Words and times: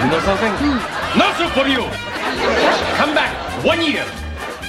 You 0.00 0.06
know 0.06 0.20
something? 0.20 0.52
No 1.18 1.30
soup 1.36 1.52
for 1.52 1.68
you! 1.68 1.82
Come 2.96 3.14
back 3.14 3.36
one 3.62 3.82
year! 3.82 4.06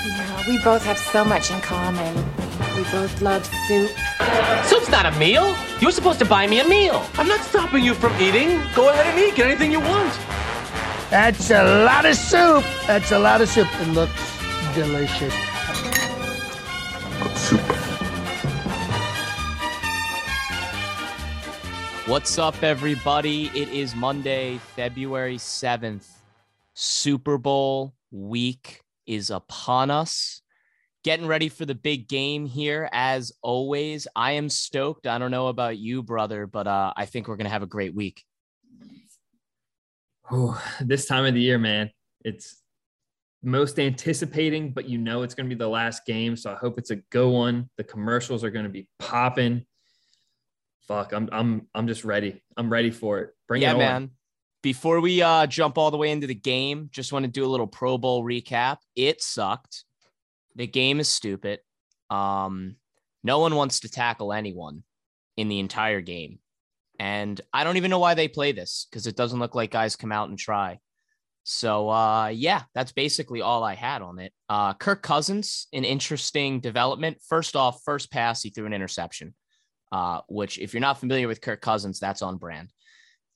Yeah, 0.05 0.47
we 0.47 0.57
both 0.61 0.83
have 0.83 0.97
so 0.97 1.23
much 1.23 1.51
in 1.51 1.61
common. 1.61 2.13
We 2.75 2.83
both 2.91 3.21
love 3.21 3.45
soup. 3.67 3.91
Soup's 4.65 4.89
not 4.89 5.05
a 5.05 5.17
meal. 5.17 5.55
You're 5.79 5.91
supposed 5.91 6.19
to 6.19 6.25
buy 6.25 6.47
me 6.47 6.59
a 6.59 6.67
meal. 6.67 7.01
I'm 7.13 7.29
not 7.29 7.39
stopping 7.45 7.81
you 7.81 7.93
from 7.93 8.13
eating. 8.21 8.59
Go 8.75 8.89
ahead 8.89 9.07
and 9.07 9.17
eat. 9.19 9.35
Get 9.35 9.47
anything 9.47 9.71
you 9.71 9.79
want. 9.79 10.13
That's 11.09 11.49
a 11.49 11.85
lot 11.85 12.05
of 12.05 12.15
soup. 12.15 12.65
That's 12.85 13.13
a 13.13 13.19
lot 13.19 13.39
of 13.39 13.47
soup. 13.47 13.67
It 13.79 13.87
looks 13.93 14.21
delicious. 14.75 15.50
What's 22.11 22.37
up, 22.37 22.61
everybody? 22.61 23.45
It 23.55 23.69
is 23.69 23.95
Monday, 23.95 24.57
February 24.75 25.37
7th. 25.37 26.05
Super 26.73 27.37
Bowl 27.37 27.93
week 28.11 28.81
is 29.07 29.29
upon 29.29 29.89
us. 29.89 30.41
Getting 31.05 31.25
ready 31.25 31.47
for 31.47 31.65
the 31.65 31.73
big 31.73 32.09
game 32.09 32.45
here, 32.45 32.89
as 32.91 33.31
always. 33.41 34.09
I 34.13 34.33
am 34.33 34.49
stoked. 34.49 35.07
I 35.07 35.19
don't 35.19 35.31
know 35.31 35.47
about 35.47 35.77
you, 35.77 36.03
brother, 36.03 36.47
but 36.47 36.67
uh, 36.67 36.91
I 36.97 37.05
think 37.05 37.29
we're 37.29 37.37
going 37.37 37.45
to 37.45 37.51
have 37.51 37.63
a 37.63 37.65
great 37.65 37.95
week. 37.95 38.25
Ooh, 40.33 40.57
this 40.81 41.05
time 41.05 41.23
of 41.23 41.33
the 41.33 41.39
year, 41.39 41.59
man, 41.59 41.91
it's 42.25 42.61
most 43.41 43.79
anticipating, 43.79 44.71
but 44.71 44.89
you 44.89 44.97
know 44.97 45.23
it's 45.23 45.33
going 45.33 45.49
to 45.49 45.55
be 45.55 45.57
the 45.57 45.65
last 45.65 46.05
game. 46.05 46.35
So 46.35 46.51
I 46.51 46.55
hope 46.55 46.77
it's 46.77 46.91
a 46.91 46.97
good 46.97 47.29
one. 47.29 47.69
The 47.77 47.85
commercials 47.85 48.43
are 48.43 48.51
going 48.51 48.65
to 48.65 48.69
be 48.69 48.89
popping. 48.99 49.65
Fuck, 50.91 51.13
I'm 51.13 51.29
I'm 51.31 51.67
I'm 51.73 51.87
just 51.87 52.03
ready. 52.03 52.41
I'm 52.57 52.69
ready 52.69 52.91
for 52.91 53.19
it. 53.19 53.29
Bring 53.47 53.61
yeah, 53.61 53.71
it 53.71 53.75
on. 53.75 53.79
man. 53.79 54.09
Before 54.61 54.99
we 54.99 55.21
uh, 55.21 55.47
jump 55.47 55.77
all 55.77 55.89
the 55.89 55.97
way 55.97 56.11
into 56.11 56.27
the 56.27 56.35
game, 56.35 56.89
just 56.91 57.13
want 57.13 57.23
to 57.23 57.31
do 57.31 57.45
a 57.45 57.47
little 57.47 57.65
Pro 57.65 57.97
Bowl 57.97 58.23
recap. 58.23 58.77
It 58.95 59.21
sucked. 59.21 59.85
The 60.55 60.67
game 60.67 60.99
is 60.99 61.07
stupid. 61.07 61.59
Um, 62.09 62.75
no 63.23 63.39
one 63.39 63.55
wants 63.55 63.79
to 63.79 63.89
tackle 63.89 64.33
anyone 64.33 64.83
in 65.37 65.47
the 65.47 65.59
entire 65.59 66.01
game. 66.01 66.39
And 66.99 67.39
I 67.53 67.63
don't 67.63 67.77
even 67.77 67.89
know 67.89 67.99
why 67.99 68.13
they 68.13 68.27
play 68.27 68.51
this 68.51 68.87
because 68.89 69.07
it 69.07 69.15
doesn't 69.15 69.39
look 69.39 69.55
like 69.55 69.71
guys 69.71 69.95
come 69.95 70.11
out 70.11 70.29
and 70.29 70.37
try. 70.37 70.79
So 71.43 71.89
uh, 71.89 72.27
yeah, 72.27 72.63
that's 72.75 72.91
basically 72.91 73.41
all 73.41 73.63
I 73.63 73.73
had 73.73 74.01
on 74.01 74.19
it. 74.19 74.33
Uh, 74.47 74.73
Kirk 74.73 75.01
Cousins, 75.01 75.67
an 75.73 75.85
interesting 75.85 76.59
development. 76.59 77.17
First 77.27 77.55
off, 77.55 77.81
first 77.83 78.11
pass, 78.11 78.43
he 78.43 78.51
threw 78.51 78.67
an 78.67 78.73
interception, 78.73 79.33
uh, 79.91 80.21
which 80.27 80.59
if 80.59 80.73
you're 80.73 80.81
not 80.81 80.99
familiar 80.99 81.27
with 81.27 81.41
Kirk 81.41 81.61
Cousins, 81.61 81.99
that's 81.99 82.21
on 82.21 82.37
brand. 82.37 82.71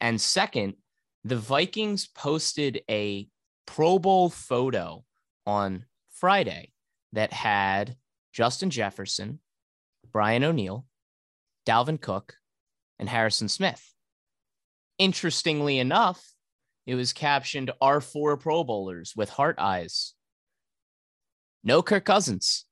And 0.01 0.19
second, 0.19 0.75
the 1.23 1.35
Vikings 1.37 2.07
posted 2.07 2.81
a 2.89 3.27
Pro 3.65 3.99
Bowl 3.99 4.29
photo 4.29 5.03
on 5.45 5.85
Friday 6.11 6.71
that 7.13 7.33
had 7.33 7.95
Justin 8.31 8.69
Jefferson, 8.69 9.39
Brian 10.11 10.43
O'Neill, 10.43 10.85
Dalvin 11.65 11.99
Cook, 11.99 12.35
and 12.99 13.09
Harrison 13.09 13.49
Smith. 13.49 13.93
Interestingly 14.97 15.79
enough, 15.79 16.23
it 16.85 16.95
was 16.95 17.13
captioned 17.13 17.71
Our 17.81 17.99
four 18.01 18.37
Pro 18.37 18.63
Bowlers 18.63 19.13
with 19.15 19.29
heart 19.29 19.55
eyes. 19.57 20.13
No 21.63 21.81
Kirk 21.81 22.05
Cousins. 22.05 22.65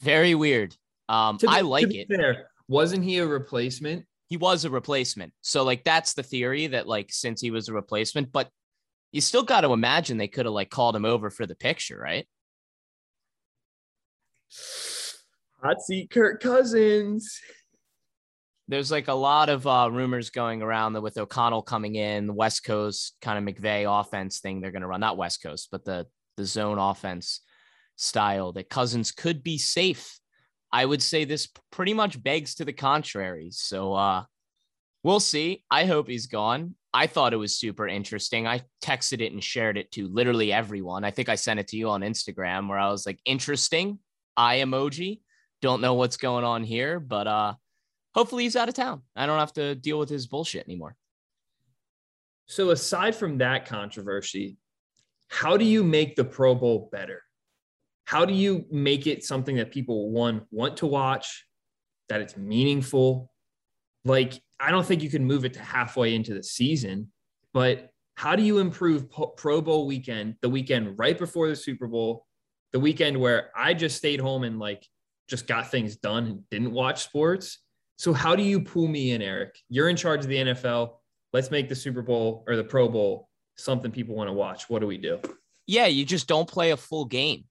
Very 0.00 0.34
weird. 0.34 0.76
Um, 1.08 1.36
be- 1.40 1.46
I 1.48 1.60
like 1.60 1.94
it. 1.94 2.08
fair, 2.08 2.50
wasn't 2.68 3.04
he 3.04 3.18
a 3.18 3.26
replacement? 3.26 4.04
He 4.28 4.36
was 4.36 4.64
a 4.64 4.70
replacement. 4.70 5.32
So, 5.40 5.62
like, 5.62 5.84
that's 5.84 6.14
the 6.14 6.22
theory 6.22 6.66
that, 6.68 6.88
like, 6.88 7.12
since 7.12 7.40
he 7.40 7.50
was 7.50 7.68
a 7.68 7.72
replacement, 7.72 8.32
but 8.32 8.48
you 9.12 9.20
still 9.20 9.44
got 9.44 9.60
to 9.60 9.72
imagine 9.72 10.16
they 10.18 10.26
could 10.28 10.46
have, 10.46 10.54
like, 10.54 10.68
called 10.70 10.96
him 10.96 11.04
over 11.04 11.30
for 11.30 11.46
the 11.46 11.54
picture, 11.54 11.98
right? 11.98 12.26
Hot 15.62 15.80
seat 15.80 16.10
Kirk 16.10 16.40
Cousins. 16.42 17.40
there's 18.68 18.90
like 18.90 19.08
a 19.08 19.12
lot 19.12 19.48
of 19.48 19.66
uh, 19.66 19.88
rumors 19.92 20.30
going 20.30 20.62
around 20.62 20.94
that 20.94 21.00
with 21.00 21.18
O'Connell 21.18 21.62
coming 21.62 21.94
in, 21.94 22.26
the 22.26 22.32
West 22.32 22.64
Coast 22.64 23.14
kind 23.22 23.38
of 23.38 23.54
McVay 23.54 23.86
offense 24.00 24.40
thing 24.40 24.60
they're 24.60 24.72
going 24.72 24.82
to 24.82 24.88
run, 24.88 25.00
not 25.00 25.16
West 25.16 25.42
Coast, 25.42 25.68
but 25.70 25.84
the 25.84 26.06
the 26.36 26.44
zone 26.44 26.78
offense 26.78 27.40
style 27.96 28.52
that 28.52 28.68
Cousins 28.68 29.10
could 29.12 29.42
be 29.42 29.56
safe. 29.58 30.18
I 30.72 30.84
would 30.84 31.02
say 31.02 31.24
this 31.24 31.48
pretty 31.70 31.94
much 31.94 32.22
begs 32.22 32.56
to 32.56 32.64
the 32.64 32.72
contrary. 32.72 33.48
So 33.50 33.94
uh, 33.94 34.24
we'll 35.02 35.20
see. 35.20 35.64
I 35.70 35.86
hope 35.86 36.08
he's 36.08 36.26
gone. 36.26 36.74
I 36.92 37.06
thought 37.06 37.32
it 37.32 37.36
was 37.36 37.54
super 37.54 37.86
interesting. 37.86 38.46
I 38.46 38.62
texted 38.82 39.20
it 39.20 39.32
and 39.32 39.44
shared 39.44 39.76
it 39.76 39.92
to 39.92 40.08
literally 40.08 40.52
everyone. 40.52 41.04
I 41.04 41.10
think 41.10 41.28
I 41.28 41.34
sent 41.34 41.60
it 41.60 41.68
to 41.68 41.76
you 41.76 41.90
on 41.90 42.00
Instagram 42.00 42.68
where 42.68 42.78
I 42.78 42.90
was 42.90 43.06
like, 43.06 43.20
interesting, 43.24 43.98
eye 44.36 44.58
emoji. 44.58 45.20
Don't 45.62 45.80
know 45.80 45.94
what's 45.94 46.16
going 46.16 46.44
on 46.44 46.64
here, 46.64 47.00
but 47.00 47.26
uh 47.26 47.54
hopefully 48.14 48.44
he's 48.44 48.56
out 48.56 48.68
of 48.68 48.74
town. 48.74 49.02
I 49.14 49.26
don't 49.26 49.38
have 49.38 49.52
to 49.54 49.74
deal 49.74 49.98
with 49.98 50.08
his 50.08 50.26
bullshit 50.26 50.64
anymore. 50.66 50.96
So 52.46 52.70
aside 52.70 53.14
from 53.14 53.38
that 53.38 53.66
controversy, 53.66 54.56
how 55.28 55.56
do 55.56 55.64
you 55.64 55.84
make 55.84 56.16
the 56.16 56.24
Pro 56.24 56.54
Bowl 56.54 56.88
better? 56.90 57.22
How 58.06 58.24
do 58.24 58.32
you 58.32 58.64
make 58.70 59.06
it 59.06 59.24
something 59.24 59.56
that 59.56 59.72
people 59.72 60.10
one 60.10 60.42
want 60.50 60.78
to 60.78 60.86
watch, 60.86 61.44
that 62.08 62.20
it's 62.20 62.36
meaningful? 62.36 63.30
Like 64.04 64.40
I 64.58 64.70
don't 64.70 64.86
think 64.86 65.02
you 65.02 65.10
can 65.10 65.24
move 65.24 65.44
it 65.44 65.54
to 65.54 65.60
halfway 65.60 66.14
into 66.14 66.32
the 66.32 66.42
season, 66.42 67.10
but 67.52 67.90
how 68.14 68.34
do 68.34 68.42
you 68.42 68.58
improve 68.58 69.06
Pro 69.36 69.60
Bowl 69.60 69.86
weekend, 69.86 70.36
the 70.40 70.48
weekend 70.48 70.98
right 70.98 71.18
before 71.18 71.48
the 71.48 71.56
Super 71.56 71.86
Bowl, 71.86 72.24
the 72.72 72.80
weekend 72.80 73.20
where 73.20 73.50
I 73.54 73.74
just 73.74 73.96
stayed 73.96 74.20
home 74.20 74.44
and 74.44 74.58
like 74.58 74.86
just 75.28 75.46
got 75.46 75.70
things 75.70 75.96
done 75.96 76.26
and 76.26 76.48
didn't 76.48 76.72
watch 76.72 77.02
sports? 77.02 77.58
So 77.96 78.12
how 78.12 78.36
do 78.36 78.42
you 78.42 78.60
pull 78.60 78.86
me 78.86 79.10
in, 79.10 79.20
Eric? 79.20 79.58
You're 79.68 79.88
in 79.88 79.96
charge 79.96 80.20
of 80.20 80.28
the 80.28 80.36
NFL. 80.36 80.92
Let's 81.32 81.50
make 81.50 81.68
the 81.68 81.74
Super 81.74 82.02
Bowl 82.02 82.44
or 82.46 82.54
the 82.56 82.64
Pro 82.64 82.88
Bowl 82.88 83.28
something 83.56 83.90
people 83.90 84.14
want 84.14 84.28
to 84.28 84.32
watch. 84.32 84.70
What 84.70 84.78
do 84.78 84.86
we 84.86 84.96
do? 84.96 85.18
Yeah, 85.66 85.86
you 85.86 86.04
just 86.04 86.28
don't 86.28 86.48
play 86.48 86.70
a 86.70 86.76
full 86.76 87.04
game. 87.04 87.44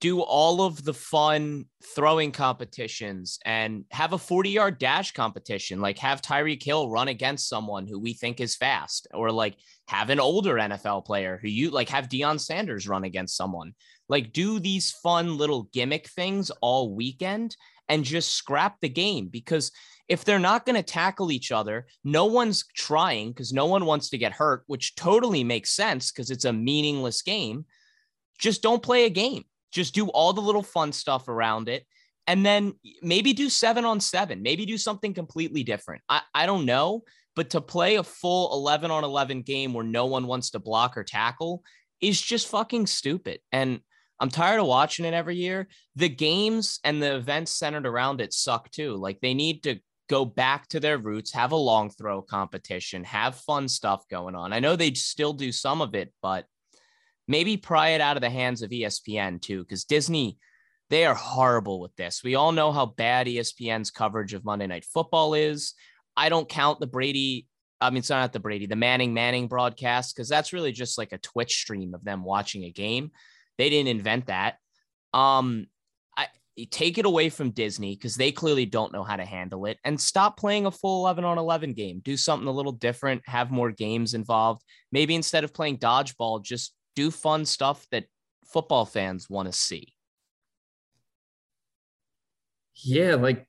Do 0.00 0.20
all 0.20 0.62
of 0.62 0.82
the 0.82 0.94
fun 0.94 1.66
throwing 1.94 2.32
competitions 2.32 3.38
and 3.44 3.84
have 3.90 4.14
a 4.14 4.18
40 4.18 4.50
yard 4.50 4.78
dash 4.78 5.12
competition. 5.12 5.80
Like 5.80 5.98
have 5.98 6.22
Tyreek 6.22 6.62
Hill 6.62 6.88
run 6.88 7.08
against 7.08 7.48
someone 7.48 7.86
who 7.86 7.98
we 7.98 8.14
think 8.14 8.40
is 8.40 8.56
fast, 8.56 9.08
or 9.12 9.30
like 9.30 9.56
have 9.88 10.08
an 10.08 10.18
older 10.20 10.54
NFL 10.54 11.04
player 11.04 11.38
who 11.40 11.48
you 11.48 11.70
like 11.70 11.90
have 11.90 12.08
Deion 12.08 12.40
Sanders 12.40 12.88
run 12.88 13.04
against 13.04 13.36
someone. 13.36 13.74
Like 14.08 14.32
do 14.32 14.58
these 14.58 14.90
fun 14.90 15.36
little 15.36 15.64
gimmick 15.72 16.08
things 16.08 16.50
all 16.62 16.94
weekend 16.94 17.56
and 17.90 18.04
just 18.04 18.34
scrap 18.34 18.80
the 18.80 18.88
game 18.88 19.28
because 19.28 19.72
if 20.08 20.24
they're 20.24 20.38
not 20.38 20.64
going 20.64 20.76
to 20.76 20.82
tackle 20.82 21.30
each 21.30 21.52
other, 21.52 21.86
no 22.02 22.26
one's 22.26 22.64
trying 22.74 23.30
because 23.30 23.52
no 23.52 23.66
one 23.66 23.84
wants 23.84 24.10
to 24.10 24.18
get 24.18 24.32
hurt, 24.32 24.64
which 24.66 24.96
totally 24.96 25.44
makes 25.44 25.70
sense 25.70 26.10
because 26.10 26.30
it's 26.30 26.44
a 26.44 26.52
meaningless 26.52 27.22
game. 27.22 27.64
Just 28.38 28.62
don't 28.62 28.82
play 28.82 29.04
a 29.04 29.10
game. 29.10 29.44
Just 29.70 29.94
do 29.94 30.08
all 30.08 30.32
the 30.32 30.40
little 30.40 30.62
fun 30.62 30.92
stuff 30.92 31.28
around 31.28 31.68
it. 31.68 31.84
And 32.26 32.44
then 32.44 32.74
maybe 33.02 33.32
do 33.32 33.48
seven 33.48 33.84
on 33.84 33.98
seven, 34.00 34.42
maybe 34.42 34.64
do 34.66 34.78
something 34.78 35.14
completely 35.14 35.64
different. 35.64 36.02
I, 36.08 36.22
I 36.34 36.46
don't 36.46 36.64
know. 36.64 37.02
But 37.36 37.50
to 37.50 37.60
play 37.60 37.96
a 37.96 38.02
full 38.02 38.52
11 38.52 38.90
on 38.90 39.04
11 39.04 39.42
game 39.42 39.72
where 39.72 39.84
no 39.84 40.06
one 40.06 40.26
wants 40.26 40.50
to 40.50 40.58
block 40.58 40.96
or 40.96 41.04
tackle 41.04 41.62
is 42.00 42.20
just 42.20 42.48
fucking 42.48 42.86
stupid. 42.86 43.40
And 43.52 43.80
I'm 44.18 44.30
tired 44.30 44.60
of 44.60 44.66
watching 44.66 45.06
it 45.06 45.14
every 45.14 45.36
year. 45.36 45.68
The 45.96 46.08
games 46.08 46.78
and 46.84 47.02
the 47.02 47.16
events 47.16 47.52
centered 47.52 47.86
around 47.86 48.20
it 48.20 48.32
suck 48.32 48.70
too. 48.70 48.96
Like 48.96 49.20
they 49.20 49.32
need 49.32 49.62
to 49.62 49.80
go 50.10 50.24
back 50.24 50.68
to 50.68 50.80
their 50.80 50.98
roots, 50.98 51.32
have 51.32 51.52
a 51.52 51.56
long 51.56 51.88
throw 51.88 52.20
competition, 52.20 53.04
have 53.04 53.36
fun 53.36 53.68
stuff 53.68 54.06
going 54.08 54.34
on. 54.34 54.52
I 54.52 54.58
know 54.58 54.76
they 54.76 54.92
still 54.92 55.32
do 55.32 55.52
some 55.52 55.80
of 55.80 55.94
it, 55.94 56.12
but 56.20 56.46
maybe 57.30 57.56
pry 57.56 57.90
it 57.90 58.00
out 58.00 58.16
of 58.16 58.22
the 58.22 58.28
hands 58.28 58.60
of 58.60 58.70
ESPN 58.70 59.40
too, 59.40 59.62
because 59.62 59.84
Disney, 59.84 60.36
they 60.90 61.06
are 61.06 61.14
horrible 61.14 61.78
with 61.80 61.94
this. 61.94 62.24
We 62.24 62.34
all 62.34 62.50
know 62.50 62.72
how 62.72 62.86
bad 62.86 63.28
ESPN's 63.28 63.92
coverage 63.92 64.34
of 64.34 64.44
Monday 64.44 64.66
Night 64.66 64.84
Football 64.84 65.34
is. 65.34 65.74
I 66.16 66.28
don't 66.28 66.48
count 66.48 66.80
the 66.80 66.88
Brady. 66.88 67.46
I 67.80 67.90
mean, 67.90 67.98
it's 67.98 68.10
not 68.10 68.32
the 68.32 68.40
Brady, 68.40 68.66
the 68.66 68.74
Manning 68.74 69.14
Manning 69.14 69.46
broadcast, 69.46 70.14
because 70.14 70.28
that's 70.28 70.52
really 70.52 70.72
just 70.72 70.98
like 70.98 71.12
a 71.12 71.18
Twitch 71.18 71.52
stream 71.52 71.94
of 71.94 72.04
them 72.04 72.24
watching 72.24 72.64
a 72.64 72.72
game. 72.72 73.12
They 73.58 73.70
didn't 73.70 73.96
invent 73.96 74.26
that. 74.26 74.56
Um, 75.14 75.66
I 76.16 76.26
take 76.72 76.98
it 76.98 77.06
away 77.06 77.28
from 77.28 77.52
Disney 77.52 77.94
because 77.94 78.16
they 78.16 78.32
clearly 78.32 78.66
don't 78.66 78.92
know 78.92 79.04
how 79.04 79.14
to 79.14 79.24
handle 79.24 79.66
it 79.66 79.78
and 79.84 80.00
stop 80.00 80.36
playing 80.36 80.66
a 80.66 80.72
full 80.72 81.04
11 81.04 81.24
on 81.24 81.38
11 81.38 81.74
game. 81.74 82.00
Do 82.04 82.16
something 82.16 82.48
a 82.48 82.52
little 82.52 82.72
different, 82.72 83.22
have 83.26 83.52
more 83.52 83.70
games 83.70 84.14
involved. 84.14 84.62
Maybe 84.90 85.14
instead 85.14 85.44
of 85.44 85.54
playing 85.54 85.78
dodgeball, 85.78 86.42
just 86.42 86.74
do 86.96 87.10
fun 87.10 87.44
stuff 87.44 87.86
that 87.90 88.06
football 88.44 88.84
fans 88.84 89.28
want 89.30 89.46
to 89.46 89.52
see. 89.52 89.94
Yeah, 92.74 93.14
like 93.16 93.46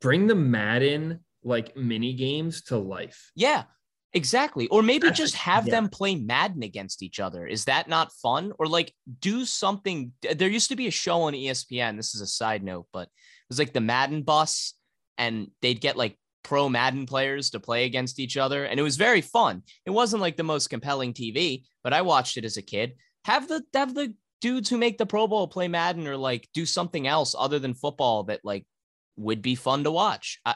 bring 0.00 0.26
the 0.26 0.34
Madden 0.34 1.20
like 1.42 1.76
mini 1.76 2.14
games 2.14 2.62
to 2.62 2.78
life. 2.78 3.30
Yeah. 3.34 3.64
Exactly. 4.14 4.68
Or 4.68 4.80
maybe 4.80 5.08
That's- 5.08 5.18
just 5.18 5.34
have 5.34 5.66
yeah. 5.66 5.72
them 5.72 5.88
play 5.88 6.14
Madden 6.14 6.62
against 6.62 7.02
each 7.02 7.18
other. 7.18 7.46
Is 7.48 7.64
that 7.64 7.88
not 7.88 8.12
fun? 8.12 8.52
Or 8.60 8.68
like 8.68 8.94
do 9.20 9.44
something. 9.44 10.12
There 10.36 10.48
used 10.48 10.68
to 10.68 10.76
be 10.76 10.86
a 10.86 10.92
show 10.92 11.22
on 11.22 11.32
ESPN. 11.32 11.96
This 11.96 12.14
is 12.14 12.20
a 12.20 12.26
side 12.26 12.62
note, 12.62 12.86
but 12.92 13.08
it 13.08 13.48
was 13.48 13.58
like 13.58 13.72
the 13.72 13.80
Madden 13.80 14.22
bus, 14.22 14.74
and 15.18 15.48
they'd 15.62 15.80
get 15.80 15.96
like 15.96 16.16
pro 16.44 16.68
Madden 16.68 17.06
players 17.06 17.50
to 17.50 17.60
play 17.60 17.84
against 17.84 18.20
each 18.20 18.36
other. 18.36 18.64
And 18.64 18.78
it 18.78 18.84
was 18.84 18.96
very 18.96 19.20
fun. 19.20 19.62
It 19.84 19.90
wasn't 19.90 20.22
like 20.22 20.36
the 20.36 20.44
most 20.44 20.70
compelling 20.70 21.12
TV, 21.12 21.64
but 21.82 21.92
I 21.92 22.02
watched 22.02 22.36
it 22.36 22.44
as 22.44 22.56
a 22.56 22.62
kid. 22.62 22.94
Have 23.24 23.48
the 23.48 23.64
have 23.74 23.94
the 23.94 24.14
dudes 24.40 24.68
who 24.68 24.78
make 24.78 24.98
the 24.98 25.06
Pro 25.06 25.26
Bowl 25.26 25.48
play 25.48 25.66
Madden 25.68 26.06
or 26.06 26.16
like 26.16 26.48
do 26.54 26.66
something 26.66 27.06
else 27.06 27.34
other 27.36 27.58
than 27.58 27.74
football 27.74 28.24
that 28.24 28.40
like 28.44 28.66
would 29.16 29.42
be 29.42 29.54
fun 29.54 29.84
to 29.84 29.90
watch. 29.90 30.38
I, 30.44 30.54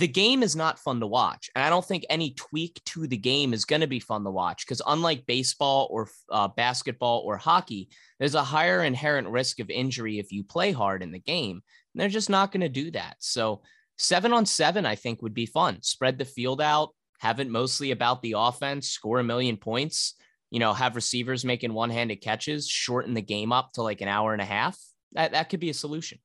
the 0.00 0.08
game 0.08 0.42
is 0.42 0.56
not 0.56 0.78
fun 0.78 0.98
to 1.00 1.06
watch. 1.06 1.50
And 1.54 1.62
I 1.62 1.68
don't 1.68 1.84
think 1.84 2.06
any 2.08 2.30
tweak 2.30 2.80
to 2.86 3.06
the 3.06 3.18
game 3.18 3.52
is 3.52 3.66
going 3.66 3.82
to 3.82 3.86
be 3.86 4.00
fun 4.00 4.24
to 4.24 4.30
watch 4.30 4.64
because, 4.64 4.80
unlike 4.86 5.26
baseball 5.26 5.88
or 5.90 6.08
uh, 6.30 6.48
basketball 6.48 7.22
or 7.26 7.36
hockey, 7.36 7.90
there's 8.18 8.34
a 8.34 8.42
higher 8.42 8.82
inherent 8.82 9.28
risk 9.28 9.60
of 9.60 9.68
injury 9.68 10.18
if 10.18 10.32
you 10.32 10.42
play 10.42 10.72
hard 10.72 11.02
in 11.02 11.12
the 11.12 11.18
game. 11.18 11.62
And 11.92 12.00
they're 12.00 12.08
just 12.08 12.30
not 12.30 12.50
going 12.50 12.62
to 12.62 12.70
do 12.70 12.90
that. 12.92 13.16
So, 13.18 13.60
seven 14.00 14.32
on 14.32 14.46
seven, 14.46 14.86
I 14.86 14.94
think, 14.96 15.22
would 15.22 15.34
be 15.34 15.46
fun. 15.46 15.82
Spread 15.82 16.18
the 16.18 16.24
field 16.24 16.60
out, 16.60 16.90
have 17.20 17.38
it 17.40 17.48
mostly 17.48 17.90
about 17.90 18.22
the 18.22 18.34
offense, 18.36 18.88
score 18.88 19.18
a 19.20 19.24
million 19.24 19.56
points, 19.56 20.14
you 20.50 20.58
know, 20.58 20.72
have 20.72 20.96
receivers 20.96 21.44
making 21.44 21.72
one 21.72 21.90
handed 21.90 22.16
catches, 22.20 22.66
shorten 22.68 23.14
the 23.14 23.20
game 23.22 23.52
up 23.52 23.72
to 23.74 23.82
like 23.82 24.00
an 24.00 24.08
hour 24.08 24.32
and 24.32 24.42
a 24.42 24.46
half. 24.46 24.78
That, 25.12 25.32
that 25.32 25.48
could 25.50 25.60
be 25.60 25.70
a 25.70 25.74
solution. 25.74 26.18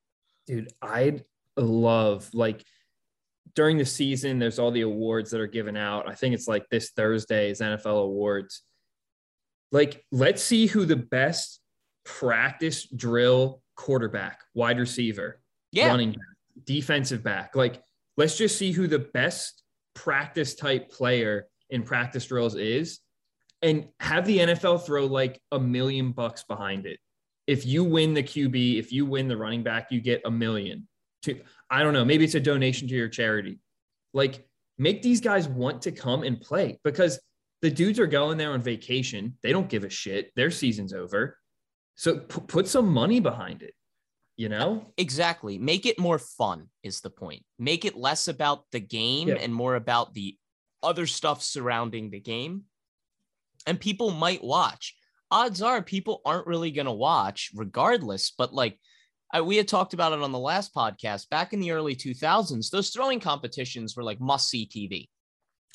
dude 0.48 0.69
i'd 0.81 1.24
love 1.57 2.30
like 2.33 2.63
during 3.56 3.78
the 3.78 3.86
season 3.86 4.38
there's 4.38 4.60
all 4.60 4.69
the 4.71 4.81
awards 4.81 5.31
that 5.31 5.39
are 5.42 5.48
given 5.48 5.75
out 5.78 6.07
i 6.07 6.13
think 6.13 6.36
it's 6.36 6.48
like 6.48 6.68
this 6.69 6.92
thursday 6.92 7.50
is 7.50 7.62
nfl 7.62 8.04
awards 8.04 8.62
like 9.71 10.06
let's 10.12 10.44
see 10.44 10.68
who 10.68 10.86
the 10.86 10.95
best 10.95 11.62
practice 12.04 12.86
drill 12.88 13.62
quarterback 13.75 14.42
wide 14.54 14.78
receiver 14.80 15.42
Yeah. 15.71 15.88
running 15.88 16.12
back 16.12 16.34
defensive 16.63 17.24
back 17.24 17.56
like 17.56 17.81
let's 18.18 18.38
just 18.38 18.57
see 18.57 18.72
who 18.72 18.88
the 18.88 19.00
best 19.13 19.63
practice 19.94 20.56
type 20.56 20.90
player 20.90 21.48
in 21.69 21.84
practice 21.84 22.25
drills 22.25 22.56
is 22.56 23.00
and 23.62 23.88
have 24.00 24.25
the 24.25 24.40
nfl 24.40 24.84
throw 24.84 25.06
like 25.06 25.42
a 25.52 25.60
million 25.60 26.12
bucks 26.12 26.44
behind 26.44 26.86
it 26.86 27.00
if 27.48 27.66
you 27.66 27.84
win 27.84 28.13
the 28.13 28.24
QB, 28.24 28.80
if 28.80 28.92
you 28.92 29.06
win 29.06 29.28
the 29.28 29.38
running 29.38 29.63
back, 29.63 29.92
you 29.92 30.02
get 30.02 30.22
a 30.25 30.31
million. 30.31 30.88
To 31.24 31.40
I 31.69 31.84
don't 31.84 31.94
know, 31.94 32.06
maybe 32.06 32.24
it's 32.24 32.36
a 32.36 32.40
donation 32.40 32.88
to 32.88 32.96
your 32.96 33.10
charity. 33.10 33.60
Like 34.13 34.46
make 34.78 35.02
these 35.02 35.22
guys 35.22 35.48
want 35.48 35.84
to 35.84 35.92
come 35.92 36.24
and 36.24 36.40
play 36.40 36.80
because 36.84 37.19
the 37.62 37.69
dudes 37.69 38.00
are 38.00 38.07
going 38.07 38.38
there 38.38 38.52
on 38.52 38.62
vacation. 38.62 39.38
They 39.44 39.52
don't 39.52 39.69
give 39.69 39.84
a 39.84 39.90
shit. 39.90 40.31
Their 40.36 40.52
season's 40.52 40.94
over. 40.94 41.38
So 41.96 42.19
p- 42.19 42.42
put 42.48 42.68
some 42.68 42.88
money 42.88 43.19
behind 43.19 43.62
it. 43.62 43.74
You 44.37 44.49
know? 44.49 44.85
Exactly. 44.97 45.57
Make 45.57 45.85
it 45.85 45.97
more 45.97 46.19
fun 46.19 46.67
is 46.83 47.01
the 47.01 47.09
point. 47.09 47.43
Make 47.57 47.85
it 47.85 47.95
less 47.95 48.27
about 48.27 48.65
the 48.71 48.81
game 48.81 49.29
Yeah. 49.29 49.35
and 49.35 49.53
more 49.53 49.75
about 49.75 50.13
the 50.13 50.37
other 50.83 51.07
stuff 51.07 51.41
surrounding 51.41 52.09
the 52.09 52.19
game. 52.19 52.63
And 53.65 53.79
people 53.79 54.11
might 54.11 54.43
watch. 54.43 54.95
Odds 55.31 55.61
are 55.61 55.81
people 55.81 56.21
aren't 56.25 56.47
really 56.47 56.71
going 56.71 56.85
to 56.85 56.91
watch 56.91 57.49
regardless, 57.55 58.31
but 58.37 58.53
like 58.53 58.79
I, 59.33 59.41
we 59.41 59.57
had 59.57 59.67
talked 59.67 59.93
about 59.93 60.13
it 60.13 60.21
on 60.21 60.31
the 60.31 60.39
last 60.39 60.73
podcast 60.73 61.29
back 61.29 61.51
in 61.53 61.59
the 61.59 61.71
early 61.71 61.95
2000s, 61.95 62.69
those 62.69 62.89
throwing 62.91 63.19
competitions 63.19 63.95
were 63.95 64.03
like 64.03 64.19
must 64.21 64.49
see 64.49 64.67
TV. 64.67 65.09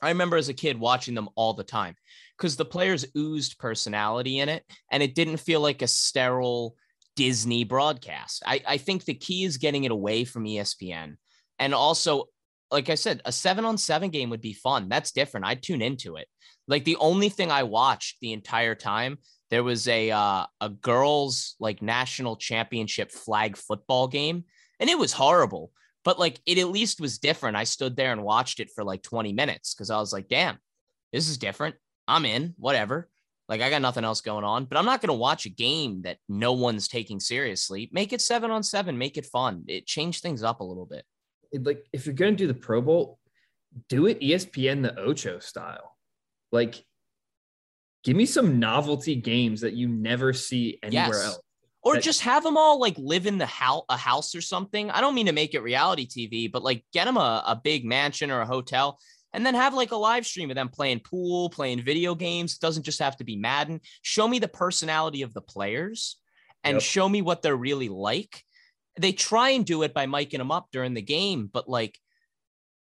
I 0.03 0.09
remember 0.11 0.37
as 0.37 0.49
a 0.49 0.55
kid 0.55 0.79
watching 0.79 1.15
them 1.15 1.29
all 1.35 1.53
the 1.53 1.65
time 1.65 1.95
because 2.39 2.57
the 2.57 2.65
players 2.65 3.05
oozed 3.17 3.59
personality 3.59 4.39
in 4.39 4.49
it 4.49 4.65
and 4.91 5.03
it 5.03 5.15
didn't 5.15 5.39
feel 5.39 5.61
like 5.61 5.83
a 5.83 5.89
sterile 5.89 6.75
Disney 7.21 7.65
broadcast. 7.65 8.43
I, 8.47 8.63
I 8.67 8.77
think 8.79 9.05
the 9.05 9.13
key 9.13 9.45
is 9.45 9.59
getting 9.59 9.85
it 9.85 9.91
away 9.91 10.25
from 10.25 10.45
ESPN. 10.45 11.17
And 11.59 11.75
also, 11.75 12.31
like 12.71 12.89
I 12.89 12.95
said, 12.95 13.21
a 13.27 13.31
seven 13.31 13.67
on 13.67 13.77
seven 13.77 14.09
game 14.09 14.31
would 14.31 14.41
be 14.41 14.55
fun. 14.55 14.89
That's 14.89 15.13
different. 15.13 15.45
I'd 15.45 15.63
tune 15.63 15.83
into 15.83 16.17
it. 16.17 16.29
Like 16.67 16.85
the 16.85 16.97
only 16.97 17.29
thing 17.29 17.51
I 17.51 17.65
watched 17.65 18.17
the 18.23 18.33
entire 18.33 18.75
time, 18.75 19.19
there 19.51 19.63
was 19.63 19.87
a 19.87 20.11
uh, 20.11 20.47
a 20.63 20.71
girls 20.71 21.57
like 21.61 21.83
national 21.83 22.37
championship 22.37 23.13
flag 23.13 23.59
football 23.59 24.09
game, 24.09 24.45
and 24.79 24.89
it 24.89 24.99
was 24.99 25.13
horrible. 25.13 25.73
But 26.07 26.19
like 26.19 26.41
it 26.47 26.57
at 26.57 26.71
least 26.71 27.03
was 27.03 27.19
different. 27.19 27.55
I 27.55 27.65
stood 27.65 27.97
there 27.97 28.13
and 28.13 28.23
watched 28.23 28.61
it 28.61 28.71
for 28.75 28.83
like 28.83 29.03
20 29.03 29.35
minutes 29.35 29.75
because 29.75 29.91
I 29.91 29.99
was 29.99 30.15
like, 30.15 30.29
damn, 30.29 30.57
this 31.13 31.29
is 31.29 31.37
different. 31.37 31.75
I'm 32.09 32.25
in, 32.25 32.55
whatever. 32.57 33.10
Like 33.51 33.63
I 33.63 33.69
got 33.69 33.83
nothing 33.83 34.05
else 34.05 34.21
going 34.21 34.45
on, 34.45 34.65
but 34.67 34.79
I'm 34.79 34.85
not 34.85 35.01
going 35.01 35.09
to 35.09 35.13
watch 35.15 35.45
a 35.45 35.49
game 35.51 36.03
that 36.03 36.19
no 36.29 36.53
one's 36.53 36.87
taking 36.87 37.19
seriously. 37.19 37.91
Make 37.93 38.13
it 38.13 38.21
seven 38.21 38.53
on 38.53 38.63
seven, 38.63 38.97
make 38.97 39.19
it 39.19 39.27
fun. 39.27 39.65
It 39.67 39.87
changed 39.87 40.23
things 40.23 40.45
up 40.45 40.61
a 40.61 40.65
little 40.65 40.87
bit. 40.87 41.05
Like 41.53 41.85
if 41.93 42.07
you're 42.07 42.15
gonna 42.15 42.33
do 42.37 42.47
the 42.47 42.55
Pro 42.55 42.81
Bowl, 42.81 43.19
do 43.89 44.07
it 44.07 44.21
ESPN 44.21 44.83
the 44.83 44.97
Ocho 44.97 45.41
style. 45.41 45.97
Like 46.53 46.85
give 48.05 48.17
me 48.17 48.25
some 48.25 48.61
novelty 48.61 49.17
games 49.17 49.63
that 49.63 49.73
you 49.73 49.89
never 49.89 50.33
see 50.33 50.79
anywhere 50.85 51.09
Yes. 51.09 51.25
else. 51.25 51.41
Or 51.83 51.95
That- 51.95 52.05
just 52.05 52.21
have 52.21 52.45
them 52.45 52.57
all 52.57 52.79
like 52.79 52.97
live 52.99 53.27
in 53.27 53.39
the 53.39 53.47
house, 53.47 53.83
a 53.89 53.97
house 53.97 54.33
or 54.37 54.41
something. 54.41 54.93
I 54.93 55.01
don't 55.01 55.17
mean 55.17 55.27
to 55.27 55.33
make 55.33 55.55
it 55.55 55.61
reality 55.61 56.07
TV, 56.07 56.47
but 56.53 56.63
like 56.63 56.85
get 56.93 57.07
them 57.07 57.17
a, 57.17 57.43
a 57.45 57.57
big 57.57 57.85
mansion 57.85 58.31
or 58.31 58.43
a 58.43 58.47
hotel 58.47 59.01
and 59.33 59.45
then 59.45 59.55
have 59.55 59.75
like 59.75 59.93
a 59.93 59.97
live 59.97 60.27
stream 60.27 60.51
of 60.51 60.57
them 60.57 60.69
playing 60.69 61.01
pool, 61.01 61.51
playing 61.51 61.83
video 61.83 62.15
games. 62.15 62.55
It 62.55 62.61
doesn't 62.61 62.85
just 62.85 63.01
have 63.01 63.17
to 63.19 63.25
be 63.25 63.37
Madden. 63.37 63.81
Show 64.03 64.27
me 64.27 64.39
the 64.39 64.49
personality 64.49 65.23
of 65.23 65.33
the 65.35 65.41
players 65.41 66.17
and 66.65 66.77
Yep. 66.77 66.83
show 66.83 67.09
me 67.09 67.23
what 67.23 67.43
they're 67.43 67.57
really 67.57 67.89
like. 67.89 68.45
They 68.99 69.13
try 69.13 69.51
and 69.51 69.65
do 69.65 69.83
it 69.83 69.95
by 69.95 70.07
miking 70.07 70.39
them 70.39 70.51
up 70.51 70.69
during 70.73 70.95
the 70.95 71.03
game, 71.03 71.49
but 71.53 71.69
like 71.69 71.99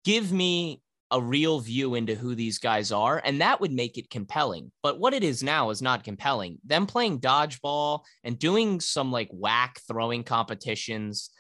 give 0.06 0.32
me 0.32 0.82
a 1.12 1.22
real 1.22 1.60
view 1.60 1.96
into 1.96 2.14
who 2.16 2.36
these 2.36 2.60
guys 2.60 2.92
are, 2.92 3.22
and 3.26 3.42
that 3.42 3.60
would 3.60 3.72
make 3.72 3.98
it 3.98 4.10
compelling. 4.12 4.72
But 4.84 5.00
what 5.00 5.14
it 5.14 5.24
is 5.24 5.42
now 5.42 5.72
is 5.72 5.82
not 5.82 6.04
compelling. 6.04 6.60
Them 6.64 6.86
playing 6.86 7.20
dodgeball 7.20 8.02
and 8.24 8.38
doing 8.38 8.80
some 8.80 9.12
like 9.12 9.30
whack 9.32 9.80
throwing 9.88 10.24
competitions 10.24 11.32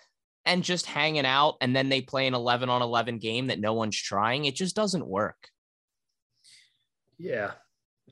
and 0.49 0.63
just 0.63 0.87
hanging 0.87 1.25
out, 1.25 1.57
and 1.61 1.75
then 1.75 1.89
they 1.89 2.01
play 2.01 2.27
an 2.27 2.33
11 2.33 2.69
on 2.69 2.81
11 2.81 3.19
game 3.19 3.47
that 3.47 3.59
no 3.59 3.73
one's 3.73 3.95
trying. 3.95 4.45
It 4.45 4.55
just 4.55 4.75
doesn't 4.75 5.05
work. 5.05 5.49
Yeah, 7.17 7.51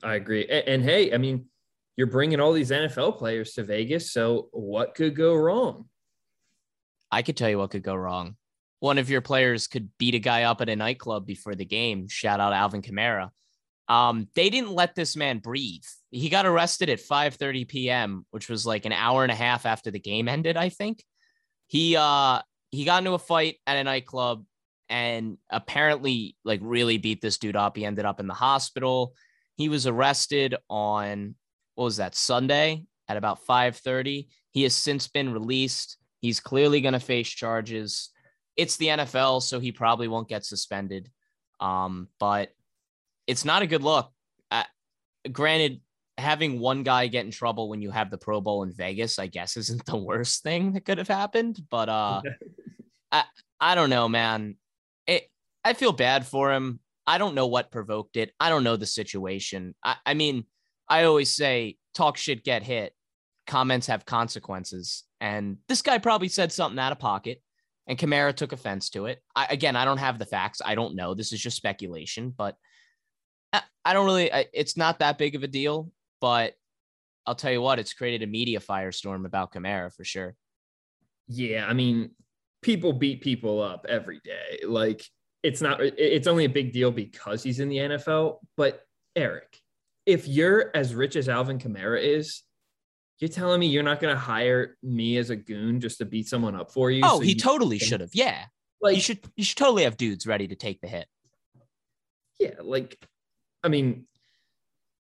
I 0.02 0.14
agree. 0.14 0.46
And, 0.46 0.68
and 0.68 0.84
hey, 0.84 1.12
I 1.12 1.18
mean, 1.18 1.46
you're 1.96 2.06
bringing 2.06 2.38
all 2.38 2.52
these 2.52 2.70
NFL 2.70 3.18
players 3.18 3.54
to 3.54 3.64
Vegas, 3.64 4.12
so 4.12 4.48
what 4.52 4.94
could 4.94 5.16
go 5.16 5.34
wrong? 5.34 5.86
I 7.10 7.22
could 7.22 7.36
tell 7.36 7.50
you 7.50 7.58
what 7.58 7.70
could 7.70 7.82
go 7.82 7.94
wrong. 7.94 8.36
One 8.78 8.98
of 8.98 9.10
your 9.10 9.20
players 9.20 9.66
could 9.66 9.90
beat 9.98 10.14
a 10.14 10.20
guy 10.20 10.44
up 10.44 10.60
at 10.60 10.68
a 10.68 10.76
nightclub 10.76 11.26
before 11.26 11.56
the 11.56 11.64
game. 11.64 12.06
Shout 12.06 12.38
out 12.38 12.52
Alvin 12.52 12.82
Kamara. 12.82 13.30
Um, 13.88 14.28
they 14.36 14.50
didn't 14.50 14.72
let 14.72 14.94
this 14.94 15.16
man 15.16 15.38
breathe. 15.38 15.82
He 16.12 16.28
got 16.28 16.46
arrested 16.46 16.88
at 16.88 17.00
5:30 17.00 17.66
p.m., 17.66 18.26
which 18.30 18.48
was 18.48 18.64
like 18.64 18.84
an 18.84 18.92
hour 18.92 19.24
and 19.24 19.32
a 19.32 19.34
half 19.34 19.66
after 19.66 19.90
the 19.90 19.98
game 19.98 20.28
ended, 20.28 20.56
I 20.56 20.68
think. 20.68 21.02
He 21.68 21.96
uh 21.96 22.40
he 22.70 22.84
got 22.84 22.98
into 22.98 23.12
a 23.12 23.18
fight 23.18 23.56
at 23.66 23.76
a 23.76 23.84
nightclub 23.84 24.44
and 24.88 25.38
apparently 25.50 26.36
like 26.44 26.60
really 26.62 26.98
beat 26.98 27.20
this 27.20 27.38
dude 27.38 27.56
up. 27.56 27.76
He 27.76 27.84
ended 27.84 28.04
up 28.04 28.20
in 28.20 28.26
the 28.26 28.34
hospital. 28.34 29.14
He 29.56 29.68
was 29.68 29.86
arrested 29.86 30.54
on 30.68 31.34
what 31.74 31.84
was 31.84 31.96
that 31.98 32.14
Sunday 32.14 32.84
at 33.08 33.16
about 33.16 33.46
5:30. 33.46 34.28
He 34.50 34.62
has 34.64 34.74
since 34.74 35.08
been 35.08 35.32
released. 35.32 35.98
He's 36.20 36.40
clearly 36.40 36.80
going 36.80 36.94
to 36.94 37.00
face 37.00 37.28
charges. 37.28 38.10
It's 38.56 38.76
the 38.76 38.88
NFL, 38.88 39.42
so 39.42 39.60
he 39.60 39.70
probably 39.70 40.08
won't 40.08 40.28
get 40.28 40.44
suspended. 40.44 41.10
Um, 41.60 42.08
but 42.18 42.50
it's 43.26 43.44
not 43.44 43.62
a 43.62 43.66
good 43.66 43.82
look. 43.82 44.10
Uh, 44.50 44.64
granted, 45.30 45.80
having 46.18 46.58
one 46.58 46.82
guy 46.82 47.06
get 47.06 47.24
in 47.24 47.30
trouble 47.30 47.68
when 47.68 47.80
you 47.80 47.90
have 47.90 48.10
the 48.10 48.18
Pro 48.18 48.40
Bowl 48.40 48.64
in 48.64 48.72
Vegas, 48.72 49.18
I 49.18 49.28
guess, 49.28 49.56
isn't 49.56 49.84
the 49.86 49.96
worst 49.96 50.42
thing 50.42 50.72
that 50.72 50.84
could 50.84 50.98
have 50.98 51.08
happened. 51.08 51.60
But 51.70 51.88
uh, 51.88 52.22
I 53.10 53.24
I 53.60 53.74
don't 53.74 53.90
know, 53.90 54.08
man. 54.08 54.56
It 55.06 55.30
I 55.64 55.72
feel 55.72 55.92
bad 55.92 56.26
for 56.26 56.52
him. 56.52 56.80
I 57.06 57.16
don't 57.16 57.34
know 57.34 57.46
what 57.46 57.70
provoked 57.70 58.16
it. 58.16 58.32
I 58.38 58.50
don't 58.50 58.64
know 58.64 58.76
the 58.76 58.86
situation. 58.86 59.74
I, 59.82 59.96
I 60.04 60.14
mean, 60.14 60.44
I 60.88 61.04
always 61.04 61.32
say 61.32 61.78
talk 61.94 62.18
shit, 62.18 62.44
get 62.44 62.62
hit. 62.62 62.94
Comments 63.46 63.86
have 63.86 64.04
consequences. 64.04 65.04
And 65.20 65.56
this 65.68 65.80
guy 65.80 65.98
probably 65.98 66.28
said 66.28 66.52
something 66.52 66.78
out 66.78 66.92
of 66.92 66.98
pocket, 66.98 67.42
and 67.86 67.98
Kamara 67.98 68.34
took 68.34 68.52
offense 68.52 68.90
to 68.90 69.06
it. 69.06 69.22
I, 69.34 69.46
again, 69.46 69.74
I 69.74 69.86
don't 69.86 69.98
have 69.98 70.18
the 70.18 70.26
facts. 70.26 70.60
I 70.64 70.74
don't 70.74 70.96
know. 70.96 71.14
This 71.14 71.32
is 71.32 71.40
just 71.40 71.56
speculation, 71.56 72.30
but 72.36 72.56
I, 73.54 73.62
I 73.84 73.92
don't 73.94 74.04
really, 74.04 74.30
I, 74.30 74.46
it's 74.52 74.76
not 74.76 74.98
that 74.98 75.16
big 75.16 75.34
of 75.34 75.42
a 75.42 75.48
deal. 75.48 75.90
But 76.20 76.54
I'll 77.26 77.34
tell 77.34 77.52
you 77.52 77.60
what, 77.60 77.78
it's 77.78 77.92
created 77.92 78.26
a 78.26 78.30
media 78.30 78.60
firestorm 78.60 79.26
about 79.26 79.52
Kamara 79.52 79.92
for 79.94 80.04
sure. 80.04 80.34
Yeah, 81.28 81.66
I 81.66 81.74
mean, 81.74 82.10
people 82.62 82.92
beat 82.92 83.20
people 83.20 83.62
up 83.62 83.86
every 83.88 84.20
day. 84.24 84.60
Like 84.66 85.04
it's 85.42 85.60
not 85.60 85.80
it's 85.80 86.26
only 86.26 86.44
a 86.44 86.48
big 86.48 86.72
deal 86.72 86.90
because 86.90 87.42
he's 87.42 87.60
in 87.60 87.68
the 87.68 87.76
NFL. 87.76 88.38
But 88.56 88.82
Eric, 89.14 89.58
if 90.06 90.26
you're 90.26 90.70
as 90.74 90.94
rich 90.94 91.16
as 91.16 91.28
Alvin 91.28 91.58
Kamara 91.58 92.02
is, 92.02 92.42
you're 93.18 93.28
telling 93.28 93.60
me 93.60 93.66
you're 93.66 93.82
not 93.82 94.00
going 94.00 94.14
to 94.14 94.18
hire 94.18 94.76
me 94.82 95.16
as 95.16 95.30
a 95.30 95.36
goon 95.36 95.80
just 95.80 95.98
to 95.98 96.04
beat 96.04 96.28
someone 96.28 96.54
up 96.54 96.72
for 96.72 96.90
you? 96.90 97.02
Oh, 97.04 97.16
so 97.16 97.20
he 97.20 97.30
you 97.30 97.36
totally 97.36 97.78
should 97.78 98.00
have. 98.00 98.10
Yeah. 98.14 98.44
Like 98.80 98.94
you 98.94 99.02
should 99.02 99.20
you 99.36 99.44
should 99.44 99.56
totally 99.56 99.84
have 99.84 99.96
dudes 99.96 100.26
ready 100.26 100.48
to 100.48 100.54
take 100.54 100.80
the 100.80 100.88
hit. 100.88 101.06
yeah, 102.38 102.54
like 102.62 102.96
I 103.62 103.68
mean, 103.68 104.06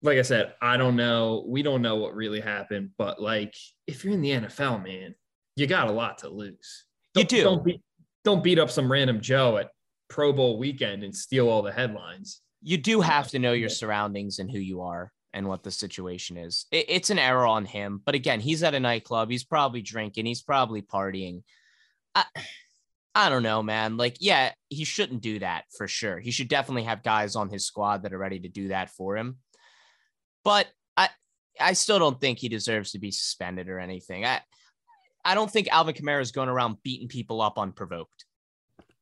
like 0.03 0.17
I 0.17 0.23
said, 0.23 0.53
I 0.61 0.77
don't 0.77 0.95
know. 0.95 1.43
We 1.47 1.61
don't 1.61 1.81
know 1.81 1.97
what 1.97 2.15
really 2.15 2.41
happened, 2.41 2.91
but 2.97 3.21
like 3.21 3.55
if 3.87 4.03
you're 4.03 4.13
in 4.13 4.21
the 4.21 4.31
NFL, 4.31 4.83
man, 4.83 5.15
you 5.55 5.67
got 5.67 5.87
a 5.87 5.91
lot 5.91 6.19
to 6.19 6.29
lose. 6.29 6.85
You 7.15 7.23
Don't- 7.23 7.29
do. 7.29 7.43
Don't 7.43 7.63
beat 7.65 7.81
don't 8.23 8.43
beat 8.43 8.59
up 8.59 8.69
some 8.69 8.91
random 8.91 9.19
Joe 9.19 9.57
at 9.57 9.71
Pro 10.07 10.31
Bowl 10.31 10.59
weekend 10.59 11.03
and 11.03 11.15
steal 11.15 11.49
all 11.49 11.63
the 11.63 11.71
headlines. 11.71 12.41
You 12.61 12.77
do 12.77 13.01
have 13.01 13.29
to 13.29 13.39
know 13.39 13.53
your 13.53 13.69
surroundings 13.69 14.37
and 14.37 14.49
who 14.49 14.59
you 14.59 14.81
are 14.81 15.11
and 15.33 15.47
what 15.47 15.63
the 15.63 15.71
situation 15.71 16.37
is. 16.37 16.67
It, 16.71 16.85
it's 16.87 17.09
an 17.09 17.17
error 17.17 17.47
on 17.47 17.65
him, 17.65 17.99
but 18.05 18.13
again, 18.13 18.39
he's 18.39 18.61
at 18.61 18.75
a 18.75 18.79
nightclub. 18.79 19.31
He's 19.31 19.43
probably 19.43 19.81
drinking. 19.81 20.27
He's 20.27 20.43
probably 20.43 20.83
partying. 20.83 21.41
I, 22.13 22.25
I 23.15 23.29
don't 23.29 23.43
know, 23.43 23.63
man. 23.63 23.97
Like, 23.97 24.17
yeah, 24.19 24.51
he 24.69 24.83
shouldn't 24.83 25.21
do 25.21 25.39
that 25.39 25.63
for 25.75 25.87
sure. 25.87 26.19
He 26.19 26.31
should 26.31 26.47
definitely 26.47 26.83
have 26.83 27.03
guys 27.03 27.35
on 27.35 27.49
his 27.49 27.65
squad 27.65 28.03
that 28.03 28.13
are 28.13 28.17
ready 28.17 28.39
to 28.41 28.49
do 28.49 28.67
that 28.69 28.89
for 28.91 29.17
him. 29.17 29.37
But 30.43 30.67
I, 30.97 31.09
I 31.59 31.73
still 31.73 31.99
don't 31.99 32.19
think 32.19 32.39
he 32.39 32.49
deserves 32.49 32.91
to 32.91 32.99
be 32.99 33.11
suspended 33.11 33.69
or 33.69 33.79
anything. 33.79 34.25
I, 34.25 34.41
I 35.23 35.35
don't 35.35 35.51
think 35.51 35.67
Alvin 35.71 35.95
Kamara 35.95 36.21
is 36.21 36.31
going 36.31 36.49
around 36.49 36.81
beating 36.83 37.07
people 37.07 37.41
up 37.41 37.57
unprovoked. 37.57 38.25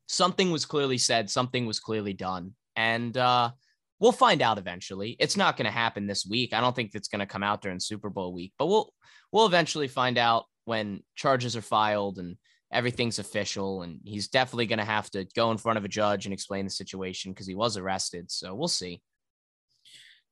Something 0.08 0.52
was 0.52 0.66
clearly 0.66 0.98
said. 0.98 1.30
Something 1.30 1.66
was 1.66 1.80
clearly 1.80 2.14
done, 2.14 2.54
and 2.76 3.16
uh, 3.16 3.52
we'll 4.00 4.12
find 4.12 4.42
out 4.42 4.58
eventually. 4.58 5.16
It's 5.20 5.38
not 5.38 5.56
going 5.56 5.66
to 5.66 5.72
happen 5.72 6.08
this 6.08 6.26
week. 6.26 6.54
I 6.54 6.62
don't 6.62 6.76
think 6.76 6.92
it's 6.94 7.08
going 7.08 7.20
to 7.20 7.26
come 7.26 7.44
out 7.44 7.62
during 7.62 7.80
Super 7.80 8.10
Bowl 8.10 8.34
week, 8.34 8.54
but 8.58 8.66
we'll 8.66 8.94
we'll 9.32 9.46
eventually 9.46 9.88
find 9.88 10.18
out 10.18 10.46
when 10.66 11.04
charges 11.16 11.56
are 11.56 11.62
filed 11.62 12.18
and 12.18 12.38
everything's 12.72 13.20
official. 13.20 13.84
And 13.84 14.00
he's 14.04 14.28
definitely 14.28 14.68
going 14.68 14.80
to 14.80 14.86
have 14.86 15.10
to 15.12 15.26
go 15.36 15.52
in 15.52 15.58
front 15.58 15.78
of 15.78 15.86
a 15.86 15.90
judge 15.90 16.26
and 16.26 16.34
explain 16.34 16.66
the 16.66 16.72
situation 16.72 17.32
because 17.32 17.48
he 17.48 17.56
was 17.56 17.78
arrested. 17.78 18.32
So 18.32 18.56
we'll 18.56 18.68
see. 18.68 19.02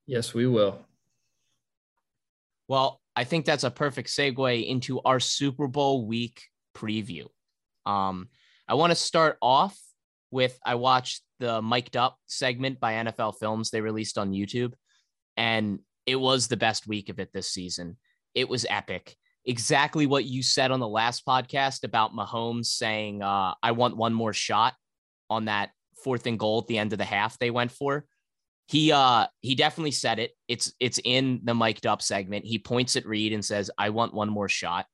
Yes, 0.06 0.34
we 0.34 0.48
will. 0.48 0.80
Well, 2.68 3.00
I 3.16 3.24
think 3.24 3.46
that's 3.46 3.64
a 3.64 3.72
perfect 3.72 4.10
segue 4.10 4.68
into 4.68 5.02
our 5.02 5.20
Super 5.20 5.68
Bowl 5.68 6.06
week 6.06 6.44
preview. 6.76 7.26
Um, 7.86 8.30
I 8.68 8.76
want 8.76 8.92
to 8.92 8.96
start 8.96 9.38
off 9.42 9.78
with 10.30 10.60
I 10.66 10.76
watched 10.76 11.24
the 11.40 11.62
mic'd 11.62 11.96
up 11.96 12.18
segment 12.26 12.80
by 12.80 12.94
NFL 12.94 13.40
Films 13.40 13.70
they 13.70 13.82
released 13.82 14.18
on 14.18 14.34
YouTube, 14.34 14.74
and 15.38 15.80
it 16.06 16.18
was 16.18 16.48
the 16.48 16.58
best 16.58 16.88
week 16.88 17.10
of 17.10 17.20
it 17.20 17.32
this 17.34 17.50
season. 17.50 17.98
It 18.36 18.50
was 18.50 18.66
epic. 18.70 19.16
Exactly 19.46 20.06
what 20.06 20.26
you 20.26 20.44
said 20.44 20.72
on 20.72 20.82
the 20.82 20.88
last 20.88 21.26
podcast 21.26 21.86
about 21.86 22.14
Mahomes 22.14 22.66
saying, 22.66 23.22
uh, 23.22 23.54
I 23.64 23.72
want 23.72 23.96
one 23.96 24.14
more 24.14 24.34
shot 24.34 24.74
on 25.30 25.46
that 25.46 25.70
fourth 26.04 26.28
and 26.28 26.38
goal 26.38 26.60
at 26.60 26.68
the 26.68 26.78
end 26.78 26.92
of 26.92 27.00
the 27.00 27.06
half 27.06 27.40
they 27.40 27.50
went 27.50 27.72
for 27.72 28.06
he 28.68 28.92
uh 28.92 29.28
he 29.42 29.56
definitely 29.56 29.92
said 29.92 30.20
it. 30.20 30.32
It's 30.48 30.74
it's 30.80 31.00
in 31.04 31.42
the 31.44 31.56
mic'd 31.56 31.88
up 31.88 32.02
segment. 32.02 32.46
He 32.46 32.60
points 32.60 32.96
at 32.96 33.06
Reid 33.06 33.34
and 33.34 33.44
says 33.44 33.72
i 33.78 33.90
want 33.90 34.14
one 34.14 34.30
more 34.30 34.50
shot. 34.50 34.86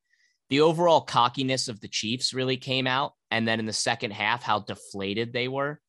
The 0.50 0.62
overall 0.62 1.02
cockiness 1.02 1.68
of 1.68 1.82
the 1.82 1.88
chiefs 1.88 2.34
really 2.34 2.58
came 2.58 2.86
out 2.86 3.14
and 3.32 3.48
then 3.48 3.60
in 3.60 3.66
the 3.66 3.74
second 3.74 4.12
half 4.12 4.44
how 4.44 4.60
deflated 4.60 5.34
they 5.34 5.48
were. 5.48 5.82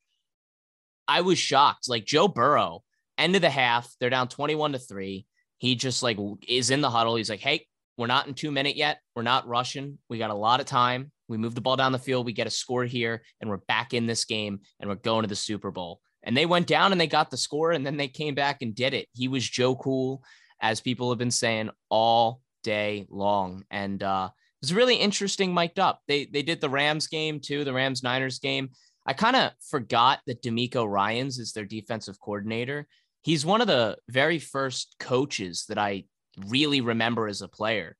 I 1.07 1.21
was 1.21 1.37
shocked. 1.37 1.87
Like 1.87 2.05
joe 2.05 2.27
burrow 2.27 2.83
end 3.17 3.35
of 3.35 3.41
the 3.41 3.49
half 3.49 3.89
they're 3.99 4.09
down 4.09 4.27
21 4.27 4.73
to 4.73 4.79
3 4.79 5.25
he 5.57 5.75
just 5.75 6.03
like 6.03 6.17
is 6.47 6.71
in 6.71 6.81
the 6.81 6.89
huddle. 6.89 7.15
He's 7.15 7.29
like 7.29 7.39
hey 7.39 7.67
we're 7.97 8.07
not 8.07 8.27
in 8.27 8.33
two 8.33 8.51
minute 8.51 8.75
yet. 8.75 8.99
We're 9.15 9.21
not 9.21 9.47
rushing. 9.47 9.99
We 10.09 10.17
got 10.17 10.31
a 10.31 10.35
lot 10.35 10.59
of 10.59 10.65
time. 10.65 11.11
We 11.27 11.37
move 11.37 11.55
the 11.55 11.61
ball 11.61 11.77
down 11.77 11.91
the 11.91 11.99
field. 11.99 12.25
We 12.25 12.33
get 12.33 12.47
a 12.47 12.51
score 12.51 12.83
here 12.83 13.21
and 13.39 13.49
we're 13.49 13.57
back 13.57 13.93
in 13.93 14.05
this 14.05 14.25
game 14.25 14.59
and 14.79 14.89
we're 14.89 14.97
going 14.97 15.21
to 15.21 15.29
the 15.29 15.35
super 15.35 15.71
bowl 15.71 16.01
and 16.25 16.35
they 16.35 16.45
went 16.45 16.67
down 16.67 16.91
and 16.91 16.99
they 16.99 17.07
got 17.07 17.29
the 17.29 17.37
score 17.37 17.71
and 17.71 17.85
then 17.85 17.97
they 17.97 18.07
came 18.07 18.35
back 18.35 18.61
and 18.61 18.75
did 18.75 18.93
it. 18.93 19.07
He 19.13 19.27
was 19.27 19.47
Joe 19.47 19.75
Cool, 19.75 20.23
as 20.59 20.81
people 20.81 21.09
have 21.09 21.19
been 21.19 21.31
saying 21.31 21.69
all 21.89 22.41
day 22.63 23.05
long. 23.09 23.63
And 23.69 24.01
uh, 24.01 24.29
it 24.33 24.65
was 24.65 24.73
really 24.73 24.95
interesting 24.95 25.53
mic'd 25.53 25.79
up. 25.79 26.01
They 26.07 26.25
they 26.25 26.41
did 26.41 26.59
the 26.59 26.69
Rams 26.69 27.07
game 27.07 27.39
too, 27.39 27.63
the 27.63 27.73
Rams 27.73 28.03
Niners 28.03 28.39
game. 28.39 28.71
I 29.05 29.13
kind 29.13 29.35
of 29.35 29.51
forgot 29.69 30.19
that 30.25 30.41
DeMeco 30.41 30.89
Ryans 30.89 31.37
is 31.37 31.53
their 31.53 31.65
defensive 31.65 32.19
coordinator. 32.19 32.87
He's 33.21 33.45
one 33.45 33.61
of 33.61 33.67
the 33.67 33.97
very 34.09 34.39
first 34.39 34.95
coaches 34.99 35.65
that 35.69 35.77
I 35.77 36.05
really 36.47 36.81
remember 36.81 37.27
as 37.27 37.41
a 37.41 37.47
player. 37.47 37.95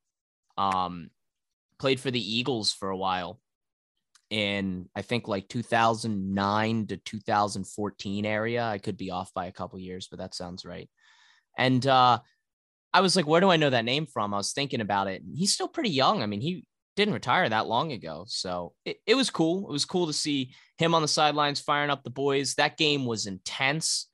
Um, 0.58 1.10
played 1.77 2.00
for 2.00 2.10
the 2.10 2.38
Eagles 2.38 2.74
for 2.74 2.89
a 2.89 2.98
while 2.98 3.39
in 4.29 4.89
I 4.96 5.01
think 5.01 5.27
like 5.27 5.48
2009 5.48 6.88
to 6.88 6.98
2014 6.98 8.25
area. 8.25 8.63
I 8.63 8.77
could 8.77 8.98
be 8.98 9.12
off 9.12 9.34
by 9.34 9.46
a 9.46 9.51
couple 9.51 9.79
years, 9.79 10.08
but 10.10 10.20
that 10.20 10.36
sounds 10.36 10.65
right. 10.65 10.89
And 11.58 11.86
uh, 11.86 12.20
I 12.94 13.01
was 13.01 13.15
like, 13.15 13.27
where 13.27 13.41
do 13.41 13.50
I 13.50 13.58
know 13.58 13.70
that 13.70 13.86
name 13.86 14.05
from? 14.05 14.34
I 14.34 14.38
was 14.38 14.53
thinking 14.53 14.82
about 14.82 15.08
it. 15.08 15.22
He's 15.34 15.53
still 15.53 15.67
pretty 15.67 15.89
young. 15.89 16.22
I 16.22 16.25
mean, 16.25 16.41
he 16.41 16.65
didn't 16.96 17.13
retire 17.13 17.48
that 17.50 17.67
long 17.67 17.91
ago. 17.91 18.25
So 18.27 18.74
it, 18.86 18.98
it 19.05 19.15
was 19.15 19.29
cool. 19.29 19.67
It 19.70 19.72
was 19.72 19.86
cool 19.86 20.08
to 20.08 20.13
see 20.13 20.53
him 20.77 20.96
on 20.96 21.01
the 21.01 21.08
sidelines 21.08 21.60
firing 21.60 21.89
up 21.89 22.03
the 22.03 22.10
boys. 22.10 22.55
That 22.55 22.77
game 22.77 23.05
was 23.05 23.27
intense. 23.27 24.08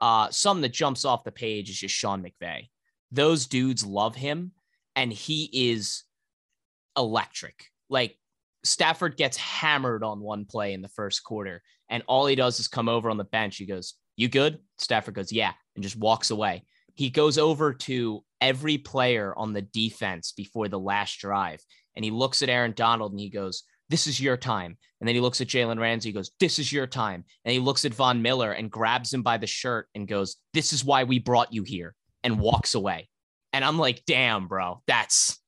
Uh, 0.00 0.30
something 0.30 0.62
that 0.62 0.72
jumps 0.72 1.04
off 1.04 1.24
the 1.24 1.32
page 1.32 1.70
is 1.70 1.78
just 1.78 1.94
Sean 1.94 2.22
McVay. 2.24 2.68
Those 3.10 3.46
dudes 3.46 3.84
love 3.84 4.16
him, 4.16 4.52
and 4.96 5.12
he 5.12 5.70
is 5.70 6.04
electric. 6.96 7.66
Like 7.88 8.16
Stafford 8.64 9.16
gets 9.16 9.36
hammered 9.36 10.04
on 10.04 10.20
one 10.20 10.44
play 10.44 10.72
in 10.72 10.82
the 10.82 10.88
first 10.88 11.24
quarter, 11.24 11.62
and 11.88 12.02
all 12.06 12.26
he 12.26 12.36
does 12.36 12.60
is 12.60 12.68
come 12.68 12.88
over 12.88 13.10
on 13.10 13.16
the 13.16 13.24
bench. 13.24 13.56
He 13.56 13.66
goes, 13.66 13.94
You 14.16 14.28
good? 14.28 14.58
Stafford 14.78 15.14
goes, 15.14 15.32
Yeah, 15.32 15.52
and 15.74 15.82
just 15.82 15.96
walks 15.96 16.30
away. 16.30 16.64
He 16.94 17.10
goes 17.10 17.38
over 17.38 17.72
to 17.72 18.22
every 18.40 18.78
player 18.78 19.34
on 19.36 19.52
the 19.52 19.62
defense 19.62 20.32
before 20.32 20.68
the 20.68 20.78
last 20.78 21.18
drive, 21.18 21.60
and 21.96 22.04
he 22.04 22.10
looks 22.10 22.42
at 22.42 22.48
Aaron 22.48 22.72
Donald 22.72 23.12
and 23.12 23.20
he 23.20 23.30
goes, 23.30 23.64
This 23.88 24.06
is 24.06 24.20
your 24.20 24.36
time. 24.36 24.76
And 25.00 25.08
then 25.08 25.16
he 25.16 25.20
looks 25.20 25.40
at 25.40 25.48
Jalen 25.48 25.80
Ramsey, 25.80 26.10
he 26.10 26.14
goes, 26.14 26.30
This 26.38 26.58
is 26.58 26.72
your 26.72 26.86
time. 26.86 27.24
And 27.44 27.52
he 27.52 27.58
looks 27.58 27.84
at 27.84 27.94
Von 27.94 28.22
Miller 28.22 28.52
and 28.52 28.70
grabs 28.70 29.12
him 29.12 29.22
by 29.22 29.38
the 29.38 29.46
shirt 29.46 29.88
and 29.94 30.06
goes, 30.06 30.36
This 30.54 30.72
is 30.72 30.84
why 30.84 31.04
we 31.04 31.18
brought 31.18 31.52
you 31.52 31.64
here, 31.64 31.94
and 32.22 32.38
walks 32.38 32.74
away. 32.74 33.08
And 33.52 33.64
I'm 33.64 33.78
like, 33.78 34.04
Damn, 34.06 34.46
bro, 34.46 34.82
that's 34.86 35.41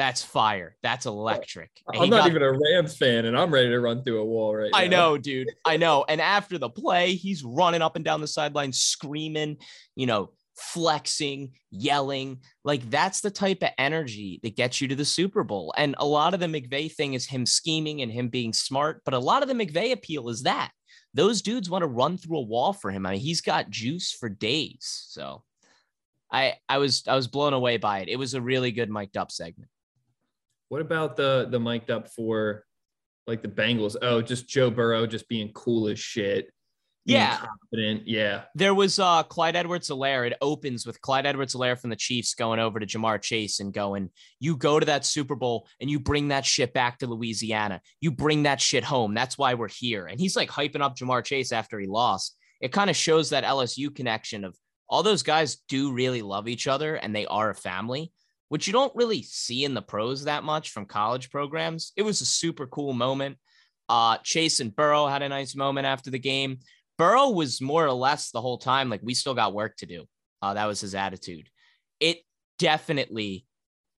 that's 0.00 0.22
fire. 0.22 0.74
That's 0.82 1.04
electric. 1.04 1.70
And 1.88 2.04
I'm 2.04 2.08
not 2.08 2.20
got- 2.20 2.28
even 2.30 2.42
a 2.42 2.52
Rams 2.52 2.96
fan, 2.96 3.26
and 3.26 3.36
I'm 3.36 3.52
ready 3.52 3.68
to 3.68 3.78
run 3.80 4.02
through 4.02 4.22
a 4.22 4.24
wall 4.24 4.56
right 4.56 4.72
now. 4.72 4.78
I 4.78 4.86
know, 4.86 5.18
dude. 5.18 5.48
I 5.66 5.76
know. 5.76 6.06
And 6.08 6.22
after 6.22 6.56
the 6.56 6.70
play, 6.70 7.16
he's 7.16 7.44
running 7.44 7.82
up 7.82 7.96
and 7.96 8.04
down 8.04 8.22
the 8.22 8.26
sideline, 8.26 8.72
screaming, 8.72 9.58
you 9.96 10.06
know, 10.06 10.32
flexing, 10.56 11.52
yelling. 11.70 12.38
Like 12.64 12.88
that's 12.88 13.20
the 13.20 13.30
type 13.30 13.62
of 13.62 13.72
energy 13.76 14.40
that 14.42 14.56
gets 14.56 14.80
you 14.80 14.88
to 14.88 14.96
the 14.96 15.04
Super 15.04 15.44
Bowl. 15.44 15.74
And 15.76 15.94
a 15.98 16.06
lot 16.06 16.32
of 16.32 16.40
the 16.40 16.46
McVay 16.46 16.90
thing 16.90 17.12
is 17.12 17.26
him 17.26 17.44
scheming 17.44 18.00
and 18.00 18.10
him 18.10 18.28
being 18.28 18.54
smart. 18.54 19.02
But 19.04 19.12
a 19.12 19.18
lot 19.18 19.42
of 19.42 19.48
the 19.48 19.54
McVay 19.54 19.92
appeal 19.92 20.30
is 20.30 20.44
that 20.44 20.70
those 21.12 21.42
dudes 21.42 21.68
want 21.68 21.82
to 21.82 21.88
run 21.88 22.16
through 22.16 22.38
a 22.38 22.42
wall 22.42 22.72
for 22.72 22.90
him. 22.90 23.04
I 23.04 23.12
mean, 23.12 23.20
he's 23.20 23.42
got 23.42 23.68
juice 23.68 24.12
for 24.12 24.30
days. 24.30 25.04
So 25.08 25.42
I 26.32 26.54
I 26.70 26.78
was 26.78 27.02
I 27.06 27.16
was 27.16 27.26
blown 27.26 27.52
away 27.52 27.76
by 27.76 27.98
it. 28.00 28.08
It 28.08 28.16
was 28.16 28.32
a 28.32 28.40
really 28.40 28.72
good 28.72 28.88
mic'd 28.88 29.18
up 29.18 29.30
segment. 29.30 29.68
What 30.70 30.80
about 30.80 31.16
the 31.16 31.48
the 31.50 31.60
mic'd 31.60 31.90
up 31.90 32.08
for 32.08 32.64
like 33.26 33.42
the 33.42 33.48
Bengals? 33.48 33.96
Oh, 34.00 34.22
just 34.22 34.48
Joe 34.48 34.70
Burrow 34.70 35.06
just 35.06 35.28
being 35.28 35.52
cool 35.52 35.88
as 35.88 35.98
shit. 35.98 36.50
Yeah. 37.04 37.38
confident. 37.38 38.06
Yeah. 38.06 38.44
There 38.54 38.72
was 38.72 39.00
uh 39.00 39.24
Clyde 39.24 39.56
Edwards 39.56 39.88
Helaire. 39.88 40.28
It 40.28 40.36
opens 40.40 40.86
with 40.86 41.00
Clyde 41.00 41.26
Edwards 41.26 41.56
Helaire 41.56 41.76
from 41.78 41.90
the 41.90 41.96
Chiefs 41.96 42.34
going 42.34 42.60
over 42.60 42.78
to 42.78 42.86
Ja'Marr 42.86 43.20
Chase 43.20 43.58
and 43.58 43.72
going, 43.72 44.10
You 44.38 44.56
go 44.56 44.78
to 44.78 44.86
that 44.86 45.04
Super 45.04 45.34
Bowl 45.34 45.66
and 45.80 45.90
you 45.90 45.98
bring 45.98 46.28
that 46.28 46.46
shit 46.46 46.72
back 46.72 46.98
to 46.98 47.08
Louisiana. 47.08 47.80
You 48.00 48.12
bring 48.12 48.44
that 48.44 48.60
shit 48.60 48.84
home. 48.84 49.12
That's 49.12 49.36
why 49.36 49.54
we're 49.54 49.68
here. 49.68 50.06
And 50.06 50.20
he's 50.20 50.36
like 50.36 50.50
hyping 50.50 50.82
up 50.82 50.96
Ja'Marr 50.96 51.24
Chase 51.24 51.50
after 51.50 51.80
he 51.80 51.88
lost. 51.88 52.36
It 52.60 52.72
kind 52.72 52.90
of 52.90 52.96
shows 52.96 53.30
that 53.30 53.42
LSU 53.44 53.92
connection 53.92 54.44
of 54.44 54.56
all 54.88 55.02
those 55.02 55.22
guys 55.22 55.56
do 55.68 55.92
really 55.92 56.22
love 56.22 56.48
each 56.48 56.66
other 56.66 56.94
and 56.94 57.14
they 57.14 57.26
are 57.26 57.50
a 57.50 57.54
family, 57.54 58.12
which 58.50 58.66
you 58.66 58.72
don't 58.72 58.94
really 58.96 59.22
see 59.22 59.64
in 59.64 59.74
the 59.74 59.80
pros 59.80 60.24
that 60.24 60.42
much 60.42 60.70
from 60.70 60.84
college 60.84 61.30
programs. 61.30 61.92
It 61.96 62.02
was 62.02 62.20
a 62.20 62.26
super 62.26 62.66
cool 62.66 62.92
moment. 62.92 63.38
Uh, 63.88 64.18
Chase 64.24 64.58
and 64.58 64.74
Burrow 64.74 65.06
had 65.06 65.22
a 65.22 65.28
nice 65.28 65.54
moment 65.54 65.86
after 65.86 66.10
the 66.10 66.18
game. 66.18 66.58
Burrow 66.98 67.30
was 67.30 67.62
more 67.62 67.86
or 67.86 67.92
less 67.92 68.32
the 68.32 68.40
whole 68.40 68.58
time 68.58 68.90
like 68.90 69.02
we 69.04 69.14
still 69.14 69.34
got 69.34 69.54
work 69.54 69.76
to 69.76 69.86
do. 69.86 70.04
Uh, 70.42 70.54
that 70.54 70.66
was 70.66 70.80
his 70.80 70.96
attitude. 70.96 71.48
It 72.00 72.18
definitely 72.58 73.46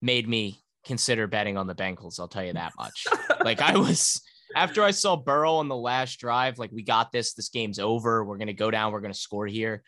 made 0.02 0.28
me 0.28 0.59
consider 0.85 1.28
betting 1.28 1.57
on 1.57 1.69
the 1.69 1.75
Bengals. 1.75 2.19
I'll 2.19 2.26
tell 2.26 2.45
you 2.45 2.54
that 2.54 2.73
much. 2.76 3.07
like 3.45 3.61
I 3.61 3.76
was, 3.76 4.21
after 4.57 4.83
I 4.83 4.90
saw 4.90 5.14
Burrow 5.14 5.54
on 5.54 5.69
the 5.69 5.76
last 5.76 6.19
drive, 6.19 6.59
like 6.59 6.73
we 6.73 6.83
got 6.83 7.12
this, 7.12 7.35
this 7.35 7.50
game's 7.50 7.78
over. 7.78 8.25
We're 8.25 8.38
gonna 8.38 8.52
go 8.52 8.73
down, 8.73 8.90
we're 8.90 9.00
gonna 9.00 9.14
score 9.14 9.47
here. 9.47 9.85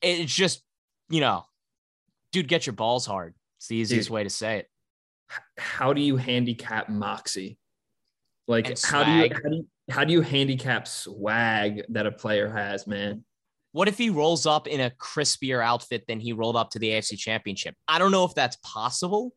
It's 0.00 0.34
just, 0.34 0.62
you 1.10 1.20
know, 1.20 1.44
dude, 2.32 2.48
get 2.48 2.64
your 2.64 2.72
balls 2.72 3.04
hard. 3.04 3.34
It's 3.60 3.68
the 3.68 3.76
easiest 3.76 4.08
Dude. 4.08 4.14
way 4.14 4.24
to 4.24 4.30
say 4.30 4.58
it. 4.60 4.66
How 5.58 5.92
do 5.92 6.00
you 6.00 6.16
handicap 6.16 6.88
moxie? 6.88 7.58
Like 8.48 8.82
how 8.82 9.04
do 9.04 9.12
you 9.12 9.30
how 9.34 9.50
do 9.50 9.56
you 9.56 9.66
how 9.90 10.04
do 10.04 10.12
you 10.14 10.22
handicap 10.22 10.88
swag 10.88 11.82
that 11.90 12.06
a 12.06 12.10
player 12.10 12.48
has, 12.48 12.86
man? 12.86 13.22
What 13.72 13.86
if 13.86 13.98
he 13.98 14.08
rolls 14.08 14.46
up 14.46 14.66
in 14.66 14.80
a 14.80 14.90
crispier 14.90 15.62
outfit 15.62 16.06
than 16.08 16.20
he 16.20 16.32
rolled 16.32 16.56
up 16.56 16.70
to 16.70 16.78
the 16.78 16.88
AFC 16.88 17.18
Championship? 17.18 17.74
I 17.86 17.98
don't 17.98 18.10
know 18.10 18.24
if 18.24 18.34
that's 18.34 18.56
possible, 18.64 19.34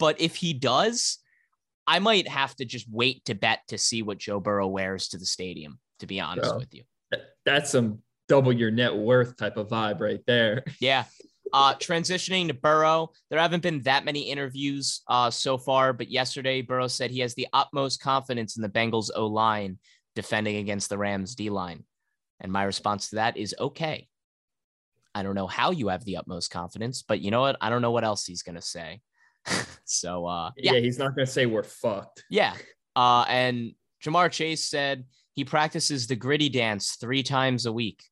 but 0.00 0.20
if 0.20 0.34
he 0.34 0.52
does, 0.52 1.18
I 1.86 2.00
might 2.00 2.26
have 2.26 2.56
to 2.56 2.64
just 2.64 2.86
wait 2.90 3.24
to 3.26 3.36
bet 3.36 3.60
to 3.68 3.78
see 3.78 4.02
what 4.02 4.18
Joe 4.18 4.40
Burrow 4.40 4.66
wears 4.66 5.08
to 5.08 5.18
the 5.18 5.26
stadium, 5.26 5.78
to 6.00 6.06
be 6.06 6.18
honest 6.18 6.56
with 6.56 6.74
you. 6.74 6.82
That's 7.46 7.70
some 7.70 8.00
double 8.28 8.52
your 8.52 8.72
net 8.72 8.96
worth 8.96 9.36
type 9.36 9.56
of 9.56 9.68
vibe 9.68 10.00
right 10.00 10.20
there. 10.26 10.64
Yeah. 10.80 11.04
Uh, 11.54 11.72
transitioning 11.76 12.48
to 12.48 12.54
Burrow, 12.54 13.12
there 13.30 13.38
haven't 13.38 13.62
been 13.62 13.80
that 13.82 14.04
many 14.04 14.22
interviews 14.22 15.02
uh, 15.06 15.30
so 15.30 15.56
far, 15.56 15.92
but 15.92 16.10
yesterday 16.10 16.62
Burrow 16.62 16.88
said 16.88 17.12
he 17.12 17.20
has 17.20 17.34
the 17.34 17.46
utmost 17.52 18.02
confidence 18.02 18.56
in 18.56 18.62
the 18.62 18.68
Bengals 18.68 19.08
O 19.14 19.28
line 19.28 19.78
defending 20.16 20.56
against 20.56 20.88
the 20.88 20.98
Rams 20.98 21.36
D 21.36 21.50
line. 21.50 21.84
And 22.40 22.50
my 22.50 22.64
response 22.64 23.10
to 23.10 23.16
that 23.16 23.36
is 23.36 23.54
okay. 23.60 24.08
I 25.14 25.22
don't 25.22 25.36
know 25.36 25.46
how 25.46 25.70
you 25.70 25.88
have 25.88 26.04
the 26.04 26.16
utmost 26.16 26.50
confidence, 26.50 27.02
but 27.02 27.20
you 27.20 27.30
know 27.30 27.42
what? 27.42 27.56
I 27.60 27.70
don't 27.70 27.82
know 27.82 27.92
what 27.92 28.02
else 28.02 28.26
he's 28.26 28.42
going 28.42 28.56
to 28.56 28.60
say. 28.60 29.00
so, 29.84 30.26
uh, 30.26 30.50
Yeah, 30.56 30.72
yeah, 30.72 30.80
he's 30.80 30.98
not 30.98 31.14
gonna 31.14 31.24
say 31.24 31.46
we're 31.46 31.62
fucked. 31.62 32.24
yeah. 32.30 32.54
Uh, 32.96 33.24
and 33.28 33.74
Ja'Marr 34.04 34.32
Chase 34.32 34.64
said 34.64 35.04
he 35.34 35.44
practices 35.44 36.08
the 36.08 36.16
Griddy 36.16 36.48
dance 36.48 36.96
three 37.00 37.22
times 37.22 37.66
a 37.66 37.72
week. 37.72 38.02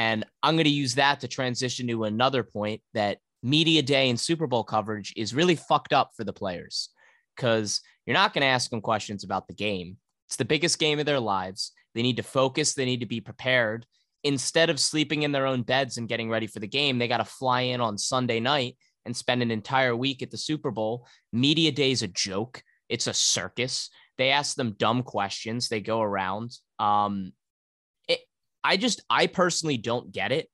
And 0.00 0.24
I'm 0.42 0.54
going 0.54 0.64
to 0.64 0.70
use 0.70 0.94
that 0.94 1.20
to 1.20 1.28
transition 1.28 1.86
to 1.88 2.04
another 2.04 2.42
point 2.42 2.80
that 2.94 3.18
media 3.42 3.82
day 3.82 4.08
and 4.08 4.18
Super 4.18 4.46
Bowl 4.46 4.64
coverage 4.64 5.12
is 5.14 5.34
really 5.34 5.56
fucked 5.56 5.92
up 5.92 6.12
for 6.16 6.24
the 6.24 6.32
players 6.32 6.88
because 7.36 7.82
you're 8.06 8.14
not 8.14 8.32
going 8.32 8.40
to 8.40 8.46
ask 8.46 8.70
them 8.70 8.80
questions 8.80 9.24
about 9.24 9.46
the 9.46 9.52
game. 9.52 9.98
It's 10.26 10.36
the 10.36 10.46
biggest 10.46 10.78
game 10.78 11.00
of 11.00 11.04
their 11.04 11.20
lives. 11.20 11.72
They 11.94 12.00
need 12.00 12.16
to 12.16 12.22
focus, 12.22 12.72
they 12.72 12.86
need 12.86 13.00
to 13.00 13.06
be 13.06 13.20
prepared. 13.20 13.84
Instead 14.24 14.70
of 14.70 14.80
sleeping 14.80 15.22
in 15.22 15.32
their 15.32 15.46
own 15.46 15.60
beds 15.60 15.98
and 15.98 16.08
getting 16.08 16.30
ready 16.30 16.46
for 16.46 16.60
the 16.60 16.66
game, 16.66 16.96
they 16.96 17.06
got 17.06 17.18
to 17.18 17.24
fly 17.26 17.60
in 17.60 17.82
on 17.82 17.98
Sunday 17.98 18.40
night 18.40 18.78
and 19.04 19.14
spend 19.14 19.42
an 19.42 19.50
entire 19.50 19.94
week 19.94 20.22
at 20.22 20.30
the 20.30 20.38
Super 20.38 20.70
Bowl. 20.70 21.06
Media 21.30 21.72
day 21.72 21.90
is 21.90 22.02
a 22.02 22.08
joke. 22.08 22.62
It's 22.88 23.06
a 23.06 23.12
circus. 23.12 23.90
They 24.16 24.30
ask 24.30 24.56
them 24.56 24.76
dumb 24.78 25.02
questions. 25.02 25.68
They 25.68 25.82
go 25.82 26.00
around. 26.00 26.56
Um, 26.78 27.32
I 28.62 28.76
just, 28.76 29.02
I 29.08 29.26
personally 29.26 29.76
don't 29.76 30.12
get 30.12 30.32
it. 30.32 30.48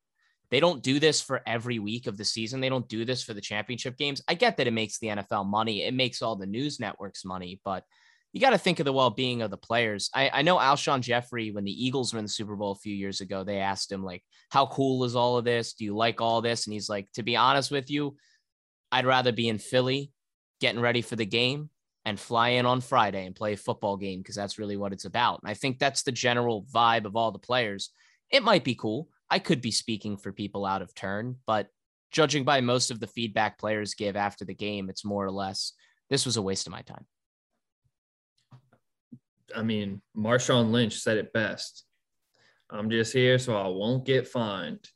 They 0.50 0.60
don't 0.60 0.82
do 0.82 1.00
this 1.00 1.20
for 1.20 1.42
every 1.46 1.78
week 1.78 2.06
of 2.06 2.16
the 2.16 2.24
season. 2.24 2.60
They 2.60 2.68
don't 2.68 2.88
do 2.88 3.04
this 3.04 3.22
for 3.22 3.34
the 3.34 3.40
championship 3.40 3.96
games. 3.96 4.22
I 4.28 4.34
get 4.34 4.56
that 4.56 4.66
it 4.66 4.72
makes 4.72 4.98
the 4.98 5.08
NFL 5.08 5.46
money. 5.46 5.82
It 5.82 5.94
makes 5.94 6.22
all 6.22 6.36
the 6.36 6.46
news 6.46 6.78
networks 6.78 7.24
money, 7.24 7.60
but 7.64 7.82
you 8.32 8.40
got 8.40 8.50
to 8.50 8.58
think 8.58 8.78
of 8.78 8.84
the 8.84 8.92
well-being 8.92 9.42
of 9.42 9.50
the 9.50 9.56
players. 9.56 10.10
I, 10.14 10.30
I 10.32 10.42
know 10.42 10.58
Alshon 10.58 11.00
Jeffery, 11.00 11.52
when 11.52 11.64
the 11.64 11.84
Eagles 11.84 12.12
were 12.12 12.18
in 12.18 12.26
the 12.26 12.30
Super 12.30 12.54
Bowl 12.54 12.72
a 12.72 12.76
few 12.76 12.94
years 12.94 13.20
ago, 13.20 13.42
they 13.42 13.58
asked 13.58 13.90
him 13.90 14.04
like, 14.04 14.22
"How 14.50 14.66
cool 14.66 15.04
is 15.04 15.16
all 15.16 15.38
of 15.38 15.44
this? 15.44 15.72
Do 15.72 15.84
you 15.84 15.96
like 15.96 16.20
all 16.20 16.42
this?" 16.42 16.66
And 16.66 16.74
he's 16.74 16.88
like, 16.88 17.10
"To 17.14 17.22
be 17.22 17.34
honest 17.34 17.70
with 17.70 17.90
you, 17.90 18.16
I'd 18.92 19.06
rather 19.06 19.32
be 19.32 19.48
in 19.48 19.58
Philly, 19.58 20.12
getting 20.60 20.82
ready 20.82 21.00
for 21.00 21.16
the 21.16 21.24
game, 21.24 21.70
and 22.06 22.18
fly 22.18 22.50
in 22.50 22.64
on 22.64 22.80
Friday 22.80 23.26
and 23.26 23.34
play 23.36 23.52
a 23.52 23.56
football 23.58 23.98
game 23.98 24.20
because 24.20 24.36
that's 24.36 24.58
really 24.58 24.78
what 24.78 24.94
it's 24.94 25.04
about." 25.04 25.40
And 25.42 25.50
I 25.50 25.54
think 25.54 25.78
that's 25.78 26.02
the 26.04 26.12
general 26.12 26.64
vibe 26.72 27.04
of 27.04 27.16
all 27.16 27.32
the 27.32 27.38
players. 27.38 27.90
It 28.30 28.42
might 28.42 28.64
be 28.64 28.74
cool. 28.74 29.10
I 29.28 29.38
could 29.40 29.60
be 29.60 29.70
speaking 29.72 30.16
for 30.16 30.32
people 30.32 30.64
out 30.64 30.80
of 30.82 30.94
turn, 30.94 31.36
but 31.46 31.68
judging 32.12 32.44
by 32.44 32.60
most 32.62 32.90
of 32.90 33.00
the 33.00 33.06
feedback 33.06 33.58
players 33.58 33.92
give 33.94 34.16
after 34.16 34.44
the 34.46 34.54
game, 34.54 34.88
it's 34.88 35.04
more 35.04 35.24
or 35.26 35.30
less 35.30 35.72
this 36.08 36.24
was 36.24 36.36
a 36.38 36.42
waste 36.42 36.66
of 36.66 36.72
my 36.72 36.82
time. 36.82 37.04
I 39.54 39.62
mean, 39.62 40.02
Marshawn 40.16 40.70
Lynch 40.70 40.98
said 40.98 41.18
it 41.18 41.32
best. 41.32 41.84
I'm 42.70 42.90
just 42.90 43.12
here 43.12 43.38
so 43.38 43.56
I 43.56 43.68
won't 43.68 44.04
get 44.04 44.26
fined. 44.26 44.88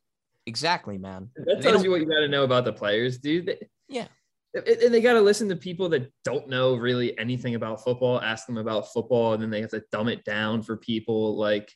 Exactly, 0.46 0.98
man. 0.98 1.30
That 1.36 1.62
tells 1.62 1.84
you 1.84 1.90
what 1.90 2.00
you 2.00 2.06
got 2.06 2.20
to 2.20 2.28
know 2.28 2.42
about 2.44 2.64
the 2.64 2.72
players, 2.72 3.18
dude. 3.18 3.46
They- 3.46 3.68
Yeah. 3.88 4.08
And 4.54 4.92
they 4.92 5.00
got 5.00 5.14
to 5.14 5.20
listen 5.20 5.48
to 5.48 5.56
people 5.56 5.88
that 5.90 6.10
don't 6.24 6.48
know 6.48 6.74
really 6.74 7.16
anything 7.18 7.54
about 7.54 7.84
football, 7.84 8.20
ask 8.20 8.46
them 8.46 8.58
about 8.58 8.92
football, 8.92 9.32
and 9.34 9.42
then 9.42 9.50
they 9.50 9.60
have 9.60 9.70
to 9.70 9.84
dumb 9.92 10.08
it 10.08 10.24
down 10.24 10.62
for 10.62 10.76
people. 10.76 11.36
Like, 11.36 11.72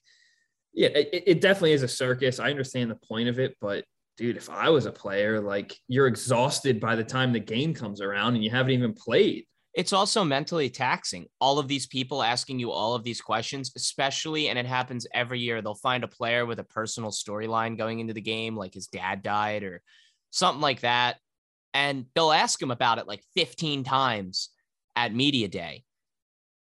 yeah, 0.73 0.89
it, 0.89 1.25
it 1.27 1.41
definitely 1.41 1.73
is 1.73 1.83
a 1.83 1.89
circus. 1.89 2.41
I 2.41 2.51
understand 2.51 2.91
the 2.91 2.97
point 2.97 3.29
of 3.29 3.39
it, 3.39 3.57
but 3.61 3.85
dude, 4.17 4.37
if 4.37 4.51
I 4.51 4.71
was 4.71 4.87
a 4.87 4.93
player, 4.93 5.41
like 5.41 5.77
you're 5.89 6.07
exhausted 6.07 6.81
by 6.81 6.97
the 6.97 7.05
time 7.05 7.33
the 7.33 7.41
game 7.41 7.75
comes 7.75 8.01
around 8.01 8.35
and 8.35 8.45
you 8.45 8.51
haven't 8.51 8.73
even 8.73 8.93
played. 8.93 9.47
It's 9.75 9.93
also 9.93 10.23
mentally 10.23 10.71
taxing. 10.71 11.27
All 11.41 11.59
of 11.59 11.67
these 11.67 11.87
people 11.87 12.23
asking 12.23 12.61
you 12.61 12.71
all 12.71 12.95
of 12.95 13.03
these 13.03 13.21
questions, 13.21 13.73
especially, 13.75 14.49
and 14.49 14.57
it 14.57 14.67
happens 14.67 15.05
every 15.13 15.41
year. 15.41 15.61
They'll 15.61 15.75
find 15.75 16.05
a 16.05 16.09
player 16.09 16.47
with 16.47 16.61
a 16.61 16.65
personal 16.65 17.11
storyline 17.11 17.77
going 17.77 17.99
into 17.99 18.15
the 18.15 18.21
game, 18.21 18.57
like 18.57 18.75
his 18.75 18.87
dad 18.87 19.23
died 19.23 19.65
or 19.65 19.83
something 20.31 20.61
like 20.61 20.81
that. 20.81 21.17
And 21.75 22.07
they'll 22.15 22.33
ask 22.33 22.63
him 22.63 22.71
about 22.71 22.99
it 22.99 23.09
like 23.09 23.23
15 23.35 23.85
times 23.85 24.51
at 24.97 25.15
media 25.15 25.49
day. 25.49 25.85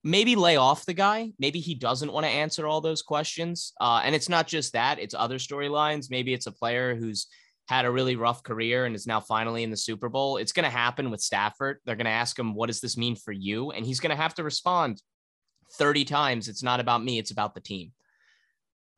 Maybe 0.02 0.34
lay 0.34 0.56
off 0.56 0.86
the 0.86 0.94
guy. 0.94 1.32
Maybe 1.38 1.60
he 1.60 1.74
doesn't 1.76 2.12
want 2.12 2.26
to 2.26 2.32
answer 2.32 2.66
all 2.66 2.80
those 2.80 3.02
questions. 3.02 3.72
Uh, 3.80 4.00
and 4.04 4.14
it's 4.14 4.28
not 4.28 4.48
just 4.48 4.72
that, 4.72 4.98
it's 4.98 5.14
other 5.14 5.36
storylines. 5.36 6.10
Maybe 6.10 6.34
it's 6.34 6.48
a 6.48 6.52
player 6.52 6.96
who's 6.96 7.28
had 7.68 7.84
a 7.84 7.90
really 7.90 8.16
rough 8.16 8.42
career 8.42 8.86
and 8.86 8.96
is 8.96 9.06
now 9.06 9.20
finally 9.20 9.62
in 9.62 9.70
the 9.70 9.76
Super 9.76 10.08
Bowl. 10.08 10.38
It's 10.38 10.52
going 10.52 10.64
to 10.64 10.70
happen 10.70 11.10
with 11.10 11.20
Stafford. 11.20 11.78
They're 11.84 11.94
going 11.94 12.06
to 12.06 12.10
ask 12.10 12.36
him, 12.36 12.54
What 12.54 12.66
does 12.66 12.80
this 12.80 12.96
mean 12.96 13.14
for 13.14 13.32
you? 13.32 13.70
And 13.70 13.86
he's 13.86 14.00
going 14.00 14.10
to 14.10 14.20
have 14.20 14.34
to 14.34 14.42
respond 14.42 15.00
30 15.74 16.04
times. 16.04 16.48
It's 16.48 16.62
not 16.62 16.80
about 16.80 17.04
me, 17.04 17.18
it's 17.18 17.30
about 17.30 17.54
the 17.54 17.60
team. 17.60 17.92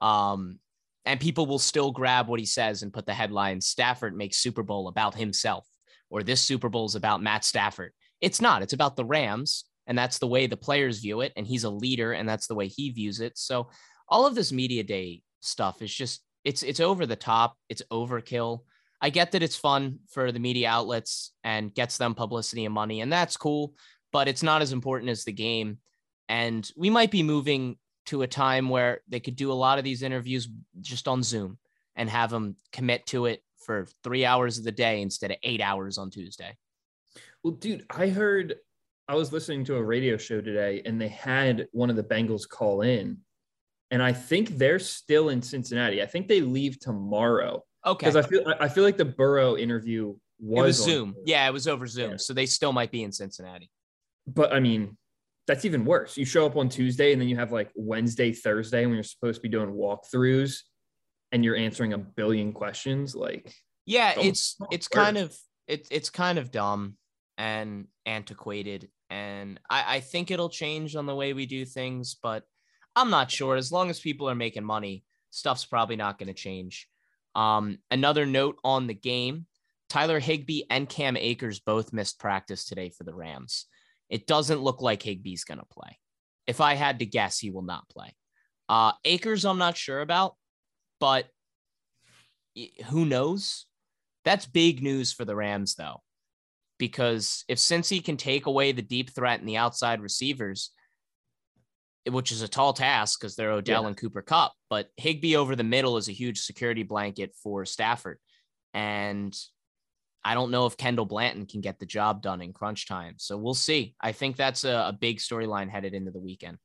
Um, 0.01 0.59
and 1.05 1.21
people 1.21 1.47
will 1.47 1.59
still 1.59 1.91
grab 1.91 2.29
what 2.29 2.41
he 2.41 2.47
says 2.47 2.83
and 2.83 2.93
put 2.93 3.07
the 3.07 3.15
headline 3.15 3.61
Stafford 3.61 4.17
makes 4.17 4.39
Super 4.39 4.63
Bowl 4.63 4.89
about 4.89 5.15
himself, 5.15 5.67
or 6.15 6.23
this 6.23 6.41
Super 6.41 6.69
Bowl 6.69 6.87
is 6.87 6.95
about 6.95 7.23
Matt 7.23 7.45
Stafford. 7.45 7.93
It's 8.21 8.41
not, 8.41 8.63
it's 8.63 8.73
about 8.73 8.95
the 8.95 9.05
Rams. 9.05 9.65
And 9.89 9.99
that's 9.99 10.19
the 10.19 10.29
way 10.29 10.47
the 10.47 10.57
players 10.57 11.01
view 11.01 11.21
it. 11.23 11.33
And 11.37 11.45
he's 11.45 11.65
a 11.65 11.71
leader, 11.71 12.13
and 12.13 12.27
that's 12.27 12.47
the 12.47 12.55
way 12.55 12.69
he 12.69 12.91
views 12.91 13.19
it. 13.21 13.37
So 13.37 13.69
all 14.09 14.25
of 14.25 14.37
this 14.37 14.53
media 14.53 14.85
day 14.85 15.23
stuff 15.41 15.83
is 15.83 15.93
just 15.93 16.23
it's 16.45 16.63
it's 16.63 16.81
over 16.81 17.07
the 17.07 17.17
top 17.17 17.57
it's 17.69 17.83
overkill 17.91 18.61
i 19.01 19.11
get 19.11 19.33
that 19.33 19.43
it's 19.43 19.57
fun 19.57 19.99
for 20.11 20.33
the 20.33 20.39
media 20.39 20.69
outlets 20.69 21.33
and 21.43 21.75
gets 21.75 21.99
them 21.99 22.15
publicity 22.15 22.65
and 22.65 22.75
money 22.75 23.01
and 23.01 23.13
that's 23.13 23.37
cool 23.37 23.75
but 24.13 24.29
it's 24.29 24.43
not 24.43 24.63
as 24.63 24.73
important 24.73 25.11
as 25.11 25.25
the 25.25 25.33
game 25.33 25.79
and 26.29 26.71
we 26.77 26.91
might 26.91 27.11
be 27.11 27.23
moving 27.23 27.77
to 28.07 28.23
a 28.23 28.27
time 28.27 28.69
where 28.69 29.01
they 29.09 29.21
could 29.21 29.37
do 29.37 29.51
a 29.51 29.55
lot 29.55 29.79
of 29.79 29.85
these 29.85 30.03
interviews 30.03 30.49
just 30.81 31.09
on 31.09 31.23
zoom 31.23 31.59
and 31.97 32.09
have 32.09 32.31
them 32.31 32.57
commit 32.73 33.05
to 33.07 33.27
it 33.27 33.43
for 33.65 33.87
three 34.03 34.25
hours 34.25 34.59
of 34.59 34.65
the 34.65 34.73
day 34.73 35.03
instead 35.03 35.31
of 35.31 35.37
eight 35.43 35.61
hours 35.61 35.99
on 35.99 36.11
tuesday 36.11 36.57
Well, 37.43 37.55
dude, 37.55 37.85
I 37.91 38.09
heard 38.09 38.57
I 39.09 39.15
was 39.15 39.33
listening 39.33 39.65
to 39.67 39.77
a 39.77 39.83
radio 39.83 40.17
show 40.17 40.41
today 40.41 40.83
and 40.87 40.99
they 41.01 41.09
had 41.09 41.67
one 41.73 41.91
of 41.91 41.97
the 41.97 42.03
Bengals 42.03 42.49
call 42.49 42.81
in. 42.81 43.19
And 43.91 44.03
I 44.03 44.15
think 44.15 44.57
they're 44.57 44.79
still 44.79 45.29
in 45.29 45.43
Cincinnati. 45.43 46.03
I 46.03 46.07
think 46.07 46.27
they 46.27 46.41
leave 46.41 46.81
tomorrow. 46.81 47.63
okay 47.85 48.07
Because 48.07 48.17
I 48.17 48.23
feel 48.23 48.43
I 48.61 48.69
feel 48.69 48.83
like 48.83 48.97
the 48.97 49.05
Burrow 49.05 49.57
interview 49.59 50.15
was, 50.41 50.65
was 50.79 50.85
zoom 50.85 51.15
yeah 51.27 51.47
it 51.47 51.53
was 51.53 51.69
over 51.69 51.87
zoom 51.87 52.13
Yeah. 52.13 52.17
so 52.17 52.33
they 52.33 52.47
still 52.47 52.73
might 52.73 52.91
be 52.91 53.03
in 53.03 53.13
cincinnati 53.13 53.69
But 54.27 54.53
I 54.55 54.61
mean, 54.61 54.97
that's 55.47 55.65
even 55.67 55.85
worse. 55.85 56.17
You 56.17 56.25
show 56.25 56.47
up 56.47 56.57
on 56.57 56.69
Tuesday 56.71 57.13
and 57.13 57.21
then 57.21 57.29
you 57.29 57.37
have 57.37 57.53
like 57.53 57.71
Wednesday, 57.77 58.33
Thursday 58.33 58.87
when 58.87 58.95
you're 58.95 59.03
supposed 59.05 59.37
to 59.37 59.43
be 59.43 59.51
doing 59.51 59.71
walkthroughs 59.71 60.61
and 61.35 61.45
you're 61.45 61.57
answering 61.57 61.93
a 61.93 61.99
billion 61.99 62.53
questions. 62.53 63.15
Like, 63.17 63.53
Yeah, 63.87 64.15
it's 64.17 64.57
it's 64.71 64.89
work. 64.89 65.05
kind 65.05 65.19
of 65.19 65.37
it's 65.67 65.89
it's 65.91 66.09
kind 66.09 66.39
of 66.39 66.53
dumb 66.53 66.97
and 67.37 67.89
antiquated, 68.07 68.89
and 69.11 69.59
I 69.69 69.97
I 69.97 70.01
think 70.01 70.31
it'll 70.31 70.49
change 70.49 70.95
on 70.95 71.07
the 71.07 71.15
way 71.15 71.33
we 71.33 71.47
do 71.47 71.65
things, 71.65 72.17
but 72.23 72.45
I'm 72.95 73.11
not 73.11 73.33
sure. 73.33 73.57
As 73.57 73.73
long 73.73 73.91
as 73.91 73.99
people 73.99 74.31
are 74.31 74.37
making 74.37 74.65
money, 74.65 75.05
stuff's 75.31 75.65
probably 75.67 75.97
not 75.97 76.19
going 76.19 76.29
to 76.29 76.35
change. 76.35 76.89
Um, 77.35 77.79
another 77.91 78.27
note 78.27 78.57
on 78.63 78.87
the 78.87 78.95
game: 78.95 79.47
Tyler 79.89 80.21
Higbee 80.21 80.63
and 80.71 80.89
Cam 80.89 81.17
Akers 81.17 81.59
both 81.59 81.93
missed 81.93 82.21
practice 82.21 82.65
today 82.65 82.91
for 82.91 83.03
the 83.03 83.15
Rams. 83.15 83.67
It 84.09 84.29
doesn't 84.29 84.63
look 84.63 84.81
like 84.83 85.03
Higbee's 85.03 85.43
going 85.43 85.59
to 85.59 85.67
play. 85.67 85.99
If 86.47 86.61
I 86.61 86.75
had 86.75 87.01
to 87.01 87.07
guess, 87.07 87.41
he 87.41 87.51
will 87.51 87.63
not 87.63 87.89
play. 87.89 88.15
Uh, 88.69 88.93
Akers, 89.05 89.45
I'm 89.45 89.59
not 89.59 89.77
sure 89.77 90.01
about, 90.01 90.37
but 91.05 91.27
who 92.87 93.05
knows? 93.05 93.67
That's 94.25 94.47
big 94.47 94.83
news 94.83 95.13
for 95.13 95.27
the 95.27 95.37
Rams, 95.37 95.75
though, 95.75 96.01
because 96.79 97.45
if 97.47 97.59
Cincy 97.59 98.03
can 98.03 98.17
take 98.17 98.47
away 98.47 98.73
the 98.73 98.81
deep 98.81 99.11
threat 99.15 99.39
and 99.39 99.47
the 99.47 99.59
outside 99.59 100.01
receivers, 100.01 100.71
which 102.09 102.33
is 102.33 102.41
a 102.41 102.49
tall 102.49 102.73
task 102.73 103.21
because 103.21 103.37
they're 103.37 103.51
Odell 103.51 103.83
Yeah. 103.83 103.89
and 103.89 103.97
Cooper 103.99 104.23
Kupp. 104.23 104.55
But 104.71 104.89
Higbee 104.97 105.37
over 105.37 105.55
the 105.55 105.63
middle 105.63 105.99
is 105.99 106.09
a 106.09 106.13
huge 106.13 106.41
security 106.41 106.85
blanket 106.85 107.35
for 107.43 107.67
Stafford. 107.67 108.17
And 108.73 109.39
I 110.25 110.33
don't 110.33 110.51
know 110.51 110.65
if 110.65 110.79
Kendall 110.79 111.05
Blanton 111.05 111.45
can 111.45 111.61
get 111.61 111.79
the 111.79 111.85
job 111.87 112.23
done 112.23 112.41
in 112.41 112.55
crunch 112.55 112.89
time. 112.89 113.17
So 113.19 113.37
we'll 113.37 113.53
see. 113.53 113.95
I 114.01 114.13
think 114.13 114.37
that's 114.37 114.65
a, 114.65 114.87
a 114.89 114.97
big 114.99 115.19
storyline 115.19 115.69
headed 115.69 115.93
into 115.93 116.13
the 116.13 116.19
weekend. 116.19 116.57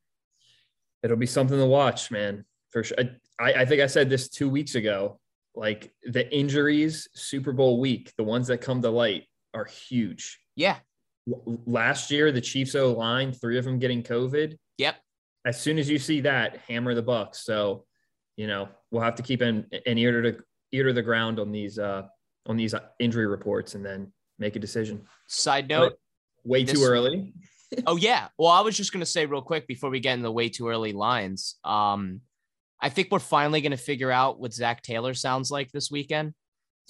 It'll 1.04 1.18
be 1.18 1.26
something 1.26 1.58
to 1.58 1.66
watch, 1.66 2.10
man. 2.10 2.46
For 2.72 2.84
sure. 2.84 2.98
I, 3.40 3.54
I 3.54 3.66
think 3.66 3.82
I 3.82 3.88
said 3.88 4.10
this 4.10 4.30
two 4.30 4.50
weeks 4.50 4.76
ago. 4.76 5.20
Like 5.56 5.92
the 6.04 6.32
injuries, 6.34 7.10
Super 7.14 7.52
Bowl 7.52 7.80
week, 7.80 8.14
the 8.18 8.24
ones 8.24 8.48
that 8.48 8.60
come 8.60 8.82
to 8.82 8.90
light 8.90 9.24
are 9.54 9.66
huge. 9.66 10.40
Yeah. 10.56 10.78
Last 11.66 12.12
year, 12.12 12.32
the 12.32 12.42
Chiefs 12.42 12.76
O 12.76 12.94
line, 12.94 13.34
three 13.34 13.58
of 13.58 13.66
them 13.66 13.80
getting 13.80 14.04
COVID. 14.04 14.58
Yep. 14.78 14.96
As 15.46 15.60
soon 15.60 15.78
as 15.80 15.90
you 15.90 16.00
see 16.00 16.22
that, 16.22 16.60
hammer 16.68 16.94
the 16.94 17.02
Bucks. 17.02 17.44
So, 17.44 17.86
you 18.38 18.48
know, 18.48 18.70
we'll 18.92 19.02
have 19.02 19.16
to 19.16 19.24
keep 19.24 19.42
an, 19.42 19.66
an 19.86 19.98
ear 19.98 20.22
to 20.22 20.32
the 20.32 20.44
ear 20.72 20.86
to 20.86 20.94
the 20.94 21.02
ground 21.02 21.40
on 21.40 21.52
these 21.52 21.80
uh 21.80 22.04
on 22.46 22.56
these 22.56 22.74
injury 23.00 23.26
reports 23.28 23.76
and 23.76 23.86
then 23.86 24.14
make 24.38 24.56
a 24.56 24.60
decision. 24.60 25.02
Side 25.28 25.68
note. 25.68 25.94
Way 26.46 26.64
This- 26.64 26.80
too 26.80 26.86
early. 26.86 27.34
oh 27.86 27.98
yeah. 27.98 28.28
Well, 28.38 28.52
I 28.52 28.62
was 28.62 28.78
just 28.78 28.94
gonna 28.94 29.06
say 29.06 29.26
real 29.26 29.42
quick 29.42 29.68
before 29.68 29.90
we 29.90 30.00
get 30.00 30.14
in 30.14 30.22
the 30.22 30.32
way 30.32 30.50
too 30.50 30.70
early 30.70 30.94
lines. 30.94 31.56
Um, 31.64 32.22
I 32.82 32.90
think 32.90 33.10
we're 33.12 33.20
finally 33.20 33.62
gonna 33.62 33.78
figure 33.78 34.12
out 34.12 34.40
what 34.40 34.54
Zac 34.54 34.82
Taylor 34.82 35.14
sounds 35.14 35.52
like 35.52 35.72
this 35.72 35.92
weekend. 35.92 36.34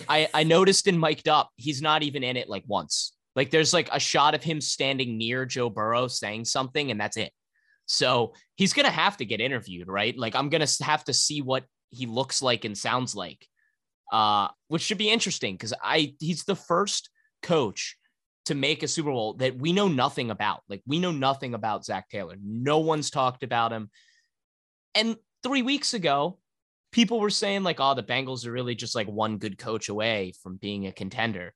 I 0.08 0.30
I 0.34 0.44
noticed 0.44 0.88
in 0.88 1.00
mic'd 1.00 1.28
up, 1.28 1.50
he's 1.56 1.82
not 1.82 2.04
even 2.04 2.24
in 2.24 2.38
it 2.38 2.50
like 2.50 2.64
once. 2.68 3.14
Like 3.36 3.52
there's 3.52 3.74
like 3.74 3.90
a 3.92 4.00
shot 4.00 4.36
of 4.36 4.44
him 4.44 4.62
standing 4.62 5.18
near 5.18 5.46
Joe 5.46 5.70
Burrow 5.70 6.08
saying 6.08 6.46
something, 6.46 6.92
and 6.92 7.00
that's 7.00 7.18
it. 7.18 7.32
So 7.86 8.34
he's 8.56 8.74
gonna 8.74 8.92
have 8.92 9.18
to 9.18 9.26
get 9.26 9.42
interviewed, 9.42 9.88
right? 9.88 10.18
Like 10.18 10.36
I'm 10.36 10.50
gonna 10.50 10.68
have 10.82 11.04
to 11.06 11.14
see 11.14 11.42
what 11.42 11.64
he 11.90 12.06
looks 12.06 12.42
like 12.42 12.66
and 12.66 12.78
sounds 12.78 13.16
like, 13.16 13.46
uh, 14.12 14.50
which 14.68 14.84
should 14.84 14.98
be 14.98 15.10
interesting 15.10 15.56
because 15.56 15.74
I 15.84 16.16
he's 16.20 16.44
the 16.44 16.56
first 16.56 17.10
coach 17.42 17.98
to 18.46 18.56
make 18.56 18.84
a 18.84 18.88
Super 18.88 19.12
Bowl 19.12 19.34
that 19.36 19.58
we 19.58 19.74
know 19.74 19.88
nothing 19.88 20.32
about. 20.32 20.62
Like 20.70 20.82
we 20.86 21.00
know 21.00 21.12
nothing 21.12 21.54
about 21.54 21.86
Zac 21.86 22.10
Taylor. 22.10 22.36
No 22.44 22.80
one's 22.80 23.10
talked 23.10 23.44
about 23.44 23.72
him. 23.72 23.90
And 24.96 25.18
three 25.44 25.62
weeks 25.62 25.94
ago, 25.94 26.38
people 26.92 27.20
were 27.20 27.30
saying 27.30 27.64
like, 27.64 27.78
"Oh, 27.80 27.94
the 27.94 28.04
Bengals 28.04 28.46
are 28.46 28.52
really 28.52 28.76
just 28.76 28.96
like 28.96 29.08
one 29.08 29.38
good 29.38 29.58
coach 29.58 29.90
away 29.90 30.34
from 30.42 30.58
being 30.58 30.88
a 30.88 30.92
contender." 30.92 31.54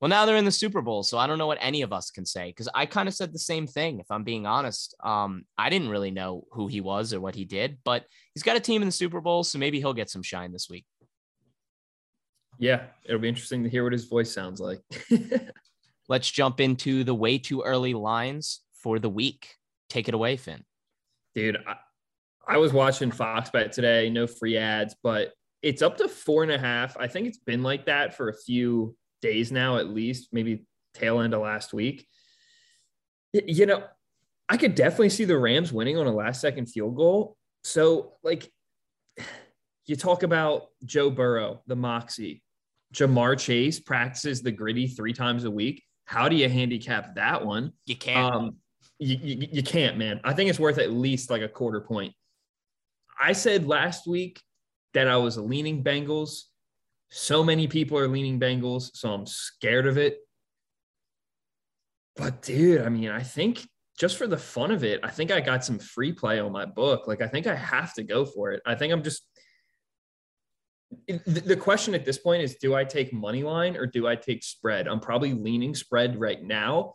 Well, 0.00 0.08
now 0.08 0.24
they're 0.24 0.36
in 0.36 0.46
the 0.46 0.50
Super 0.50 0.80
Bowl, 0.80 1.02
so 1.02 1.18
I 1.18 1.26
don't 1.26 1.36
know 1.36 1.46
what 1.46 1.58
any 1.60 1.82
of 1.82 1.92
us 1.92 2.10
can 2.10 2.24
say 2.24 2.48
because 2.48 2.70
I 2.74 2.86
kind 2.86 3.06
of 3.06 3.14
said 3.14 3.34
the 3.34 3.38
same 3.38 3.66
thing. 3.66 4.00
If 4.00 4.06
I'm 4.10 4.24
being 4.24 4.46
honest, 4.46 4.94
um, 5.04 5.44
I 5.58 5.68
didn't 5.68 5.90
really 5.90 6.10
know 6.10 6.44
who 6.52 6.68
he 6.68 6.80
was 6.80 7.12
or 7.12 7.20
what 7.20 7.34
he 7.34 7.44
did, 7.44 7.78
but 7.84 8.06
he's 8.34 8.42
got 8.42 8.56
a 8.56 8.60
team 8.60 8.80
in 8.80 8.88
the 8.88 8.92
Super 8.92 9.20
Bowl, 9.20 9.44
so 9.44 9.58
maybe 9.58 9.78
he'll 9.78 9.92
get 9.92 10.08
some 10.08 10.22
shine 10.22 10.52
this 10.52 10.68
week. 10.70 10.86
Yeah, 12.58 12.84
it'll 13.04 13.20
be 13.20 13.28
interesting 13.28 13.62
to 13.62 13.68
hear 13.68 13.84
what 13.84 13.92
his 13.92 14.06
voice 14.06 14.32
sounds 14.32 14.58
like. 14.58 14.80
Let's 16.08 16.30
jump 16.30 16.60
into 16.60 17.04
the 17.04 17.14
way 17.14 17.36
too 17.36 17.62
early 17.62 17.92
lines 17.92 18.60
for 18.82 18.98
the 18.98 19.08
week. 19.10 19.54
Take 19.90 20.08
it 20.08 20.14
away, 20.14 20.36
Finn. 20.36 20.64
Dude, 21.34 21.58
I, 21.66 21.76
I 22.46 22.56
was 22.58 22.72
watching 22.72 23.10
Fox 23.10 23.50
Bet 23.50 23.72
today, 23.72 24.10
no 24.10 24.26
free 24.26 24.56
ads, 24.56 24.96
but 25.02 25.32
it's 25.62 25.82
up 25.82 25.98
to 25.98 26.08
four 26.08 26.42
and 26.42 26.52
a 26.52 26.58
half. 26.58 26.96
I 26.96 27.06
think 27.06 27.26
it's 27.26 27.38
been 27.38 27.62
like 27.62 27.86
that 27.86 28.16
for 28.16 28.28
a 28.28 28.36
few 28.36 28.96
days 29.22 29.52
now, 29.52 29.76
at 29.76 29.88
least, 29.88 30.28
maybe 30.32 30.64
tail 30.94 31.20
end 31.20 31.34
of 31.34 31.42
last 31.42 31.72
week. 31.72 32.06
You 33.32 33.66
know, 33.66 33.84
I 34.48 34.56
could 34.56 34.74
definitely 34.74 35.10
see 35.10 35.24
the 35.24 35.38
Rams 35.38 35.72
winning 35.72 35.96
on 35.98 36.06
a 36.06 36.12
last 36.12 36.40
second 36.40 36.66
field 36.66 36.96
goal. 36.96 37.36
So, 37.62 38.14
like, 38.24 38.50
you 39.86 39.96
talk 39.96 40.22
about 40.22 40.68
Joe 40.84 41.10
Burrow, 41.10 41.62
the 41.66 41.76
Moxie, 41.76 42.42
Ja'Marr 42.94 43.38
Chase 43.38 43.78
practices 43.78 44.42
the 44.42 44.50
Griddy 44.50 44.88
three 44.88 45.12
times 45.12 45.44
a 45.44 45.50
week. 45.50 45.84
How 46.06 46.28
do 46.28 46.34
you 46.34 46.48
handicap 46.48 47.14
that 47.14 47.44
one? 47.44 47.72
You 47.86 47.96
can't. 47.96 48.34
Um, 48.34 48.56
you, 48.98 49.16
you, 49.22 49.48
you 49.52 49.62
can't, 49.62 49.96
man. 49.96 50.20
I 50.24 50.32
think 50.32 50.50
it's 50.50 50.58
worth 50.58 50.78
at 50.78 50.92
least 50.92 51.30
like 51.30 51.42
a 51.42 51.48
quarter 51.48 51.80
point. 51.80 52.12
I 53.20 53.32
said 53.32 53.66
last 53.66 54.06
week 54.06 54.40
that 54.94 55.08
I 55.08 55.16
was 55.16 55.36
leaning 55.36 55.84
Bengals. 55.84 56.42
So 57.10 57.44
many 57.44 57.68
people 57.68 57.98
are 57.98 58.08
leaning 58.08 58.40
Bengals, 58.40 58.90
so 58.94 59.12
I'm 59.12 59.26
scared 59.26 59.86
of 59.86 59.98
it. 59.98 60.18
But 62.16 62.42
dude, 62.42 62.82
I 62.82 62.88
mean, 62.88 63.10
I 63.10 63.22
think 63.22 63.66
just 63.98 64.16
for 64.16 64.26
the 64.26 64.38
fun 64.38 64.70
of 64.70 64.84
it, 64.84 65.00
I 65.02 65.10
think 65.10 65.30
I 65.30 65.40
got 65.40 65.64
some 65.64 65.78
free 65.78 66.12
play 66.12 66.40
on 66.40 66.52
my 66.52 66.64
book. 66.64 67.06
Like, 67.06 67.20
I 67.20 67.26
think 67.26 67.46
I 67.46 67.54
have 67.54 67.94
to 67.94 68.02
go 68.02 68.24
for 68.24 68.52
it. 68.52 68.62
I 68.64 68.74
think 68.74 68.92
I'm 68.92 69.02
just. 69.02 69.22
The 71.06 71.56
question 71.56 71.94
at 71.94 72.04
this 72.04 72.18
point 72.18 72.42
is 72.42 72.56
do 72.56 72.74
I 72.74 72.82
take 72.82 73.12
money 73.12 73.44
line 73.44 73.76
or 73.76 73.86
do 73.86 74.08
I 74.08 74.16
take 74.16 74.42
spread? 74.42 74.88
I'm 74.88 74.98
probably 74.98 75.34
leaning 75.34 75.72
spread 75.72 76.18
right 76.18 76.42
now, 76.42 76.94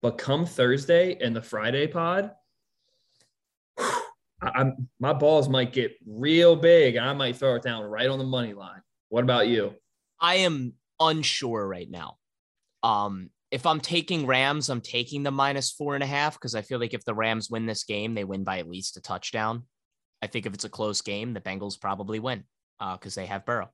but 0.00 0.16
come 0.16 0.46
Thursday 0.46 1.16
and 1.20 1.34
the 1.34 1.42
Friday 1.42 1.88
pod, 1.88 2.30
I'm 4.42 4.88
my 4.98 5.12
balls 5.12 5.48
might 5.48 5.72
get 5.72 5.92
real 6.06 6.56
big 6.56 6.96
and 6.96 7.06
I 7.08 7.12
might 7.12 7.36
throw 7.36 7.54
it 7.54 7.62
down 7.62 7.84
right 7.84 8.08
on 8.08 8.18
the 8.18 8.24
money 8.24 8.54
line. 8.54 8.82
What 9.08 9.24
about 9.24 9.48
you? 9.48 9.74
I 10.20 10.36
am 10.36 10.74
unsure 11.00 11.66
right 11.66 11.90
now. 11.90 12.16
Um, 12.82 13.30
if 13.50 13.66
I'm 13.66 13.80
taking 13.80 14.26
Rams, 14.26 14.68
I'm 14.68 14.80
taking 14.80 15.22
the 15.22 15.30
minus 15.30 15.70
four 15.70 15.94
and 15.94 16.02
a 16.02 16.06
half 16.06 16.34
because 16.34 16.54
I 16.54 16.62
feel 16.62 16.78
like 16.78 16.94
if 16.94 17.04
the 17.04 17.14
Rams 17.14 17.50
win 17.50 17.66
this 17.66 17.84
game, 17.84 18.14
they 18.14 18.24
win 18.24 18.44
by 18.44 18.58
at 18.58 18.68
least 18.68 18.96
a 18.96 19.02
touchdown. 19.02 19.64
I 20.22 20.26
think 20.26 20.46
if 20.46 20.54
it's 20.54 20.64
a 20.64 20.70
close 20.70 21.02
game, 21.02 21.34
the 21.34 21.40
Bengals 21.40 21.80
probably 21.80 22.18
win 22.18 22.44
because 22.80 23.14
they 23.14 23.26
have 23.26 23.44
Burrow. 23.44 23.70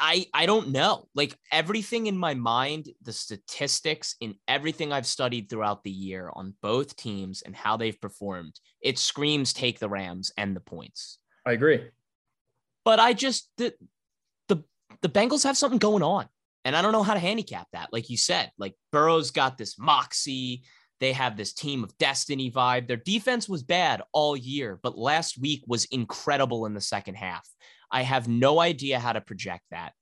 I 0.00 0.26
I 0.32 0.46
don't 0.46 0.70
know. 0.70 1.06
Like 1.14 1.36
everything 1.52 2.06
in 2.06 2.16
my 2.16 2.32
mind, 2.34 2.88
the 3.02 3.12
statistics 3.12 4.16
in 4.20 4.34
everything 4.48 4.92
I've 4.92 5.06
studied 5.06 5.48
throughout 5.50 5.84
the 5.84 5.90
year 5.90 6.30
on 6.34 6.54
both 6.62 6.96
teams 6.96 7.42
and 7.42 7.54
how 7.54 7.76
they've 7.76 8.00
performed, 8.00 8.58
it 8.80 8.98
screams 8.98 9.52
take 9.52 9.78
the 9.78 9.90
Rams 9.90 10.32
and 10.38 10.56
the 10.56 10.60
points 10.60 11.18
I 11.46 11.52
agree. 11.52 11.84
but 12.84 12.98
I 12.98 13.12
just 13.12 13.50
the 13.58 13.74
the 14.48 14.64
the 15.02 15.08
Bengals 15.08 15.44
have 15.44 15.56
something 15.56 15.78
going 15.78 16.02
on, 16.02 16.26
and 16.64 16.74
I 16.74 16.82
don't 16.82 16.92
know 16.92 17.02
how 17.02 17.14
to 17.14 17.20
handicap 17.20 17.66
that. 17.72 17.90
Like 17.92 18.08
you 18.08 18.16
said, 18.16 18.50
like 18.58 18.74
Burrow's 18.92 19.30
got 19.30 19.58
this 19.58 19.78
moxie. 19.78 20.64
They 20.98 21.12
have 21.12 21.36
this 21.36 21.54
team 21.54 21.82
of 21.84 21.96
destiny 21.98 22.50
vibe. 22.50 22.86
Their 22.86 22.98
defense 22.98 23.48
was 23.48 23.62
bad 23.62 24.02
all 24.12 24.36
year, 24.36 24.78
but 24.82 24.98
last 24.98 25.38
week 25.38 25.62
was 25.66 25.86
incredible 25.86 26.66
in 26.66 26.74
the 26.74 26.80
second 26.80 27.14
half. 27.16 27.48
I 27.90 28.02
have 28.02 28.28
no 28.28 28.60
idea 28.60 28.98
how 28.98 29.12
to 29.12 29.20
project 29.20 29.64
that. 29.70 29.92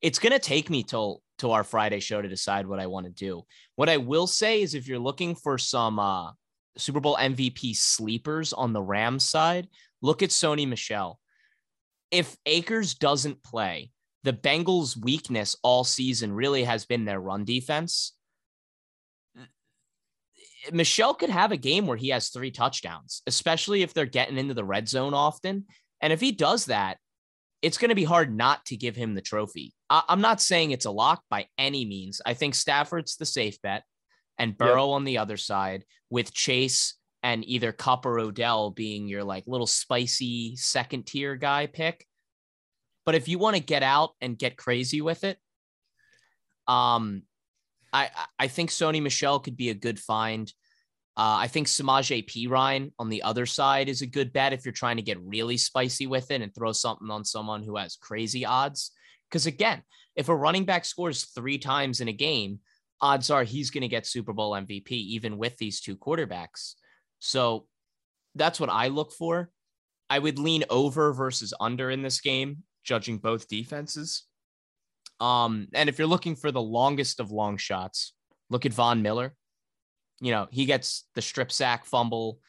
It's 0.00 0.18
gonna 0.18 0.38
take 0.38 0.70
me 0.70 0.82
till 0.82 1.22
till 1.38 1.52
our 1.52 1.64
Friday 1.64 2.00
show 2.00 2.20
to 2.20 2.28
decide 2.28 2.66
what 2.66 2.80
I 2.80 2.86
want 2.86 3.06
to 3.06 3.12
do. 3.12 3.42
What 3.76 3.88
I 3.88 3.96
will 3.96 4.26
say 4.26 4.62
is, 4.62 4.74
if 4.74 4.88
you're 4.88 4.98
looking 4.98 5.34
for 5.34 5.56
some 5.58 5.98
uh, 5.98 6.32
Super 6.76 7.00
Bowl 7.00 7.16
MVP 7.16 7.76
sleepers 7.76 8.52
on 8.52 8.72
the 8.72 8.82
Rams 8.82 9.24
side, 9.24 9.68
look 10.02 10.22
at 10.22 10.30
Sony 10.30 10.66
Michel 10.66 11.18
if 12.10 12.36
Akers 12.46 12.94
doesn't 12.94 13.42
play, 13.42 13.90
the 14.24 14.32
Bengals' 14.32 14.96
weakness 14.96 15.56
all 15.62 15.84
season 15.84 16.32
really 16.32 16.64
has 16.64 16.84
been 16.84 17.04
their 17.04 17.20
run 17.20 17.44
defense. 17.44 18.14
Michel 20.72 21.14
could 21.14 21.30
have 21.30 21.52
a 21.52 21.56
game 21.56 21.86
where 21.86 21.96
he 21.96 22.08
has 22.08 22.28
three 22.28 22.50
touchdowns, 22.50 23.22
especially 23.26 23.82
if 23.82 23.94
they're 23.94 24.06
getting 24.06 24.36
into 24.36 24.54
the 24.54 24.64
red 24.64 24.88
zone 24.88 25.14
often. 25.14 25.66
And 26.00 26.12
if 26.12 26.20
he 26.20 26.32
does 26.32 26.66
that, 26.66 26.98
it's 27.62 27.78
going 27.78 27.88
to 27.88 27.94
be 27.94 28.04
hard 28.04 28.34
not 28.34 28.64
to 28.66 28.76
give 28.76 28.94
him 28.96 29.14
the 29.14 29.20
trophy. 29.20 29.74
I- 29.90 30.04
I'm 30.08 30.20
not 30.20 30.40
saying 30.40 30.70
it's 30.70 30.84
a 30.86 30.90
lock 30.90 31.22
by 31.28 31.46
any 31.58 31.84
means. 31.84 32.20
I 32.24 32.34
think 32.34 32.54
Stafford's 32.54 33.16
the 33.16 33.26
safe 33.26 33.60
bet 33.62 33.84
and 34.38 34.56
Burrow 34.56 34.90
on 34.90 35.04
the 35.04 35.18
other 35.18 35.36
side 35.36 35.84
with 36.10 36.32
Chase 36.32 36.94
and 37.22 37.44
either 37.44 37.72
Kupp 37.72 38.06
or 38.06 38.20
Odell 38.20 38.70
being 38.70 39.08
your 39.08 39.24
like 39.24 39.44
little 39.46 39.66
spicy 39.66 40.54
second 40.56 41.06
tier 41.06 41.34
guy 41.34 41.66
pick. 41.66 42.06
But 43.04 43.14
if 43.16 43.26
you 43.26 43.38
want 43.38 43.56
to 43.56 43.62
get 43.62 43.82
out 43.82 44.10
and 44.20 44.38
get 44.38 44.56
crazy 44.56 45.00
with 45.00 45.24
it, 45.24 45.38
um, 46.68 47.22
I 47.92 48.10
I 48.38 48.48
think 48.48 48.70
Sony 48.70 49.02
Michel 49.02 49.40
could 49.40 49.56
be 49.56 49.70
a 49.70 49.74
good 49.74 49.98
find. 49.98 50.52
Uh, 51.18 51.34
I 51.40 51.48
think 51.48 51.66
Samaje 51.66 52.24
Perine 52.24 52.92
on 52.96 53.08
the 53.08 53.24
other 53.24 53.44
side 53.44 53.88
is 53.88 54.02
a 54.02 54.06
good 54.06 54.32
bet 54.32 54.52
if 54.52 54.64
you're 54.64 54.70
trying 54.70 54.98
to 54.98 55.02
get 55.02 55.18
really 55.20 55.56
spicy 55.56 56.06
with 56.06 56.30
it 56.30 56.42
and 56.42 56.54
throw 56.54 56.70
something 56.70 57.10
on 57.10 57.24
someone 57.24 57.64
who 57.64 57.76
has 57.76 57.96
crazy 57.96 58.44
odds. 58.44 58.92
Because 59.28 59.46
again, 59.46 59.82
if 60.14 60.28
a 60.28 60.36
running 60.36 60.64
back 60.64 60.84
scores 60.84 61.24
three 61.34 61.58
times 61.58 62.00
in 62.00 62.06
a 62.06 62.12
game, 62.12 62.60
odds 63.00 63.30
are 63.30 63.42
he's 63.42 63.70
going 63.70 63.82
to 63.82 63.88
get 63.88 64.06
Super 64.06 64.32
Bowl 64.32 64.52
MVP, 64.52 64.92
even 64.92 65.38
with 65.38 65.56
these 65.56 65.80
two 65.80 65.96
quarterbacks. 65.96 66.74
So 67.18 67.66
that's 68.36 68.60
what 68.60 68.70
I 68.70 68.86
look 68.86 69.12
for. 69.12 69.50
I 70.08 70.20
would 70.20 70.38
lean 70.38 70.62
over 70.70 71.12
versus 71.12 71.52
under 71.58 71.90
in 71.90 72.02
this 72.02 72.20
game, 72.20 72.62
judging 72.84 73.18
both 73.18 73.48
defenses. 73.48 74.22
Um, 75.18 75.66
and 75.74 75.88
if 75.88 75.98
you're 75.98 76.06
looking 76.06 76.36
for 76.36 76.52
the 76.52 76.62
longest 76.62 77.18
of 77.18 77.32
long 77.32 77.56
shots, 77.56 78.14
look 78.50 78.64
at 78.64 78.72
Von 78.72 79.02
Miller. 79.02 79.34
You 80.20 80.32
know, 80.32 80.48
he 80.50 80.64
gets 80.64 81.04
the 81.14 81.22
strip 81.22 81.52
sack 81.52 81.84
fumble. 81.84 82.40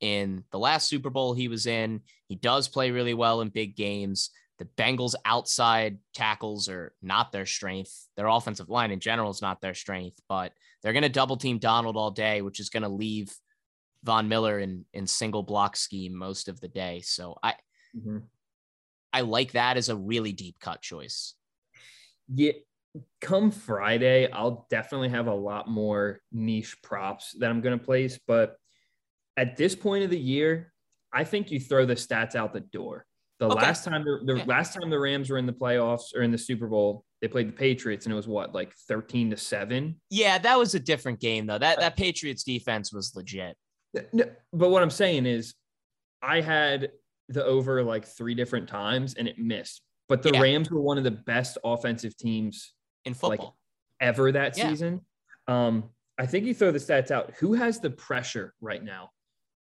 in 0.00 0.44
the 0.50 0.58
last 0.58 0.88
Super 0.88 1.10
Bowl 1.10 1.32
he 1.34 1.48
was 1.48 1.66
in. 1.66 2.02
He 2.28 2.36
does 2.36 2.68
play 2.68 2.90
really 2.90 3.14
well 3.14 3.40
in 3.40 3.48
big 3.48 3.76
games. 3.76 4.30
The 4.58 4.66
Bengals' 4.76 5.14
outside 5.24 5.98
tackles 6.14 6.68
are 6.68 6.94
not 7.02 7.32
their 7.32 7.46
strength. 7.46 8.08
Their 8.16 8.26
offensive 8.26 8.68
line 8.70 8.90
in 8.90 9.00
general 9.00 9.30
is 9.30 9.42
not 9.42 9.60
their 9.60 9.74
strength, 9.74 10.20
but 10.28 10.52
they're 10.82 10.92
going 10.92 11.02
to 11.02 11.08
double 11.08 11.36
team 11.36 11.58
Donald 11.58 11.96
all 11.96 12.10
day, 12.10 12.42
which 12.42 12.60
is 12.60 12.70
going 12.70 12.82
to 12.82 12.88
leave 12.88 13.34
Von 14.04 14.28
Miller 14.28 14.58
in 14.58 14.84
in 14.92 15.06
single 15.06 15.42
block 15.42 15.76
scheme 15.76 16.14
most 16.14 16.48
of 16.48 16.60
the 16.60 16.68
day. 16.68 17.00
So 17.00 17.36
I 17.42 17.54
Mm-hmm. 17.96 18.18
I 19.12 19.22
like 19.22 19.52
that 19.52 19.76
as 19.76 19.88
a 19.88 19.96
really 19.96 20.32
deep 20.32 20.56
cut 20.60 20.82
choice. 20.82 21.34
Yeah, 22.32 22.52
come 23.20 23.50
Friday, 23.50 24.30
I'll 24.30 24.66
definitely 24.70 25.08
have 25.10 25.26
a 25.26 25.34
lot 25.34 25.68
more 25.68 26.20
niche 26.32 26.76
props 26.82 27.32
that 27.38 27.50
I'm 27.50 27.60
going 27.60 27.78
to 27.78 27.84
place. 27.84 28.18
But 28.26 28.56
at 29.36 29.56
this 29.56 29.74
point 29.74 30.04
of 30.04 30.10
the 30.10 30.18
year, 30.18 30.72
I 31.12 31.24
think 31.24 31.50
you 31.50 31.60
throw 31.60 31.86
the 31.86 31.94
stats 31.94 32.34
out 32.34 32.52
the 32.52 32.60
door. 32.60 33.06
The 33.38 33.46
Okay. 33.46 33.54
last 33.54 33.84
time 33.84 34.04
the, 34.04 34.20
the 34.24 34.38
Yeah. 34.38 34.44
last 34.46 34.74
time 34.74 34.88
the 34.90 34.98
Rams 34.98 35.28
were 35.30 35.38
in 35.38 35.46
the 35.46 35.52
playoffs 35.52 36.14
or 36.14 36.22
in 36.22 36.30
the 36.30 36.38
Super 36.38 36.66
Bowl, 36.68 37.04
they 37.20 37.28
played 37.28 37.48
the 37.48 37.52
Patriots 37.52 38.06
and 38.06 38.12
it 38.12 38.16
was 38.16 38.26
what 38.28 38.54
like 38.54 38.72
13 38.88 39.30
to 39.30 39.36
7. 39.36 40.00
Yeah, 40.10 40.38
that 40.38 40.58
was 40.58 40.74
a 40.74 40.80
different 40.80 41.20
game 41.20 41.46
though. 41.46 41.58
That 41.58 41.78
that 41.80 41.96
Patriots 41.96 42.44
defense 42.44 42.92
was 42.92 43.14
legit. 43.14 43.56
No, 44.12 44.24
but 44.52 44.70
what 44.70 44.82
I'm 44.82 44.90
saying 44.90 45.26
is 45.26 45.54
I 46.22 46.40
had 46.40 46.92
the 47.28 47.44
over 47.44 47.82
like 47.82 48.06
three 48.06 48.34
different 48.34 48.68
times 48.68 49.14
and 49.14 49.26
it 49.28 49.38
missed. 49.38 49.82
But 50.08 50.22
the 50.22 50.30
Yeah. 50.32 50.40
Rams 50.40 50.70
were 50.70 50.80
one 50.80 50.98
of 50.98 51.04
the 51.04 51.10
best 51.10 51.58
offensive 51.64 52.16
teams 52.16 52.72
in 53.06 53.12
Like, 53.12 53.20
football. 53.38 53.58
ever 54.00 54.32
that 54.32 54.58
Yeah. 54.58 54.68
season. 54.68 55.06
Um, 55.46 55.90
I 56.18 56.26
think 56.26 56.44
you 56.44 56.54
throw 56.54 56.72
the 56.72 56.78
stats 56.78 57.10
out. 57.10 57.34
Who 57.36 57.54
has 57.54 57.80
the 57.80 57.90
pressure 57.90 58.54
right 58.60 58.82
now? 58.82 59.12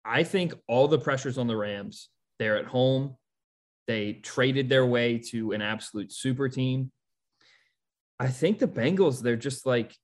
I 0.05 0.23
think 0.25 0.53
all 0.69 0.87
the 0.89 0.99
pressures 0.99 1.39
on 1.39 1.47
the 1.47 1.57
Rams. 1.57 2.11
They're 2.39 2.59
at 2.59 2.67
home. 2.67 3.17
They 3.87 4.15
traded 4.15 4.69
their 4.69 4.87
way 4.87 5.19
to 5.31 5.53
an 5.53 5.63
absolute 5.63 6.13
super 6.13 6.49
team. 6.49 6.93
I 8.19 8.29
think 8.29 8.59
the 8.59 8.69
Bengals, 8.69 9.23
they're 9.23 9.37
just 9.37 9.67
like 9.67 9.97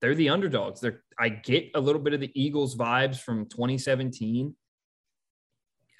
they're 0.00 0.14
the 0.14 0.28
underdogs. 0.28 0.80
They're 0.80 1.02
I 1.18 1.28
get 1.30 1.70
a 1.74 1.80
little 1.80 2.00
bit 2.02 2.12
of 2.14 2.20
the 2.20 2.30
Eagles 2.40 2.76
vibes 2.76 3.20
from 3.20 3.46
2017. 3.48 4.56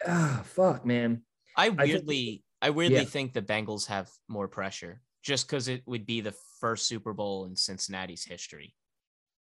Ah, 0.07 0.43
fuck, 0.45 0.85
man. 0.85 1.25
I 1.57 1.69
think- 1.69 1.79
weirdly 1.81 2.45
I 2.61 2.71
weirdly 2.71 2.99
Yeah. 2.99 3.05
think 3.05 3.33
the 3.35 3.43
Bengals 3.43 3.87
have 3.87 4.11
more 4.29 4.49
pressure 4.49 5.01
just 5.25 5.49
because 5.49 5.69
it 5.69 5.83
would 5.87 6.07
be 6.07 6.21
the 6.21 6.35
first 6.61 6.87
Super 6.87 7.13
Bowl 7.13 7.47
in 7.47 7.57
Cincinnati's 7.57 8.25
history. 8.25 8.75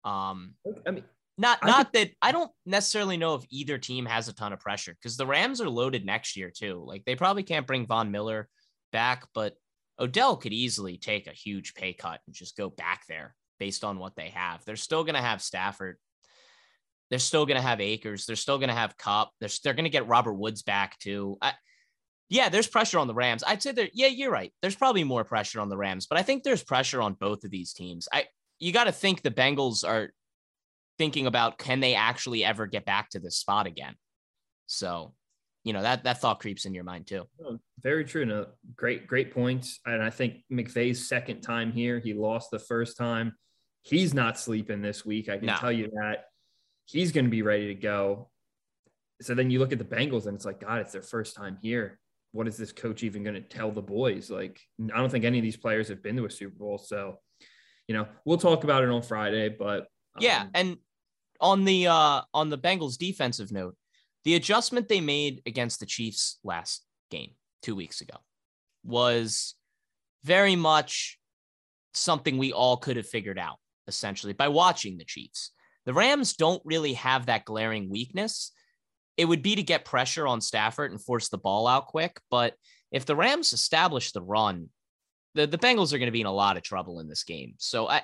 Um 0.04 0.54
I 0.86 0.90
mean, 0.90 1.04
not 1.38 1.58
I 1.62 1.66
not 1.66 1.92
that 1.94 2.10
I 2.20 2.32
don't 2.32 2.50
necessarily 2.66 3.16
know 3.16 3.34
if 3.34 3.44
either 3.50 3.78
team 3.78 4.06
has 4.06 4.28
a 4.28 4.34
ton 4.34 4.52
of 4.52 4.60
pressure 4.60 4.94
because 4.94 5.16
the 5.16 5.26
Rams 5.26 5.60
are 5.60 5.68
loaded 5.68 6.04
next 6.04 6.36
year 6.36 6.50
too. 6.50 6.84
Like 6.86 7.04
they 7.04 7.16
probably 7.16 7.42
can't 7.42 7.66
bring 7.66 7.86
Von 7.86 8.10
Miller 8.10 8.48
back, 8.92 9.26
but 9.34 9.54
Odell 9.98 10.36
could 10.36 10.52
easily 10.52 10.96
take 10.96 11.26
a 11.26 11.32
huge 11.32 11.74
pay 11.74 11.92
cut 11.92 12.20
and 12.26 12.34
just 12.34 12.56
go 12.56 12.68
back 12.70 13.04
there 13.08 13.34
based 13.58 13.84
on 13.84 13.98
what 13.98 14.16
they 14.16 14.30
have. 14.30 14.64
They're 14.64 14.76
still 14.76 15.04
going 15.04 15.14
to 15.14 15.20
have 15.20 15.42
Stafford. 15.42 15.96
They're 17.10 17.18
still 17.18 17.46
going 17.46 17.60
to 17.60 17.66
have 17.66 17.80
Akers. 17.80 18.26
They're 18.26 18.36
still 18.36 18.58
going 18.58 18.70
to 18.70 18.74
have 18.74 18.96
Kupp. 18.96 19.30
They're 19.38 19.50
they're 19.62 19.74
going 19.74 19.84
to 19.84 19.90
get 19.90 20.08
Robert 20.08 20.34
Woods 20.34 20.62
back 20.62 20.98
too. 20.98 21.36
I, 21.40 21.52
yeah, 22.28 22.48
there's 22.48 22.66
pressure 22.66 22.98
on 22.98 23.06
the 23.06 23.14
Rams. 23.14 23.44
I'd 23.46 23.62
say 23.62 23.72
there. 23.72 23.88
Yeah, 23.92 24.06
you're 24.08 24.30
right. 24.30 24.52
There's 24.62 24.76
probably 24.76 25.04
more 25.04 25.24
pressure 25.24 25.60
on 25.60 25.68
the 25.68 25.76
Rams, 25.76 26.06
but 26.06 26.18
I 26.18 26.22
think 26.22 26.42
there's 26.42 26.62
pressure 26.62 27.02
on 27.02 27.14
both 27.14 27.44
of 27.44 27.50
these 27.50 27.72
teams. 27.72 28.08
I 28.12 28.26
you 28.58 28.72
got 28.72 28.84
to 28.84 28.92
think 28.92 29.22
the 29.22 29.30
Bengals 29.30 29.86
are 29.86 30.10
thinking 30.98 31.26
about 31.26 31.58
can 31.58 31.80
they 31.80 31.94
actually 31.94 32.44
ever 32.44 32.66
get 32.66 32.84
back 32.84 33.10
to 33.10 33.18
this 33.18 33.36
spot 33.36 33.66
again. 33.66 33.94
So, 34.66 35.14
you 35.64 35.72
know 35.72 35.82
that 35.82 36.04
that 36.04 36.20
thought 36.20 36.40
creeps 36.40 36.64
in 36.64 36.74
your 36.74 36.84
mind 36.84 37.06
too. 37.06 37.24
Oh, 37.44 37.58
very 37.82 38.04
true. 38.04 38.24
No, 38.24 38.46
great, 38.76 39.06
great 39.06 39.32
points. 39.34 39.80
And 39.84 40.02
I 40.02 40.10
think 40.10 40.44
McVay's 40.50 41.08
second 41.08 41.40
time 41.42 41.72
here, 41.72 41.98
he 41.98 42.14
lost 42.14 42.50
the 42.50 42.58
first 42.58 42.96
time. 42.96 43.34
He's 43.82 44.14
not 44.14 44.38
sleeping 44.38 44.80
this 44.80 45.04
week. 45.04 45.28
I 45.28 45.38
can 45.38 45.46
No. 45.46 45.56
tell 45.56 45.72
you 45.72 45.90
that. 46.00 46.26
He's 46.86 47.12
going 47.12 47.24
to 47.24 47.30
be 47.30 47.42
ready 47.42 47.68
to 47.68 47.74
go. 47.74 48.30
So 49.20 49.34
then 49.34 49.50
you 49.50 49.58
look 49.58 49.72
at 49.72 49.78
the 49.78 49.84
Bengals 49.84 50.26
and 50.26 50.34
it's 50.34 50.44
like, 50.44 50.60
God, 50.60 50.80
it's 50.80 50.92
their 50.92 51.02
first 51.02 51.36
time 51.36 51.58
here. 51.62 51.98
What 52.32 52.48
is 52.48 52.56
this 52.56 52.72
coach 52.72 53.02
even 53.02 53.22
going 53.22 53.34
to 53.34 53.40
tell 53.40 53.70
the 53.70 53.82
boys? 53.82 54.30
Like, 54.30 54.60
I 54.92 54.98
don't 54.98 55.10
think 55.10 55.24
any 55.24 55.38
of 55.38 55.44
these 55.44 55.56
players 55.56 55.88
have 55.88 56.02
been 56.02 56.16
to 56.16 56.26
a 56.26 56.30
Super 56.30 56.56
Bowl. 56.56 56.78
So, 56.78 57.18
you 57.86 57.94
know, 57.94 58.06
we'll 58.24 58.38
talk 58.38 58.64
about 58.64 58.82
it 58.82 58.88
on 58.88 59.02
Friday, 59.02 59.48
but 59.50 59.86
Yeah, 60.18 60.42
um, 60.42 60.50
and 60.54 60.76
on 61.40 61.64
the 61.64 61.88
uh 61.88 62.22
on 62.32 62.48
the 62.48 62.58
Bengals 62.58 62.96
defensive 62.96 63.52
note, 63.52 63.76
the 64.24 64.34
adjustment 64.34 64.88
they 64.88 65.00
made 65.00 65.42
against 65.46 65.80
the 65.80 65.86
Chiefs 65.86 66.38
last 66.44 66.84
game 67.10 67.32
2 67.62 67.74
weeks 67.74 68.00
ago 68.00 68.16
was 68.84 69.54
very 70.24 70.56
much 70.56 71.18
something 71.94 72.38
we 72.38 72.52
all 72.52 72.76
could 72.76 72.96
have 72.96 73.06
figured 73.06 73.38
out 73.38 73.58
essentially 73.88 74.32
by 74.32 74.48
watching 74.48 74.96
the 74.96 75.04
Chiefs. 75.04 75.52
The 75.84 75.92
Rams 75.92 76.34
don't 76.34 76.62
really 76.64 76.94
have 76.94 77.26
that 77.26 77.44
glaring 77.44 77.90
weakness. 77.90 78.52
It 79.16 79.26
would 79.26 79.42
be 79.42 79.56
to 79.56 79.62
get 79.62 79.84
pressure 79.84 80.26
on 80.26 80.40
Stafford 80.40 80.90
and 80.90 81.02
force 81.02 81.28
the 81.28 81.38
ball 81.38 81.66
out 81.66 81.86
quick, 81.86 82.20
but 82.30 82.54
if 82.90 83.06
the 83.06 83.16
Rams 83.16 83.52
establish 83.52 84.12
the 84.12 84.22
run, 84.22 84.68
the, 85.34 85.46
the 85.46 85.58
Bengals 85.58 85.92
are 85.92 85.98
going 85.98 86.08
to 86.08 86.12
be 86.12 86.20
in 86.20 86.26
a 86.26 86.32
lot 86.32 86.56
of 86.56 86.62
trouble 86.62 87.00
in 87.00 87.08
this 87.08 87.24
game. 87.24 87.54
So 87.58 87.88
I 87.88 88.02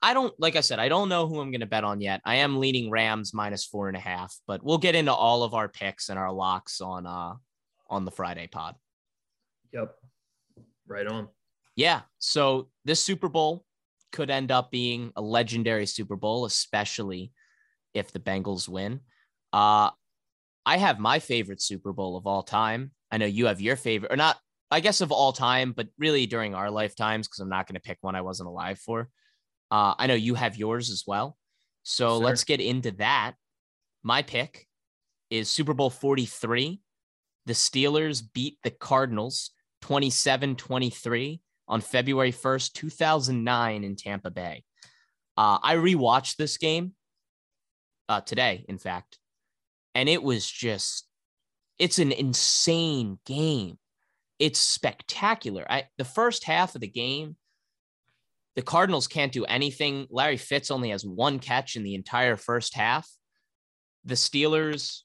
I 0.00 0.14
don't 0.14 0.32
like 0.38 0.54
I 0.54 0.60
said, 0.60 0.78
I 0.78 0.88
don't 0.88 1.08
know 1.08 1.26
who 1.26 1.40
I'm 1.40 1.50
gonna 1.50 1.66
bet 1.66 1.84
on 1.84 2.00
yet. 2.00 2.20
I 2.24 2.36
am 2.36 2.60
leaning 2.60 2.90
Rams 2.90 3.34
minus 3.34 3.64
four 3.64 3.88
and 3.88 3.96
a 3.96 4.00
half, 4.00 4.34
but 4.46 4.62
we'll 4.62 4.78
get 4.78 4.94
into 4.94 5.12
all 5.12 5.42
of 5.42 5.54
our 5.54 5.68
picks 5.68 6.08
and 6.08 6.18
our 6.18 6.32
locks 6.32 6.80
on 6.80 7.06
uh 7.06 7.34
on 7.90 8.04
the 8.04 8.10
Friday 8.10 8.46
pod. 8.46 8.76
yep. 9.72 9.94
Right 10.86 11.06
on. 11.06 11.28
Yeah. 11.74 12.02
So 12.18 12.68
this 12.84 13.02
Super 13.02 13.28
Bowl 13.28 13.64
could 14.12 14.30
end 14.30 14.50
up 14.52 14.70
being 14.70 15.12
a 15.16 15.20
legendary 15.20 15.86
Super 15.86 16.16
Bowl, 16.16 16.44
especially 16.44 17.32
if 17.92 18.12
the 18.12 18.20
Bengals 18.20 18.68
win. 18.68 19.00
Uh 19.52 19.90
I 20.68 20.76
have 20.76 20.98
my 20.98 21.18
favorite 21.18 21.62
Super 21.62 21.94
Bowl 21.94 22.14
of 22.14 22.26
all 22.26 22.42
time. 22.42 22.90
I 23.10 23.16
know 23.16 23.24
you 23.24 23.46
have 23.46 23.58
your 23.58 23.74
favorite, 23.74 24.12
or 24.12 24.16
not, 24.16 24.36
I 24.70 24.80
guess 24.80 25.00
of 25.00 25.10
all 25.10 25.32
time, 25.32 25.72
but 25.72 25.88
really 25.96 26.26
during 26.26 26.54
our 26.54 26.70
lifetimes, 26.70 27.26
because 27.26 27.40
I'm 27.40 27.48
not 27.48 27.66
going 27.66 27.76
to 27.76 27.80
pick 27.80 27.96
one 28.02 28.14
I 28.14 28.20
wasn't 28.20 28.50
alive 28.50 28.78
for. 28.78 29.08
Uh, 29.70 29.94
I 29.96 30.06
know 30.06 30.12
you 30.14 30.34
have 30.34 30.58
yours 30.58 30.90
as 30.90 31.04
well. 31.06 31.38
So 31.84 32.18
Sir. 32.18 32.24
let's 32.26 32.44
get 32.44 32.60
into 32.60 32.90
that. 32.98 33.32
My 34.02 34.20
pick 34.20 34.66
is 35.30 35.48
Super 35.48 35.72
Bowl 35.72 35.88
43. 35.88 36.82
The 37.46 37.52
Steelers 37.54 38.22
beat 38.34 38.58
the 38.62 38.70
Cardinals 38.70 39.52
27 39.80 40.54
23 40.54 41.40
on 41.66 41.80
February 41.80 42.32
1st, 42.32 42.74
2009, 42.74 43.84
in 43.84 43.96
Tampa 43.96 44.30
Bay. 44.30 44.64
Uh, 45.34 45.60
I 45.62 45.76
rewatched 45.76 46.36
this 46.36 46.58
game 46.58 46.92
uh, 48.10 48.20
today, 48.20 48.66
in 48.68 48.76
fact, 48.76 49.18
and 49.98 50.08
it 50.08 50.22
was 50.22 50.48
just, 50.48 51.08
it's 51.76 51.98
an 51.98 52.12
insane 52.12 53.18
game. 53.26 53.78
It's 54.38 54.60
spectacular. 54.60 55.66
I, 55.68 55.86
the 55.98 56.04
first 56.04 56.44
half 56.44 56.76
of 56.76 56.80
the 56.80 56.86
game, 56.86 57.34
the 58.54 58.62
Cardinals 58.62 59.08
can't 59.08 59.32
do 59.32 59.44
anything. 59.44 60.06
Larry 60.08 60.36
Fitz 60.36 60.70
only 60.70 60.90
has 60.90 61.04
one 61.04 61.40
catch 61.40 61.74
in 61.74 61.82
the 61.82 61.96
entire 61.96 62.36
first 62.36 62.76
half. 62.76 63.10
The 64.04 64.14
Steelers, 64.14 65.00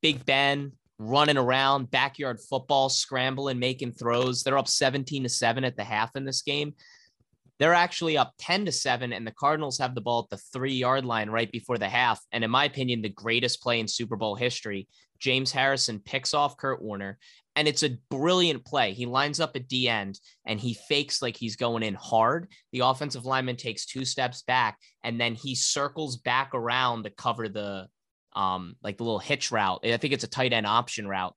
Big 0.00 0.24
Ben 0.24 0.72
running 0.98 1.36
around, 1.36 1.90
backyard 1.90 2.40
football, 2.40 2.88
scrambling, 2.88 3.58
making 3.58 3.92
throws. 3.92 4.42
They're 4.42 4.56
up 4.56 4.68
17 4.68 5.24
to 5.24 5.28
7 5.28 5.64
at 5.64 5.76
the 5.76 5.84
half 5.84 6.16
in 6.16 6.24
this 6.24 6.40
game. 6.40 6.72
They're 7.58 7.74
actually 7.74 8.16
up 8.16 8.32
10 8.38 8.64
to 8.66 8.72
7, 8.72 9.12
and 9.12 9.26
the 9.26 9.32
Cardinals 9.32 9.78
have 9.78 9.94
the 9.94 10.00
ball 10.00 10.24
at 10.24 10.30
the 10.30 10.42
three 10.52 10.74
yard 10.74 11.04
line 11.04 11.30
right 11.30 11.50
before 11.50 11.78
the 11.78 11.88
half. 11.88 12.20
And 12.32 12.42
in 12.42 12.50
my 12.50 12.64
opinion, 12.64 13.02
the 13.02 13.08
greatest 13.08 13.62
play 13.62 13.80
in 13.80 13.88
Super 13.88 14.16
Bowl 14.16 14.34
history. 14.34 14.88
James 15.20 15.52
Harrison 15.52 16.00
picks 16.00 16.34
off 16.34 16.56
Kurt 16.56 16.82
Warner, 16.82 17.18
and 17.54 17.68
it's 17.68 17.82
a 17.82 17.96
brilliant 18.10 18.64
play. 18.64 18.92
He 18.92 19.06
lines 19.06 19.38
up 19.38 19.54
at 19.54 19.68
D 19.68 19.88
end 19.88 20.18
and 20.46 20.58
he 20.58 20.74
fakes 20.74 21.22
like 21.22 21.36
he's 21.36 21.56
going 21.56 21.82
in 21.82 21.94
hard. 21.94 22.48
The 22.72 22.80
offensive 22.80 23.24
lineman 23.24 23.56
takes 23.56 23.86
two 23.86 24.04
steps 24.04 24.42
back, 24.42 24.78
and 25.04 25.20
then 25.20 25.34
he 25.34 25.54
circles 25.54 26.16
back 26.16 26.50
around 26.54 27.04
to 27.04 27.10
cover 27.10 27.48
the 27.48 27.86
um 28.34 28.74
like 28.82 28.96
the 28.96 29.04
little 29.04 29.18
hitch 29.18 29.52
route. 29.52 29.80
I 29.84 29.96
think 29.98 30.14
it's 30.14 30.24
a 30.24 30.28
tight 30.28 30.52
end 30.52 30.66
option 30.66 31.06
route 31.06 31.34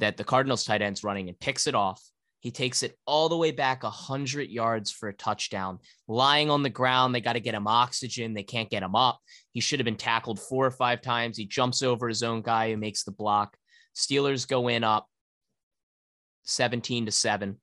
that 0.00 0.16
the 0.16 0.24
Cardinals 0.24 0.64
tight 0.64 0.82
end's 0.82 1.04
running 1.04 1.28
and 1.28 1.38
picks 1.38 1.66
it 1.66 1.74
off. 1.74 2.02
He 2.44 2.50
takes 2.50 2.82
it 2.82 2.98
all 3.06 3.30
the 3.30 3.38
way 3.38 3.52
back 3.52 3.84
100 3.84 4.50
yards 4.50 4.90
for 4.90 5.08
a 5.08 5.14
touchdown. 5.14 5.78
Lying 6.06 6.50
on 6.50 6.62
the 6.62 6.68
ground, 6.68 7.14
they 7.14 7.22
got 7.22 7.32
to 7.32 7.40
get 7.40 7.54
him 7.54 7.66
oxygen. 7.66 8.34
They 8.34 8.42
can't 8.42 8.68
get 8.68 8.82
him 8.82 8.94
up. 8.94 9.18
He 9.52 9.62
should 9.62 9.80
have 9.80 9.86
been 9.86 9.96
tackled 9.96 10.38
four 10.38 10.66
or 10.66 10.70
five 10.70 11.00
times. 11.00 11.38
He 11.38 11.46
jumps 11.46 11.82
over 11.82 12.06
his 12.06 12.22
own 12.22 12.42
guy 12.42 12.70
who 12.70 12.76
makes 12.76 13.02
the 13.02 13.12
block. 13.12 13.56
Steelers 13.96 14.46
go 14.46 14.68
in 14.68 14.84
up 14.84 15.08
17 16.42 17.06
to 17.06 17.12
7. 17.12 17.56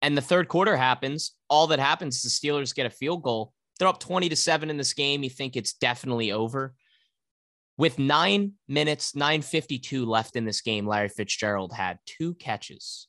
And 0.00 0.16
the 0.16 0.22
third 0.22 0.48
quarter 0.48 0.74
happens. 0.74 1.32
All 1.50 1.66
that 1.66 1.80
happens 1.80 2.16
is 2.16 2.22
the 2.22 2.48
Steelers 2.48 2.74
get 2.74 2.86
a 2.86 2.90
field 2.90 3.22
goal. 3.22 3.52
They're 3.78 3.88
up 3.88 4.00
20 4.00 4.30
to 4.30 4.36
7 4.36 4.70
in 4.70 4.78
this 4.78 4.94
game. 4.94 5.22
You 5.22 5.28
think 5.28 5.54
it's 5.54 5.74
definitely 5.74 6.32
over. 6.32 6.72
With 7.78 7.98
nine 7.98 8.52
minutes, 8.68 9.14
952 9.16 10.04
left 10.04 10.36
in 10.36 10.44
this 10.44 10.60
game, 10.60 10.86
Larry 10.86 11.08
Fitzgerald 11.08 11.72
had 11.72 11.98
two 12.06 12.34
catches. 12.34 13.08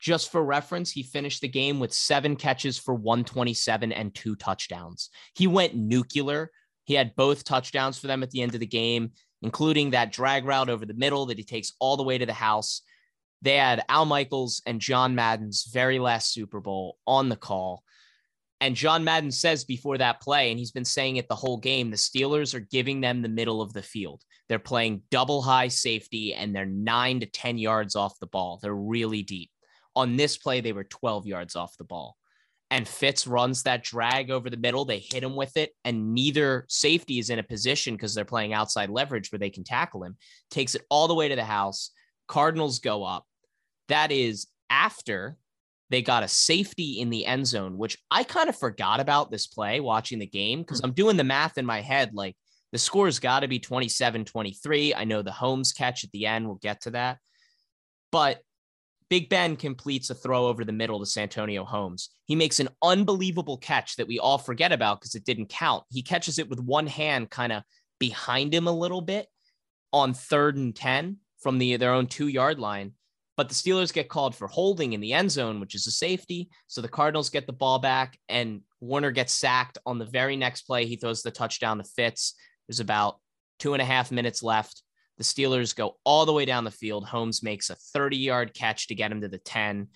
Just 0.00 0.32
for 0.32 0.42
reference, 0.42 0.90
he 0.90 1.02
finished 1.02 1.42
the 1.42 1.48
game 1.48 1.78
with 1.78 1.92
seven 1.92 2.34
catches 2.34 2.78
for 2.78 2.94
127 2.94 3.92
and 3.92 4.14
two 4.14 4.34
touchdowns. 4.34 5.10
He 5.34 5.46
went 5.46 5.76
nuclear. 5.76 6.50
He 6.84 6.94
had 6.94 7.14
both 7.14 7.44
touchdowns 7.44 7.98
for 7.98 8.06
them 8.06 8.22
at 8.22 8.30
the 8.30 8.40
end 8.40 8.54
of 8.54 8.60
the 8.60 8.66
game, 8.66 9.12
including 9.42 9.90
that 9.90 10.10
drag 10.10 10.46
route 10.46 10.70
over 10.70 10.86
the 10.86 10.94
middle 10.94 11.26
that 11.26 11.36
he 11.36 11.44
takes 11.44 11.74
all 11.78 11.98
the 11.98 12.02
way 12.02 12.16
to 12.16 12.24
the 12.24 12.32
house. 12.32 12.80
They 13.42 13.56
had 13.56 13.84
Al 13.90 14.06
Michaels 14.06 14.62
and 14.64 14.80
John 14.80 15.14
Madden's 15.14 15.64
very 15.64 15.98
last 15.98 16.32
Super 16.32 16.60
Bowl 16.60 16.96
on 17.06 17.28
the 17.28 17.36
call. 17.36 17.84
And 18.60 18.76
John 18.76 19.04
Madden 19.04 19.30
says 19.30 19.64
before 19.64 19.96
that 19.98 20.20
play, 20.20 20.50
and 20.50 20.58
he's 20.58 20.72
been 20.72 20.84
saying 20.84 21.16
it 21.16 21.28
the 21.28 21.34
whole 21.34 21.56
game, 21.56 21.90
the 21.90 21.96
Steelers 21.96 22.54
are 22.54 22.60
giving 22.60 23.00
them 23.00 23.22
the 23.22 23.28
middle 23.28 23.62
of 23.62 23.72
the 23.72 23.82
field. 23.82 24.22
They're 24.48 24.58
playing 24.58 25.02
double 25.10 25.40
high 25.40 25.68
safety 25.68 26.34
and 26.34 26.54
they're 26.54 26.66
nine 26.66 27.20
to 27.20 27.26
10 27.26 27.56
yards 27.56 27.96
off 27.96 28.18
the 28.20 28.26
ball. 28.26 28.58
They're 28.60 28.74
really 28.74 29.22
deep. 29.22 29.50
On 29.96 30.16
this 30.16 30.36
play, 30.36 30.60
they 30.60 30.72
were 30.72 30.84
12 30.84 31.26
yards 31.26 31.56
off 31.56 31.76
the 31.78 31.84
ball. 31.84 32.16
And 32.70 32.86
Fitz 32.86 33.26
runs 33.26 33.64
that 33.64 33.82
drag 33.82 34.30
over 34.30 34.48
the 34.48 34.56
middle. 34.56 34.84
They 34.84 35.00
hit 35.00 35.24
him 35.24 35.34
with 35.34 35.56
it, 35.56 35.72
and 35.84 36.14
neither 36.14 36.66
safety 36.68 37.18
is 37.18 37.28
in 37.28 37.40
a 37.40 37.42
position 37.42 37.94
because 37.94 38.14
they're 38.14 38.24
playing 38.24 38.52
outside 38.52 38.90
leverage 38.90 39.32
where 39.32 39.40
they 39.40 39.50
can 39.50 39.64
tackle 39.64 40.04
him. 40.04 40.16
Takes 40.52 40.76
it 40.76 40.82
all 40.88 41.08
the 41.08 41.14
way 41.14 41.28
to 41.28 41.34
the 41.34 41.44
house. 41.44 41.90
Cardinals 42.28 42.78
go 42.78 43.02
up. 43.02 43.26
That 43.88 44.12
is 44.12 44.46
after 44.68 45.36
they 45.90 46.02
got 46.02 46.22
a 46.22 46.28
safety 46.28 47.00
in 47.00 47.10
the 47.10 47.26
end 47.26 47.46
zone, 47.46 47.76
which 47.76 47.98
I 48.10 48.22
kind 48.22 48.48
of 48.48 48.56
forgot 48.56 49.00
about 49.00 49.30
this 49.30 49.46
play 49.46 49.80
watching 49.80 50.20
the 50.20 50.26
game 50.26 50.60
because 50.60 50.80
hmm. 50.80 50.86
I'm 50.86 50.92
doing 50.92 51.16
the 51.16 51.24
math 51.24 51.58
in 51.58 51.66
my 51.66 51.80
head. 51.80 52.14
Like 52.14 52.36
the 52.72 52.78
score's 52.78 53.18
got 53.18 53.40
to 53.40 53.48
be 53.48 53.58
27 53.58 54.24
23. 54.24 54.94
I 54.94 55.04
know 55.04 55.22
the 55.22 55.32
Holmes 55.32 55.72
catch 55.72 56.04
at 56.04 56.12
the 56.12 56.26
end. 56.26 56.46
We'll 56.46 56.56
get 56.56 56.82
to 56.82 56.90
that. 56.92 57.18
But 58.12 58.40
Big 59.10 59.28
Ben 59.28 59.56
completes 59.56 60.08
a 60.08 60.14
throw 60.14 60.46
over 60.46 60.64
the 60.64 60.72
middle 60.72 61.00
to 61.00 61.06
Santonio 61.06 61.64
Holmes. 61.64 62.10
He 62.26 62.36
makes 62.36 62.60
an 62.60 62.68
unbelievable 62.80 63.58
catch 63.58 63.96
that 63.96 64.06
we 64.06 64.20
all 64.20 64.38
forget 64.38 64.70
about 64.70 65.00
because 65.00 65.16
it 65.16 65.24
didn't 65.24 65.48
count. 65.48 65.82
He 65.90 66.02
catches 66.02 66.38
it 66.38 66.48
with 66.48 66.60
one 66.60 66.86
hand 66.86 67.28
kind 67.28 67.52
of 67.52 67.64
behind 67.98 68.54
him 68.54 68.68
a 68.68 68.72
little 68.72 69.00
bit 69.00 69.26
on 69.92 70.14
third 70.14 70.56
and 70.56 70.74
10 70.74 71.16
from 71.40 71.58
the 71.58 71.76
their 71.76 71.92
own 71.92 72.06
two 72.06 72.28
yard 72.28 72.60
line. 72.60 72.92
But 73.36 73.48
the 73.48 73.54
Steelers 73.54 73.92
get 73.92 74.08
called 74.08 74.34
for 74.34 74.48
holding 74.48 74.92
in 74.92 75.00
the 75.00 75.12
end 75.12 75.30
zone, 75.30 75.60
which 75.60 75.74
is 75.74 75.86
a 75.86 75.90
safety. 75.90 76.50
So 76.66 76.80
the 76.80 76.88
Cardinals 76.88 77.30
get 77.30 77.46
the 77.46 77.52
ball 77.52 77.78
back, 77.78 78.18
and 78.28 78.60
Warner 78.80 79.10
gets 79.10 79.32
sacked 79.32 79.78
on 79.86 79.98
the 79.98 80.04
very 80.04 80.36
next 80.36 80.62
play. 80.62 80.84
He 80.86 80.96
throws 80.96 81.22
the 81.22 81.30
touchdown 81.30 81.78
to 81.78 81.84
Fitz. 81.84 82.34
There's 82.68 82.80
about 82.80 83.18
two 83.58 83.72
and 83.74 83.82
a 83.82 83.86
half 83.86 84.10
minutes 84.10 84.42
left. 84.42 84.82
The 85.18 85.24
Steelers 85.24 85.76
go 85.76 85.98
all 86.04 86.26
the 86.26 86.32
way 86.32 86.44
down 86.44 86.64
the 86.64 86.70
field. 86.70 87.06
Holmes 87.06 87.42
makes 87.42 87.70
a 87.70 87.74
30 87.74 88.16
yard 88.16 88.54
catch 88.54 88.88
to 88.88 88.94
get 88.94 89.12
him 89.12 89.20
to 89.20 89.28
the 89.28 89.38
10. 89.38 89.88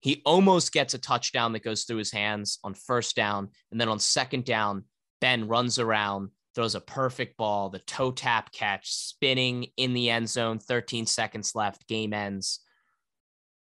He 0.00 0.22
almost 0.26 0.72
gets 0.72 0.92
a 0.92 0.98
touchdown 0.98 1.52
that 1.52 1.62
goes 1.62 1.84
through 1.84 1.98
his 1.98 2.10
hands 2.10 2.58
on 2.62 2.74
first 2.74 3.16
down. 3.16 3.48
And 3.70 3.80
then 3.80 3.88
on 3.88 3.98
second 3.98 4.44
down, 4.44 4.84
Ben 5.20 5.48
runs 5.48 5.78
around, 5.78 6.30
throws 6.54 6.74
a 6.74 6.80
perfect 6.80 7.36
ball, 7.36 7.68
the 7.70 7.80
toe 7.80 8.12
tap 8.12 8.52
catch, 8.52 8.92
spinning 8.92 9.66
in 9.76 9.92
the 9.92 10.10
end 10.10 10.28
zone, 10.28 10.58
13 10.58 11.06
seconds 11.06 11.54
left, 11.54 11.86
game 11.88 12.12
ends. 12.12 12.60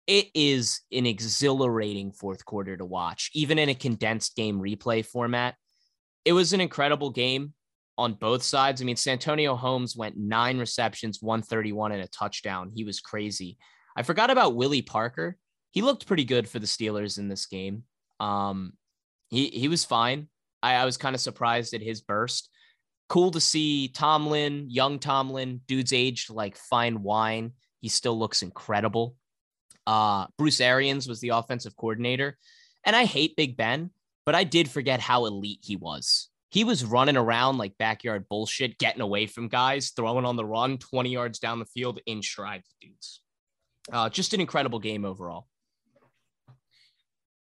It 0.07 0.29
is 0.35 0.81
an 0.91 1.07
exhilarating 1.07 2.13
fourth 2.13 2.45
quarter 2.45 2.77
to 2.77 2.85
watch, 2.85 3.31
even 3.33 3.59
in 3.59 3.69
a 3.69 3.75
condensed 3.75 4.35
game 4.35 4.61
replay 4.61 5.05
format. 5.05 5.55
It 6.25 6.33
was 6.33 6.53
an 6.53 6.61
incredible 6.61 7.11
game 7.11 7.55
on 7.97 8.15
both 8.15 8.43
sides. 8.43 8.81
I 8.81 8.85
mean, 8.85 8.97
Santonio 8.97 9.55
Holmes 9.55 9.95
went 9.95 10.17
nine 10.17 10.59
receptions, 10.59 11.23
131 11.23 11.93
and 11.93 12.03
a 12.03 12.09
touchdown. 12.09 12.73
He 12.75 12.83
was 12.83 13.01
crazy. 13.01 13.59
I 13.97 14.03
forgot 14.03 14.31
about 14.31 14.57
Willie 14.57 14.83
Parker. 14.83 15.37
He 15.71 15.83
looked 15.83 16.07
pretty 16.07 16.25
good 16.25 16.49
for 16.49 16.59
the 16.59 16.67
Steelers 16.67 17.19
in 17.19 17.29
this 17.29 17.47
game. 17.47 17.85
Um, 18.19 18.73
he 19.29 19.49
he 19.49 19.69
was 19.69 19.85
fine. 19.85 20.29
I, 20.63 20.75
I 20.75 20.85
was 20.85 20.97
kind 20.97 21.15
of 21.15 21.21
surprised 21.21 21.75
at 21.75 21.83
his 21.83 22.01
burst. 22.01 22.49
Cool 23.11 23.33
to 23.33 23.41
see 23.41 23.89
Tomlin, 23.89 24.71
young 24.71 24.99
Tomlin, 24.99 25.61
dude's 25.69 25.93
aged 25.93 26.31
like 26.31 26.57
fine 26.57 27.03
wine. 27.03 27.53
He 27.81 27.89
still 27.89 28.19
looks 28.19 28.41
incredible. 28.41 29.17
Uh, 29.87 30.29
Bruce 30.39 30.63
Arians 30.63 31.07
was 31.07 31.21
the 31.21 31.31
offensive 31.31 31.77
coordinator, 31.77 32.39
and 32.85 32.97
I 32.97 33.05
hate 33.05 33.37
Big 33.37 33.59
Ben, 33.59 33.91
but 34.25 34.35
I 34.35 34.45
did 34.45 34.71
forget 34.71 35.01
how 35.01 35.27
elite 35.27 35.61
he 35.63 35.77
was 35.77 36.31
he 36.51 36.65
was 36.65 36.85
running 36.85 37.17
around 37.17 37.59
like 37.59 37.79
backyard 37.79 38.29
bullshit, 38.29 38.77
getting 38.79 39.01
away 39.01 39.27
from 39.27 39.49
guys, 39.49 39.91
throwing 39.91 40.25
on 40.25 40.37
the 40.37 40.45
run 40.45 40.79
20 40.79 41.11
yards 41.11 41.39
down 41.39 41.61
the 41.61 41.65
field 41.65 42.01
in 42.07 42.23
stride 42.23 42.63
dudes. 42.81 43.23
Uh, 43.91 44.09
just 44.09 44.35
an 44.35 44.41
incredible 44.41 44.81
game 44.81 45.05
overall. 45.05 45.47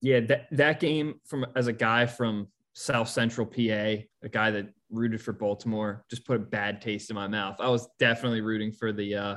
Yeah, 0.02 0.22
that, 0.22 0.48
that 0.52 0.80
game 0.80 1.16
from 1.26 1.46
as 1.56 1.68
a 1.68 1.74
guy 1.74 2.06
from 2.06 2.48
South 2.74 3.10
Central 3.10 3.48
PA, 3.48 4.06
a 4.22 4.30
guy 4.32 4.52
that 4.52 4.70
rooted 4.92 5.22
for 5.22 5.34
Baltimore, 5.34 6.06
just 6.10 6.26
put 6.26 6.38
a 6.38 6.40
bad 6.40 6.82
taste 6.82 7.10
in 7.10 7.16
my 7.16 7.28
mouth. 7.28 7.58
I 7.60 7.70
was 7.70 7.88
definitely 8.00 8.42
rooting 8.42 8.72
for 8.72 8.92
the 8.92 9.16
uh, 9.16 9.36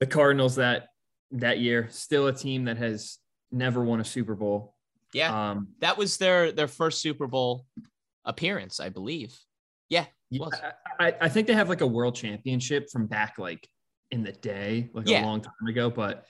the 0.00 0.06
Cardinals 0.06 0.56
that 0.56 0.88
that 1.32 1.58
year. 1.58 1.88
Still 1.90 2.26
a 2.26 2.32
team 2.32 2.64
that 2.64 2.78
has 2.78 3.18
never 3.50 3.82
won 3.82 4.00
a 4.00 4.04
Super 4.04 4.34
Bowl. 4.34 4.74
Yeah, 5.12 5.50
um, 5.50 5.68
that 5.80 5.96
was 5.96 6.16
their 6.18 6.52
their 6.52 6.68
first 6.68 7.00
Super 7.00 7.26
Bowl 7.26 7.66
appearance, 8.24 8.80
I 8.80 8.88
believe. 8.88 9.36
Yeah, 9.88 10.06
yeah 10.30 10.46
I, 11.00 11.14
I, 11.20 11.28
think 11.28 11.48
they 11.48 11.54
have 11.54 11.68
like 11.68 11.80
a 11.80 11.86
world 11.86 12.14
championship 12.14 12.88
from 12.90 13.06
back 13.08 13.38
like 13.38 13.68
in 14.12 14.22
the 14.22 14.32
day, 14.32 14.90
like 14.92 15.08
yeah. 15.08 15.24
a 15.24 15.26
long 15.26 15.40
time 15.40 15.66
ago. 15.68 15.90
But 15.90 16.26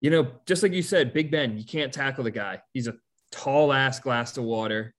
you 0.00 0.10
know, 0.10 0.30
just 0.46 0.62
like 0.62 0.72
you 0.72 0.82
said, 0.82 1.12
Big 1.12 1.30
Ben, 1.30 1.58
you 1.58 1.64
can't 1.64 1.92
tackle 1.92 2.24
the 2.24 2.30
guy. 2.30 2.60
He's 2.72 2.86
a 2.86 2.94
tall 3.32 3.72
ass 3.72 3.98
glass 3.98 4.36
of 4.36 4.44
water, 4.44 4.94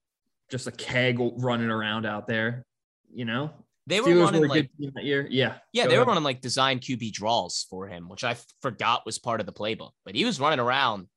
just 0.50 0.68
a 0.68 0.72
keg 0.72 1.18
running 1.20 1.70
around 1.70 2.06
out 2.06 2.28
there. 2.28 2.66
You 3.14 3.26
know, 3.26 3.52
they 3.88 4.02
were 4.02 4.08
Steelers 4.08 4.24
running 4.24 4.42
were 4.42 4.48
like 4.48 4.70
that 4.80 5.04
year. 5.04 5.28
Yeah, 5.30 5.56
yeah, 5.72 5.84
they 5.84 5.90
ahead. 5.90 6.00
were 6.00 6.06
running 6.06 6.24
like 6.24 6.42
design 6.42 6.80
QB 6.80 7.12
draws 7.14 7.66
for 7.70 7.88
him, 7.88 8.10
which 8.10 8.24
I 8.24 8.36
forgot 8.62 9.06
was 9.06 9.20
part 9.20 9.40
of 9.40 9.46
the 9.46 9.54
playbook. 9.54 9.92
But 10.06 10.16
he 10.16 10.26
was 10.26 10.40
running 10.40 10.60
around, 10.60 11.08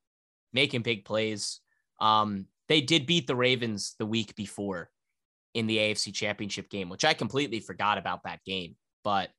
making 0.53 0.83
big 0.83 1.05
plays. 1.05 1.61
Um, 2.01 2.47
they 2.69 2.81
did 2.81 3.07
beat 3.07 3.27
the 3.27 3.37
Ravens 3.37 3.95
the 3.99 4.07
week 4.07 4.35
before 4.37 4.91
in 5.55 5.67
the 5.67 5.79
AFC 5.79 6.13
Championship 6.13 6.69
game, 6.69 6.89
which 6.89 7.05
I 7.05 7.15
completely 7.15 7.61
forgot 7.61 7.99
about 7.99 8.25
that 8.25 8.45
game. 8.45 8.77
But 9.03 9.31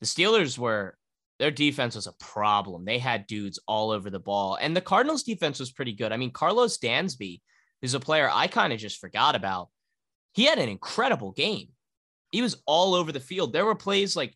the 0.00 0.06
Steelers 0.06 0.58
were 0.58 0.96
their 1.38 1.50
defense 1.50 1.94
was 1.94 2.06
a 2.06 2.12
problem. 2.20 2.84
They 2.84 2.98
had 2.98 3.26
dudes 3.26 3.58
all 3.66 3.90
over 3.90 4.10
the 4.10 4.18
ball, 4.18 4.58
and 4.60 4.76
the 4.76 4.80
Cardinals' 4.80 5.22
defense 5.22 5.58
was 5.58 5.72
pretty 5.72 5.92
good. 5.92 6.12
I 6.12 6.16
mean, 6.16 6.32
Karlos 6.32 6.78
Dansby 6.78 7.40
is 7.82 7.94
a 7.94 8.00
player 8.00 8.28
I 8.32 8.46
kind 8.46 8.72
of 8.72 8.78
just 8.78 9.00
forgot 9.00 9.34
about. 9.34 9.68
He 10.32 10.44
had 10.44 10.58
an 10.58 10.68
incredible 10.68 11.32
game. 11.32 11.68
He 12.30 12.42
was 12.42 12.62
all 12.66 12.94
over 12.94 13.12
the 13.12 13.20
field. 13.20 13.52
There 13.52 13.64
were 13.64 13.74
plays 13.74 14.14
like 14.14 14.34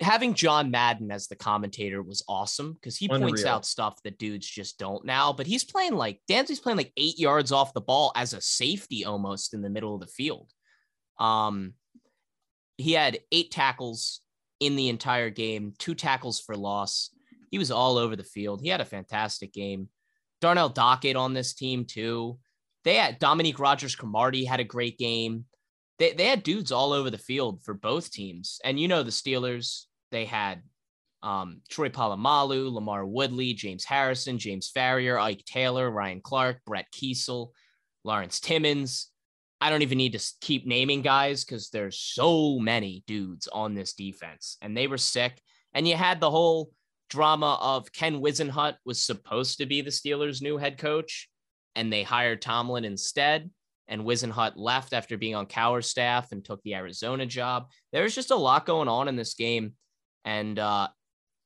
having 0.00 0.34
John 0.34 0.70
Madden 0.70 1.10
as 1.10 1.26
the 1.26 1.36
commentator 1.36 2.02
was 2.02 2.22
awesome 2.28 2.74
because 2.74 2.96
he 2.96 3.06
Unreal. 3.06 3.28
points 3.28 3.44
out 3.44 3.66
stuff 3.66 4.00
that 4.02 4.18
dudes 4.18 4.46
just 4.46 4.78
don't 4.78 5.04
now. 5.04 5.32
But 5.32 5.46
he's 5.46 5.64
playing 5.64 5.94
like 5.94 6.20
Dansby's 6.28 6.60
playing 6.60 6.78
like 6.78 6.92
eight 6.96 7.18
yards 7.18 7.52
off 7.52 7.74
the 7.74 7.80
ball 7.80 8.12
as 8.16 8.32
a 8.32 8.40
safety 8.40 9.04
almost 9.04 9.54
in 9.54 9.62
the 9.62 9.70
middle 9.70 9.94
of 9.94 10.00
the 10.00 10.06
field. 10.06 10.50
Um, 11.18 11.74
he 12.76 12.92
had 12.92 13.18
eight 13.32 13.50
tackles 13.50 14.20
in 14.60 14.76
the 14.76 14.88
entire 14.88 15.30
game, 15.30 15.74
two 15.78 15.94
tackles 15.94 16.40
for 16.40 16.56
loss. 16.56 17.10
He 17.50 17.58
was 17.58 17.70
all 17.70 17.96
over 17.96 18.14
the 18.14 18.24
field. 18.24 18.60
He 18.62 18.68
had 18.68 18.80
a 18.80 18.84
fantastic 18.84 19.52
game. 19.52 19.88
Darnell 20.40 20.70
Dockett 20.70 21.16
on 21.16 21.34
this 21.34 21.54
team 21.54 21.84
too. 21.84 22.38
They 22.84 22.94
had 22.94 23.18
Dominique 23.18 23.58
Rodgers 23.58 23.96
Cromartie 23.96 24.44
had 24.44 24.60
a 24.60 24.64
great 24.64 24.98
game. 24.98 25.44
They, 25.98 26.12
they 26.12 26.26
had 26.26 26.42
dudes 26.42 26.72
all 26.72 26.92
over 26.92 27.10
the 27.10 27.18
field 27.18 27.62
for 27.64 27.74
both 27.74 28.10
teams. 28.10 28.60
And 28.64 28.78
you 28.78 28.88
know 28.88 29.02
the 29.02 29.10
Steelers, 29.10 29.84
they 30.10 30.24
had 30.24 30.62
um, 31.22 31.60
Troy 31.68 31.88
Polamalu, 31.88 32.70
LaMarr 32.72 33.06
Woodley, 33.06 33.52
James 33.52 33.84
Harrison, 33.84 34.38
James 34.38 34.70
Farrior, 34.74 35.20
Ike 35.20 35.44
Taylor, 35.44 35.90
Ryan 35.90 36.20
Clark, 36.20 36.60
Brett 36.64 36.86
Keisel, 36.94 37.48
Lawrence 38.04 38.40
Timmons. 38.40 39.08
I 39.60 39.70
don't 39.70 39.82
even 39.82 39.98
need 39.98 40.12
to 40.12 40.32
keep 40.40 40.66
naming 40.66 41.02
guys 41.02 41.44
because 41.44 41.70
there's 41.70 41.98
so 41.98 42.60
many 42.60 43.02
dudes 43.08 43.48
on 43.48 43.74
this 43.74 43.92
defense, 43.92 44.56
and 44.62 44.76
they 44.76 44.86
were 44.86 44.98
sick. 44.98 45.40
And 45.74 45.86
you 45.86 45.96
had 45.96 46.20
the 46.20 46.30
whole 46.30 46.70
drama 47.08 47.58
of 47.60 47.92
Ken 47.92 48.20
Whisenhunt 48.20 48.76
was 48.84 49.02
supposed 49.02 49.58
to 49.58 49.66
be 49.66 49.80
the 49.80 49.90
Steelers' 49.90 50.42
new 50.42 50.56
head 50.56 50.78
coach, 50.78 51.28
and 51.74 51.92
they 51.92 52.02
hired 52.02 52.42
Tomlin 52.42 52.84
instead. 52.84 53.50
And 53.90 54.02
Whisenhunt 54.02 54.52
left 54.56 54.92
after 54.92 55.16
being 55.16 55.34
on 55.34 55.46
Cowher's 55.46 55.88
staff 55.88 56.32
and 56.32 56.44
took 56.44 56.62
the 56.62 56.74
Arizona 56.74 57.24
job. 57.24 57.70
There's 57.90 58.14
just 58.14 58.30
a 58.30 58.36
lot 58.36 58.66
going 58.66 58.86
on 58.86 59.08
in 59.08 59.16
this 59.16 59.32
game 59.32 59.72
and 60.28 60.58
uh, 60.58 60.88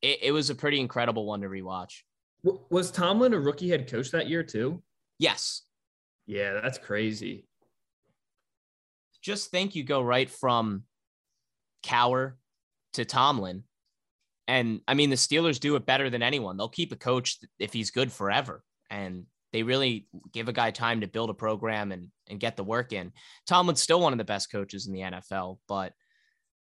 it, 0.01 0.19
it 0.23 0.33
was 0.33 0.51
a 0.51 0.55
pretty 0.55 0.81
incredible 0.81 1.25
one 1.25 1.41
to 1.43 1.49
rewatch. 1.49 2.01
Was 2.71 2.91
Tomlin 2.91 3.35
a 3.35 3.39
rookie 3.39 3.71
head 3.71 3.89
coach 3.89 4.11
that 4.11 4.29
year 4.29 4.43
too? 4.43 4.83
Yes. 5.19 5.63
Yeah, 6.27 6.61
that's 6.61 6.79
crazy. 6.79 7.47
just 9.23 9.51
think 9.51 9.77
you 9.77 9.85
go 9.85 10.03
right 10.03 10.29
from 10.29 10.83
Cowher 11.85 12.35
to 12.95 13.05
Tomlin. 13.05 13.63
And 14.49 14.80
I 14.88 14.95
mean, 14.95 15.11
the 15.11 15.16
Steelers 15.16 15.61
do 15.61 15.76
it 15.76 15.86
better 15.86 16.11
than 16.11 16.22
anyone. 16.22 16.57
They'll 16.57 16.68
keep 16.68 16.93
a 16.93 16.97
coach 16.97 17.38
if 17.59 17.72
he's 17.72 17.90
good 17.90 18.12
forever. 18.12 18.62
And 18.90 19.26
they 19.53 19.62
really 19.62 20.09
give 20.32 20.49
a 20.49 20.53
guy 20.53 20.70
time 20.70 21.01
to 21.01 21.07
build 21.07 21.30
a 21.30 21.34
program 21.34 21.93
and, 21.93 22.09
and 22.28 22.40
get 22.40 22.57
the 22.57 22.64
work 22.64 22.93
in. 22.93 23.12
Tomlin's 23.47 23.82
still 23.82 24.01
one 24.01 24.12
of 24.12 24.18
the 24.18 24.24
best 24.24 24.51
coaches 24.51 24.86
in 24.86 24.93
the 24.93 25.01
NFL, 25.01 25.59
but 25.68 25.93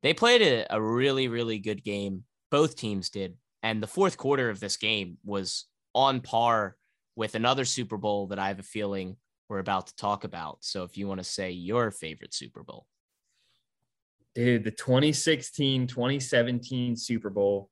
they 0.01 0.13
played 0.13 0.41
a, 0.41 0.65
a 0.73 0.81
really, 0.81 1.27
really 1.27 1.59
good 1.59 1.83
game. 1.83 2.23
Both 2.51 2.77
teams 2.77 3.09
did. 3.09 3.35
And 3.61 3.83
the 3.83 3.87
fourth 3.87 4.17
quarter 4.17 4.49
of 4.49 4.59
this 4.59 4.77
game 4.77 5.17
was 5.25 5.65
on 5.93 6.21
par 6.21 6.77
with 7.15 7.35
another 7.35 7.65
Super 7.65 7.97
Bowl 7.97 8.27
that 8.27 8.39
I 8.39 8.47
have 8.47 8.59
a 8.59 8.63
feeling 8.63 9.17
we're 9.49 9.59
about 9.59 9.87
to 9.87 9.95
talk 9.95 10.23
about. 10.23 10.59
So 10.61 10.83
if 10.83 10.97
you 10.97 11.07
want 11.07 11.19
to 11.19 11.25
say 11.25 11.51
your 11.51 11.91
favorite 11.91 12.33
Super 12.33 12.63
Bowl. 12.63 12.85
Dude, 14.35 14.63
the 14.63 14.71
2016 14.71 15.87
2017 15.87 16.95
Super 16.95 17.29
Bowl, 17.29 17.69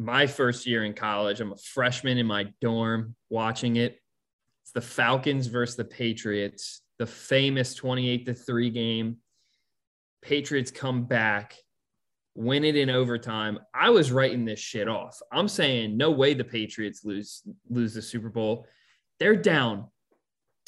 my 0.00 0.26
first 0.26 0.66
year 0.66 0.84
in 0.84 0.94
college. 0.94 1.40
I'm 1.40 1.52
a 1.52 1.56
freshman 1.56 2.16
in 2.18 2.26
my 2.26 2.44
dorm 2.60 3.14
watching 3.28 3.76
it. 3.76 4.00
It's 4.62 4.72
the 4.72 4.80
Falcons 4.80 5.46
versus 5.46 5.76
the 5.76 5.84
Patriots, 5.84 6.80
the 6.98 7.06
famous 7.06 7.74
28 7.74 8.26
to 8.26 8.34
3 8.34 8.70
game. 8.70 9.16
Patriots 10.22 10.70
come 10.70 11.04
back, 11.04 11.54
win 12.34 12.64
it 12.64 12.76
in 12.76 12.88
overtime. 12.88 13.58
I 13.74 13.90
was 13.90 14.10
writing 14.10 14.44
this 14.44 14.60
shit 14.60 14.88
off. 14.88 15.20
I'm 15.30 15.48
saying 15.48 15.96
no 15.96 16.10
way 16.10 16.34
the 16.34 16.44
Patriots 16.44 17.04
lose 17.04 17.42
lose 17.68 17.94
the 17.94 18.02
Super 18.02 18.30
Bowl. 18.30 18.66
They're 19.18 19.36
down 19.36 19.88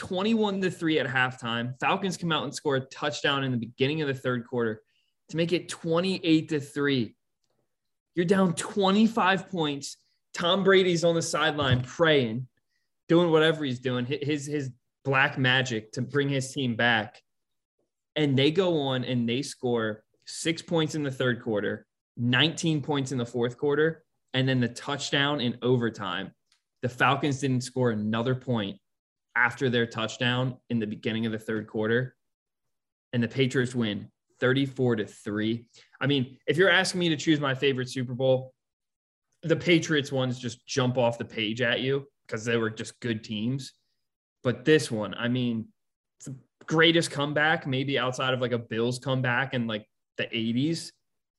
21 0.02 0.60
to 0.60 0.68
3 0.68 0.98
at 0.98 1.06
halftime. 1.06 1.78
Falcons 1.78 2.16
come 2.16 2.32
out 2.32 2.42
and 2.42 2.52
score 2.52 2.74
a 2.74 2.80
touchdown 2.80 3.44
in 3.44 3.52
the 3.52 3.56
beginning 3.56 4.02
of 4.02 4.08
the 4.08 4.14
third 4.14 4.44
quarter 4.44 4.82
to 5.28 5.36
make 5.36 5.52
it 5.52 5.68
28 5.68 6.48
to 6.48 6.58
3. 6.58 7.14
You're 8.16 8.26
down 8.26 8.54
25 8.54 9.48
points. 9.48 9.98
Tom 10.34 10.64
Brady's 10.64 11.04
on 11.04 11.14
the 11.14 11.22
sideline 11.22 11.82
praying, 11.82 12.48
doing 13.08 13.30
whatever 13.30 13.64
he's 13.64 13.78
doing, 13.78 14.04
his 14.04 14.44
his 14.44 14.70
black 15.04 15.38
magic 15.38 15.92
to 15.92 16.02
bring 16.02 16.28
his 16.28 16.52
team 16.52 16.74
back. 16.74 17.22
And 18.16 18.36
they 18.36 18.50
go 18.50 18.80
on 18.80 19.04
and 19.04 19.28
they 19.28 19.42
score 19.42 20.02
6 20.26 20.62
points 20.62 20.96
in 20.96 21.04
the 21.04 21.12
third 21.12 21.40
quarter, 21.44 21.86
19 22.16 22.82
points 22.82 23.12
in 23.12 23.18
the 23.18 23.26
fourth 23.26 23.56
quarter, 23.56 24.02
and 24.34 24.48
then 24.48 24.58
the 24.58 24.68
touchdown 24.68 25.40
in 25.40 25.58
overtime. 25.62 26.32
The 26.82 26.88
Falcons 26.88 27.38
didn't 27.38 27.60
score 27.60 27.92
another 27.92 28.34
point 28.34 28.80
after 29.36 29.70
their 29.70 29.86
touchdown 29.86 30.56
in 30.70 30.78
the 30.78 30.86
beginning 30.86 31.26
of 31.26 31.32
the 31.32 31.38
third 31.38 31.66
quarter. 31.66 32.14
And 33.12 33.22
the 33.22 33.28
Patriots 33.28 33.74
win 33.74 34.08
34 34.40 34.96
to 34.96 35.06
3. 35.06 35.64
I 36.00 36.06
mean, 36.06 36.36
if 36.46 36.56
you're 36.56 36.70
asking 36.70 37.00
me 37.00 37.08
to 37.10 37.16
choose 37.16 37.40
my 37.40 37.54
favorite 37.54 37.88
Super 37.88 38.14
Bowl, 38.14 38.52
the 39.42 39.56
Patriots 39.56 40.12
ones 40.12 40.38
just 40.38 40.66
jump 40.66 40.98
off 40.98 41.18
the 41.18 41.24
page 41.24 41.60
at 41.60 41.80
you 41.80 42.06
because 42.26 42.44
they 42.44 42.56
were 42.56 42.70
just 42.70 42.98
good 43.00 43.24
teams. 43.24 43.72
But 44.42 44.64
this 44.64 44.90
one, 44.90 45.14
I 45.14 45.28
mean, 45.28 45.68
it's 46.18 46.26
the 46.26 46.36
greatest 46.66 47.10
comeback, 47.10 47.66
maybe 47.66 47.98
outside 47.98 48.34
of 48.34 48.40
like 48.40 48.52
a 48.52 48.58
Bills 48.58 48.98
comeback 48.98 49.54
in 49.54 49.66
like 49.66 49.86
the 50.16 50.24
80s 50.24 50.90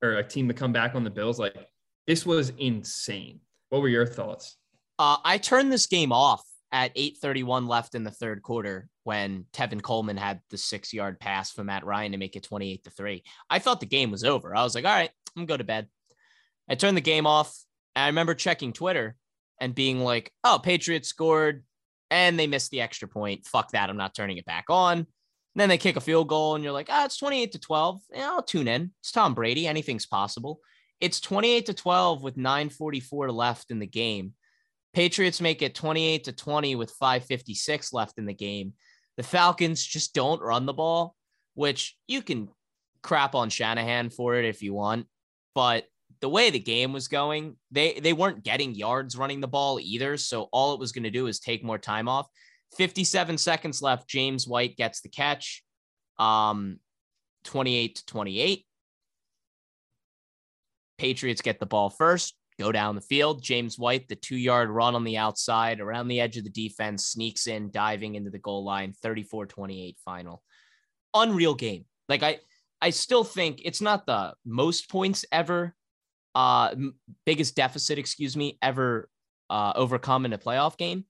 or 0.02 0.14
a 0.14 0.24
team 0.24 0.48
to 0.48 0.54
come 0.54 0.74
back 0.74 0.96
on 0.96 1.04
the 1.04 1.10
Bills. 1.10 1.40
Like 1.40 1.68
this 2.08 2.26
was 2.26 2.52
insane. 2.58 3.40
What 3.70 3.82
were 3.82 3.90
your 3.90 4.06
thoughts? 4.06 4.58
Uh, 5.00 5.18
I 5.24 5.38
turned 5.38 5.72
this 5.72 5.88
game 5.88 6.12
off 6.12 6.44
at 6.74 6.92
8:31 6.98 7.68
left 7.68 7.94
in 7.94 8.04
the 8.04 8.12
third 8.12 8.42
quarter 8.42 8.90
when 9.04 9.46
Tevin 9.54 9.82
Coleman 9.82 10.18
had 10.18 10.42
the 10.50 10.58
six 10.58 10.92
yard 10.92 11.20
pass 11.20 11.52
for 11.52 11.64
Matt 11.64 11.86
Ryan 11.86 12.12
to 12.12 12.18
make 12.18 12.36
it 12.36 12.44
28 12.44 12.84
to 12.84 12.90
three. 12.90 13.24
I 13.50 13.60
thought 13.60 13.80
the 13.80 13.86
game 13.86 14.12
was 14.12 14.24
over. 14.24 14.56
I 14.56 14.64
was 14.64 14.74
like, 14.74 14.84
all 14.84 14.92
right, 14.92 15.12
I'm 15.38 15.46
gonna 15.46 15.48
go 15.48 15.58
to 15.58 15.64
bed. 15.64 15.88
I 16.68 16.76
turned 16.76 16.98
the 16.98 17.02
game 17.02 17.28
off. 17.28 17.56
I 17.96 18.08
remember 18.08 18.34
checking 18.34 18.74
Twitter 18.74 19.16
and 19.62 19.76
being 19.76 20.00
like, 20.00 20.32
oh, 20.44 20.60
Patriots 20.62 21.08
scored 21.08 21.64
and 22.10 22.40
they 22.40 22.48
missed 22.48 22.72
the 22.72 22.82
extra 22.82 23.08
point. 23.08 23.46
Fuck 23.46 23.72
that. 23.72 23.90
I'm 23.90 23.98
not 23.98 24.16
turning 24.16 24.38
it 24.38 24.46
back 24.46 24.66
on. 24.70 24.98
And 24.98 25.08
then 25.56 25.70
they 25.70 25.78
kick 25.78 25.96
a 25.96 26.02
field 26.02 26.28
goal 26.28 26.56
and 26.56 26.64
you're 26.64 26.74
like, 26.74 26.90
ah, 26.90 27.06
it's 27.06 27.18
28 27.18 27.52
to 27.52 27.60
12. 27.60 28.02
Yeah, 28.16 28.32
I'll 28.32 28.42
tune 28.42 28.68
in. 28.68 28.92
It's 29.02 29.12
Tom 29.12 29.36
Brady. 29.36 29.68
Anything's 29.68 30.08
possible. 30.08 30.60
It's 31.00 31.20
28 31.20 31.68
to 31.68 31.74
12 31.76 32.24
with 32.24 32.38
944 32.38 33.32
left 33.32 33.70
in 33.70 33.78
the 33.78 33.86
game. 33.86 34.34
Patriots 34.94 35.42
make 35.42 35.62
it 35.62 35.74
28 35.74 36.26
to 36.26 36.32
20 36.32 36.76
with 36.76 36.92
556 36.92 37.94
left 37.94 38.20
in 38.20 38.26
the 38.26 38.34
game. 38.34 38.74
The 39.18 39.24
Falcons 39.24 39.84
just 39.84 40.14
don't 40.14 40.42
run 40.42 40.66
the 40.66 40.74
ball, 40.74 41.16
which 41.56 41.98
you 42.08 42.22
can 42.22 42.50
crap 43.02 43.36
on 43.36 43.50
Shanahan 43.50 44.10
for 44.10 44.36
it 44.36 44.46
if 44.46 44.62
you 44.62 44.74
want, 44.74 45.08
but 45.56 45.86
the 46.22 46.30
way 46.30 46.50
the 46.50 46.60
game 46.60 46.94
was 46.94 47.08
going, 47.08 47.58
they 47.70 48.00
they 48.00 48.14
weren't 48.14 48.44
getting 48.44 48.74
yards 48.74 49.18
running 49.18 49.42
the 49.42 49.48
ball 49.48 49.80
either, 49.82 50.16
so 50.16 50.48
all 50.54 50.74
it 50.74 50.80
was 50.80 50.92
going 50.92 51.04
to 51.04 51.12
do 51.12 51.28
is 51.28 51.40
take 51.40 51.64
more 51.64 51.78
time 51.78 52.08
off. 52.08 52.28
57 52.78 53.38
seconds 53.38 53.82
left, 53.82 54.08
James 54.08 54.48
White 54.48 54.78
gets 54.78 55.02
the 55.02 55.10
catch. 55.10 55.64
Um 56.18 56.80
28 57.44 57.96
to 57.96 58.06
28. 58.06 58.66
Patriots 60.98 61.42
get 61.42 61.60
the 61.60 61.66
ball 61.66 61.90
first 61.90 62.36
go 62.60 62.72
down 62.72 62.96
the 62.96 63.02
field. 63.02 63.42
James 63.42 63.78
White, 63.78 64.08
the 64.08 64.16
two 64.16 64.38
yard 64.38 64.70
run 64.70 64.96
on 64.96 65.04
the 65.04 65.18
outside 65.18 65.80
around 65.80 66.08
the 66.08 66.20
edge 66.20 66.38
of 66.38 66.44
the 66.44 66.50
defense, 66.50 67.08
sneaks 67.08 67.48
in, 67.48 67.72
diving 67.72 68.16
into 68.16 68.30
the 68.30 68.40
goal 68.40 68.64
line, 68.64 68.94
34 69.02 69.46
28 69.46 69.98
final. 70.04 70.44
Unreal 71.14 71.56
game. 71.56 71.86
Like, 72.10 72.24
I, 72.24 72.40
I 72.82 72.90
still 72.90 73.24
think 73.24 73.62
it's 73.64 73.82
not 73.82 74.06
the 74.06 74.34
most 74.46 74.90
points 74.90 75.26
ever, 75.32 75.76
uh, 76.36 76.76
biggest 77.26 77.56
deficit, 77.56 77.98
excuse 77.98 78.36
me, 78.36 78.58
ever 78.62 79.10
uh, 79.50 79.74
overcome 79.76 80.26
in 80.26 80.34
a 80.34 80.38
playoff 80.38 80.78
game, 80.78 81.06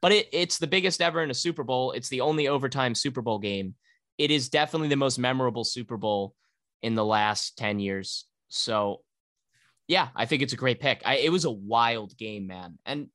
but 0.00 0.12
it, 0.12 0.28
it's 0.32 0.58
the 0.58 0.66
biggest 0.66 1.02
ever 1.02 1.22
in 1.22 1.30
a 1.30 1.34
Super 1.34 1.64
Bowl. 1.64 1.92
It's 1.92 2.08
the 2.08 2.20
only 2.20 2.48
overtime 2.48 2.94
Super 2.94 3.22
Bowl 3.22 3.38
game. 3.38 3.74
It 4.18 4.30
is 4.30 4.48
definitely 4.48 4.88
the 4.88 4.96
most 4.96 5.18
memorable 5.18 5.64
Super 5.64 5.96
Bowl 5.96 6.34
in 6.82 6.94
the 6.94 7.04
last 7.04 7.58
10 7.58 7.80
years. 7.80 8.26
So 8.48 9.02
yeah, 9.88 10.08
I 10.14 10.26
think 10.26 10.42
it's 10.42 10.52
a 10.52 10.56
great 10.56 10.80
pick. 10.80 11.02
I, 11.04 11.16
it 11.16 11.32
was 11.32 11.46
a 11.46 11.50
wild 11.50 12.16
game, 12.16 12.46
man. 12.46 12.78
And 12.84 13.08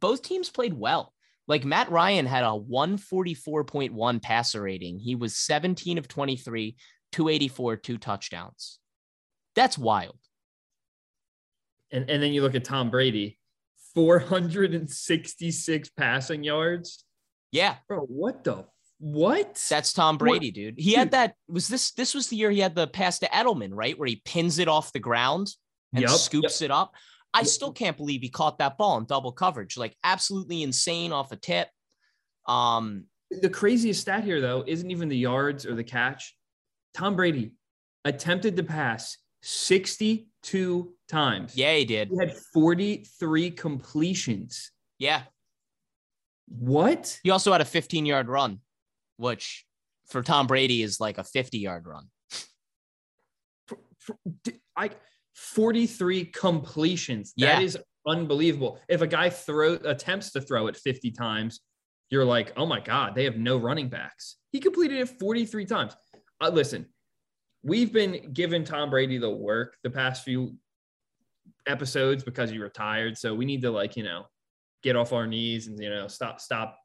both 0.00 0.22
teams 0.22 0.50
played 0.50 0.74
well. 0.74 1.14
Like 1.48 1.64
Matt 1.64 1.90
Ryan 1.90 2.26
had 2.26 2.44
a 2.44 2.48
144.1 2.48 4.22
passer 4.22 4.62
rating. 4.62 4.98
He 4.98 5.16
was 5.16 5.34
17 5.34 5.98
of 5.98 6.06
23, 6.06 6.76
284, 7.10 7.76
two 7.78 7.98
touchdowns. 7.98 8.78
That's 9.56 9.76
wild. 9.76 10.18
And, 11.90 12.08
and 12.08 12.22
then 12.22 12.32
you 12.32 12.42
look 12.42 12.54
at 12.54 12.64
Tom 12.64 12.90
Brady, 12.90 13.38
466 13.94 15.88
passing 15.88 16.44
yards. 16.44 17.04
Yeah. 17.50 17.76
Bro, 17.88 18.02
what 18.02 18.44
the 18.44 18.66
what? 18.98 19.66
That's 19.68 19.94
Tom 19.94 20.18
Brady, 20.18 20.48
what? 20.48 20.54
dude. 20.54 20.74
He 20.76 20.90
dude. 20.90 20.98
had 20.98 21.10
that. 21.12 21.34
Was 21.48 21.66
this 21.66 21.92
this 21.92 22.14
was 22.14 22.28
the 22.28 22.36
year 22.36 22.50
he 22.50 22.60
had 22.60 22.74
the 22.74 22.86
pass 22.86 23.18
to 23.20 23.28
Edelman, 23.28 23.70
right? 23.72 23.98
Where 23.98 24.06
he 24.06 24.22
pins 24.24 24.58
it 24.58 24.68
off 24.68 24.92
the 24.92 25.00
ground 25.00 25.52
and 25.92 26.02
yep, 26.02 26.10
scoops 26.10 26.60
yep. 26.60 26.66
it 26.66 26.70
up. 26.70 26.94
I 27.32 27.44
still 27.44 27.72
can't 27.72 27.96
believe 27.96 28.22
he 28.22 28.28
caught 28.28 28.58
that 28.58 28.76
ball 28.76 28.98
in 28.98 29.04
double 29.04 29.32
coverage. 29.32 29.76
Like 29.76 29.96
absolutely 30.02 30.62
insane 30.62 31.12
off 31.12 31.32
a 31.32 31.36
tip. 31.36 31.68
Um, 32.46 33.04
the 33.30 33.50
craziest 33.50 34.00
stat 34.00 34.24
here 34.24 34.40
though 34.40 34.64
isn't 34.66 34.90
even 34.90 35.08
the 35.08 35.16
yards 35.16 35.64
or 35.66 35.74
the 35.74 35.84
catch. 35.84 36.36
Tom 36.94 37.14
Brady 37.14 37.52
attempted 38.04 38.56
to 38.56 38.64
pass 38.64 39.16
62 39.42 40.92
times. 41.08 41.56
Yeah, 41.56 41.74
he 41.74 41.84
did. 41.84 42.08
He 42.08 42.16
had 42.18 42.36
43 42.36 43.50
completions. 43.52 44.72
Yeah. 44.98 45.22
What? 46.48 47.18
He 47.22 47.30
also 47.30 47.52
had 47.52 47.60
a 47.60 47.66
15 47.66 48.06
yard 48.06 48.28
run, 48.28 48.58
which 49.16 49.64
for 50.08 50.22
Tom 50.22 50.46
Brady 50.46 50.82
is 50.82 50.98
like 50.98 51.18
a 51.18 51.24
50 51.24 51.58
yard 51.58 51.86
run. 51.86 52.06
For, 53.66 53.78
for, 53.98 54.16
I 54.76 54.90
43 55.40 56.26
completions. 56.26 57.32
That 57.38 57.60
yeah. 57.60 57.64
is 57.64 57.78
unbelievable. 58.06 58.78
If 58.88 59.00
a 59.00 59.06
guy 59.06 59.30
throw 59.30 59.74
attempts 59.84 60.32
to 60.32 60.40
throw 60.40 60.66
it 60.66 60.76
50 60.76 61.10
times, 61.12 61.60
you're 62.10 62.26
like, 62.26 62.52
oh 62.56 62.66
my 62.66 62.78
God, 62.78 63.14
they 63.14 63.24
have 63.24 63.36
no 63.36 63.56
running 63.56 63.88
backs. 63.88 64.36
He 64.52 64.60
completed 64.60 64.98
it 64.98 65.08
43 65.08 65.64
times. 65.64 65.96
Uh, 66.42 66.50
listen, 66.50 66.86
we've 67.62 67.92
been 67.92 68.32
giving 68.34 68.64
Tom 68.64 68.90
Brady 68.90 69.16
the 69.16 69.30
work 69.30 69.76
the 69.82 69.90
past 69.90 70.24
few 70.24 70.54
episodes 71.66 72.22
because 72.22 72.50
he 72.50 72.58
retired. 72.58 73.16
So 73.16 73.34
we 73.34 73.46
need 73.46 73.62
to 73.62 73.70
like, 73.70 73.96
you 73.96 74.02
know, 74.02 74.26
get 74.82 74.94
off 74.94 75.12
our 75.12 75.26
knees 75.26 75.68
and, 75.68 75.80
you 75.80 75.88
know, 75.88 76.06
stop, 76.06 76.40
stop 76.40 76.78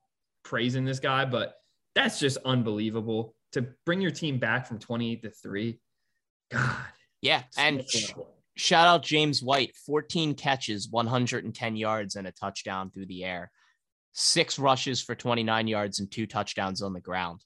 praising 0.43 0.85
this 0.85 0.99
guy. 0.99 1.25
But 1.25 1.55
that's 1.93 2.19
just 2.19 2.37
unbelievable 2.45 3.35
to 3.51 3.67
bring 3.85 3.99
your 3.99 4.11
team 4.11 4.39
back 4.39 4.65
from 4.65 4.79
28 4.79 5.23
to 5.23 5.29
three. 5.29 5.81
God. 6.51 6.77
Yeah. 7.21 7.43
And 7.57 7.83
shout 8.55 8.87
out 8.87 9.03
James 9.03 9.41
White, 9.41 9.75
14 9.85 10.33
catches, 10.35 10.89
110 10.89 11.75
yards, 11.75 12.15
and 12.15 12.27
a 12.27 12.31
touchdown 12.31 12.89
through 12.89 13.07
the 13.07 13.23
air, 13.23 13.51
six 14.13 14.57
rushes 14.57 15.01
for 15.01 15.15
29 15.15 15.67
yards 15.67 15.99
and 15.99 16.09
two 16.09 16.25
touchdowns 16.25 16.81
on 16.81 16.93
the 16.93 17.01
ground. 17.01 17.43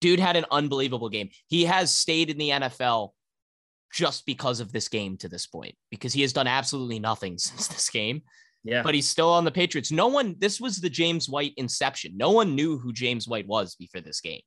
Dude 0.00 0.20
had 0.20 0.36
an 0.36 0.46
unbelievable 0.50 1.08
game. 1.08 1.30
He 1.48 1.64
has 1.64 1.92
stayed 1.92 2.30
in 2.30 2.38
the 2.38 2.50
NFL 2.50 3.10
just 3.92 4.24
because 4.24 4.60
of 4.60 4.72
this 4.72 4.88
game 4.88 5.16
to 5.18 5.28
this 5.28 5.46
point, 5.46 5.74
because 5.90 6.12
he 6.12 6.22
has 6.22 6.32
done 6.32 6.46
absolutely 6.46 6.98
nothing 6.98 7.38
since 7.38 7.68
this 7.68 7.90
game. 7.90 8.22
Yeah. 8.64 8.82
But 8.82 8.94
he's 8.94 9.08
still 9.08 9.30
on 9.30 9.44
the 9.44 9.50
Patriots. 9.50 9.90
No 9.90 10.06
one, 10.06 10.36
this 10.38 10.60
was 10.60 10.76
the 10.76 10.90
James 10.90 11.28
White 11.28 11.52
inception. 11.56 12.16
No 12.16 12.30
one 12.30 12.54
knew 12.54 12.78
who 12.78 12.92
James 12.92 13.26
White 13.26 13.48
was 13.48 13.74
before 13.74 14.00
this 14.00 14.20
game. 14.20 14.40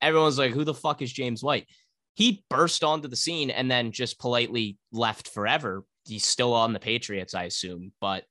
Everyone's 0.00 0.38
like, 0.38 0.52
who 0.52 0.64
the 0.64 0.74
fuck 0.74 1.02
is 1.02 1.12
James 1.12 1.42
White? 1.42 1.66
He 2.14 2.44
burst 2.48 2.84
onto 2.84 3.08
the 3.08 3.16
scene 3.16 3.50
and 3.50 3.70
then 3.70 3.92
just 3.92 4.18
politely 4.20 4.78
left 4.92 5.28
forever. 5.28 5.84
He's 6.06 6.24
still 6.24 6.52
on 6.54 6.72
the 6.72 6.80
Patriots, 6.80 7.34
I 7.34 7.44
assume. 7.44 7.92
But 8.00 8.24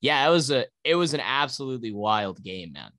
yeah, 0.00 0.26
it 0.26 0.30
was 0.30 0.50
a 0.50 0.66
it 0.84 0.96
was 0.96 1.14
an 1.14 1.20
absolutely 1.20 1.92
wild 1.92 2.42
game, 2.42 2.72
man. 2.72 2.90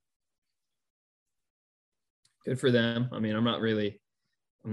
good 2.45 2.59
for 2.59 2.71
them. 2.71 3.09
I 3.11 3.19
mean, 3.19 3.35
I'm 3.35 3.43
not 3.43 3.61
really, 3.61 3.99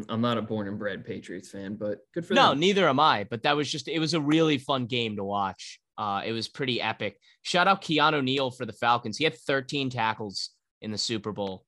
I'm, 0.08 0.20
not 0.20 0.38
a 0.38 0.42
born 0.42 0.68
and 0.68 0.78
bred 0.78 1.04
Patriots 1.04 1.50
fan, 1.50 1.76
but 1.76 1.98
good 2.14 2.26
for 2.26 2.34
No, 2.34 2.50
them. 2.50 2.58
No, 2.58 2.60
neither 2.60 2.88
am 2.88 3.00
I. 3.00 3.24
But 3.28 3.42
that 3.44 3.56
was 3.56 3.70
just 3.70 3.88
it 3.88 3.98
was 3.98 4.14
a 4.14 4.20
really 4.20 4.58
fun 4.58 4.86
game 4.86 5.16
to 5.16 5.24
watch. 5.24 5.80
Uh, 5.98 6.22
it 6.24 6.32
was 6.32 6.48
pretty 6.48 6.80
epic. 6.80 7.18
Shout 7.42 7.68
out 7.68 7.82
Keanu 7.82 8.22
Neal 8.22 8.50
for 8.50 8.64
the 8.64 8.72
Falcons. 8.72 9.18
He 9.18 9.24
had 9.24 9.36
13 9.36 9.90
tackles 9.90 10.50
in 10.80 10.92
the 10.92 10.98
Super 10.98 11.32
Bowl. 11.32 11.64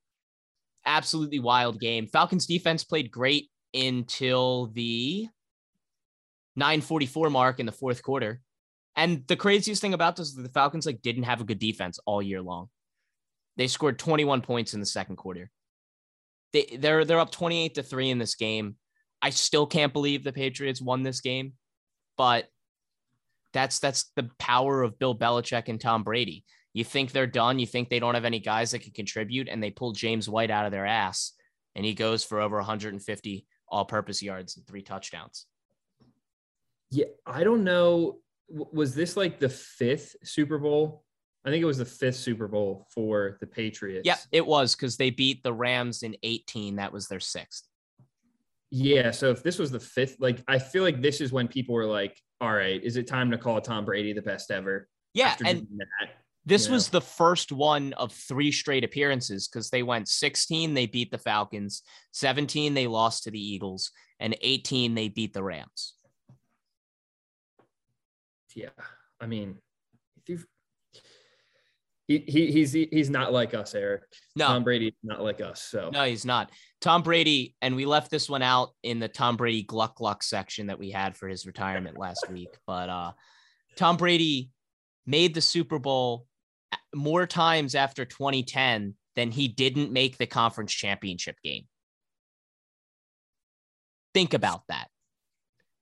Absolutely 0.87 1.39
wild 1.39 1.79
game. 1.81 2.07
Falcons 2.07 2.47
defense 2.47 2.83
played 2.83 3.11
great 3.11 3.51
until 3.75 4.67
the 4.67 5.29
944 6.57 7.31
mark 7.31 7.61
in 7.61 7.67
the 7.67 7.73
fourth 7.73 8.03
quarter. 8.03 8.41
And 8.97 9.27
the 9.27 9.37
craziest 9.37 9.81
thing 9.81 9.95
about 9.95 10.17
this 10.17 10.29
is 10.29 10.35
the 10.35 10.49
Falcons 10.51 10.87
like 10.87 11.03
didn't 11.03 11.23
have 11.23 11.41
a 11.41 11.45
good 11.45 11.59
defense 11.59 11.99
all 12.05 12.21
year 12.21 12.43
long. 12.43 12.69
They 13.57 13.67
scored 13.67 13.99
21 13.99 14.43
points 14.43 14.75
in 14.75 14.81
the 14.81 14.87
second 14.87 15.17
quarter. 15.17 15.51
They 16.53 16.77
they're 16.79 17.05
they're 17.05 17.19
up 17.19 17.31
28 17.31 17.75
to 17.77 17.83
3 17.83 18.11
in 18.11 18.19
this 18.19 18.35
game. 18.35 18.77
I 19.23 19.31
still 19.31 19.67
can't 19.67 19.93
believe 19.93 20.25
the 20.25 20.33
Patriots 20.33 20.83
won 20.83 21.03
this 21.03 21.21
game, 21.21 21.55
but 22.19 22.49
that's 23.53 23.79
that's 23.79 24.11
the 24.17 24.29
power 24.39 24.83
of 24.83 24.99
Bill 24.99 25.17
Belichick 25.17 25.69
and 25.69 25.81
Tom 25.81 26.03
Brady. 26.03 26.45
You 26.75 26.85
think 26.85 27.13
they're 27.13 27.27
done, 27.27 27.59
you 27.59 27.67
think 27.67 27.89
they 27.89 28.01
don't 28.01 28.15
have 28.15 28.25
any 28.25 28.41
guys 28.41 28.71
that 28.71 28.83
can 28.83 28.93
contribute, 28.93 29.49
and 29.49 29.63
they 29.63 29.71
pull 29.71 29.93
James 29.93 30.29
White 30.29 30.51
out 30.51 30.67
of 30.67 30.73
their 30.73 30.87
ass, 30.87 31.33
and 31.75 31.85
he 31.85 31.95
goes 31.95 32.25
for 32.25 32.41
over 32.41 32.57
150 32.57 33.47
all-purpose 33.73 34.23
yards 34.23 34.57
and 34.57 34.67
three 34.67 34.83
touchdowns. 34.83 35.47
Yeah, 36.91 37.07
I 37.27 37.43
don't 37.43 37.65
know. 37.65 38.19
Was 38.49 38.95
this 38.95 39.17
like 39.17 39.41
the 39.41 39.49
fifth 39.49 40.15
Super 40.23 40.59
Bowl? 40.59 41.05
I 41.45 41.51
think 41.51 41.63
it 41.63 41.67
was 41.67 41.79
the 41.79 41.85
fifth 41.85 42.17
Super 42.17 42.47
Bowl 42.47 42.87
for 42.95 43.39
the 43.41 43.47
Patriots. 43.47 44.07
Yeah, 44.07 44.19
it 44.31 44.47
was 44.47 44.77
because 44.77 44.97
they 44.97 45.11
beat 45.11 45.43
the 45.43 45.53
Rams 45.53 46.03
in 46.03 46.15
18. 46.23 46.77
That 46.77 46.93
was 46.93 47.09
their 47.09 47.19
sixth. 47.19 47.67
Yeah. 48.71 49.11
So 49.11 49.31
if 49.31 49.43
this 49.43 49.59
was 49.59 49.71
the 49.71 49.81
fifth, 49.81 50.17
like 50.21 50.45
I 50.47 50.59
feel 50.59 50.83
like 50.83 51.01
this 51.01 51.21
is 51.21 51.33
when 51.33 51.49
people 51.49 51.75
were 51.75 51.87
like, 51.87 52.21
"All 52.41 52.53
right, 52.53 52.81
is 52.83 52.97
it 52.97 53.07
time 53.07 53.31
to 53.31 53.39
call 53.39 53.61
Tom 53.61 53.85
Brady 53.87 54.13
the 54.13 54.23
best 54.23 54.51
ever?" 54.51 54.89
Yeah, 55.15 55.35
and 55.45 55.67
that. 55.79 56.22
This 56.45 56.67
Yeah. 56.67 56.73
was 56.73 56.89
the 56.89 57.01
first 57.01 57.53
one 57.53 57.93
of 57.95 58.13
three 58.13 58.51
straight 58.51 58.83
appearances 58.85 59.47
because 59.49 59.71
they 59.71 59.83
went 59.83 60.09
16, 60.09 60.75
they 60.75 60.87
beat 60.87 61.11
the 61.11 61.19
Falcons, 61.19 61.83
17, 62.13 62.75
they 62.75 62.87
lost 62.89 63.25
to 63.25 63.31
the 63.31 63.41
Eagles, 63.41 63.93
and 64.19 64.37
18, 64.41 64.95
they 64.95 65.09
beat 65.09 65.33
the 65.33 65.43
Rams. 65.43 65.95
Yeah. 68.57 68.71
I 69.21 69.27
mean, 69.27 69.59
he, 72.09 72.19
he 72.19 72.51
he's 72.51 72.73
he's 72.73 73.09
not 73.09 73.33
like 73.33 73.55
us, 73.55 73.75
Eric. 73.75 74.03
No, 74.35 74.49
Tom 74.49 74.65
Brady 74.65 74.95
not 75.03 75.23
like 75.23 75.41
us. 75.41 75.63
So 75.63 75.91
no, 75.93 76.05
he's 76.05 76.25
not. 76.25 76.51
Tom 76.81 77.03
Brady, 77.03 77.55
and 77.63 77.77
we 77.77 77.87
left 77.87 78.11
this 78.11 78.29
one 78.29 78.43
out 78.43 78.71
in 78.83 78.99
the 78.99 79.09
Tom 79.09 79.37
Brady 79.37 79.63
Gluck 79.63 79.97
Gluck 79.97 80.23
section 80.23 80.67
that 80.67 80.79
we 80.79 80.91
had 80.91 81.17
for 81.17 81.29
his 81.29 81.47
retirement 81.47 81.97
last 81.97 82.27
week. 82.31 82.51
But 82.67 82.89
uh, 82.89 83.13
Tom 83.77 83.97
Brady 83.97 84.51
made 85.07 85.35
the 85.35 85.41
Super 85.41 85.79
Bowl 85.79 86.27
more 86.95 87.27
times 87.27 87.75
after 87.75 88.05
2010 88.05 88.95
than 89.17 89.31
he 89.31 89.49
didn't 89.49 89.93
make 89.93 90.19
the 90.19 90.27
conference 90.27 90.73
championship 90.73 91.37
game. 91.43 91.65
Think 94.15 94.35
about 94.35 94.63
that. 94.69 94.89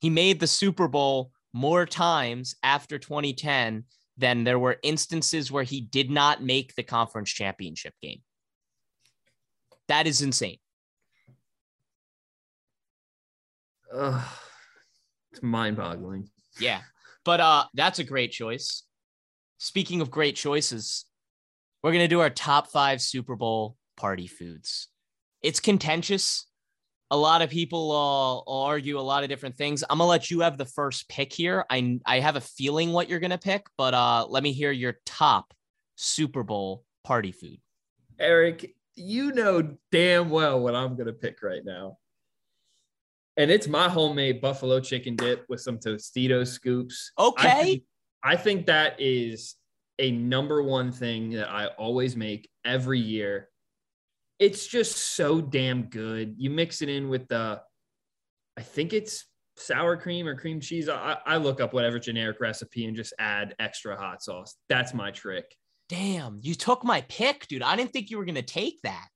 He 0.00 0.10
made 0.10 0.40
the 0.40 0.46
Super 0.46 0.88
Bowl 0.88 1.32
more 1.52 1.86
times 1.86 2.54
after 2.62 2.98
2010 2.98 3.84
than 4.16 4.44
there 4.44 4.58
were 4.58 4.78
instances 4.82 5.50
where 5.50 5.64
he 5.64 5.80
did 5.80 6.10
not 6.10 6.42
make 6.42 6.74
the 6.74 6.82
conference 6.82 7.30
championship 7.30 7.94
game. 8.00 8.20
That 9.88 10.06
is 10.06 10.22
insane. 10.22 10.58
Ugh, 13.92 14.22
it's 15.32 15.42
mind-boggling. 15.42 16.28
Yeah. 16.60 16.82
But 17.24 17.40
uh 17.40 17.64
that's 17.74 17.98
a 17.98 18.04
great 18.04 18.30
choice. 18.30 18.84
Speaking 19.62 20.00
of 20.00 20.10
great 20.10 20.36
choices, 20.36 21.04
we're 21.82 21.92
going 21.92 22.02
to 22.02 22.08
do 22.08 22.20
our 22.20 22.30
top 22.30 22.68
5 22.68 23.02
Super 23.02 23.36
Bowl 23.36 23.76
party 23.94 24.26
foods. 24.26 24.88
It's 25.42 25.60
contentious. 25.60 26.46
A 27.10 27.16
lot 27.16 27.42
of 27.42 27.50
people 27.50 27.92
uh, 27.92 28.50
argue 28.50 28.98
a 28.98 29.02
lot 29.02 29.22
of 29.22 29.28
different 29.28 29.58
things. 29.58 29.84
I'm 29.90 29.98
going 29.98 30.06
to 30.06 30.10
let 30.10 30.30
you 30.30 30.40
have 30.40 30.56
the 30.56 30.64
first 30.64 31.10
pick 31.10 31.30
here. 31.30 31.66
I 31.68 32.00
I 32.06 32.20
have 32.20 32.36
a 32.36 32.40
feeling 32.40 32.92
what 32.92 33.10
you're 33.10 33.20
going 33.20 33.32
to 33.32 33.38
pick, 33.38 33.66
but 33.76 33.92
uh 33.92 34.26
let 34.30 34.42
me 34.42 34.52
hear 34.52 34.72
your 34.72 34.94
top 35.04 35.52
Super 35.96 36.42
Bowl 36.42 36.84
party 37.04 37.30
food. 37.30 37.58
Eric, 38.18 38.74
you 38.94 39.32
know 39.32 39.76
damn 39.92 40.30
well 40.30 40.58
what 40.60 40.74
I'm 40.74 40.96
gonna 40.96 41.12
pick 41.12 41.42
right 41.42 41.64
now. 41.64 41.98
And 43.36 43.50
it's 43.50 43.68
my 43.68 43.90
homemade 43.90 44.40
buffalo 44.40 44.80
chicken 44.80 45.16
dip 45.16 45.44
with 45.50 45.60
some 45.60 45.78
Tostitos 45.78 46.48
scoops. 46.48 47.12
Okay. 47.18 47.82
I 48.22 48.36
think 48.36 48.66
that 48.66 48.96
is 48.98 49.54
a 49.98 50.10
number 50.10 50.62
one 50.62 50.92
thing 50.92 51.30
that 51.32 51.50
I 51.50 51.66
always 51.66 52.16
make 52.16 52.48
every 52.64 52.98
year. 52.98 53.48
It's 54.38 54.66
just 54.66 54.96
so 54.96 55.40
damn 55.40 55.84
good. 55.84 56.34
You 56.38 56.50
mix 56.50 56.80
it 56.82 56.88
in 56.88 57.08
with 57.08 57.28
the, 57.28 57.60
I 58.56 58.62
think 58.62 58.92
it's 58.92 59.26
sour 59.56 59.96
cream 59.96 60.26
or 60.26 60.34
cream 60.34 60.60
cheese. 60.60 60.88
I, 60.88 61.18
I 61.26 61.36
look 61.36 61.60
up 61.60 61.74
whatever 61.74 61.98
generic 61.98 62.40
recipe 62.40 62.86
and 62.86 62.96
just 62.96 63.12
add 63.18 63.54
extra 63.58 63.96
hot 63.96 64.22
sauce. 64.22 64.56
That's 64.68 64.94
my 64.94 65.10
trick. 65.10 65.54
Damn, 65.88 66.38
you 66.40 66.54
took 66.54 66.84
my 66.84 67.02
pick, 67.02 67.46
dude. 67.48 67.62
I 67.62 67.76
didn't 67.76 67.92
think 67.92 68.10
you 68.10 68.18
were 68.18 68.24
going 68.24 68.34
to 68.36 68.42
take 68.42 68.80
that. 68.82 69.08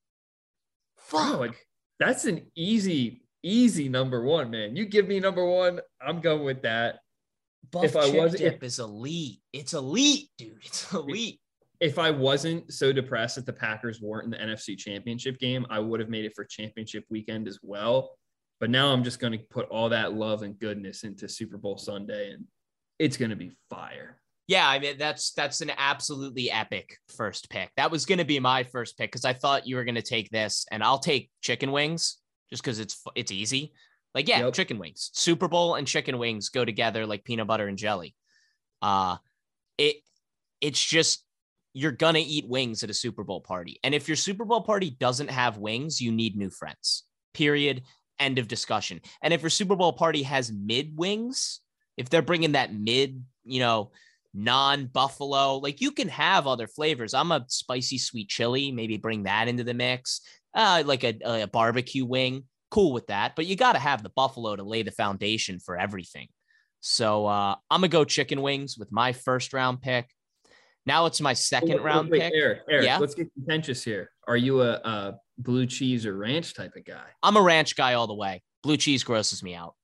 Bro, 1.10 1.20
Fuck. 1.20 1.40
like 1.40 1.66
that's 2.00 2.24
an 2.24 2.46
easy, 2.56 3.22
easy 3.42 3.88
number 3.88 4.22
one, 4.22 4.50
man. 4.50 4.76
You 4.76 4.84
give 4.84 5.06
me 5.06 5.20
number 5.20 5.44
one, 5.44 5.80
I'm 6.04 6.20
going 6.20 6.44
with 6.44 6.62
that. 6.62 6.96
Buff 7.70 7.84
if 7.84 7.96
I 7.96 8.10
was- 8.10 8.34
dip 8.34 8.62
is 8.62 8.78
elite. 8.78 9.40
It's 9.52 9.74
elite, 9.74 10.28
dude. 10.38 10.58
It's 10.64 10.92
elite. 10.92 11.40
If 11.80 11.98
I 11.98 12.10
wasn't 12.10 12.72
so 12.72 12.92
depressed 12.92 13.36
that 13.36 13.46
the 13.46 13.52
Packers 13.52 14.00
weren't 14.00 14.24
in 14.24 14.30
the 14.30 14.36
NFC 14.38 14.78
Championship 14.78 15.38
game, 15.38 15.66
I 15.68 15.80
would 15.80 16.00
have 16.00 16.08
made 16.08 16.24
it 16.24 16.32
for 16.34 16.44
championship 16.44 17.04
weekend 17.10 17.48
as 17.48 17.58
well. 17.62 18.16
But 18.60 18.70
now 18.70 18.92
I'm 18.92 19.02
just 19.02 19.18
going 19.18 19.32
to 19.32 19.44
put 19.50 19.68
all 19.68 19.88
that 19.88 20.14
love 20.14 20.42
and 20.42 20.58
goodness 20.58 21.02
into 21.02 21.28
Super 21.28 21.58
Bowl 21.58 21.76
Sunday, 21.76 22.32
and 22.32 22.44
it's 22.98 23.16
going 23.16 23.30
to 23.30 23.36
be 23.36 23.52
fire. 23.68 24.20
Yeah, 24.46 24.68
I 24.68 24.78
mean 24.78 24.98
that's 24.98 25.32
that's 25.32 25.60
an 25.62 25.72
absolutely 25.76 26.50
epic 26.50 26.98
first 27.16 27.50
pick. 27.50 27.70
That 27.76 27.90
was 27.90 28.06
going 28.06 28.18
to 28.18 28.24
be 28.24 28.38
my 28.40 28.62
first 28.64 28.96
pick 28.96 29.10
because 29.10 29.24
I 29.24 29.32
thought 29.32 29.66
you 29.66 29.76
were 29.76 29.84
going 29.84 29.94
to 29.96 30.02
take 30.02 30.30
this, 30.30 30.66
and 30.70 30.82
I'll 30.82 30.98
take 30.98 31.30
chicken 31.42 31.72
wings 31.72 32.18
just 32.50 32.62
because 32.62 32.78
it's 32.78 33.02
it's 33.14 33.32
easy. 33.32 33.72
Like 34.14 34.28
yeah, 34.28 34.40
Yep. 34.40 34.54
chicken 34.54 34.78
wings. 34.78 35.10
Super 35.14 35.48
Bowl 35.48 35.74
and 35.74 35.86
chicken 35.86 36.18
wings 36.18 36.48
go 36.48 36.64
together 36.64 37.06
like 37.06 37.24
peanut 37.24 37.46
butter 37.46 37.66
and 37.66 37.78
jelly. 37.78 38.14
Uh 38.82 39.16
it 39.78 39.96
it's 40.60 40.82
just 40.82 41.24
you're 41.72 41.92
gonna 41.92 42.22
eat 42.24 42.48
wings 42.48 42.82
at 42.84 42.90
a 42.90 42.94
Super 42.94 43.24
Bowl 43.24 43.40
party, 43.40 43.80
and 43.82 43.94
if 43.94 44.08
your 44.08 44.16
Super 44.16 44.44
Bowl 44.44 44.62
party 44.62 44.90
doesn't 44.90 45.30
have 45.30 45.58
wings, 45.58 46.00
you 46.00 46.12
need 46.12 46.36
new 46.36 46.50
friends. 46.50 47.04
Period. 47.32 47.82
End 48.20 48.38
of 48.38 48.46
discussion. 48.46 49.00
And 49.22 49.34
if 49.34 49.42
your 49.42 49.50
Super 49.50 49.74
Bowl 49.74 49.92
party 49.92 50.22
has 50.22 50.52
mid 50.52 50.96
wings, 50.96 51.58
if 51.96 52.08
they're 52.08 52.22
bringing 52.22 52.52
that 52.52 52.72
mid, 52.72 53.24
you 53.44 53.58
know, 53.58 53.90
non 54.32 54.86
buffalo, 54.86 55.56
like 55.56 55.80
you 55.80 55.90
can 55.90 56.08
have 56.08 56.46
other 56.46 56.68
flavors. 56.68 57.12
I'm 57.12 57.32
a 57.32 57.44
spicy 57.48 57.98
sweet 57.98 58.28
chili, 58.28 58.70
maybe 58.70 58.96
bring 58.96 59.24
that 59.24 59.48
into 59.48 59.64
the 59.64 59.74
mix. 59.74 60.20
Uh, 60.54 60.84
like 60.86 61.02
a, 61.02 61.14
a 61.42 61.46
barbecue 61.48 62.04
wing, 62.06 62.44
cool 62.74 62.92
with 62.92 63.06
that. 63.06 63.36
But 63.36 63.46
you 63.46 63.54
got 63.54 63.74
to 63.74 63.78
have 63.78 64.02
the 64.02 64.10
buffalo 64.10 64.56
to 64.56 64.64
lay 64.64 64.82
the 64.82 64.90
foundation 64.90 65.60
for 65.60 65.78
everything. 65.78 66.28
So 66.80 67.26
uh, 67.26 67.54
I'm 67.70 67.80
gonna 67.80 67.88
go 67.88 68.04
chicken 68.04 68.42
wings 68.42 68.76
with 68.76 68.92
my 68.92 69.12
first 69.12 69.54
round 69.54 69.80
pick. 69.80 70.10
Now 70.84 71.06
it's 71.06 71.20
my 71.20 71.32
second 71.32 71.76
Wait, 71.76 71.82
round 71.82 72.10
wait, 72.10 72.20
pick. 72.20 72.32
Eric, 72.34 72.58
Eric, 72.68 72.84
Yeah? 72.84 72.98
let's 72.98 73.14
get 73.14 73.32
contentious 73.32 73.82
here. 73.82 74.10
Are 74.28 74.36
you 74.36 74.60
a, 74.60 74.72
a 74.72 75.14
blue 75.38 75.64
cheese 75.64 76.04
or 76.04 76.14
ranch 76.14 76.52
type 76.52 76.76
of 76.76 76.84
guy? 76.84 77.06
I'm 77.22 77.38
a 77.38 77.42
ranch 77.42 77.74
guy 77.74 77.94
all 77.94 78.06
the 78.06 78.14
way. 78.14 78.42
Blue 78.62 78.76
cheese 78.76 79.02
grosses 79.02 79.42
me 79.42 79.54
out. 79.54 79.74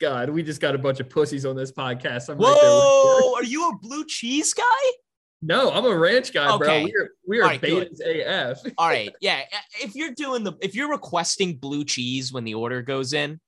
God, 0.00 0.30
we 0.30 0.42
just 0.42 0.62
got 0.62 0.74
a 0.74 0.78
bunch 0.78 0.98
of 0.98 1.10
pussies 1.10 1.44
on 1.44 1.54
this 1.56 1.72
podcast. 1.72 2.30
I'm 2.30 2.38
right. 2.38 2.56
Whoa, 2.58 3.34
are 3.34 3.44
you 3.44 3.68
a 3.68 3.76
blue 3.82 4.06
cheese 4.06 4.54
guy? 4.54 4.62
No, 5.42 5.70
I'm 5.70 5.86
a 5.86 5.96
ranch 5.96 6.32
guy, 6.34 6.56
bro. 6.58 6.66
Okay. 6.66 6.84
We 6.84 6.94
are 6.94 7.10
we 7.26 7.38
are 7.40 7.42
right, 7.44 7.60
betas 7.60 8.00
AF. 8.00 8.58
All 8.78 8.88
right. 8.88 9.14
Yeah. 9.20 9.40
If 9.80 9.94
you're 9.94 10.12
doing 10.12 10.44
the, 10.44 10.52
if 10.60 10.74
you're 10.74 10.90
requesting 10.90 11.56
blue 11.56 11.84
cheese 11.84 12.32
when 12.32 12.44
the 12.44 12.54
order 12.54 12.82
goes 12.82 13.14
in, 13.14 13.40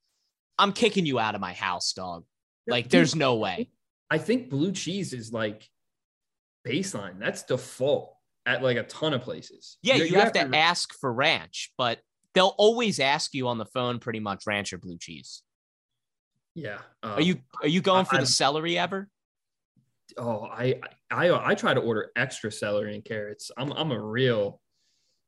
I'm 0.58 0.72
kicking 0.72 1.04
you 1.04 1.18
out 1.18 1.34
of 1.34 1.40
my 1.40 1.52
house, 1.52 1.92
dog. 1.92 2.24
Like, 2.66 2.88
there's 2.88 3.14
no 3.14 3.34
way. 3.36 3.70
I 4.10 4.18
think 4.18 4.48
blue 4.48 4.72
cheese 4.72 5.12
is 5.12 5.32
like 5.32 5.68
baseline. 6.66 7.18
That's 7.18 7.42
default 7.42 8.14
at 8.46 8.62
like 8.62 8.78
a 8.78 8.84
ton 8.84 9.12
of 9.12 9.22
places. 9.22 9.76
Yeah. 9.82 9.96
You, 9.96 10.14
have, 10.16 10.32
to 10.32 10.56
ask 10.56 10.94
for 10.98 11.12
ranch, 11.12 11.72
but 11.76 11.98
they'll 12.34 12.54
always 12.56 13.00
ask 13.00 13.34
you 13.34 13.48
on 13.48 13.58
the 13.58 13.66
phone 13.66 13.98
pretty 13.98 14.20
much 14.20 14.44
ranch 14.46 14.72
or 14.72 14.78
blue 14.78 14.96
cheese. 14.98 15.42
Yeah. 16.54 16.78
Um, 17.02 17.12
Are 17.12 17.20
you, 17.20 17.36
are 17.62 17.68
you 17.68 17.80
going 17.80 18.04
for 18.06 18.16
I- 18.16 18.20
the 18.20 18.26
celery 18.26 18.78
ever? 18.78 19.08
Oh, 20.18 20.44
I 20.44 20.80
I 21.10 21.50
I 21.50 21.54
try 21.54 21.74
to 21.74 21.80
order 21.80 22.10
extra 22.16 22.50
celery 22.50 22.94
and 22.94 23.04
carrots. 23.04 23.50
I'm 23.56 23.72
I'm 23.72 23.92
a 23.92 24.00
real 24.00 24.60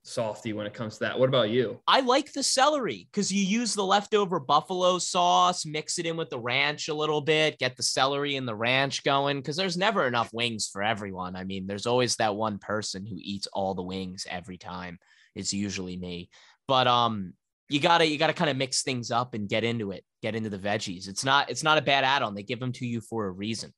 softy 0.04 0.52
when 0.52 0.66
it 0.66 0.74
comes 0.74 0.94
to 0.94 1.00
that. 1.00 1.18
What 1.18 1.28
about 1.28 1.50
you? 1.50 1.80
I 1.86 2.00
like 2.00 2.32
the 2.32 2.42
celery 2.42 3.08
because 3.10 3.32
you 3.32 3.42
use 3.42 3.74
the 3.74 3.84
leftover 3.84 4.38
buffalo 4.38 4.98
sauce, 4.98 5.64
mix 5.64 5.98
it 5.98 6.06
in 6.06 6.16
with 6.16 6.30
the 6.30 6.38
ranch 6.38 6.88
a 6.88 6.94
little 6.94 7.20
bit, 7.20 7.58
get 7.58 7.76
the 7.76 7.82
celery 7.82 8.36
and 8.36 8.46
the 8.46 8.54
ranch 8.54 9.02
going. 9.02 9.38
Because 9.38 9.56
there's 9.56 9.76
never 9.76 10.06
enough 10.06 10.32
wings 10.32 10.68
for 10.72 10.82
everyone. 10.82 11.36
I 11.36 11.44
mean, 11.44 11.66
there's 11.66 11.86
always 11.86 12.16
that 12.16 12.36
one 12.36 12.58
person 12.58 13.06
who 13.06 13.16
eats 13.18 13.48
all 13.52 13.74
the 13.74 13.82
wings 13.82 14.26
every 14.28 14.58
time. 14.58 14.98
It's 15.34 15.52
usually 15.52 15.96
me. 15.96 16.28
But 16.68 16.86
um, 16.86 17.32
you 17.68 17.80
gotta 17.80 18.06
you 18.06 18.18
gotta 18.18 18.32
kind 18.32 18.50
of 18.50 18.56
mix 18.56 18.82
things 18.82 19.10
up 19.10 19.34
and 19.34 19.48
get 19.48 19.64
into 19.64 19.90
it. 19.90 20.04
Get 20.22 20.34
into 20.34 20.50
the 20.50 20.58
veggies. 20.58 21.08
It's 21.08 21.24
not 21.24 21.50
it's 21.50 21.62
not 21.62 21.78
a 21.78 21.82
bad 21.82 22.04
add-on. 22.04 22.34
They 22.34 22.42
give 22.42 22.60
them 22.60 22.72
to 22.72 22.86
you 22.86 23.00
for 23.00 23.26
a 23.26 23.30
reason. 23.30 23.72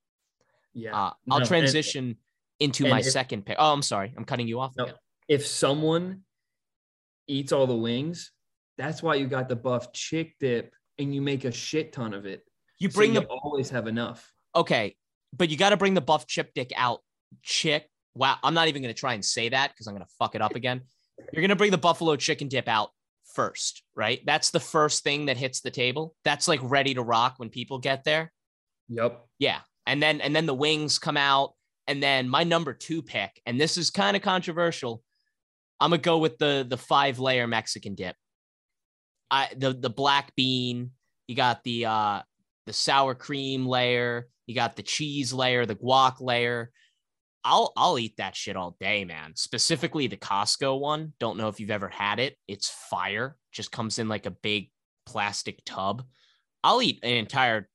Yeah. 0.77 0.91
Uh, 0.95 0.97
I'll 1.07 1.17
No, 1.27 1.37
and 1.39 1.47
transition 1.47 2.17
into 2.61 2.85
and 2.85 2.91
my 2.91 3.01
if- 3.01 3.07
second 3.07 3.47
pick. 3.47 3.57
Oh, 3.59 3.73
I'm 3.73 3.83
sorry. 3.83 4.13
I'm 4.17 4.25
cutting 4.25 4.47
you 4.47 4.61
off. 4.61 4.75
No. 4.77 4.85
again. 4.85 4.95
if 5.29 5.45
someone 5.47 6.21
eats 7.27 7.51
all 7.53 7.67
the 7.67 7.75
wings, 7.77 8.31
that's 8.79 9.03
why 9.03 9.15
you 9.17 9.27
got 9.27 9.49
the 9.49 9.57
buff 9.57 9.93
chick 9.93 10.35
dip 10.39 10.75
and 10.99 11.15
you 11.15 11.21
make 11.23 11.45
a 11.45 11.51
shit 11.51 11.93
ton 11.93 12.15
of 12.15 12.27
it. 12.27 12.45
You 12.79 12.91
So 12.91 12.97
bring 12.99 13.15
you 13.15 13.21
the 13.21 13.27
always 13.27 13.71
have 13.71 13.87
enough. 13.87 14.31
okay, 14.55 14.97
but 15.37 15.49
you 15.49 15.57
got 15.57 15.71
to 15.71 15.77
bring 15.77 15.95
the 15.95 16.01
buff 16.01 16.27
chip 16.27 16.53
dick 16.55 16.73
out. 16.77 17.01
Chick. 17.43 17.89
Wow. 18.15 18.37
I'm 18.43 18.55
not 18.55 18.69
even 18.69 18.83
going 18.83 18.95
to 18.95 18.99
try 18.99 19.15
and 19.15 19.25
say 19.25 19.49
that 19.49 19.73
because 19.73 19.87
I'm 19.87 19.95
going 19.95 20.05
to 20.07 20.13
fuck 20.19 20.35
it 20.35 20.43
up 20.43 20.55
again. 20.55 20.83
You're 21.33 21.41
going 21.43 21.49
to 21.51 21.57
bring 21.57 21.71
the 21.71 21.79
buffalo 21.79 22.17
chicken 22.17 22.49
dip 22.49 22.69
out 22.69 22.91
first, 23.35 23.83
right? 23.95 24.21
That's 24.25 24.51
the 24.51 24.61
first 24.61 25.03
thing 25.03 25.27
that 25.27 25.37
hits 25.37 25.61
the 25.63 25.71
table. 25.71 26.15
That's 26.25 26.47
like 26.49 26.61
ready 26.63 26.95
to 26.95 27.03
rock 27.03 27.35
when 27.39 27.49
people 27.49 27.79
get 27.79 28.05
there. 28.05 28.33
Yep. 28.89 29.25
Yeah. 29.39 29.61
And 29.87 30.03
then 30.03 30.21
and 30.21 30.35
then 30.35 30.47
the 30.47 30.55
wings 30.55 30.99
come 30.99 31.17
out. 31.17 31.53
And 31.87 32.03
then 32.03 32.29
my 32.29 32.43
number 32.43 32.75
two 32.75 33.01
pick, 33.01 33.41
and 33.47 33.61
this 33.61 33.77
is 33.77 33.91
kind 33.91 34.17
of 34.17 34.23
controversial. 34.23 35.03
I'm 35.81 35.91
gonna 35.91 36.03
go 36.03 36.19
with 36.19 36.39
the 36.39 36.67
the 36.69 36.77
five 36.77 37.19
layer 37.21 37.47
Mexican 37.47 37.95
dip. 37.95 38.17
I 39.31 39.51
the 39.57 39.73
the 39.73 39.91
black 39.91 40.35
bean, 40.35 40.91
you 41.29 41.37
got 41.37 41.63
the 41.63 41.87
uh 41.87 42.23
the 42.67 42.73
sour 42.73 43.15
cream 43.15 43.67
layer, 43.67 44.29
you 44.47 44.55
got 44.55 44.75
the 44.75 44.83
cheese 44.83 45.33
layer, 45.33 45.65
the 45.65 45.77
guac 45.77 46.21
layer. 46.21 46.73
I'll 47.45 47.73
I'll 47.77 47.99
eat 47.99 48.17
that 48.17 48.35
shit 48.35 48.57
all 48.57 48.77
day, 48.81 49.05
man. 49.05 49.37
Specifically 49.37 50.09
the 50.09 50.17
Costco 50.17 50.81
one. 50.81 51.13
Don't 51.21 51.39
know 51.39 51.49
if 51.49 51.61
you've 51.61 51.71
ever 51.71 51.89
had 51.89 52.19
it. 52.19 52.37
It's 52.49 52.69
fire. 52.69 53.37
Just 53.53 53.71
comes 53.71 54.01
in 54.01 54.09
like 54.09 54.27
a 54.27 54.33
big 54.33 54.71
plastic 55.07 55.61
tub. 55.65 56.03
I'll 56.65 56.83
eat 56.83 56.99
an 57.05 57.11
entire, 57.11 57.69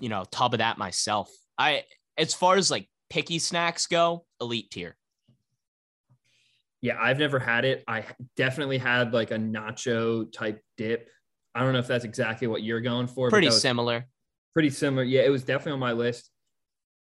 you 0.00 0.08
know, 0.08 0.24
tub 0.30 0.54
of 0.54 0.58
that 0.58 0.78
myself. 0.78 1.30
I 1.58 1.84
as 2.18 2.34
far 2.34 2.56
as 2.56 2.70
like 2.70 2.88
picky 3.08 3.38
snacks 3.38 3.86
go, 3.86 4.24
elite 4.40 4.70
tier. 4.70 4.96
Yeah, 6.82 6.96
I've 6.98 7.18
never 7.18 7.38
had 7.38 7.64
it. 7.64 7.84
I 7.86 8.06
definitely 8.36 8.78
had 8.78 9.12
like 9.12 9.30
a 9.30 9.36
nacho 9.36 10.32
type 10.32 10.62
dip. 10.76 11.10
I 11.54 11.60
don't 11.60 11.72
know 11.72 11.78
if 11.78 11.86
that's 11.86 12.04
exactly 12.04 12.46
what 12.46 12.62
you're 12.62 12.80
going 12.80 13.06
for. 13.06 13.28
Pretty 13.28 13.50
similar. 13.50 14.06
Pretty 14.54 14.70
similar. 14.70 15.02
Yeah, 15.04 15.22
it 15.22 15.30
was 15.30 15.44
definitely 15.44 15.72
on 15.72 15.80
my 15.80 15.92
list. 15.92 16.30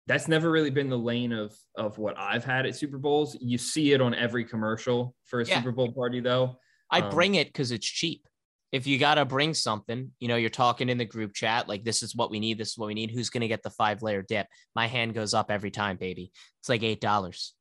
That's 0.07 0.27
never 0.27 0.51
really 0.51 0.71
been 0.71 0.89
the 0.89 0.97
lane 0.97 1.31
of 1.31 1.55
of 1.75 1.97
what 1.97 2.17
I've 2.17 2.43
had 2.43 2.65
at 2.65 2.75
Super 2.75 2.97
Bowls. 2.97 3.37
You 3.39 3.57
see 3.57 3.93
it 3.93 4.01
on 4.01 4.13
every 4.13 4.43
commercial 4.43 5.15
for 5.25 5.41
a 5.41 5.45
Yeah. 5.45 5.59
Super 5.59 5.71
Bowl 5.71 5.91
party, 5.93 6.19
though. 6.19 6.57
I 6.89 7.01
Um, 7.01 7.09
bring 7.09 7.35
it 7.35 7.47
because 7.47 7.71
it's 7.71 7.85
cheap. 7.87 8.27
If 8.71 8.87
you 8.87 8.97
gotta 8.97 9.25
bring 9.25 9.53
something, 9.53 10.11
you 10.19 10.27
know, 10.27 10.37
you're 10.37 10.49
talking 10.49 10.89
in 10.89 10.97
the 10.97 11.05
group 11.05 11.33
chat, 11.33 11.67
like 11.67 11.83
this 11.83 12.03
is 12.03 12.15
what 12.15 12.31
we 12.31 12.39
need, 12.39 12.57
this 12.57 12.69
is 12.69 12.77
what 12.77 12.87
we 12.87 12.93
need. 12.93 13.11
Who's 13.11 13.29
gonna 13.29 13.47
get 13.47 13.63
the 13.63 13.69
five 13.69 14.01
layer 14.01 14.21
dip? 14.21 14.47
My 14.75 14.87
hand 14.87 15.13
goes 15.13 15.33
up 15.33 15.51
every 15.51 15.71
time, 15.71 15.97
baby. 15.97 16.31
It's 16.59 16.69
like 16.69 16.83
eight 16.83 17.01
dollars. 17.01 17.53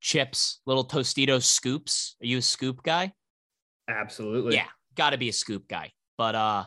Chips, 0.00 0.60
little 0.66 0.84
Tostitos 0.84 1.44
scoops. 1.44 2.16
Are 2.22 2.26
you 2.26 2.38
a 2.38 2.42
scoop 2.42 2.82
guy? 2.82 3.12
Absolutely. 3.88 4.54
Yeah, 4.54 4.66
gotta 4.94 5.18
be 5.18 5.28
a 5.28 5.32
scoop 5.32 5.68
guy. 5.68 5.92
But 6.18 6.34
uh 6.34 6.64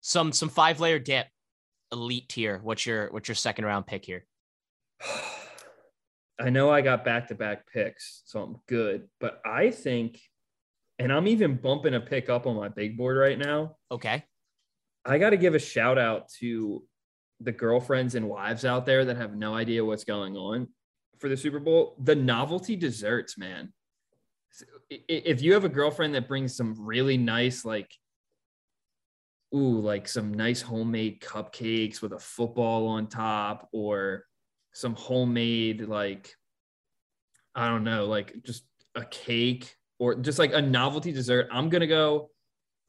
some 0.00 0.32
some 0.32 0.48
five 0.48 0.80
layer 0.80 0.98
dip, 0.98 1.26
elite 1.92 2.28
tier. 2.28 2.58
What's 2.62 2.86
your 2.86 3.10
what's 3.12 3.28
your 3.28 3.34
second 3.34 3.64
round 3.64 3.86
pick 3.86 4.04
here? 4.04 4.24
I 6.40 6.48
know 6.48 6.70
I 6.70 6.80
got 6.80 7.04
back 7.04 7.28
to 7.28 7.34
back 7.34 7.70
picks, 7.70 8.22
so 8.24 8.42
I'm 8.42 8.56
good. 8.66 9.08
But 9.20 9.42
I 9.44 9.70
think, 9.70 10.18
and 11.00 11.10
I'm 11.10 11.26
even 11.26 11.56
bumping 11.56 11.94
a 11.94 12.00
pick 12.00 12.28
up 12.28 12.46
on 12.46 12.54
my 12.54 12.68
big 12.68 12.98
board 12.98 13.16
right 13.16 13.38
now. 13.38 13.76
Okay. 13.90 14.22
I 15.06 15.16
got 15.16 15.30
to 15.30 15.38
give 15.38 15.54
a 15.54 15.58
shout 15.58 15.96
out 15.96 16.28
to 16.40 16.84
the 17.40 17.52
girlfriends 17.52 18.16
and 18.16 18.28
wives 18.28 18.66
out 18.66 18.84
there 18.84 19.06
that 19.06 19.16
have 19.16 19.34
no 19.34 19.54
idea 19.54 19.82
what's 19.82 20.04
going 20.04 20.36
on 20.36 20.68
for 21.18 21.30
the 21.30 21.38
Super 21.38 21.58
Bowl. 21.58 21.96
The 22.02 22.14
novelty 22.14 22.76
desserts, 22.76 23.38
man. 23.38 23.72
If 24.90 25.40
you 25.40 25.54
have 25.54 25.64
a 25.64 25.70
girlfriend 25.70 26.14
that 26.16 26.28
brings 26.28 26.54
some 26.54 26.74
really 26.78 27.16
nice, 27.16 27.64
like, 27.64 27.90
ooh, 29.54 29.80
like 29.80 30.06
some 30.06 30.34
nice 30.34 30.60
homemade 30.60 31.22
cupcakes 31.22 32.02
with 32.02 32.12
a 32.12 32.18
football 32.18 32.88
on 32.88 33.06
top, 33.06 33.70
or 33.72 34.26
some 34.74 34.94
homemade, 34.94 35.80
like, 35.88 36.34
I 37.54 37.68
don't 37.68 37.84
know, 37.84 38.04
like 38.04 38.34
just 38.44 38.64
a 38.94 39.04
cake 39.06 39.74
or 40.00 40.16
just 40.16 40.38
like 40.40 40.52
a 40.52 40.60
novelty 40.60 41.12
dessert, 41.12 41.46
I'm 41.52 41.68
to 41.70 41.86
go 41.86 42.30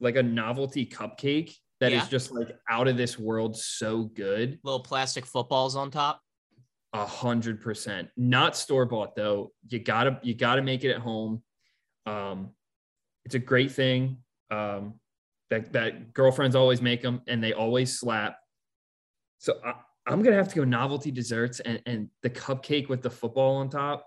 like 0.00 0.16
a 0.16 0.22
novelty 0.22 0.84
cupcake 0.84 1.54
that 1.78 1.92
is 1.92 2.02
Yeah. 2.02 2.08
just 2.08 2.32
like 2.32 2.56
out 2.68 2.88
of 2.88 2.96
this 2.96 3.18
world 3.18 3.56
so 3.56 4.04
good. 4.04 4.58
Little 4.64 4.80
plastic 4.80 5.24
footballs 5.26 5.76
on 5.76 5.92
top. 5.92 6.20
a 6.94 7.06
hundred 7.06 7.60
percent. 7.62 8.08
Not 8.18 8.54
store 8.56 8.84
bought 8.84 9.14
though. 9.16 9.52
You 9.68 9.78
gotta 9.78 10.18
you 10.22 10.34
gotta 10.34 10.60
make 10.60 10.84
it 10.84 10.90
at 10.90 11.00
home. 11.00 11.42
Um 12.04 12.50
it's 13.24 13.34
a 13.34 13.38
great 13.38 13.70
thing 13.72 14.18
um 14.50 14.94
that 15.48 15.72
that 15.72 16.12
girlfriends 16.12 16.54
always 16.56 16.82
make 16.82 17.00
them 17.00 17.22
and 17.28 17.42
they 17.42 17.52
always 17.54 17.98
slap. 17.98 18.36
So 19.38 19.58
I, 19.64 19.74
i'm 20.06 20.20
gonna 20.22 20.36
have 20.36 20.48
to 20.48 20.56
go 20.56 20.64
novelty 20.64 21.10
desserts 21.10 21.60
and 21.60 21.80
and 21.86 22.08
the 22.22 22.30
cupcake 22.30 22.88
with 22.88 23.00
the 23.02 23.10
football 23.10 23.56
on 23.56 23.70
top 23.70 24.04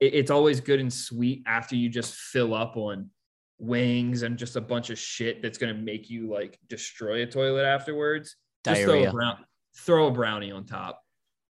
it, 0.00 0.14
it's 0.14 0.30
always 0.30 0.60
good 0.60 0.80
and 0.80 0.92
sweet 0.92 1.42
after 1.46 1.76
you 1.76 1.88
just 1.88 2.14
fill 2.14 2.54
up 2.54 2.76
on 2.76 3.10
wings 3.58 4.22
and 4.22 4.38
just 4.38 4.56
a 4.56 4.60
bunch 4.60 4.90
of 4.90 4.98
shit 4.98 5.42
that's 5.42 5.58
gonna 5.58 5.74
make 5.74 6.08
you 6.08 6.30
like 6.30 6.58
destroy 6.68 7.22
a 7.22 7.26
toilet 7.26 7.64
afterwards. 7.64 8.36
Just 8.64 8.82
throw 8.82 9.04
a, 9.04 9.10
brown, 9.10 9.36
throw 9.76 10.08
a 10.08 10.10
brownie 10.10 10.52
on 10.52 10.64
top. 10.64 11.00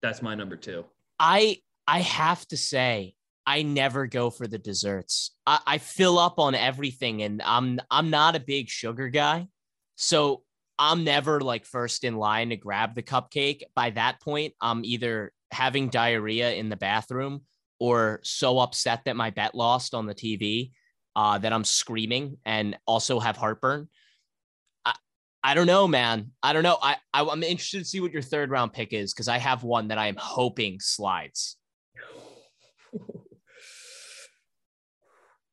That's 0.02 0.22
my 0.22 0.34
number 0.34 0.56
two. 0.56 0.84
I 1.18 1.58
I 1.86 2.00
have 2.00 2.46
to 2.48 2.56
say 2.56 3.14
I 3.46 3.62
never 3.62 4.06
go 4.06 4.30
for 4.30 4.46
the 4.46 4.58
desserts. 4.58 5.32
I, 5.46 5.60
I 5.66 5.78
fill 5.78 6.18
up 6.18 6.38
on 6.38 6.54
everything, 6.54 7.22
and 7.22 7.42
I'm 7.42 7.80
I'm 7.90 8.10
not 8.10 8.36
a 8.36 8.40
big 8.40 8.68
sugar 8.68 9.08
guy, 9.08 9.48
so 9.96 10.42
I'm 10.78 11.04
never 11.04 11.40
like 11.40 11.66
first 11.66 12.04
in 12.04 12.16
line 12.16 12.50
to 12.50 12.56
grab 12.56 12.94
the 12.94 13.02
cupcake. 13.02 13.62
By 13.74 13.90
that 13.90 14.20
point, 14.20 14.54
I'm 14.60 14.84
either 14.84 15.32
having 15.50 15.88
diarrhea 15.88 16.52
in 16.52 16.68
the 16.68 16.76
bathroom 16.76 17.42
or 17.84 18.18
so 18.22 18.60
upset 18.60 19.02
that 19.04 19.14
my 19.14 19.28
bet 19.28 19.54
lost 19.54 19.92
on 19.92 20.06
the 20.06 20.14
TV 20.14 20.70
uh, 21.14 21.36
that 21.36 21.52
I'm 21.52 21.64
screaming 21.64 22.38
and 22.46 22.78
also 22.86 23.20
have 23.20 23.36
heartburn. 23.36 23.88
I, 24.86 24.94
I 25.42 25.52
don't 25.52 25.66
know, 25.66 25.86
man. 25.86 26.30
I 26.42 26.54
don't 26.54 26.62
know. 26.62 26.78
I, 26.80 26.96
I 27.12 27.22
I'm 27.22 27.42
interested 27.42 27.80
to 27.80 27.84
see 27.84 28.00
what 28.00 28.10
your 28.10 28.22
third 28.22 28.50
round 28.50 28.72
pick 28.72 28.94
is 28.94 29.12
because 29.12 29.28
I 29.28 29.36
have 29.36 29.64
one 29.64 29.88
that 29.88 29.98
I 29.98 30.06
am 30.06 30.16
hoping 30.16 30.80
slides. 30.80 31.56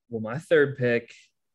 Well, 0.10 0.20
my 0.20 0.40
third 0.40 0.78
pick, 0.78 1.14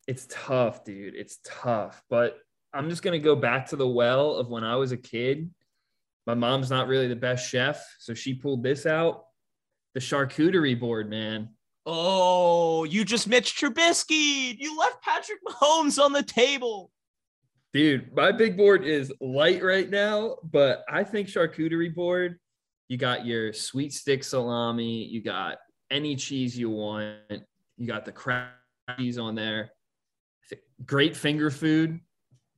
it's 0.09 0.27
tough, 0.31 0.83
dude. 0.83 1.15
It's 1.15 1.41
tough, 1.45 2.03
but 2.09 2.39
I'm 2.73 2.89
just 2.89 3.03
gonna 3.03 3.19
go 3.19 3.37
back 3.37 3.67
to 3.67 3.77
the 3.77 3.87
well 3.87 4.37
of 4.37 4.49
when 4.49 4.65
I 4.65 4.77
was 4.77 4.93
a 4.93 4.97
kid. 4.97 5.51
My 6.27 6.33
mom's 6.33 6.71
not 6.71 6.89
really 6.89 7.07
the 7.07 7.17
best 7.17 7.47
chef, 7.51 7.87
so 7.99 8.15
she 8.15 8.33
pulled 8.33 8.63
this 8.63 8.87
out. 8.87 9.27
The 9.97 10.03
charcuterie 10.03 10.79
board, 10.79 11.09
man. 11.09 11.49
Oh, 11.87 12.85
you 12.85 13.03
just 13.03 13.27
Mitch 13.27 13.59
Trubisky. 13.59 14.55
You 14.59 14.79
left 14.79 15.03
Patrick 15.03 15.39
Mahomes 15.43 15.99
on 15.99 16.13
the 16.13 16.23
table. 16.23 16.91
Dude, 17.73 18.15
my 18.15 18.31
big 18.31 18.59
board 18.59 18.85
is 18.85 19.11
light 19.23 19.63
right 19.63 19.89
now, 19.89 20.37
but 20.43 20.85
I 20.87 21.03
think 21.03 21.29
charcuterie 21.29 21.95
board. 21.95 22.39
You 22.89 22.99
got 22.99 23.25
your 23.25 23.55
sweet 23.55 23.95
stick 23.95 24.23
salami, 24.23 25.05
you 25.05 25.23
got 25.23 25.57
any 25.91 26.15
cheese 26.15 26.59
you 26.59 26.69
want. 26.69 27.17
You 27.79 27.87
got 27.87 28.05
the 28.05 28.13
crab 28.13 28.51
cheese 28.99 29.17
on 29.17 29.35
there. 29.35 29.71
Great 30.85 31.17
finger 31.17 31.51
food. 31.51 31.99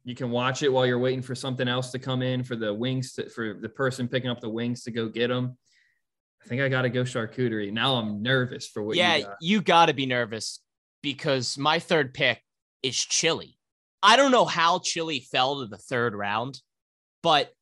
You 0.03 0.17
can 0.17 0.33
watch 0.33 0.65
it 0.65 0.73
while 0.73 0.87
you're 0.87 0.99
waiting 0.99 1.23
for 1.23 1.37
something 1.37 1.69
else 1.69 1.93
to 1.93 2.01
come 2.01 2.21
in 2.21 2.43
for 2.43 2.57
the 2.57 2.75
wings 2.75 3.13
to, 3.13 3.31
for 3.31 3.55
the 3.55 3.69
person 3.69 4.09
picking 4.09 4.29
up 4.29 4.41
the 4.41 4.49
wings 4.49 4.83
to 4.83 4.91
go 4.91 5.09
get 5.09 5.29
them. 5.29 5.57
I 6.49 6.51
think 6.51 6.63
I 6.63 6.71
got 6.71 6.83
to 6.83 6.89
go 6.89 7.03
charcuterie. 7.03 7.71
Now 7.71 7.97
I'm 7.97 8.23
nervous 8.23 8.67
for 8.67 8.83
what. 8.83 8.97
yeah, 8.97 9.17
you, 9.17 9.25
got. 9.25 9.37
you 9.43 9.61
got 9.61 9.87
to 9.87 9.93
be 9.93 10.07
nervous 10.07 10.61
because 11.03 11.59
my 11.59 11.79
third 11.79 12.15
pick 12.15 12.43
is 12.83 12.97
chili. 12.97 13.59
I 14.03 14.17
don't 14.17 14.33
know 14.33 14.47
how 14.47 14.79
chili 14.79 15.21
fell 15.31 15.61
to 15.61 15.67
the 15.67 15.77
third 15.77 16.15
round, 16.15 16.63
but 17.23 17.53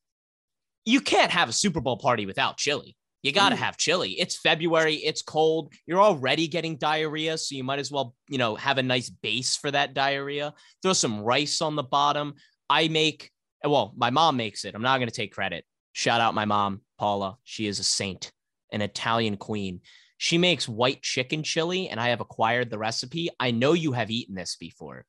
you 0.85 1.01
can't 1.01 1.33
have 1.33 1.49
a 1.49 1.53
Super 1.53 1.81
Bowl 1.81 1.97
party 1.97 2.27
without 2.27 2.59
chili. 2.59 2.97
You 3.25 3.33
got 3.33 3.49
to 3.49 3.57
mm. 3.57 3.59
have 3.59 3.77
chili. 3.77 4.11
It's 4.21 4.39
February, 4.39 4.95
it's 4.95 5.23
cold. 5.23 5.73
You're 5.87 6.01
already 6.01 6.47
getting 6.47 6.77
diarrhea, 6.77 7.39
so 7.39 7.57
you 7.57 7.65
might 7.65 7.81
as 7.81 7.91
well, 7.91 8.15
you 8.29 8.39
know, 8.39 8.55
have 8.55 8.79
a 8.79 8.85
nice 8.85 9.11
base 9.11 9.57
for 9.57 9.69
that 9.73 9.95
diarrhea. 9.95 10.55
Throw 10.81 10.93
some 10.93 11.23
rice 11.23 11.61
on 11.61 11.75
the 11.75 11.83
bottom. 11.83 12.35
I 12.71 12.87
make 12.87 13.33
well, 13.65 13.95
my 13.97 14.11
mom 14.11 14.37
makes 14.37 14.65
it. 14.65 14.77
I'm 14.77 14.83
not 14.83 14.99
going 14.99 15.09
to 15.09 15.15
take 15.15 15.33
credit. 15.33 15.65
Shout 15.93 16.21
out 16.21 16.35
my 16.35 16.45
mom, 16.45 16.83
Paula. 16.99 17.39
She 17.43 17.67
is 17.67 17.81
a 17.81 17.85
saint, 17.85 18.31
an 18.73 18.83
Italian 18.83 19.37
queen. 19.37 19.81
She 20.19 20.39
makes 20.39 20.69
white 20.69 21.03
chicken 21.03 21.43
chili, 21.43 21.89
and 21.89 22.01
I 22.01 22.09
have 22.09 22.21
acquired 22.21 22.71
the 22.71 22.79
recipe. 22.79 23.29
I 23.39 23.51
know 23.51 23.75
you 23.75 23.93
have 23.93 24.11
eaten 24.11 24.35
this 24.35 24.57
before. 24.57 25.05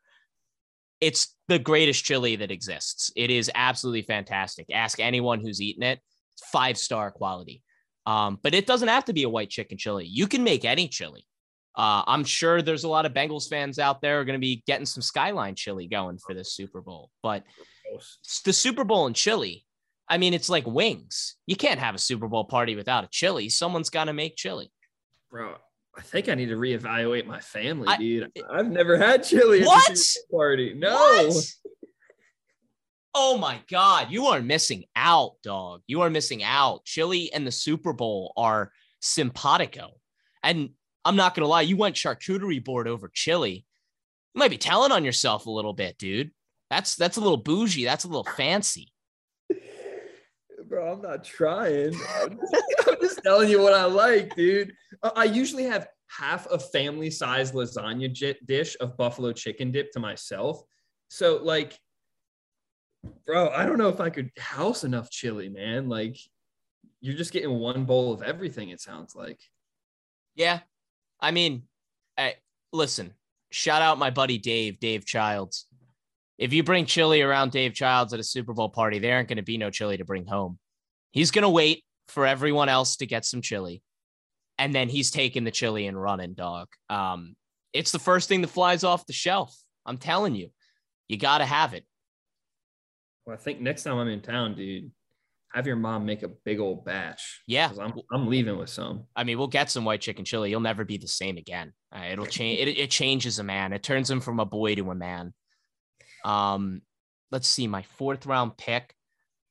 It's 0.99 1.36
the 1.47 1.60
greatest 1.60 2.03
chili 2.03 2.36
that 2.38 2.51
exists. 2.51 3.12
It 3.16 3.30
is 3.30 3.51
absolutely 3.53 4.01
fantastic. 4.01 4.68
Ask 4.74 4.99
anyone 4.99 5.39
who's 5.39 5.62
eaten 5.62 5.84
it. 5.84 5.99
Five 6.51 6.78
star 6.78 7.12
quality. 7.12 7.64
Um, 8.05 8.39
but 8.41 8.53
it 8.53 8.66
doesn't 8.66 8.88
have 8.88 9.05
to 9.05 9.14
be 9.14 9.24
a 9.24 9.30
white 9.30 9.49
chicken 9.49 9.78
chili. 9.78 10.05
You 10.05 10.28
can 10.28 10.43
make 10.43 10.66
any 10.66 10.88
chili. 10.88 11.26
Uh, 11.76 12.01
I'm 12.08 12.24
sure 12.24 12.62
there's 12.62 12.86
a 12.86 12.89
lot 12.89 13.05
of 13.05 13.14
Bengals 13.14 13.47
fans 13.47 13.78
out 13.78 14.01
there 14.01 14.20
are 14.20 14.26
going 14.26 14.39
to 14.39 14.45
be 14.45 14.64
getting 14.66 14.88
some 14.88 15.03
Skyline 15.03 15.53
chili 15.53 15.88
going 15.88 16.18
for 16.18 16.34
this 16.34 16.53
Super 16.53 16.82
Bowl. 16.82 17.12
But 17.22 17.43
the 18.45 18.53
Super 18.53 18.84
Bowl 18.84 19.05
and 19.05 19.16
chili, 19.16 19.66
I 20.10 20.18
mean, 20.18 20.34
it's 20.34 20.49
like 20.49 20.66
wings. 20.66 21.36
You 21.45 21.55
can't 21.55 21.80
have 21.80 21.95
a 21.95 21.99
Super 21.99 22.28
Bowl 22.28 22.45
party 22.45 22.76
without 22.76 23.03
a 23.03 23.10
chili. 23.12 23.49
Someone's 23.49 23.89
got 23.89 24.05
to 24.05 24.14
make 24.14 24.36
chili. 24.36 24.72
bro. 25.30 25.55
I 25.97 26.01
think 26.01 26.30
I 26.30 26.36
need 26.36 26.49
to 26.49 26.55
reevaluate 26.55 27.26
my 27.26 27.39
family, 27.39 27.88
I- 27.88 27.97
dude. 27.97 28.32
I've 28.51 28.70
never 28.70 28.97
had 28.97 29.24
chili 29.24 29.62
at 29.62 29.66
What? 29.68 29.97
Super 29.97 30.26
Bowl 30.30 30.39
party. 30.39 30.74
No. 30.76 30.95
What? 30.95 31.45
Oh 33.16 33.38
my 33.38 33.60
God. 33.70 34.08
You 34.12 34.28
are 34.28 34.41
missing 34.41 34.86
out, 34.95 35.38
dog. 35.43 35.82
You 35.88 36.01
are 36.01 36.10
missing 36.10 36.43
out. 36.43 36.86
Chili 36.86 37.34
and 37.34 37.47
the 37.47 37.51
Super 37.51 37.93
Bowl 37.93 38.32
are 38.38 38.72
simpatico. 39.01 39.93
And 40.43 40.70
I'm 41.03 41.16
not 41.16 41.34
going 41.34 41.43
to 41.43 41.47
lie, 41.47 41.62
you 41.62 41.78
went 41.78 41.95
charcuterie 41.95 42.64
board 42.64 42.88
over 42.88 43.10
chili. 43.12 43.66
You 44.36 44.39
might 44.39 44.51
be 44.51 44.58
telling 44.58 44.91
on 44.91 45.03
yourself 45.03 45.47
a 45.47 45.51
little 45.51 45.74
bit, 45.74 45.97
dude. 45.97 46.32
That's 46.70 46.95
that's 46.95 47.18
a 47.18 47.22
little 47.22 47.38
bougie. 47.38 47.86
That's 47.86 48.03
a 48.03 48.08
little 48.08 48.24
fancy. 48.24 48.91
Bro, 50.68 50.93
I'm 50.93 51.01
not 51.01 51.24
trying. 51.24 51.95
I'm 52.22 52.38
just, 52.38 52.65
I'm 52.88 52.95
just 52.99 53.22
telling 53.24 53.49
you 53.49 53.61
what 53.61 53.74
I 53.74 53.86
like, 53.86 54.36
dude. 54.36 54.74
I 55.15 55.24
usually 55.24 55.63
have 55.63 55.88
half 56.07 56.47
a 56.51 56.59
family 56.59 57.09
size 57.09 57.51
lasagna 57.51 58.11
j- 58.11 58.38
dish 58.45 58.76
of 58.80 58.97
buffalo 58.97 59.32
chicken 59.32 59.72
dip 59.72 59.91
to 59.93 59.99
myself. 59.99 60.61
So, 61.09 61.39
like, 61.41 61.80
bro, 63.26 63.49
I 63.49 63.65
don't 63.65 63.78
know 63.78 63.89
if 63.89 64.01
I 64.01 64.09
could 64.09 64.32
house 64.38 64.84
enough 64.84 65.09
chili, 65.09 65.47
man. 65.47 65.88
Like, 65.88 66.18
you're 66.99 67.18
just 67.18 67.32
getting 67.32 67.59
one 67.59 67.86
bowl 67.86 68.11
of 68.11 68.22
everything, 68.22 68.70
it 68.70 68.82
sounds 68.82 69.15
like. 69.15 69.39
Yeah. 70.36 70.59
I 71.20 71.32
mean, 71.32 71.63
I, 72.18 72.36
listen, 72.74 73.13
shout 73.51 73.82
out 73.82 73.99
my 73.99 74.09
buddy 74.09 74.38
Dave, 74.38 74.80
Dave 74.80 75.05
Childs. 75.05 75.68
If 76.38 76.54
you 76.54 76.64
bring 76.64 76.86
chili 76.86 77.22
around 77.22 77.52
Dave 77.52 77.74
Childs 77.74 78.14
at 78.14 78.20
a 78.20 78.24
Super 78.24 78.54
Bowl 78.54 78.70
party, 78.70 79.00
there 79.00 79.16
aren't 79.16 79.28
going 79.28 79.38
to 79.38 79.44
be 79.44 79.58
no 79.58 79.70
chili 79.72 79.98
to 79.98 80.06
bring 80.06 80.26
home. 80.26 80.60
He's 81.12 81.32
going 81.32 81.44
to 81.44 81.50
wait 81.50 81.84
for 82.08 82.26
everyone 82.26 82.70
else 82.70 82.98
to 82.98 83.06
get 83.06 83.26
some 83.26 83.42
chili. 83.42 83.82
And 84.60 84.74
then 84.74 84.90
he's 84.90 85.12
taking 85.12 85.44
the 85.44 85.52
chili 85.52 85.88
and 85.88 86.00
running, 86.02 86.34
dog. 86.34 86.68
Um, 86.90 87.36
it's 87.74 87.92
the 87.92 88.00
first 88.00 88.28
thing 88.28 88.42
that 88.42 88.50
flies 88.50 88.84
off 88.84 89.06
the 89.06 89.14
shelf. 89.14 89.56
I'm 89.86 89.98
telling 89.98 90.36
you, 90.36 90.50
you 91.08 91.18
got 91.18 91.40
to 91.40 91.46
have 91.46 91.74
it. 91.74 91.86
Well, 93.26 93.36
I 93.36 93.40
think 93.40 93.60
next 93.60 93.84
time 93.84 93.98
I'm 93.98 94.08
in 94.08 94.22
town, 94.22 94.56
dude, 94.56 94.92
have 95.54 95.68
your 95.68 95.76
mom 95.76 96.06
make 96.06 96.24
a 96.24 96.28
big 96.28 96.60
old 96.60 96.86
batch. 96.86 97.42
Yeah. 97.48 97.72
I'm, 97.80 97.94
I'm 98.12 98.28
leaving 98.28 98.58
with 98.58 98.70
some. 98.70 99.06
I 99.16 99.24
mean, 99.24 99.38
we'll 99.38 99.48
get 99.48 99.72
some 99.72 99.86
white 99.86 100.02
chicken 100.02 100.26
chili. 100.26 100.50
You'll 100.50 100.60
never 100.60 100.86
be 100.86 100.98
the 100.98 101.08
same 101.08 101.38
again. 101.38 101.74
Uh, 101.96 102.04
it'll 102.12 102.26
change. 102.28 102.60
It, 102.60 102.78
it 102.78 102.92
changes 102.92 103.40
a 103.40 103.44
man. 103.44 103.74
It 103.74 103.84
turns 103.84 104.10
him 104.10 104.22
from 104.22 104.40
a 104.40 104.46
boy 104.46 104.76
to 104.76 104.92
a 104.92 104.96
man. 104.96 105.34
Um, 106.28 106.82
let's 107.32 107.47
see. 107.47 107.67
My 107.67 107.84
fourth 107.84 108.25
round 108.25 108.57
pick. 108.57 108.93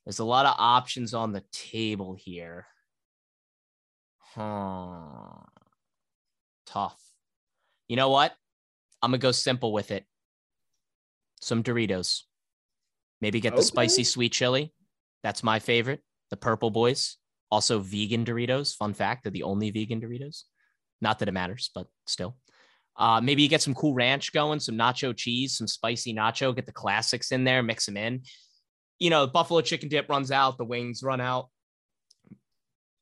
There's 0.04 0.18
a 0.18 0.24
lot 0.24 0.46
of 0.46 0.54
options 0.58 1.14
on 1.14 1.32
the 1.32 1.42
table 1.50 2.14
here. 2.14 2.66
Huh. 4.18 5.42
Tough. 6.66 7.00
You 7.88 7.96
know 7.96 8.10
what? 8.10 8.34
I'm 9.02 9.10
gonna 9.10 9.18
go 9.18 9.32
simple 9.32 9.72
with 9.72 9.90
it. 9.90 10.04
Some 11.40 11.62
Doritos. 11.62 12.22
Maybe 13.20 13.40
get 13.40 13.56
the 13.56 13.62
spicy 13.62 14.04
sweet 14.04 14.32
chili. 14.32 14.74
That's 15.22 15.42
my 15.42 15.58
favorite. 15.58 16.00
The 16.30 16.36
Purple 16.36 16.70
Boys. 16.70 17.16
Also, 17.50 17.78
vegan 17.78 18.24
Doritos. 18.24 18.76
Fun 18.76 18.92
fact, 18.92 19.22
they're 19.22 19.32
the 19.32 19.44
only 19.44 19.70
vegan 19.70 20.00
Doritos. 20.00 20.42
Not 21.00 21.18
that 21.20 21.28
it 21.28 21.32
matters, 21.32 21.70
but 21.74 21.86
still. 22.06 22.36
Uh, 22.98 23.20
maybe 23.20 23.42
you 23.42 23.48
get 23.48 23.62
some 23.62 23.74
cool 23.74 23.94
ranch 23.94 24.32
going, 24.32 24.58
some 24.58 24.76
nacho 24.76 25.14
cheese, 25.14 25.56
some 25.56 25.66
spicy 25.66 26.14
nacho. 26.14 26.54
Get 26.54 26.66
the 26.66 26.72
classics 26.72 27.32
in 27.32 27.44
there, 27.44 27.62
mix 27.62 27.86
them 27.86 27.96
in. 27.96 28.22
You 28.98 29.10
know, 29.10 29.26
buffalo 29.26 29.60
chicken 29.60 29.88
dip 29.88 30.08
runs 30.08 30.30
out, 30.30 30.56
the 30.56 30.64
wings 30.64 31.02
run 31.02 31.20
out. 31.20 31.48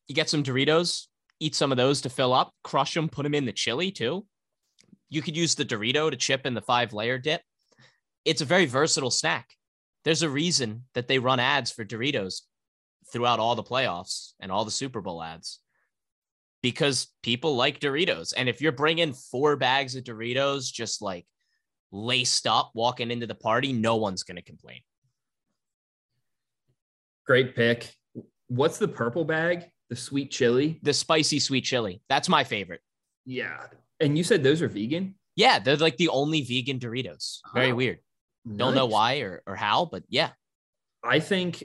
You 0.09 0.15
get 0.15 0.29
some 0.29 0.43
Doritos, 0.43 1.07
eat 1.39 1.55
some 1.55 1.71
of 1.71 1.79
those 1.79 2.01
to 2.03 2.11
fill 2.11 2.33
up, 2.33 2.53
crush 2.65 2.95
them, 2.95 3.09
put 3.09 3.23
them 3.23 3.35
in 3.35 3.47
the 3.47 3.53
chili 3.53 3.91
too. 3.91 4.27
You 5.09 5.23
could 5.23 5.37
use 5.37 5.55
the 5.55 5.65
Dorito 5.65 6.11
to 6.11 6.17
chip 6.17 6.45
in 6.45 6.55
the 6.55 6.61
five 6.61 6.93
layer 6.93 7.19
dip. 7.19 7.43
It's 8.25 8.41
a 8.41 8.47
very 8.47 8.67
versatile 8.67 9.11
snack. 9.11 9.51
There's 10.05 10.23
a 10.23 10.29
reason 10.29 10.85
that 10.95 11.09
they 11.09 11.19
run 11.19 11.41
ads 11.41 11.71
for 11.71 11.85
Doritos 11.85 12.43
throughout 13.13 13.39
all 13.39 13.55
the 13.55 13.63
playoffs 13.63 14.33
and 14.41 14.51
all 14.51 14.65
the 14.65 14.71
Super 14.71 15.01
Bowl 15.01 15.23
ads 15.23 15.61
because 16.65 17.09
people 17.23 17.57
like 17.57 17.79
Doritos. 17.79 18.33
And 18.35 18.49
if 18.49 18.63
you're 18.63 18.73
bringing 18.73 19.13
four 19.13 19.55
bags 19.55 19.97
of 19.97 20.05
Doritos 20.05 20.73
just 20.73 21.03
like 21.03 21.27
laced 21.93 22.47
up 22.47 22.71
walking 22.75 23.11
into 23.11 23.27
the 23.27 23.35
party, 23.35 23.75
no 23.75 23.97
one's 23.97 24.23
going 24.23 24.37
to 24.37 24.43
complain. 24.43 24.81
Great 27.27 27.55
pick. 27.55 27.95
What's 28.49 28.79
the 28.79 28.89
purple 28.89 29.27
bag? 29.27 29.67
The 29.91 29.97
sweet 29.97 30.31
chili? 30.31 30.81
The 30.83 30.95
spicy 30.95 31.39
sweet 31.39 31.65
chili, 31.65 32.01
that's 32.09 32.31
my 32.31 32.45
favorite. 32.45 32.81
Yeah. 33.27 33.67
And 34.01 34.17
you 34.17 34.25
said 34.25 34.43
those 34.43 34.63
are 34.63 34.69
vegan? 34.69 35.17
Yeah, 35.37 35.59
they're 35.59 35.77
like 35.77 35.99
the 35.99 36.09
only 36.09 36.41
vegan 36.41 36.79
Doritos. 36.79 37.41
Very 37.53 37.73
Oh, 37.73 37.75
weird. 37.75 37.99
Don't 38.57 38.75
know 38.75 38.87
why 38.87 39.19
or, 39.19 39.43
or 39.47 39.55
how, 39.55 39.85
but 39.85 40.03
yeah. 40.09 40.31
I 41.05 41.21
think 41.21 41.63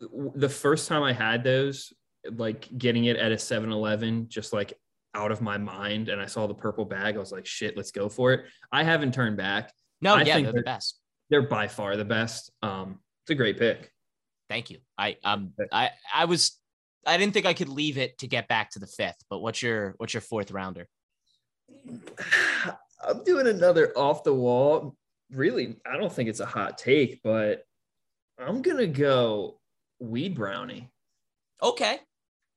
the 0.00 0.48
first 0.48 0.86
time 0.86 1.02
I 1.02 1.14
had 1.14 1.42
those, 1.42 1.92
like 2.32 2.68
getting 2.76 3.04
it 3.06 3.16
at 3.16 3.32
a 3.32 3.38
7 3.38 3.70
Eleven, 3.70 4.28
just 4.28 4.52
like 4.52 4.74
out 5.14 5.32
of 5.32 5.40
my 5.40 5.58
mind, 5.58 6.08
and 6.08 6.20
I 6.20 6.26
saw 6.26 6.46
the 6.46 6.54
purple 6.54 6.84
bag, 6.84 7.16
I 7.16 7.18
was 7.18 7.32
like, 7.32 7.46
shit, 7.46 7.76
let's 7.76 7.90
go 7.90 8.08
for 8.08 8.32
it. 8.32 8.44
I 8.70 8.84
haven't 8.84 9.12
turned 9.12 9.36
back. 9.36 9.72
No, 10.00 10.14
I 10.14 10.22
yeah, 10.22 10.34
think 10.34 10.46
they're 10.46 10.54
the 10.54 10.62
best. 10.62 11.00
They're 11.28 11.42
by 11.42 11.68
far 11.68 11.96
the 11.96 12.04
best. 12.04 12.50
Um, 12.62 13.00
it's 13.24 13.30
a 13.30 13.34
great 13.34 13.58
pick. 13.58 13.92
Thank 14.48 14.70
you. 14.70 14.78
I 14.98 15.16
um 15.22 15.52
I 15.70 15.90
I 16.12 16.24
was 16.24 16.58
I 17.06 17.16
didn't 17.16 17.34
think 17.34 17.46
I 17.46 17.54
could 17.54 17.68
leave 17.68 17.98
it 17.98 18.18
to 18.18 18.26
get 18.26 18.48
back 18.48 18.70
to 18.72 18.78
the 18.78 18.86
fifth, 18.86 19.22
but 19.28 19.38
what's 19.38 19.62
your 19.62 19.94
what's 19.98 20.12
your 20.12 20.22
fourth 20.22 20.50
rounder? 20.50 20.88
I'm 23.02 23.24
doing 23.24 23.46
another 23.46 23.96
off 23.96 24.24
the 24.24 24.34
wall. 24.34 24.96
Really, 25.30 25.76
I 25.86 25.96
don't 25.96 26.12
think 26.12 26.28
it's 26.28 26.40
a 26.40 26.46
hot 26.46 26.78
take, 26.78 27.20
but 27.22 27.62
I'm 28.38 28.62
gonna 28.62 28.86
go 28.88 29.60
weed 30.00 30.34
brownie. 30.34 30.90
Okay. 31.62 32.00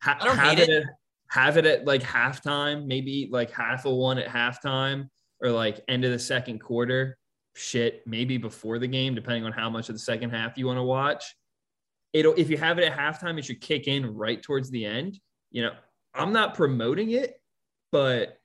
Ha- 0.03 0.17
I 0.19 0.25
don't 0.25 0.37
have 0.37 0.57
hate 0.57 0.69
it. 0.69 0.83
At, 0.83 0.83
have 1.29 1.57
it 1.57 1.65
at 1.65 1.85
like 1.85 2.03
halftime, 2.03 2.85
maybe 2.85 3.29
like 3.31 3.49
half 3.51 3.85
a 3.85 3.93
one 3.93 4.17
at 4.17 4.27
halftime, 4.27 5.09
or 5.41 5.49
like 5.49 5.81
end 5.87 6.05
of 6.05 6.11
the 6.11 6.19
second 6.19 6.59
quarter. 6.59 7.17
Shit, 7.55 8.01
maybe 8.05 8.37
before 8.37 8.79
the 8.79 8.87
game, 8.87 9.15
depending 9.15 9.45
on 9.45 9.51
how 9.51 9.69
much 9.69 9.89
of 9.89 9.95
the 9.95 9.99
second 9.99 10.31
half 10.31 10.57
you 10.57 10.67
want 10.67 10.77
to 10.77 10.83
watch. 10.83 11.35
It'll 12.11 12.33
if 12.33 12.49
you 12.49 12.57
have 12.57 12.77
it 12.77 12.83
at 12.83 12.97
halftime, 12.97 13.39
it 13.39 13.45
should 13.45 13.61
kick 13.61 13.87
in 13.87 14.13
right 14.15 14.41
towards 14.41 14.69
the 14.69 14.85
end. 14.85 15.19
You 15.51 15.63
know, 15.63 15.71
I'm 16.13 16.33
not 16.33 16.53
promoting 16.53 17.11
it, 17.11 17.39
but 17.91 18.39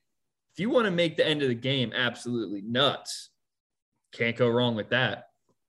if 0.53 0.61
you 0.61 0.71
want 0.71 0.87
to 0.87 0.91
make 0.91 1.17
the 1.17 1.27
end 1.27 1.43
of 1.43 1.49
the 1.49 1.55
game 1.55 1.93
absolutely 1.95 2.63
nuts, 2.63 3.31
can't 4.13 4.37
go 4.37 4.49
wrong 4.49 4.75
with 4.75 4.91
that. 4.91 5.25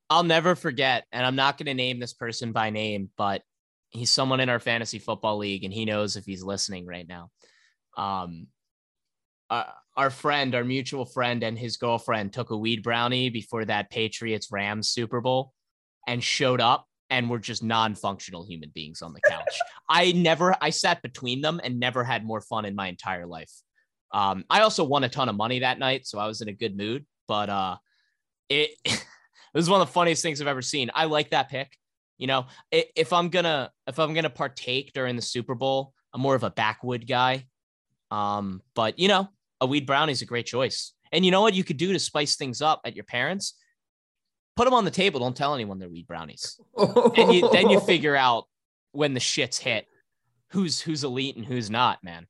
I'll 0.09 0.23
never 0.23 0.55
forget, 0.55 1.05
and 1.11 1.25
I'm 1.25 1.35
not 1.35 1.57
going 1.57 1.67
to 1.67 1.73
name 1.73 1.99
this 1.99 2.13
person 2.13 2.51
by 2.51 2.69
name, 2.69 3.09
but 3.15 3.43
he's 3.89 4.11
someone 4.11 4.39
in 4.39 4.49
our 4.49 4.59
fantasy 4.59 4.99
football 4.99 5.37
league, 5.37 5.63
and 5.63 5.73
he 5.73 5.85
knows 5.85 6.15
if 6.15 6.25
he's 6.25 6.43
listening 6.43 6.85
right 6.85 7.07
now. 7.07 7.29
Um, 7.97 8.47
uh, 9.49 9.63
our 9.97 10.09
friend, 10.09 10.55
our 10.55 10.63
mutual 10.63 11.05
friend, 11.05 11.43
and 11.43 11.57
his 11.57 11.77
girlfriend 11.77 12.33
took 12.33 12.51
a 12.51 12.57
weed 12.57 12.83
brownie 12.83 13.29
before 13.29 13.65
that 13.65 13.89
Patriots 13.89 14.51
Rams 14.51 14.89
Super 14.89 15.21
Bowl 15.21 15.53
and 16.07 16.23
showed 16.23 16.61
up 16.61 16.85
and 17.09 17.29
were 17.29 17.39
just 17.39 17.63
non-functional 17.63 18.45
human 18.45 18.71
beings 18.73 19.01
on 19.01 19.13
the 19.13 19.21
couch. 19.27 19.59
I 19.89 20.11
never 20.11 20.55
I 20.61 20.69
sat 20.69 21.01
between 21.01 21.41
them 21.41 21.59
and 21.63 21.79
never 21.79 22.03
had 22.03 22.23
more 22.23 22.41
fun 22.41 22.65
in 22.65 22.75
my 22.75 22.87
entire 22.87 23.25
life. 23.25 23.51
Um, 24.11 24.45
I 24.49 24.61
also 24.61 24.83
won 24.83 25.03
a 25.03 25.09
ton 25.09 25.29
of 25.29 25.35
money 25.35 25.59
that 25.59 25.79
night, 25.79 26.05
so 26.05 26.19
I 26.19 26.27
was 26.27 26.41
in 26.41 26.49
a 26.49 26.53
good 26.53 26.77
mood. 26.77 27.05
But 27.27 27.49
uh, 27.49 27.77
it 28.47 28.71
it 28.85 29.03
was 29.53 29.69
one 29.69 29.81
of 29.81 29.87
the 29.87 29.93
funniest 29.93 30.21
things 30.21 30.41
I've 30.41 30.47
ever 30.47 30.61
seen. 30.61 30.91
I 30.93 31.05
like 31.05 31.31
that 31.31 31.49
pick. 31.49 31.75
You 32.19 32.27
know, 32.27 32.45
if 32.71 33.11
I'm 33.11 33.29
gonna 33.29 33.71
if 33.87 33.97
I'm 33.97 34.13
gonna 34.13 34.29
partake 34.29 34.93
during 34.93 35.15
the 35.15 35.21
Super 35.21 35.55
Bowl, 35.55 35.93
I'm 36.13 36.21
more 36.21 36.35
of 36.35 36.43
a 36.43 36.51
backwood 36.51 37.07
guy. 37.07 37.47
Um, 38.11 38.61
but 38.75 38.99
you 38.99 39.07
know, 39.07 39.29
a 39.61 39.65
weed 39.65 39.87
brownie 39.87 40.11
is 40.11 40.21
a 40.21 40.25
great 40.25 40.45
choice. 40.45 40.93
And 41.11 41.25
you 41.25 41.31
know 41.31 41.41
what 41.41 41.55
you 41.55 41.63
could 41.63 41.77
do 41.77 41.93
to 41.93 41.99
spice 41.99 42.35
things 42.35 42.61
up 42.61 42.81
at 42.85 42.95
your 42.95 43.05
parents? 43.05 43.55
Put 44.55 44.65
them 44.65 44.75
on 44.75 44.85
the 44.85 44.91
table. 44.91 45.19
Don't 45.21 45.35
tell 45.35 45.55
anyone 45.55 45.79
they're 45.79 45.89
weed 45.89 46.05
brownies. 46.05 46.59
And 46.77 47.33
you, 47.33 47.49
then 47.49 47.69
you 47.69 47.79
figure 47.87 48.15
out 48.15 48.43
when 48.91 49.15
the 49.15 49.19
shits 49.19 49.57
hit 49.57 49.87
who's 50.51 50.81
who's 50.81 51.03
elite 51.03 51.35
and 51.35 51.45
who's 51.45 51.69
not, 51.69 52.03
man. 52.03 52.27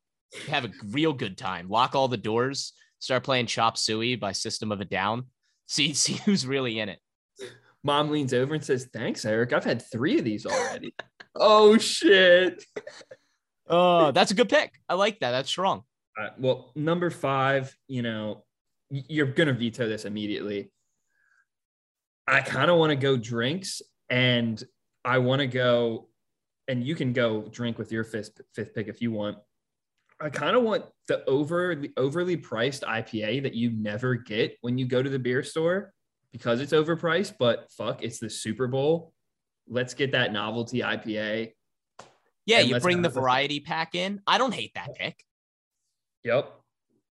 Have 0.47 0.65
a 0.65 0.71
real 0.89 1.13
good 1.13 1.37
time. 1.37 1.69
Lock 1.69 1.95
all 1.95 2.07
the 2.07 2.17
doors. 2.17 2.73
Start 2.99 3.23
playing 3.23 3.47
Chop 3.47 3.77
Suey 3.77 4.15
by 4.15 4.31
System 4.31 4.71
of 4.71 4.81
a 4.81 4.85
Down. 4.85 5.25
See 5.67 5.93
see 5.93 6.13
who's 6.25 6.45
really 6.45 6.79
in 6.79 6.89
it. 6.89 6.99
Mom 7.83 8.09
leans 8.09 8.33
over 8.33 8.53
and 8.53 8.63
says, 8.63 8.89
"Thanks, 8.91 9.25
Eric. 9.25 9.53
I've 9.53 9.63
had 9.63 9.81
three 9.81 10.17
of 10.17 10.25
these 10.25 10.45
already." 10.45 10.93
oh 11.35 11.77
shit. 11.77 12.63
Oh, 13.71 14.09
that's 14.11 14.31
a 14.31 14.33
good 14.33 14.49
pick. 14.49 14.73
I 14.89 14.95
like 14.95 15.19
that. 15.19 15.29
That's 15.29 15.47
strong. 15.47 15.83
Uh, 16.19 16.29
well, 16.39 16.71
number 16.75 17.11
five, 17.11 17.71
you 17.87 18.01
know, 18.01 18.43
you're 18.89 19.27
gonna 19.27 19.53
veto 19.53 19.87
this 19.87 20.05
immediately. 20.05 20.71
I 22.27 22.41
kind 22.41 22.71
of 22.71 22.77
want 22.77 22.89
to 22.89 22.95
go 22.95 23.15
drinks, 23.15 23.83
and 24.09 24.61
I 25.05 25.19
want 25.19 25.41
to 25.41 25.47
go, 25.47 26.09
and 26.67 26.83
you 26.83 26.95
can 26.95 27.13
go 27.13 27.43
drink 27.43 27.77
with 27.77 27.91
your 27.91 28.03
fifth 28.03 28.41
fifth 28.55 28.73
pick 28.73 28.87
if 28.87 29.03
you 29.03 29.11
want. 29.11 29.37
I 30.19 30.29
kind 30.29 30.55
of 30.55 30.63
want 30.63 30.85
the 31.07 31.23
over 31.25 31.75
the 31.75 31.91
overly 31.95 32.37
priced 32.37 32.81
IPA 32.81 33.43
that 33.43 33.53
you 33.53 33.69
never 33.71 34.15
get 34.15 34.57
when 34.61 34.79
you 34.79 34.87
go 34.87 35.03
to 35.03 35.09
the 35.09 35.19
beer 35.19 35.43
store 35.43 35.93
because 36.31 36.61
it's 36.61 36.73
overpriced. 36.73 37.33
But 37.39 37.71
fuck, 37.71 38.03
it's 38.03 38.19
the 38.19 38.29
Super 38.29 38.67
Bowl. 38.67 39.13
Let's 39.67 39.93
get 39.93 40.11
that 40.13 40.33
novelty 40.33 40.79
IPA. 40.79 41.51
Yeah, 42.45 42.59
you 42.61 42.79
bring 42.79 43.01
the 43.01 43.09
variety 43.09 43.59
pack 43.59 43.93
in. 43.95 44.21
I 44.25 44.37
don't 44.37 44.53
hate 44.53 44.71
that 44.75 44.95
pick. 44.95 45.23
Yep. 46.23 46.51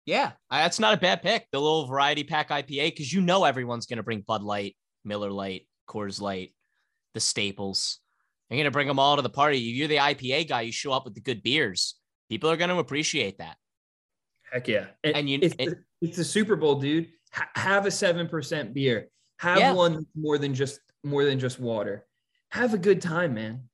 Yeah, 0.05 0.31
that's 0.49 0.79
not 0.79 0.93
a 0.93 0.97
bad 0.97 1.21
pick. 1.21 1.47
The 1.51 1.59
little 1.59 1.85
variety 1.85 2.23
pack 2.23 2.49
IPA, 2.49 2.91
because 2.91 3.11
you 3.13 3.21
know 3.21 3.43
everyone's 3.43 3.85
going 3.85 3.97
to 3.97 4.03
bring 4.03 4.21
Bud 4.21 4.41
Light, 4.41 4.75
Miller 5.03 5.29
Lite, 5.29 5.67
Coors 5.87 6.21
Light, 6.21 6.53
the 7.13 7.19
staples. 7.19 7.99
You're 8.49 8.55
going 8.57 8.65
to 8.65 8.71
bring 8.71 8.87
them 8.87 8.99
all 8.99 9.17
to 9.17 9.21
the 9.21 9.29
party. 9.29 9.59
You're 9.59 9.89
the 9.89 9.97
IPA 9.97 10.47
guy, 10.47 10.61
you 10.61 10.71
show 10.71 10.93
up 10.93 11.03
with 11.03 11.13
the 11.13 11.19
good 11.21 11.43
beers. 11.43 11.95
People 12.29 12.49
are 12.49 12.57
going 12.57 12.69
to 12.69 12.77
appreciate 12.77 13.37
that. 13.39 13.57
Heck 14.51 14.67
yeah. 14.69 14.87
And, 15.03 15.15
And 15.17 15.29
you- 15.29 15.39
it's, 15.41 15.55
and- 15.59 15.71
the, 15.71 15.77
it's 16.01 16.17
the 16.17 16.23
Super 16.23 16.55
Bowl, 16.55 16.75
dude. 16.79 17.09
Ha- 17.33 17.49
have 17.55 17.85
a 17.85 17.89
7% 17.91 18.73
beer. 18.73 19.09
Have 19.39 19.59
Yeah. 19.59 19.73
one 19.73 20.05
more 20.15 20.37
than 20.37 20.53
just 20.53 20.79
more 21.03 21.23
than 21.23 21.39
just 21.39 21.59
water. 21.59 22.05
Have 22.51 22.73
a 22.73 22.77
good 22.77 23.01
time, 23.01 23.33
man. 23.35 23.69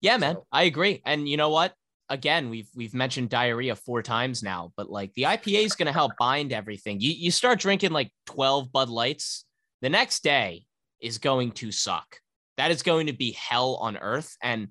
Yeah, 0.00 0.18
man, 0.18 0.36
I 0.52 0.64
agree. 0.64 1.02
And 1.04 1.28
you 1.28 1.36
know 1.36 1.50
what? 1.50 1.72
Again, 2.08 2.50
we've 2.50 2.68
we've 2.74 2.94
mentioned 2.94 3.30
diarrhea 3.30 3.74
four 3.74 4.02
times 4.02 4.42
now, 4.42 4.72
but 4.76 4.88
like 4.90 5.12
the 5.14 5.22
IPA 5.24 5.64
is 5.64 5.74
going 5.74 5.86
to 5.86 5.92
help 5.92 6.12
bind 6.18 6.52
everything. 6.52 7.00
You 7.00 7.10
you 7.12 7.30
start 7.30 7.58
drinking 7.58 7.90
like 7.90 8.12
12 8.26 8.70
Bud 8.70 8.88
Lights, 8.88 9.44
the 9.82 9.88
next 9.88 10.22
day 10.22 10.66
is 11.00 11.18
going 11.18 11.50
to 11.52 11.72
suck. 11.72 12.20
That 12.58 12.70
is 12.70 12.82
going 12.82 13.08
to 13.08 13.12
be 13.12 13.32
hell 13.32 13.76
on 13.76 13.96
earth 13.96 14.36
and 14.42 14.68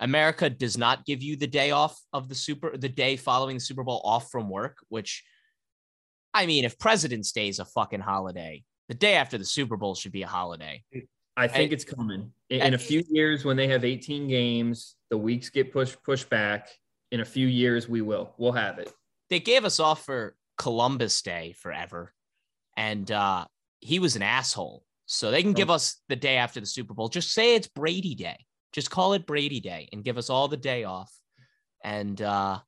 America 0.00 0.50
does 0.50 0.76
not 0.76 1.06
give 1.06 1.22
you 1.22 1.36
the 1.36 1.46
day 1.46 1.70
off 1.70 1.96
of 2.12 2.28
the 2.28 2.34
super 2.34 2.76
the 2.76 2.88
day 2.88 3.16
following 3.16 3.56
the 3.56 3.60
Super 3.60 3.84
Bowl 3.84 4.00
off 4.04 4.30
from 4.32 4.50
work, 4.50 4.78
which 4.88 5.22
I 6.34 6.46
mean, 6.46 6.64
if 6.64 6.78
President's 6.78 7.32
Day 7.32 7.48
is 7.48 7.58
a 7.58 7.64
fucking 7.64 8.00
holiday, 8.00 8.64
the 8.88 8.94
day 8.94 9.14
after 9.14 9.38
the 9.38 9.44
Super 9.44 9.76
Bowl 9.76 9.94
should 9.94 10.12
be 10.12 10.22
a 10.22 10.26
holiday. 10.26 10.82
I 11.36 11.48
think 11.48 11.64
And- 11.64 11.72
it's 11.72 11.84
coming. 11.84 12.32
In, 12.50 12.60
in 12.62 12.74
a 12.74 12.78
few 12.78 13.02
years, 13.08 13.44
when 13.44 13.56
they 13.56 13.68
have 13.68 13.84
18 13.84 14.28
games, 14.28 14.96
the 15.10 15.16
weeks 15.18 15.48
get 15.50 15.72
pushed 15.72 16.02
pushed 16.02 16.28
back. 16.28 16.68
In 17.10 17.20
a 17.20 17.24
few 17.24 17.46
years, 17.46 17.88
we 17.88 18.00
will. 18.00 18.32
We'll 18.38 18.52
have 18.52 18.78
it. 18.78 18.90
they 19.28 19.40
gave 19.40 19.64
us 19.66 19.78
off 19.80 20.04
for 20.06 20.34
Columbus 20.58 21.20
Day 21.22 21.54
forever, 21.58 22.12
and 22.76 23.10
uh, 23.10 23.44
he 23.80 23.98
was 23.98 24.16
an 24.16 24.22
asshole. 24.22 24.84
So 25.06 25.30
they 25.30 25.42
can 25.42 25.52
give 25.52 25.68
us 25.68 26.00
the 26.08 26.16
day 26.16 26.36
after 26.36 26.58
the 26.60 26.64
Super 26.66 26.94
Bowl. 26.94 27.08
Just 27.08 27.32
say 27.32 27.54
it's 27.54 27.68
Brady 27.68 28.14
Day. 28.14 28.46
Just 28.72 28.90
call 28.90 29.12
it 29.12 29.26
Brady 29.26 29.60
Day 29.60 29.88
and 29.92 30.02
give 30.02 30.16
us 30.16 30.30
all 30.30 30.48
the 30.48 30.56
day 30.56 30.84
off. 30.84 31.12
And 31.84 32.20
uh, 32.22 32.60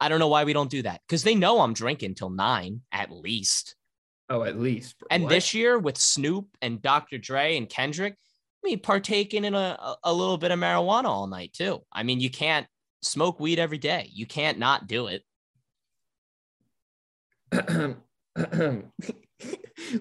I 0.00 0.08
don't 0.08 0.18
know 0.18 0.28
why 0.28 0.44
we 0.44 0.52
don't 0.52 0.70
do 0.70 0.82
that 0.82 1.00
because 1.06 1.22
they 1.22 1.34
know 1.34 1.60
I'm 1.60 1.72
drinking 1.72 2.14
till 2.16 2.30
nine 2.30 2.82
at 2.92 3.10
least. 3.10 3.74
Oh, 4.28 4.42
at 4.42 4.58
least. 4.58 4.96
And 5.10 5.22
What? 5.24 5.30
this 5.30 5.54
year 5.54 5.78
with 5.78 5.96
Snoop 5.96 6.48
and 6.60 6.82
Dr. 6.82 7.16
Dre 7.18 7.56
and 7.56 7.68
Kendrick, 7.68 8.14
I 8.64 8.68
mean, 8.68 8.80
partaking 8.80 9.44
in 9.44 9.54
a, 9.54 9.76
a- 9.78 9.96
a 10.04 10.12
little 10.12 10.36
bit 10.38 10.50
of 10.50 10.58
marijuana 10.58 11.04
all 11.06 11.26
night 11.28 11.52
too. 11.52 11.80
I 11.92 12.02
mean, 12.02 12.20
you 12.20 12.30
can't 12.30 12.66
smoke 13.02 13.38
weed 13.40 13.58
every 13.58 13.78
day. 13.78 14.10
You 14.12 14.26
can't 14.26 14.58
not 14.58 14.86
do 14.88 15.06
it. 15.06 15.22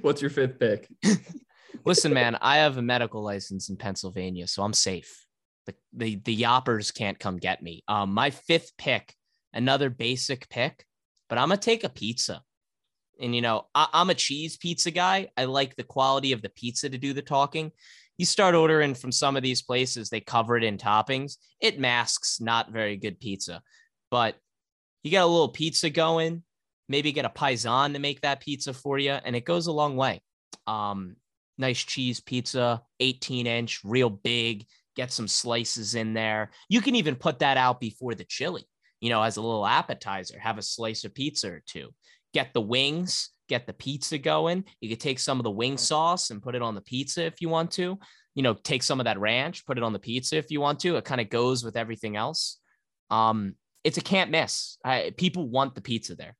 What's 0.01 0.21
your 0.21 0.29
fifth 0.31 0.59
pick? 0.59 0.87
Listen, 1.85 2.13
man, 2.13 2.37
I 2.41 2.57
have 2.57 2.77
a 2.77 2.81
medical 2.81 3.21
license 3.23 3.69
in 3.69 3.77
Pennsylvania, 3.77 4.47
so 4.47 4.63
I'm 4.63 4.73
safe. 4.73 5.25
The 5.67 5.75
the 5.93 6.15
the 6.15 6.33
yoppers 6.33 6.91
can't 6.91 7.19
come 7.19 7.37
get 7.37 7.61
me. 7.61 7.83
Um, 7.87 8.13
my 8.13 8.29
fifth 8.31 8.71
pick, 8.77 9.13
another 9.55 9.89
basic 9.89 10.47
pick, 10.49 10.85
but 11.29 11.39
I'm 11.39 11.47
gonna 11.47 11.59
take 11.59 11.83
a 11.83 11.89
pizza. 11.89 12.43
And 13.19 13.33
you 13.33 13.41
know, 13.41 13.65
I, 13.73 13.87
I'm 13.93 14.09
a 14.09 14.15
cheese 14.15 14.57
pizza 14.57 14.91
guy. 14.91 15.29
I 15.35 15.45
like 15.45 15.75
the 15.75 15.83
quality 15.83 16.33
of 16.33 16.41
the 16.41 16.49
pizza 16.49 16.89
to 16.89 16.97
do 16.97 17.13
the 17.13 17.21
talking. 17.21 17.71
You 18.17 18.25
start 18.25 18.55
ordering 18.55 18.93
from 18.93 19.11
some 19.11 19.35
of 19.35 19.43
these 19.43 19.61
places, 19.61 20.09
they 20.09 20.21
cover 20.21 20.57
it 20.57 20.63
in 20.63 20.77
toppings. 20.77 21.37
It 21.59 21.79
masks 21.79 22.39
not 22.39 22.71
very 22.71 22.97
good 22.97 23.19
pizza, 23.19 23.61
but 24.11 24.35
you 25.03 25.11
get 25.11 25.23
a 25.23 25.27
little 25.27 25.49
pizza 25.49 25.89
going. 25.89 26.43
Maybe 26.87 27.11
get 27.11 27.25
a 27.25 27.29
paisan 27.29 27.93
to 27.93 27.99
make 27.99 28.21
that 28.21 28.41
pizza 28.41 28.71
for 28.71 28.99
you, 28.99 29.11
and 29.11 29.35
it 29.35 29.45
goes 29.45 29.67
a 29.67 29.71
long 29.71 29.95
way. 29.95 30.21
Um, 30.67 31.15
nice 31.57 31.83
cheese 31.83 32.19
pizza, 32.19 32.81
18 32.99 33.47
inch, 33.47 33.81
real 33.83 34.09
big. 34.09 34.65
Get 34.95 35.11
some 35.11 35.27
slices 35.27 35.95
in 35.95 36.13
there. 36.13 36.51
You 36.69 36.81
can 36.81 36.95
even 36.95 37.15
put 37.15 37.39
that 37.39 37.57
out 37.57 37.79
before 37.79 38.15
the 38.15 38.23
chili, 38.23 38.65
you 39.05 39.11
know, 39.11 39.21
as 39.21 39.37
a 39.37 39.41
little 39.41 39.67
appetizer. 39.67 40.39
Have 40.39 40.57
a 40.57 40.63
slice 40.63 41.03
of 41.05 41.13
pizza 41.13 41.47
or 41.51 41.61
two. 41.67 41.93
Get 42.33 42.53
the 42.53 42.61
wings, 42.61 43.29
get 43.47 43.67
the 43.67 43.73
pizza 43.73 44.17
going. 44.17 44.63
You 44.81 44.89
could 44.89 44.99
take 44.99 45.19
some 45.19 45.39
of 45.39 45.43
the 45.43 45.51
wing 45.51 45.77
sauce 45.77 46.31
and 46.31 46.41
put 46.41 46.55
it 46.55 46.63
on 46.63 46.73
the 46.73 46.81
pizza 46.81 47.23
if 47.23 47.39
you 47.39 47.47
want 47.47 47.69
to. 47.73 47.99
You 48.33 48.41
know, 48.41 48.55
take 48.55 48.81
some 48.81 48.99
of 48.99 49.03
that 49.03 49.19
ranch, 49.19 49.63
put 49.67 49.77
it 49.77 49.83
on 49.83 49.93
the 49.93 49.99
pizza 49.99 50.37
if 50.37 50.49
you 50.49 50.59
want 50.59 50.79
to. 50.79 50.95
It 50.95 51.05
kind 51.05 51.21
of 51.21 51.29
goes 51.29 51.63
with 51.63 51.77
everything 51.77 52.15
else. 52.15 52.57
Um, 53.11 53.53
it's 53.83 53.99
a 53.99 54.01
can't 54.01 54.31
miss. 54.31 54.79
I, 54.83 55.13
people 55.15 55.47
want 55.49 55.75
the 55.75 55.81
pizza 55.81 56.15
there. 56.15 56.35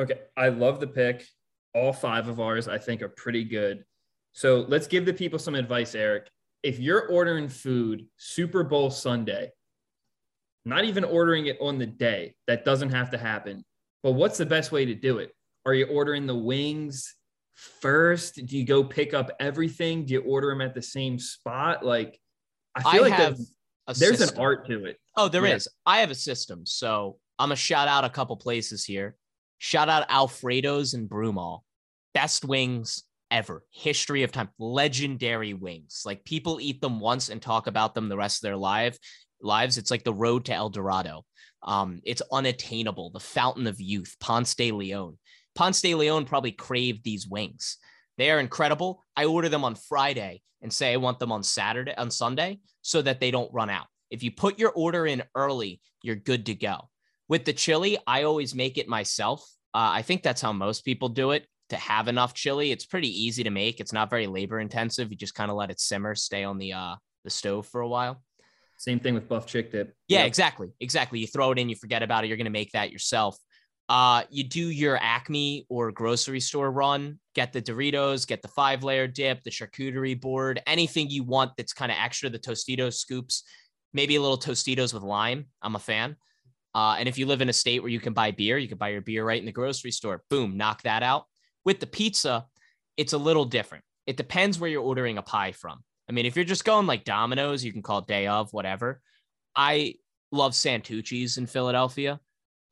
Okay, 0.00 0.20
I 0.34 0.48
love 0.48 0.80
the 0.80 0.86
pick. 0.86 1.26
All 1.74 1.92
five 1.92 2.26
of 2.28 2.40
ours, 2.40 2.68
I 2.68 2.78
think, 2.78 3.02
are 3.02 3.10
pretty 3.10 3.44
good. 3.44 3.84
So 4.32 4.64
let's 4.66 4.86
give 4.86 5.04
the 5.04 5.12
people 5.12 5.38
some 5.38 5.54
advice, 5.54 5.94
Eric. 5.94 6.30
If 6.62 6.78
you're 6.78 7.06
ordering 7.08 7.50
food 7.50 8.06
Super 8.16 8.64
Bowl 8.64 8.90
Sunday, 8.90 9.50
not 10.66 10.84
even 10.84 11.04
ordering 11.04 11.46
it 11.46 11.56
on 11.60 11.78
the 11.78 11.86
day, 11.86 12.34
that 12.48 12.64
doesn't 12.64 12.90
have 12.90 13.10
to 13.10 13.18
happen. 13.18 13.64
But 14.02 14.12
what's 14.12 14.36
the 14.36 14.46
best 14.46 14.72
way 14.72 14.84
to 14.84 14.94
do 14.94 15.18
it? 15.18 15.30
Are 15.64 15.72
you 15.72 15.86
ordering 15.86 16.26
the 16.26 16.34
wings 16.34 17.14
first? 17.54 18.34
Do 18.44 18.58
you 18.58 18.64
go 18.64 18.84
pick 18.84 19.14
up 19.14 19.30
everything? 19.40 20.04
Do 20.04 20.14
you 20.14 20.20
order 20.22 20.48
them 20.48 20.60
at 20.60 20.74
the 20.74 20.82
same 20.82 21.18
spot? 21.18 21.86
Like, 21.86 22.20
I 22.74 22.82
I 22.84 22.92
feel 22.92 23.02
like 23.02 23.12
have 23.12 23.38
there's, 23.86 23.98
there's 24.18 24.20
an 24.20 24.38
art 24.38 24.66
to 24.66 24.84
it. 24.86 24.98
Oh, 25.16 25.28
there 25.28 25.46
is. 25.46 25.68
Yeah. 25.70 25.92
I 25.92 25.98
have 26.00 26.10
a 26.10 26.16
system. 26.16 26.66
So 26.66 27.18
I'm 27.38 27.48
gonna 27.48 27.56
shout 27.56 27.86
out 27.86 28.04
a 28.04 28.10
couple 28.10 28.36
places 28.36 28.84
here. 28.84 29.16
Shout 29.58 29.88
out 29.88 30.10
Alfredo's 30.10 30.94
and 30.94 31.08
Broomall. 31.08 31.60
Best 32.12 32.44
wings 32.44 33.04
ever. 33.30 33.64
History 33.70 34.24
of 34.24 34.32
time. 34.32 34.48
Legendary 34.58 35.54
wings. 35.54 36.02
Like 36.04 36.24
people 36.24 36.60
eat 36.60 36.80
them 36.80 36.98
once 36.98 37.28
and 37.28 37.40
talk 37.40 37.68
about 37.68 37.94
them 37.94 38.08
the 38.08 38.16
rest 38.16 38.38
of 38.38 38.42
their 38.42 38.56
life 38.56 38.98
lives. 39.40 39.78
It's 39.78 39.90
like 39.90 40.04
the 40.04 40.14
road 40.14 40.46
to 40.46 40.54
El 40.54 40.70
Dorado. 40.70 41.24
Um, 41.62 42.00
it's 42.04 42.22
unattainable. 42.32 43.10
The 43.10 43.20
fountain 43.20 43.66
of 43.66 43.80
youth. 43.80 44.16
Ponce 44.20 44.54
de 44.54 44.72
Leon. 44.72 45.18
Ponce 45.54 45.80
de 45.80 45.94
Leon 45.94 46.24
probably 46.24 46.52
craved 46.52 47.04
these 47.04 47.26
wings. 47.26 47.78
They 48.18 48.30
are 48.30 48.40
incredible. 48.40 49.02
I 49.16 49.24
order 49.24 49.48
them 49.48 49.64
on 49.64 49.74
Friday 49.74 50.42
and 50.62 50.72
say 50.72 50.92
I 50.92 50.96
want 50.96 51.18
them 51.18 51.32
on 51.32 51.42
Saturday, 51.42 51.94
on 51.96 52.10
Sunday, 52.10 52.60
so 52.82 53.02
that 53.02 53.20
they 53.20 53.30
don't 53.30 53.52
run 53.52 53.70
out. 53.70 53.86
If 54.10 54.22
you 54.22 54.30
put 54.30 54.58
your 54.58 54.70
order 54.70 55.06
in 55.06 55.22
early, 55.34 55.80
you're 56.02 56.16
good 56.16 56.46
to 56.46 56.54
go. 56.54 56.88
With 57.28 57.44
the 57.44 57.52
chili, 57.52 57.98
I 58.06 58.22
always 58.22 58.54
make 58.54 58.78
it 58.78 58.88
myself. 58.88 59.40
Uh, 59.74 59.90
I 59.92 60.02
think 60.02 60.22
that's 60.22 60.40
how 60.40 60.52
most 60.52 60.84
people 60.84 61.08
do 61.08 61.32
it 61.32 61.46
to 61.70 61.76
have 61.76 62.08
enough 62.08 62.32
chili. 62.32 62.70
It's 62.70 62.86
pretty 62.86 63.08
easy 63.08 63.42
to 63.42 63.50
make. 63.50 63.80
It's 63.80 63.92
not 63.92 64.10
very 64.10 64.26
labor 64.26 64.60
intensive. 64.60 65.10
You 65.10 65.16
just 65.16 65.34
kind 65.34 65.50
of 65.50 65.56
let 65.56 65.70
it 65.70 65.80
simmer, 65.80 66.14
stay 66.14 66.44
on 66.44 66.58
the 66.58 66.72
uh, 66.72 66.94
the 67.24 67.30
stove 67.30 67.66
for 67.66 67.80
a 67.80 67.88
while. 67.88 68.22
Same 68.76 69.00
thing 69.00 69.14
with 69.14 69.28
buff 69.28 69.46
chick 69.46 69.72
dip. 69.72 69.94
Yeah, 70.08 70.20
Yep. 70.20 70.26
exactly. 70.26 70.68
Exactly. 70.80 71.18
You 71.18 71.26
throw 71.26 71.50
it 71.52 71.58
in, 71.58 71.68
you 71.68 71.76
forget 71.76 72.02
about 72.02 72.24
it. 72.24 72.28
You're 72.28 72.36
going 72.36 72.44
to 72.44 72.50
make 72.50 72.72
that 72.72 72.90
yourself. 72.92 73.38
Uh, 73.88 74.24
you 74.30 74.42
do 74.44 74.68
your 74.68 74.98
Acme 75.00 75.64
or 75.68 75.92
grocery 75.92 76.40
store 76.40 76.70
run, 76.70 77.20
get 77.34 77.52
the 77.52 77.62
Doritos, 77.62 78.26
get 78.26 78.42
the 78.42 78.48
five 78.48 78.82
layer 78.82 79.06
dip, 79.06 79.44
the 79.44 79.50
charcuterie 79.50 80.20
board, 80.20 80.60
anything 80.66 81.08
you 81.08 81.22
want 81.22 81.52
that's 81.56 81.72
kind 81.72 81.92
of 81.92 81.98
extra, 82.00 82.28
the 82.28 82.38
Tostitos 82.38 82.94
scoops, 82.94 83.44
maybe 83.92 84.16
a 84.16 84.20
little 84.20 84.38
Tostitos 84.38 84.92
with 84.92 85.04
lime. 85.04 85.46
I'm 85.62 85.76
a 85.76 85.78
fan. 85.78 86.16
Uh, 86.74 86.96
and 86.98 87.08
if 87.08 87.16
you 87.16 87.26
live 87.26 87.40
in 87.40 87.48
a 87.48 87.52
state 87.54 87.80
where 87.80 87.90
you 87.90 88.00
can 88.00 88.12
buy 88.12 88.32
beer, 88.32 88.58
you 88.58 88.68
can 88.68 88.76
buy 88.76 88.88
your 88.88 89.00
beer 89.00 89.24
right 89.24 89.38
in 89.40 89.46
the 89.46 89.52
grocery 89.52 89.92
store. 89.92 90.22
Boom, 90.28 90.56
knock 90.56 90.82
that 90.82 91.02
out. 91.02 91.24
With 91.64 91.80
the 91.80 91.86
pizza, 91.86 92.44
it's 92.96 93.14
a 93.14 93.18
little 93.18 93.44
different. 93.46 93.84
It 94.06 94.16
depends 94.16 94.58
where 94.58 94.68
you're 94.68 94.82
ordering 94.82 95.16
a 95.16 95.22
pie 95.22 95.52
from. 95.52 95.82
I 96.08 96.12
mean, 96.12 96.26
if 96.26 96.36
you're 96.36 96.44
just 96.44 96.64
going 96.64 96.86
like 96.86 97.04
Domino's, 97.04 97.64
you 97.64 97.72
can 97.72 97.82
call 97.82 97.98
it 97.98 98.06
day 98.06 98.26
of, 98.26 98.52
whatever. 98.52 99.00
I 99.54 99.94
love 100.30 100.52
Santucci's 100.52 101.38
in 101.38 101.46
Philadelphia. 101.46 102.20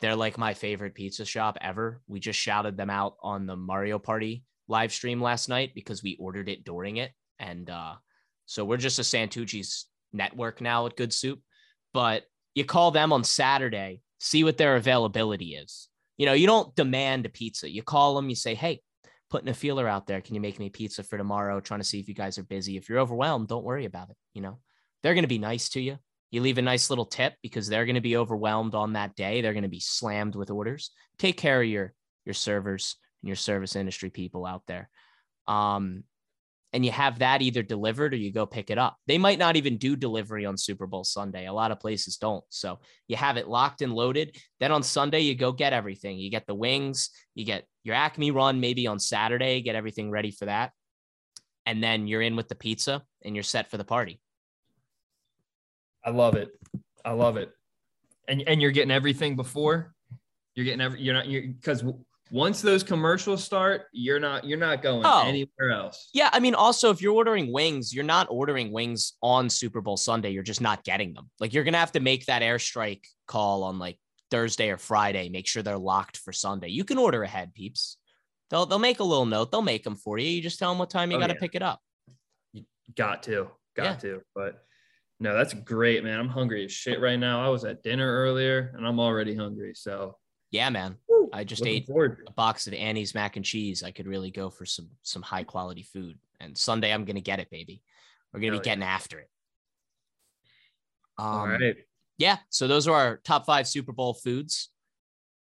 They're 0.01 0.17
like 0.17 0.39
my 0.39 0.55
favorite 0.55 0.95
pizza 0.95 1.25
shop 1.25 1.57
ever. 1.61 2.01
We 2.07 2.21
just 2.21 2.39
shouted 2.39 2.77
them 2.77 2.91
out 2.91 3.17
on 3.23 3.47
the 3.47 3.57
Mario 3.57 3.99
Party 3.99 4.45
live 4.69 4.93
stream 4.93 5.21
last 5.21 5.49
night 5.49 5.73
because 5.75 6.03
we 6.03 6.17
ordered 6.21 6.49
it 6.49 6.65
during 6.65 6.99
it. 6.99 7.13
And 7.39 7.69
uh, 7.71 7.95
so 8.47 8.65
we're 8.65 8.77
just 8.77 8.99
a 8.99 9.03
Santucci's 9.03 9.87
network 10.13 10.61
now 10.61 10.87
at 10.87 10.97
Good 10.97 11.13
Soup. 11.13 11.41
But 11.93 12.25
you 12.55 12.65
call 12.65 12.91
them 12.91 13.13
on 13.13 13.25
Saturday, 13.25 14.03
see 14.21 14.45
what 14.45 14.59
their 14.59 14.77
availability 14.77 15.55
is. 15.55 15.89
You 16.17 16.27
know, 16.27 16.33
you 16.33 16.47
don't 16.47 16.75
demand 16.77 17.27
a 17.27 17.29
pizza. 17.29 17.69
You 17.69 17.83
call 17.83 18.15
them, 18.15 18.29
you 18.29 18.37
say, 18.37 18.55
hey, 18.55 18.81
putting 19.35 19.49
a 19.49 19.55
feeler 19.55 19.89
out 19.89 20.07
there. 20.07 20.21
Can 20.21 20.37
you 20.37 20.41
make 20.41 20.61
me 20.61 20.71
pizza 20.71 21.03
for 21.03 21.19
tomorrow? 21.19 21.59
Trying 21.59 21.81
to 21.81 21.85
see 21.85 21.99
if 21.99 22.07
you 22.07 22.15
guys 22.15 22.39
are 22.39 22.45
busy. 22.45 22.77
If 22.77 22.89
you're 22.89 23.01
overwhelmed, 23.01 23.49
don't 23.49 23.65
worry 23.65 23.85
about 23.85 24.11
it. 24.11 24.17
You 24.33 24.43
know, 24.43 24.61
they're 25.03 25.15
going 25.15 25.25
to 25.25 25.29
be 25.29 25.41
nice 25.41 25.71
to 25.71 25.81
you. 25.81 25.99
You 26.31 26.41
leave 26.41 26.59
a 26.59 26.63
nice 26.63 26.89
little 26.89 27.05
tip 27.05 27.35
because 27.43 27.67
they're 27.67 27.85
going 27.85 27.97
to 27.97 28.01
be 28.01 28.17
overwhelmed 28.17 28.77
on 28.77 28.93
that 28.93 29.17
day. 29.17 29.41
They're 29.41 29.53
going 29.53 29.65
to 29.65 29.69
be 29.69 29.81
slammed 29.81 30.37
with 30.37 30.53
orders. 30.53 30.93
Take 31.19 31.37
care 31.37 31.61
of 31.61 31.67
your 31.67 31.95
your 32.25 32.33
servers 32.33 32.95
and 33.23 33.29
your 33.29 33.35
service 33.35 33.75
industry 33.75 34.09
people 34.09 34.47
out 34.47 34.63
there. 34.69 34.89
Um, 35.49 36.05
and 36.73 36.85
you 36.85 36.93
have 36.93 37.19
that 37.19 37.43
either 37.43 37.65
delivered 37.65 38.15
or 38.15 38.19
you 38.19 38.33
go 38.33 38.47
pick 38.47 38.71
it 38.71 38.79
up. 38.79 38.99
They 39.09 39.19
might 39.19 39.41
not 39.41 39.57
even 39.57 39.79
do 39.79 39.97
delivery 39.97 40.47
on 40.47 40.57
Super 40.57 40.87
Bowl 40.87 41.03
Sunday. 41.03 41.47
A 41.47 41.53
lot 41.53 41.73
of 41.73 41.81
places 41.81 42.19
don't. 42.19 42.45
So 42.51 42.79
you 43.09 43.17
have 43.17 43.37
it 43.37 43.49
locked 43.49 43.83
and 43.83 43.93
loaded. 43.93 44.37
Then 44.61 44.71
on 44.71 44.85
Sunday, 44.85 45.21
you 45.21 45.35
go 45.35 45.51
get 45.51 45.73
everything. 45.73 46.19
You 46.19 46.31
get 46.31 46.47
the 46.47 46.55
wings, 46.55 47.11
you 47.35 47.45
get 47.45 47.67
your 47.85 47.95
Acme 47.95 48.31
run 48.31 48.61
maybe 48.61 48.87
on 48.87 48.99
Saturday, 48.99 49.61
get 49.61 49.77
everything 49.77 50.11
ready 50.11 50.31
for 50.31 50.47
that. 50.47 50.73
And 51.67 51.83
then 51.83 52.07
you're 52.07 52.23
in 52.23 52.35
with 52.37 52.49
the 52.49 52.55
pizza 52.55 53.03
and 53.25 53.37
you're 53.37 53.43
set 53.43 53.71
for 53.71 53.77
the 53.77 53.85
party. 53.85 54.21
I 56.05 56.11
love 56.11 56.35
it. 56.35 56.51
I 57.05 57.13
love 57.13 57.37
it. 57.37 57.51
And 58.29 58.43
and 58.47 58.61
you're 58.61 58.71
getting 58.71 58.91
everything 58.91 59.37
before. 59.37 59.95
You're 60.55 60.65
getting 60.65 60.81
every. 60.81 61.01
You're 61.01 61.15
not. 61.15 61.27
You're 61.27 61.43
because 61.43 61.85
once 62.31 62.63
those 62.63 62.83
commercials 62.83 63.45
start, 63.45 63.83
you're 63.93 64.21
not. 64.21 64.45
You're 64.45 64.59
not 64.59 64.83
going 64.83 65.03
Oh. 65.05 65.25
anywhere 65.27 65.73
else. 65.73 66.09
Yeah, 66.15 66.31
I 66.33 66.41
mean, 66.41 66.55
also 66.55 66.91
if 66.91 67.03
you're 67.03 67.15
ordering 67.15 67.53
wings, 67.53 67.95
you're 67.95 68.05
not 68.05 68.27
ordering 68.31 68.73
wings 68.73 69.15
on 69.23 69.49
Super 69.51 69.81
Bowl 69.81 69.97
Sunday. 69.97 70.31
You're 70.31 70.43
just 70.43 70.61
not 70.61 70.85
getting 70.85 71.13
them. 71.15 71.31
Like 71.41 71.53
you're 71.53 71.65
gonna 71.65 71.79
have 71.79 71.93
to 71.93 72.01
make 72.01 72.27
that 72.27 72.43
airstrike 72.43 73.05
call 73.27 73.63
on 73.65 73.79
like 73.79 73.99
Thursday 74.35 74.71
or 74.71 74.77
Friday. 74.79 75.29
Make 75.29 75.47
sure 75.47 75.63
they're 75.63 75.79
locked 75.79 76.17
for 76.17 76.33
Sunday. 76.33 76.69
You 76.69 76.83
can 76.83 76.99
order 76.99 77.23
ahead, 77.23 77.55
peeps. 77.55 77.99
They'll 78.51 78.67
they'll 78.67 78.81
make 78.81 78.99
a 78.99 79.05
little 79.05 79.27
note. 79.27 79.53
They'll 79.53 79.63
make 79.63 79.85
them 79.85 79.95
for 79.95 80.19
you. 80.19 80.29
You 80.29 80.43
just 80.43 80.59
tell 80.59 80.71
them 80.73 80.79
what 80.81 80.91
time 80.91 81.13
you 81.13 81.19
Oh, 81.19 81.21
got 81.21 81.29
to 81.29 81.35
yeah. 81.35 81.41
pick 81.41 81.55
it 81.55 81.63
up. 81.63 81.81
You 82.53 82.65
Got 82.97 83.23
to. 83.25 83.49
Got 83.77 83.85
Yeah. 83.85 83.95
to. 83.97 84.23
But 84.35 84.65
no, 85.21 85.35
that's 85.35 85.55
great, 85.55 86.03
man. 86.03 86.19
I'm 86.19 86.29
hungry 86.29 86.65
as 86.65 86.73
shit 86.73 87.01
right 87.01 87.17
now. 87.19 87.45
I 87.45 87.49
was 87.49 87.65
at 87.65 87.85
dinner 87.85 88.13
earlier 88.13 88.73
and 88.77 88.85
I'm 88.85 88.99
already 88.99 89.37
hungry. 89.37 89.73
So 89.77 90.17
Yeah, 90.51 90.69
man. 90.71 90.97
I 91.33 91.45
just 91.45 91.65
ate 91.65 91.87
forward. 91.87 92.25
a 92.27 92.33
box 92.33 92.67
of 92.67 92.75
Annie's 92.75 93.15
mac 93.15 93.37
and 93.37 93.45
cheese. 93.45 93.83
I 93.85 93.93
could 93.93 94.09
really 94.09 94.33
go 94.33 94.51
for 94.51 94.67
some 94.67 94.91
some 95.03 95.23
high 95.23 95.45
quality 95.45 95.83
food. 95.85 96.19
And 96.41 96.59
Sunday 96.59 96.93
I'm 96.93 97.05
gonna 97.05 97.21
get 97.21 97.39
it, 97.39 97.51
baby. 97.51 97.83
We're 98.33 98.41
gonna 98.41 98.53
Hell 98.55 98.61
be 98.63 98.69
yeah. 98.69 98.75
getting 98.75 98.85
after 98.85 99.21
it. 99.21 99.31
Um, 101.19 101.27
All 101.27 101.47
right. 101.49 101.77
Yeah 102.19 102.39
so 102.51 102.69
those 102.69 102.87
are 102.87 102.95
our 102.95 103.21
top 103.25 103.47
five 103.47 103.67
super 103.67 103.93
bowl 103.93 104.15
foods. 104.15 104.71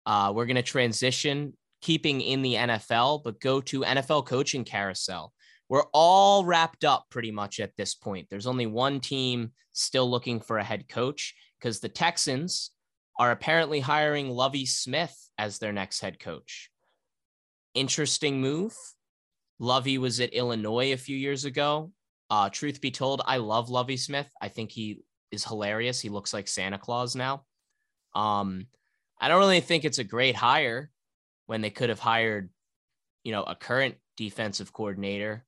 Uh, 0.07 0.33
we're 0.35 0.47
going 0.47 0.57
to 0.57 0.63
transition 0.63 1.55
keeping 1.81 2.23
in 2.23 2.41
the 2.41 2.55
nfl 2.55 3.23
but 3.23 3.39
go 3.41 3.61
to 3.61 3.81
nfl 3.81 4.25
coaching 4.25 4.65
carousel. 4.65 5.33
We're 5.69 5.85
all 5.93 6.45
wrapped 6.45 6.85
up 6.85 7.07
pretty 7.11 7.31
much 7.31 7.61
at 7.61 7.77
this 7.77 7.95
point. 7.95 8.29
There's 8.31 8.47
only 8.47 8.67
one 8.67 9.01
team 9.01 9.53
still 9.73 10.11
looking 10.11 10.41
for 10.41 10.59
a 10.59 10.65
head 10.65 10.89
coach 10.89 11.35
because 11.59 11.81
the 11.81 11.89
texans 11.89 12.71
are 13.19 13.31
apparently 13.31 13.81
hiring 13.81 14.31
Lovie 14.31 14.67
Smith 14.67 15.15
as 15.39 15.59
their 15.59 15.73
next 15.73 16.01
head 16.01 16.19
coach. 16.19 16.71
Interesting 17.75 18.41
move. 18.41 18.75
Lovie 19.59 19.99
was 19.99 20.21
at 20.21 20.35
illinois 20.35 20.93
a 20.93 20.99
few 20.99 21.17
years 21.17 21.45
ago. 21.45 21.93
Uh, 22.31 22.49
truth 22.49 22.81
be 22.81 22.91
told 22.91 23.23
i 23.27 23.37
love 23.37 23.71
Lovie 23.71 23.97
Smith. 23.97 24.29
I 24.41 24.49
think 24.49 24.73
he 24.73 25.03
is 25.35 25.45
hilarious. 25.45 26.01
He 26.01 26.09
looks 26.09 26.33
like 26.33 26.49
Santa 26.49 26.79
Claus 26.79 27.15
now. 27.15 27.45
Um, 28.15 28.67
I 29.21 29.29
don't 29.29 29.39
really 29.39 29.61
think 29.61 29.85
it's 29.85 29.99
a 29.99 30.05
great 30.05 30.37
hire 30.37 30.91
when 31.47 31.61
they 31.61 31.71
could 31.71 31.89
have 31.89 31.99
hired, 31.99 32.51
you 33.23 33.33
know, 33.33 33.43
a 33.43 33.55
current 33.55 33.97
defensive 34.17 34.73
coordinator 34.73 35.45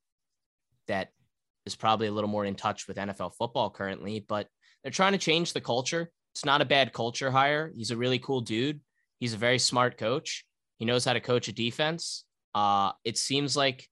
that 0.89 1.11
is 1.65 1.77
probably 1.77 2.07
a 2.07 2.13
little 2.13 2.31
more 2.31 2.45
in 2.45 2.55
touch 2.55 2.87
with 2.87 2.97
NFL 2.97 3.35
football 3.35 3.71
currently, 3.71 4.21
but 4.21 4.49
they're 4.83 4.93
trying 4.93 5.13
to 5.13 5.19
change 5.19 5.53
the 5.53 5.61
culture. 5.61 6.11
It's 6.35 6.45
not 6.45 6.61
a 6.61 6.67
bad 6.67 6.93
culture 6.93 7.31
hire. 7.31 7.73
He's 7.75 7.91
a 7.91 7.97
really 7.97 8.19
cool 8.19 8.41
dude. 8.41 8.81
He's 9.19 9.35
a 9.35 9.39
very 9.39 9.59
smart 9.59 9.99
coach. 9.99 10.45
He 10.79 10.85
knows 10.85 11.05
how 11.05 11.15
to 11.15 11.21
coach 11.21 11.49
a 11.49 11.53
defense. 11.53 12.25
Uh, 12.55 12.93
it 13.05 13.19
seems 13.19 13.57
like 13.57 13.89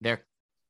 they're 0.00 0.24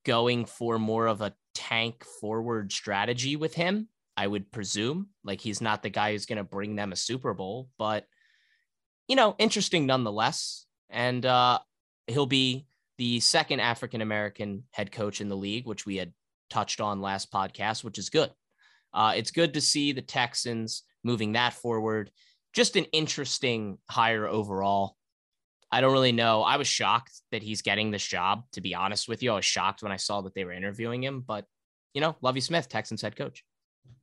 going 0.04 0.46
for 0.46 0.78
more 0.78 1.06
of 1.06 1.20
a 1.20 1.34
tank 1.54 2.04
forward 2.04 2.72
strategy 2.72 3.36
with 3.36 3.54
him. 3.54 3.88
I 4.16 4.26
would 4.26 4.50
presume. 4.50 5.08
Like 5.24 5.40
he's 5.40 5.60
not 5.60 5.82
the 5.82 5.90
guy 5.90 6.12
who's 6.12 6.26
going 6.26 6.38
to 6.38 6.44
bring 6.44 6.76
them 6.76 6.92
a 6.92 6.96
Super 6.96 7.34
Bowl, 7.34 7.68
but 7.78 8.06
you 9.08 9.16
know, 9.16 9.34
interesting 9.38 9.86
nonetheless. 9.86 10.66
And 10.90 11.24
uh, 11.24 11.58
he'll 12.06 12.26
be 12.26 12.66
the 12.98 13.20
second 13.20 13.60
African 13.60 14.00
American 14.00 14.64
head 14.70 14.92
coach 14.92 15.20
in 15.20 15.28
the 15.28 15.36
league, 15.36 15.66
which 15.66 15.86
we 15.86 15.96
had 15.96 16.12
touched 16.50 16.80
on 16.80 17.00
last 17.00 17.32
podcast, 17.32 17.82
which 17.82 17.98
is 17.98 18.10
good. 18.10 18.30
Uh, 18.92 19.14
it's 19.16 19.30
good 19.30 19.54
to 19.54 19.60
see 19.60 19.92
the 19.92 20.02
Texans 20.02 20.82
moving 21.02 21.32
that 21.32 21.54
forward. 21.54 22.10
Just 22.52 22.76
an 22.76 22.84
interesting 22.92 23.78
hire 23.88 24.26
overall. 24.26 24.96
I 25.70 25.80
don't 25.80 25.94
really 25.94 26.12
know. 26.12 26.42
I 26.42 26.58
was 26.58 26.66
shocked 26.68 27.12
that 27.30 27.42
he's 27.42 27.62
getting 27.62 27.90
this 27.90 28.06
job, 28.06 28.44
to 28.52 28.60
be 28.60 28.74
honest 28.74 29.08
with 29.08 29.22
you. 29.22 29.32
I 29.32 29.36
was 29.36 29.44
shocked 29.46 29.82
when 29.82 29.90
I 29.90 29.96
saw 29.96 30.20
that 30.20 30.34
they 30.34 30.44
were 30.44 30.52
interviewing 30.52 31.02
him, 31.02 31.24
but 31.26 31.46
you 31.94 32.02
know, 32.02 32.16
Lovie 32.20 32.40
Smith, 32.40 32.68
Texans 32.68 33.00
head 33.00 33.16
coach. 33.16 33.42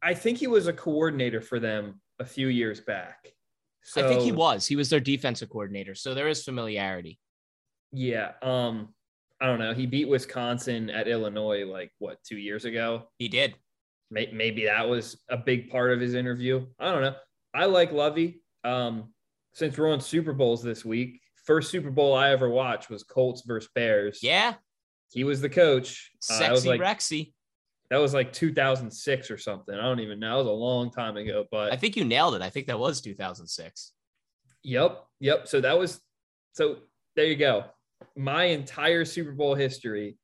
I 0.01 0.13
think 0.13 0.37
he 0.37 0.47
was 0.47 0.67
a 0.67 0.73
coordinator 0.73 1.41
for 1.41 1.59
them 1.59 2.01
a 2.19 2.25
few 2.25 2.47
years 2.47 2.79
back. 2.79 3.33
So, 3.81 4.05
I 4.05 4.09
think 4.09 4.21
he 4.21 4.31
was. 4.31 4.65
He 4.67 4.75
was 4.75 4.89
their 4.89 4.99
defensive 4.99 5.49
coordinator, 5.49 5.95
so 5.95 6.13
there 6.13 6.27
is 6.27 6.43
familiarity. 6.43 7.19
Yeah. 7.91 8.33
Um, 8.41 8.89
I 9.41 9.45
don't 9.45 9.59
know. 9.59 9.73
He 9.73 9.85
beat 9.85 10.09
Wisconsin 10.09 10.89
at 10.89 11.07
Illinois 11.07 11.65
like 11.65 11.91
what 11.99 12.21
two 12.23 12.37
years 12.37 12.65
ago. 12.65 13.09
He 13.17 13.27
did. 13.27 13.55
Maybe 14.11 14.65
that 14.65 14.89
was 14.89 15.17
a 15.29 15.37
big 15.37 15.69
part 15.69 15.91
of 15.91 15.99
his 15.99 16.15
interview. 16.15 16.65
I 16.79 16.91
don't 16.91 17.01
know. 17.01 17.15
I 17.53 17.65
like 17.65 17.91
Lovie. 17.91 18.41
Um, 18.63 19.13
since 19.53 19.77
we're 19.77 19.91
on 19.91 20.01
Super 20.01 20.33
Bowls 20.33 20.63
this 20.63 20.83
week, 20.83 21.21
first 21.45 21.71
Super 21.71 21.91
Bowl 21.91 22.15
I 22.15 22.31
ever 22.31 22.49
watched 22.49 22.89
was 22.89 23.03
Colts 23.03 23.43
versus 23.45 23.69
Bears. 23.73 24.19
Yeah, 24.21 24.55
he 25.11 25.23
was 25.23 25.41
the 25.41 25.49
coach. 25.49 26.11
Uh, 26.29 26.39
that 26.39 26.51
was 26.51 26.63
sexy 26.63 26.69
like 26.69 26.81
Rexy. 26.81 27.33
That 27.89 27.97
was 27.97 28.13
like 28.13 28.31
2006 28.31 29.31
or 29.31 29.37
something. 29.37 29.73
I 29.73 29.81
don't 29.81 29.99
even 29.99 30.19
know. 30.19 30.35
It 30.35 30.37
was 30.39 30.47
a 30.47 30.51
long 30.51 30.91
time 30.91 31.17
ago, 31.17 31.45
but 31.51 31.73
I 31.73 31.75
think 31.75 31.95
you 31.95 32.05
nailed 32.05 32.35
it. 32.35 32.41
I 32.41 32.49
think 32.49 32.67
that 32.67 32.79
was 32.79 33.01
2006. 33.01 33.93
Yep. 34.63 35.05
Yep. 35.19 35.47
So 35.47 35.61
that 35.61 35.77
was 35.77 35.99
so 36.53 36.77
there 37.15 37.25
you 37.25 37.35
go. 37.35 37.65
My 38.15 38.45
entire 38.45 39.05
Super 39.05 39.31
Bowl 39.31 39.55
history 39.55 40.17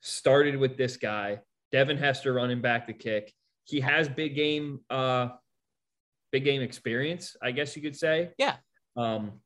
started 0.00 0.56
with 0.56 0.76
this 0.76 0.96
guy, 0.96 1.40
Devin 1.72 1.98
Hester 1.98 2.32
running 2.32 2.60
back 2.60 2.86
the 2.86 2.92
kick. 2.92 3.32
He 3.64 3.80
has 3.80 4.08
big 4.08 4.34
game 4.34 4.80
uh 4.88 5.28
big 6.32 6.44
game 6.44 6.62
experience, 6.62 7.36
I 7.42 7.50
guess 7.50 7.76
you 7.76 7.82
could 7.82 7.96
say. 7.96 8.30
Yeah. 8.38 8.56
Um 8.96 9.40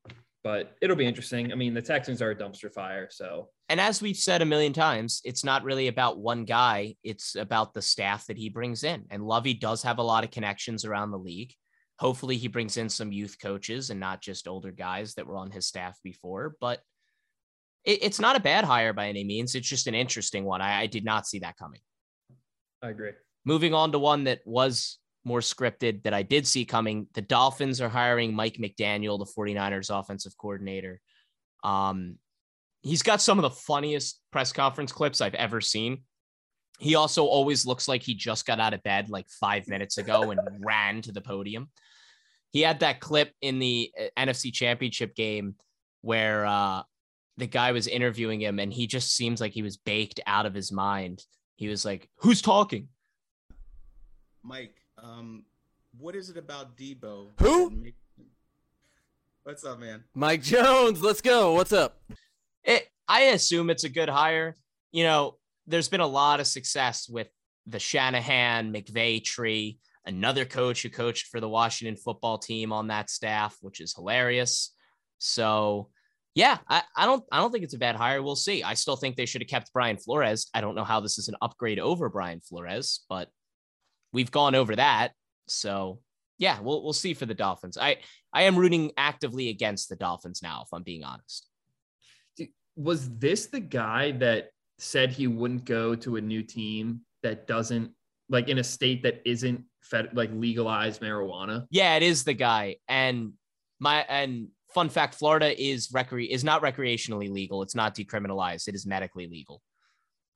but 0.44 0.76
it'll 0.82 0.94
be 0.94 1.06
interesting. 1.06 1.50
I 1.50 1.54
mean, 1.54 1.72
the 1.72 1.82
Texans 1.82 2.20
are 2.20 2.30
a 2.30 2.36
dumpster 2.36 2.70
fire, 2.70 3.08
so 3.10 3.48
And 3.70 3.80
as 3.80 4.02
we've 4.02 4.16
said 4.16 4.42
a 4.42 4.46
million 4.46 4.74
times, 4.74 5.22
it's 5.24 5.42
not 5.42 5.64
really 5.64 5.88
about 5.88 6.18
one 6.18 6.44
guy. 6.44 6.96
It's 7.02 7.34
about 7.34 7.72
the 7.72 7.80
staff 7.80 8.26
that 8.26 8.36
he 8.36 8.50
brings 8.50 8.84
in. 8.84 9.06
And 9.10 9.26
Lovie 9.26 9.54
does 9.54 9.82
have 9.82 9.98
a 9.98 10.02
lot 10.02 10.22
of 10.22 10.30
connections 10.30 10.84
around 10.84 11.10
the 11.10 11.18
league. 11.18 11.54
Hopefully, 11.98 12.36
he 12.36 12.48
brings 12.48 12.76
in 12.76 12.90
some 12.90 13.10
youth 13.10 13.36
coaches 13.40 13.88
and 13.88 13.98
not 13.98 14.20
just 14.20 14.46
older 14.46 14.70
guys 14.70 15.14
that 15.14 15.26
were 15.26 15.38
on 15.38 15.50
his 15.50 15.66
staff 15.66 15.98
before. 16.04 16.56
But 16.60 16.80
it, 17.84 18.02
it's 18.02 18.20
not 18.20 18.36
a 18.36 18.40
bad 18.40 18.64
hire 18.64 18.92
by 18.92 19.08
any 19.08 19.24
means. 19.24 19.54
It's 19.54 19.68
just 19.68 19.86
an 19.86 19.94
interesting 19.94 20.44
one. 20.44 20.60
I, 20.60 20.82
I 20.82 20.86
did 20.86 21.06
not 21.06 21.26
see 21.26 21.38
that 21.38 21.56
coming. 21.56 21.80
I 22.82 22.90
agree. 22.90 23.12
Moving 23.46 23.72
on 23.72 23.92
to 23.92 23.98
one 23.98 24.24
that 24.24 24.40
was 24.44 24.98
more 25.24 25.40
scripted 25.40 26.02
that 26.02 26.14
I 26.14 26.22
did 26.22 26.46
see 26.46 26.64
coming. 26.64 27.06
The 27.14 27.22
Dolphins 27.22 27.80
are 27.80 27.88
hiring 27.88 28.34
Mike 28.34 28.56
McDaniel, 28.56 29.18
the 29.18 29.32
49ers 29.36 29.96
offensive 29.96 30.36
coordinator. 30.36 31.00
Um, 31.62 32.18
he's 32.82 33.02
got 33.02 33.22
some 33.22 33.38
of 33.38 33.42
the 33.42 33.50
funniest 33.50 34.20
press 34.30 34.52
conference 34.52 34.92
clips 34.92 35.20
I've 35.20 35.34
ever 35.34 35.60
seen. 35.60 36.02
He 36.78 36.94
also 36.94 37.24
always 37.24 37.64
looks 37.64 37.88
like 37.88 38.02
he 38.02 38.14
just 38.14 38.46
got 38.46 38.60
out 38.60 38.74
of 38.74 38.82
bed 38.82 39.08
like 39.08 39.26
five 39.28 39.68
minutes 39.68 39.96
ago 39.96 40.30
and 40.30 40.40
ran 40.60 41.00
to 41.02 41.12
the 41.12 41.20
podium. 41.20 41.70
He 42.50 42.60
had 42.60 42.80
that 42.80 43.00
clip 43.00 43.32
in 43.40 43.58
the 43.58 43.90
uh, 43.98 44.20
NFC 44.20 44.52
championship 44.52 45.14
game 45.14 45.54
where 46.02 46.44
uh, 46.44 46.82
the 47.38 47.46
guy 47.46 47.72
was 47.72 47.86
interviewing 47.86 48.40
him 48.40 48.58
and 48.58 48.72
he 48.72 48.86
just 48.86 49.16
seems 49.16 49.40
like 49.40 49.52
he 49.52 49.62
was 49.62 49.76
baked 49.76 50.20
out 50.26 50.46
of 50.46 50.54
his 50.54 50.70
mind. 50.70 51.24
He 51.56 51.68
was 51.68 51.84
like, 51.84 52.08
Who's 52.18 52.42
talking? 52.42 52.88
Mike, 54.42 54.76
um, 55.04 55.44
what 55.98 56.16
is 56.16 56.30
it 56.30 56.36
about 56.36 56.76
Debo? 56.76 57.28
Who? 57.40 57.70
make- 57.70 57.94
What's 59.42 59.64
up, 59.64 59.78
man? 59.78 60.04
Mike 60.14 60.42
Jones, 60.42 61.02
let's 61.02 61.20
go. 61.20 61.52
What's 61.52 61.72
up? 61.72 62.00
It, 62.62 62.88
I 63.06 63.22
assume 63.24 63.68
it's 63.68 63.84
a 63.84 63.90
good 63.90 64.08
hire. 64.08 64.56
You 64.90 65.04
know, 65.04 65.36
there's 65.66 65.88
been 65.88 66.00
a 66.00 66.06
lot 66.06 66.40
of 66.40 66.46
success 66.46 67.08
with 67.08 67.28
the 67.66 67.78
Shanahan 67.78 68.72
McVay 68.72 69.22
tree, 69.22 69.78
another 70.06 70.46
coach 70.46 70.82
who 70.82 70.88
coached 70.88 71.26
for 71.26 71.40
the 71.40 71.48
Washington 71.48 71.96
football 71.96 72.38
team 72.38 72.72
on 72.72 72.88
that 72.88 73.10
staff, 73.10 73.56
which 73.60 73.80
is 73.80 73.94
hilarious. 73.94 74.74
So 75.18 75.90
yeah, 76.34 76.58
I, 76.68 76.82
I 76.96 77.04
don't 77.04 77.22
I 77.30 77.38
don't 77.38 77.52
think 77.52 77.64
it's 77.64 77.74
a 77.74 77.78
bad 77.78 77.96
hire. 77.96 78.22
We'll 78.22 78.36
see. 78.36 78.62
I 78.62 78.74
still 78.74 78.96
think 78.96 79.16
they 79.16 79.26
should 79.26 79.42
have 79.42 79.48
kept 79.48 79.72
Brian 79.74 79.98
Flores. 79.98 80.48
I 80.54 80.62
don't 80.62 80.74
know 80.74 80.84
how 80.84 81.00
this 81.00 81.18
is 81.18 81.28
an 81.28 81.36
upgrade 81.42 81.78
over 81.78 82.08
Brian 82.08 82.40
Flores, 82.40 83.04
but 83.08 83.28
we've 84.14 84.30
gone 84.30 84.54
over 84.54 84.74
that. 84.76 85.12
So 85.46 86.00
yeah, 86.38 86.60
we'll 86.60 86.82
we'll 86.82 86.94
see 86.94 87.12
for 87.12 87.26
the 87.26 87.34
Dolphins. 87.34 87.76
I 87.76 87.98
I 88.32 88.42
am 88.42 88.56
rooting 88.56 88.92
actively 88.96 89.50
against 89.50 89.88
the 89.88 89.96
Dolphins 89.96 90.40
now, 90.42 90.62
if 90.64 90.68
I'm 90.72 90.82
being 90.82 91.04
honest. 91.04 91.48
Was 92.76 93.08
this 93.18 93.46
the 93.46 93.60
guy 93.60 94.12
that 94.12 94.50
said 94.78 95.12
he 95.12 95.26
wouldn't 95.28 95.64
go 95.64 95.94
to 95.94 96.16
a 96.16 96.20
new 96.20 96.42
team 96.42 97.02
that 97.22 97.46
doesn't 97.46 97.92
like 98.28 98.48
in 98.48 98.58
a 98.58 98.64
state 98.64 99.04
that 99.04 99.22
isn't 99.24 99.62
fed 99.82 100.08
like 100.14 100.30
legalized 100.32 101.00
marijuana? 101.00 101.66
Yeah, 101.70 101.94
it 101.96 102.02
is 102.02 102.24
the 102.24 102.34
guy. 102.34 102.76
And 102.88 103.34
my 103.78 104.04
and 104.08 104.48
fun 104.72 104.88
fact, 104.88 105.14
Florida 105.14 105.54
is 105.62 105.88
recre 105.88 106.28
is 106.28 106.42
not 106.42 106.62
recreationally 106.62 107.30
legal. 107.30 107.62
It's 107.62 107.76
not 107.76 107.94
decriminalized. 107.94 108.66
It 108.66 108.74
is 108.74 108.86
medically 108.86 109.28
legal. 109.28 109.62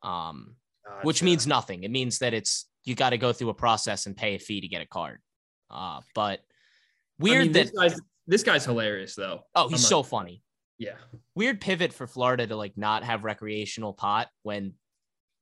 Um, 0.02 0.54
which 1.02 1.22
means 1.22 1.46
nothing. 1.46 1.82
It 1.82 1.90
means 1.90 2.18
that 2.18 2.34
it's 2.34 2.66
you 2.88 2.94
got 2.94 3.10
to 3.10 3.18
go 3.18 3.32
through 3.32 3.50
a 3.50 3.54
process 3.54 4.06
and 4.06 4.16
pay 4.16 4.34
a 4.34 4.38
fee 4.38 4.60
to 4.62 4.68
get 4.68 4.82
a 4.82 4.86
card. 4.86 5.18
Uh, 5.70 6.00
but 6.14 6.40
I 6.40 6.42
weird 7.20 7.42
mean, 7.44 7.52
that 7.52 7.64
this 7.64 7.70
guy's 7.78 8.00
this 8.26 8.42
guy's 8.42 8.64
hilarious 8.64 9.14
though. 9.14 9.42
oh, 9.54 9.64
I'm 9.64 9.70
he's 9.70 9.82
not- 9.82 9.88
so 9.88 10.02
funny. 10.02 10.42
yeah. 10.78 10.94
Weird 11.34 11.60
pivot 11.60 11.92
for 11.92 12.06
Florida 12.06 12.46
to 12.46 12.56
like 12.56 12.76
not 12.76 13.04
have 13.04 13.24
recreational 13.24 13.92
pot 13.92 14.28
when 14.42 14.72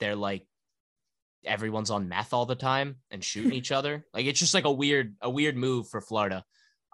they're 0.00 0.16
like 0.16 0.46
everyone's 1.44 1.90
on 1.90 2.08
meth 2.08 2.32
all 2.32 2.44
the 2.46 2.54
time 2.56 2.96
and 3.10 3.22
shooting 3.22 3.52
each 3.60 3.72
other. 3.72 4.04
Like 4.12 4.26
it's 4.26 4.40
just 4.40 4.54
like 4.54 4.64
a 4.64 4.72
weird 4.72 5.14
a 5.22 5.30
weird 5.30 5.56
move 5.56 5.88
for 5.88 6.00
Florida. 6.00 6.44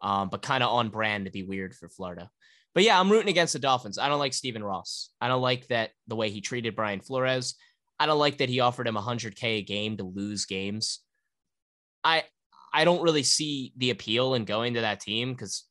Um, 0.02 0.28
but 0.30 0.42
kind 0.42 0.62
of 0.64 0.70
on 0.70 0.88
brand 0.88 1.26
to 1.26 1.30
be 1.30 1.42
weird 1.44 1.74
for 1.74 1.88
Florida. 1.88 2.28
But 2.74 2.82
yeah, 2.84 2.98
I'm 2.98 3.10
rooting 3.10 3.28
against 3.28 3.52
the 3.52 3.58
Dolphins. 3.60 3.98
I 3.98 4.08
don't 4.08 4.18
like 4.18 4.32
Stephen 4.34 4.64
Ross. 4.64 5.10
I 5.20 5.28
don't 5.28 5.42
like 5.42 5.68
that 5.68 5.90
the 6.08 6.16
way 6.16 6.30
he 6.30 6.40
treated 6.40 6.74
Brian 6.74 7.00
Flores. 7.00 7.54
I 7.98 8.06
don't 8.06 8.18
like 8.18 8.38
that 8.38 8.48
he 8.48 8.60
offered 8.60 8.88
him 8.88 8.96
100k 8.96 9.44
a 9.58 9.62
game 9.62 9.96
to 9.98 10.04
lose 10.04 10.46
games. 10.46 11.00
I 12.04 12.24
I 12.72 12.84
don't 12.84 13.02
really 13.02 13.22
see 13.22 13.72
the 13.76 13.90
appeal 13.90 14.34
in 14.34 14.44
going 14.44 14.74
to 14.74 14.80
that 14.80 15.00
team 15.00 15.32
because 15.32 15.64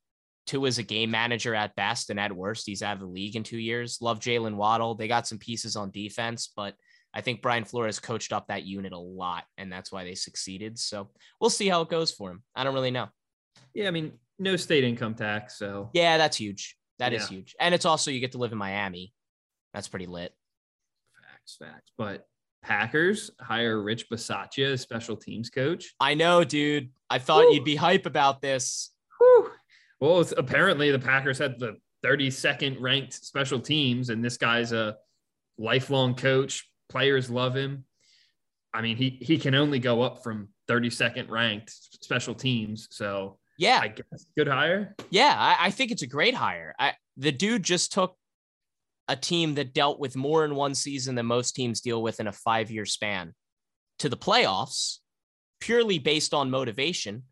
Tua 0.45 0.67
is 0.67 0.77
a 0.77 0.83
game 0.83 1.11
manager 1.11 1.55
at 1.55 1.75
best, 1.75 2.09
and 2.09 2.19
at 2.19 2.31
worst, 2.35 2.65
he's 2.67 2.83
out 2.83 2.93
of 2.93 2.99
the 2.99 3.05
league 3.07 3.35
in 3.35 3.43
two 3.43 3.57
years. 3.57 3.99
Love 4.01 4.19
Jaylen 4.19 4.55
Waddle. 4.55 4.95
They 4.95 5.07
got 5.07 5.27
some 5.27 5.37
pieces 5.39 5.75
on 5.75 5.91
defense, 5.91 6.51
but 6.55 6.75
I 7.13 7.21
think 7.21 7.41
Brian 7.41 7.65
Flores 7.65 7.99
coached 7.99 8.31
up 8.33 8.47
that 8.47 8.63
unit 8.63 8.93
a 8.93 8.97
lot, 8.97 9.43
and 9.57 9.71
that's 9.71 9.91
why 9.91 10.03
they 10.03 10.15
succeeded. 10.15 10.79
So 10.79 11.09
we'll 11.39 11.49
see 11.49 11.67
how 11.67 11.81
it 11.81 11.89
goes 11.89 12.11
for 12.11 12.31
him. 12.31 12.43
I 12.55 12.63
don't 12.63 12.73
really 12.73 12.91
know. 12.91 13.09
Yeah, 13.73 13.87
I 13.87 13.91
mean, 13.91 14.13
no 14.39 14.55
state 14.55 14.83
income 14.83 15.15
tax, 15.15 15.57
so 15.57 15.89
Yeah, 15.93 16.17
that's 16.17 16.37
huge. 16.37 16.77
That 16.99 17.13
is 17.13 17.23
Yeah. 17.23 17.37
huge. 17.37 17.55
And 17.59 17.73
it's 17.73 17.85
also 17.85 18.11
you 18.11 18.19
get 18.19 18.31
to 18.33 18.37
live 18.37 18.51
in 18.51 18.57
Miami. 18.57 19.13
That's 19.73 19.87
pretty 19.87 20.05
lit. 20.07 20.33
Facts, 21.57 21.71
facts. 21.73 21.91
But 21.97 22.25
Packers 22.63 23.31
hire 23.39 23.81
Rich 23.81 24.09
Bisaccia 24.09 24.73
as 24.73 24.81
special 24.81 25.15
teams 25.17 25.49
coach. 25.49 25.93
I 25.99 26.13
know, 26.13 26.43
dude. 26.43 26.89
I 27.09 27.19
thought 27.19 27.45
Woo. 27.45 27.53
you'd 27.55 27.63
be 27.65 27.75
hype 27.75 28.05
about 28.05 28.41
this. 28.41 28.91
Whew. 29.19 29.49
Well, 29.99 30.21
it's, 30.21 30.33
apparently 30.35 30.91
the 30.91 30.99
Packers 30.99 31.37
had 31.39 31.59
the 31.59 31.77
32nd 32.05 32.77
ranked 32.79 33.13
special 33.13 33.59
teams, 33.59 34.09
and 34.09 34.23
this 34.23 34.37
guy's 34.37 34.71
a 34.71 34.97
lifelong 35.57 36.15
coach. 36.15 36.67
Players 36.89 37.29
love 37.29 37.55
him. 37.55 37.85
I 38.73 38.81
mean, 38.81 38.95
he 38.95 39.17
he 39.21 39.37
can 39.37 39.53
only 39.53 39.79
go 39.79 40.01
up 40.01 40.23
from 40.23 40.49
32nd 40.69 41.29
ranked 41.29 41.71
special 42.03 42.33
teams. 42.33 42.87
So 42.91 43.37
Yeah. 43.57 43.79
I 43.81 43.89
guess 43.89 44.25
good 44.37 44.47
hire. 44.47 44.95
Yeah, 45.09 45.35
I, 45.37 45.67
I 45.67 45.71
think 45.71 45.91
it's 45.91 46.03
a 46.03 46.07
great 46.07 46.33
hire. 46.33 46.73
I, 46.79 46.93
the 47.17 47.31
dude 47.33 47.63
just 47.63 47.91
took 47.91 48.15
a 49.07 49.15
team 49.15 49.55
that 49.55 49.73
dealt 49.73 49.99
with 49.99 50.15
more 50.15 50.45
in 50.45 50.55
one 50.55 50.75
season 50.75 51.15
than 51.15 51.25
most 51.25 51.53
teams 51.53 51.81
deal 51.81 52.01
with 52.01 52.19
in 52.19 52.27
a 52.27 52.31
five 52.31 52.71
year 52.71 52.85
span 52.85 53.33
to 53.99 54.09
the 54.09 54.17
playoffs, 54.17 54.97
purely 55.59 55.99
based 55.99 56.33
on 56.33 56.49
motivation. 56.49 57.23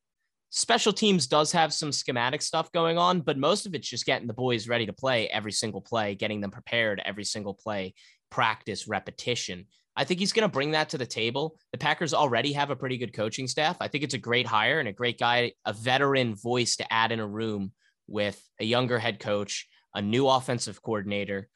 Special 0.51 0.91
teams 0.91 1.27
does 1.27 1.51
have 1.51 1.71
some 1.71 1.91
schematic 1.91 2.41
stuff 2.41 2.71
going 2.71 2.97
on, 2.97 3.21
but 3.21 3.37
most 3.37 3.65
of 3.65 3.75
it's 3.75 3.87
just 3.87 4.05
getting 4.05 4.27
the 4.27 4.33
boys 4.33 4.67
ready 4.67 4.85
to 4.87 4.93
play 4.93 5.27
every 5.29 5.51
single 5.51 5.81
play, 5.81 6.15
getting 6.15 6.41
them 6.41 6.51
prepared 6.51 7.01
every 7.05 7.23
single 7.23 7.53
play, 7.53 7.93
practice, 8.31 8.87
repetition. 8.87 9.65
I 9.95 10.05
think 10.05 10.19
he's 10.19 10.33
going 10.33 10.47
to 10.47 10.51
bring 10.51 10.71
that 10.71 10.89
to 10.89 10.97
the 10.97 11.05
table. 11.05 11.57
The 11.71 11.77
Packers 11.77 12.13
already 12.13 12.53
have 12.53 12.69
a 12.69 12.75
pretty 12.75 12.97
good 12.97 13.13
coaching 13.13 13.47
staff. 13.47 13.77
I 13.79 13.89
think 13.89 14.03
it's 14.03 14.13
a 14.13 14.19
great 14.19 14.47
hire 14.47 14.79
and 14.79 14.87
a 14.87 14.93
great 14.93 15.19
guy, 15.19 15.51
a 15.65 15.73
veteran 15.73 16.35
voice 16.35 16.77
to 16.77 16.93
add 16.93 17.11
in 17.11 17.19
a 17.19 17.27
room 17.27 17.71
with 18.07 18.41
a 18.59 18.65
younger 18.65 18.97
head 18.97 19.19
coach, 19.19 19.67
a 19.93 20.01
new 20.01 20.27
offensive 20.27 20.81
coordinator. 20.81 21.49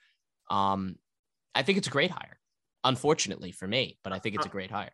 Um, 0.53 0.97
I 1.55 1.63
think 1.63 1.77
it's 1.79 1.87
a 1.87 1.91
great 1.91 2.11
hire. 2.11 2.39
Unfortunately 2.83 3.51
for 3.51 3.67
me, 3.67 3.97
but 4.03 4.13
I 4.13 4.19
think 4.19 4.35
it's 4.35 4.45
a 4.45 4.49
great 4.49 4.69
hire. 4.69 4.91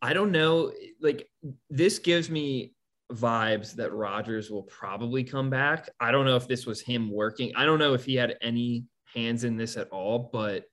I 0.00 0.12
don't 0.12 0.32
know. 0.32 0.72
Like 1.00 1.28
this 1.70 1.98
gives 1.98 2.28
me 2.28 2.74
vibes 3.12 3.74
that 3.76 3.92
Rodgers 3.92 4.50
will 4.50 4.64
probably 4.64 5.24
come 5.24 5.50
back. 5.50 5.88
I 5.98 6.10
don't 6.10 6.26
know 6.26 6.36
if 6.36 6.46
this 6.46 6.66
was 6.66 6.80
him 6.80 7.10
working. 7.10 7.52
I 7.56 7.64
don't 7.64 7.78
know 7.78 7.94
if 7.94 8.04
he 8.04 8.14
had 8.14 8.36
any 8.42 8.84
hands 9.14 9.44
in 9.44 9.56
this 9.56 9.76
at 9.76 9.88
all, 9.88 10.30
but 10.32 10.64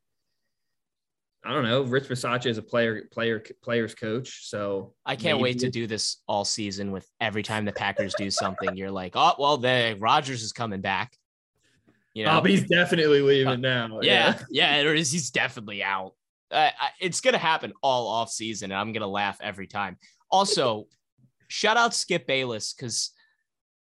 I 1.46 1.54
don't 1.54 1.64
know. 1.64 1.84
Rich 1.84 2.10
Bisaccia 2.10 2.48
is 2.48 2.58
a 2.58 2.62
player, 2.62 3.04
player, 3.12 3.42
players 3.64 3.96
coach. 3.96 4.50
So 4.50 4.94
I 5.06 5.16
can't 5.16 5.40
wait 5.40 5.60
to 5.60 5.70
do 5.70 5.88
this 5.88 6.18
all 6.28 6.44
season 6.44 6.92
with 6.92 7.08
every 7.22 7.44
time 7.44 7.64
the 7.64 7.72
Packers 7.72 8.14
do 8.16 8.30
something, 8.30 8.76
you're 8.76 8.92
like, 8.92 9.14
oh, 9.16 9.34
well, 9.40 9.58
the 9.58 9.96
Rodgers 10.00 10.44
is 10.44 10.52
coming 10.52 10.82
back. 10.82 11.14
You 12.20 12.26
know, 12.26 12.38
Oh, 12.38 12.42
but 12.42 12.52
he's 12.52 12.68
definitely 12.68 13.22
leaving 13.22 13.62
now. 13.62 14.00
yeah, 14.02 14.38
yeah, 14.50 14.82
or 14.86 14.94
is 14.94 15.10
he's 15.10 15.32
definitely 15.32 15.82
out. 15.82 16.16
Uh, 16.52 16.70
it's 17.00 17.22
gonna 17.22 17.38
happen 17.38 17.72
all 17.82 18.08
off 18.08 18.30
season, 18.30 18.72
and 18.72 18.78
I'm 18.80 18.92
gonna 18.92 19.08
laugh 19.08 19.38
every 19.42 19.68
time. 19.68 19.98
Also, 20.30 20.88
shout 21.48 21.78
out 21.78 21.94
Skip 21.94 22.28
Bayless 22.28 22.74
because 22.74 23.12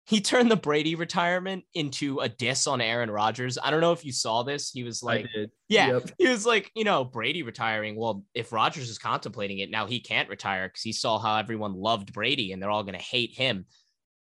he 0.06 0.22
turned 0.22 0.52
the 0.52 0.56
Brady 0.56 0.94
retirement 0.94 1.64
into 1.74 2.20
a 2.20 2.30
diss 2.30 2.68
on 2.68 2.80
Aaron 2.80 3.10
Rodgers. 3.10 3.58
I 3.62 3.72
don't 3.72 3.82
know 3.82 3.92
if 3.92 4.06
you 4.06 4.12
saw 4.12 4.44
this. 4.44 4.70
He 4.70 4.84
was 4.84 5.02
like, 5.02 5.26
yeah, 5.68 5.88
Yep. 5.94 6.12
he 6.20 6.28
was 6.30 6.46
like, 6.46 6.72
you 6.76 6.84
know, 6.84 7.04
Brady 7.04 7.42
retiring. 7.42 7.96
Well, 7.98 8.24
if 8.36 8.54
Rodgers 8.54 8.90
is 8.90 9.00
contemplating 9.00 9.58
it 9.60 9.72
now, 9.72 9.88
he 9.88 10.00
can't 10.00 10.30
retire 10.30 10.68
because 10.70 10.84
he 10.84 10.94
saw 10.94 11.18
how 11.20 11.38
everyone 11.38 11.74
loved 11.74 12.14
Brady 12.14 12.52
and 12.54 12.62
they're 12.62 12.70
all 12.70 12.84
gonna 12.84 13.00
hate 13.00 13.34
him. 13.36 13.66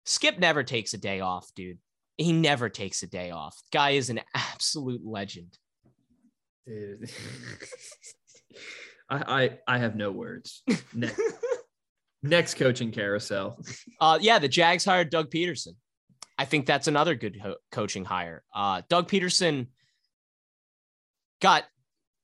Skip 0.07 0.39
never 0.39 0.63
takes 0.63 0.95
a 0.95 0.99
day 0.99 1.21
off, 1.21 1.51
dude. 1.55 1.79
He 2.17 2.33
never 2.33 2.69
takes 2.69 3.03
a 3.03 3.07
day 3.07 3.31
off. 3.31 3.61
Guy 3.73 3.91
is 3.91 4.11
an 4.11 4.21
absolute 4.35 5.03
legend. 5.05 5.59
Dude. 6.67 7.11
I, 9.11 9.59
I 9.69 9.75
I 9.75 9.79
have 9.79 9.97
no 9.97 10.11
words. 10.11 10.63
Next, 10.95 11.21
next 12.23 12.55
coaching 12.55 12.91
carousel. 12.91 13.59
Uh, 14.01 14.19
yeah, 14.21 14.39
the 14.39 14.49
Jags 14.49 14.85
hired 14.85 15.11
Doug 15.11 15.31
Pederson. 15.31 15.75
I 16.39 16.45
think 16.47 16.67
that's 16.67 16.89
another 16.89 17.15
good 17.15 17.39
ho- 17.41 17.57
coaching 17.71 18.05
hire. 18.05 18.43
Uh, 18.55 18.83
Doug 18.89 19.09
Pederson 19.09 19.69
got 21.41 21.65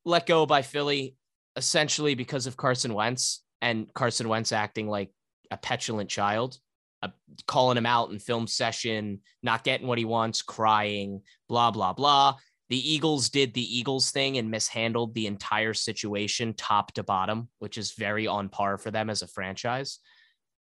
let 0.05 0.27
go 0.27 0.47
by 0.47 0.62
Philly 0.62 1.17
essentially 1.57 2.15
because 2.15 2.47
of 2.47 2.57
Carson 2.57 2.95
Wentz 2.95 3.43
and 3.61 3.93
Carson 3.93 4.29
Wentz 4.29 4.53
acting 4.53 4.89
like 4.89 5.12
a 5.51 5.57
petulant 5.57 6.09
child. 6.09 6.59
Uh, 7.02 7.09
calling 7.47 7.78
him 7.78 7.86
out 7.86 8.10
in 8.10 8.18
film 8.18 8.47
session, 8.47 9.20
not 9.43 9.64
getting 9.64 9.86
what 9.86 9.98
he 9.98 10.05
wants, 10.05 10.43
crying, 10.43 11.22
blah, 11.48 11.70
blah, 11.70 11.93
blah. 11.93 12.36
The 12.68 12.93
Eagles 12.93 13.31
did 13.31 13.52
the 13.52 13.78
Eagles 13.78 14.10
thing 14.10 14.39
and 14.39 14.51
mishandled 14.51 15.14
the 15.14 15.27
entire 15.27 15.74
situation 15.74 16.55
top 16.55 16.93
to 16.93 17.02
bottom, 17.02 17.48
which 17.59 17.78
is 17.78 17.93
very 17.93 18.27
on 18.27 18.48
par 18.48 18.78
for 18.78 18.90
them 18.90 19.10
as 19.10 19.22
a 19.22 19.27
franchise. 19.27 19.98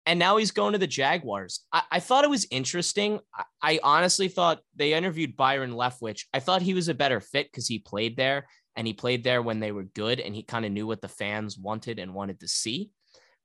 And 0.06 0.20
now 0.20 0.36
he's 0.36 0.52
going 0.52 0.74
to 0.74 0.80
the 0.80 0.88
Jaguars. 0.88 1.62
I, 1.72 1.84
I 1.92 2.00
thought 2.02 2.26
it 2.26 2.30
was 2.30 2.48
interesting. 2.52 3.20
I, 3.34 3.44
I 3.62 3.80
honestly 3.84 4.28
thought 4.28 4.60
they 4.76 4.94
interviewed 4.94 5.38
Byron 5.38 5.72
Leftwich. 5.72 6.26
I 6.34 6.40
thought 6.40 6.62
he 6.62 6.74
was 6.74 6.90
a 6.90 6.94
better 6.94 7.22
fit 7.22 7.50
because 7.52 7.68
he 7.68 7.80
played 7.80 8.18
there 8.18 8.48
and 8.76 8.86
he 8.86 8.94
played 8.94 9.24
there 9.24 9.42
when 9.42 9.60
they 9.60 9.72
were 9.72 9.84
good 9.84 10.20
and 10.20 10.36
he 10.36 10.44
kind 10.44 10.66
of 10.66 10.72
knew 10.72 10.88
what 10.88 11.02
the 11.02 11.08
fans 11.08 11.58
wanted 11.58 12.00
and 12.00 12.14
wanted 12.14 12.42
to 12.42 12.48
see. 12.48 12.92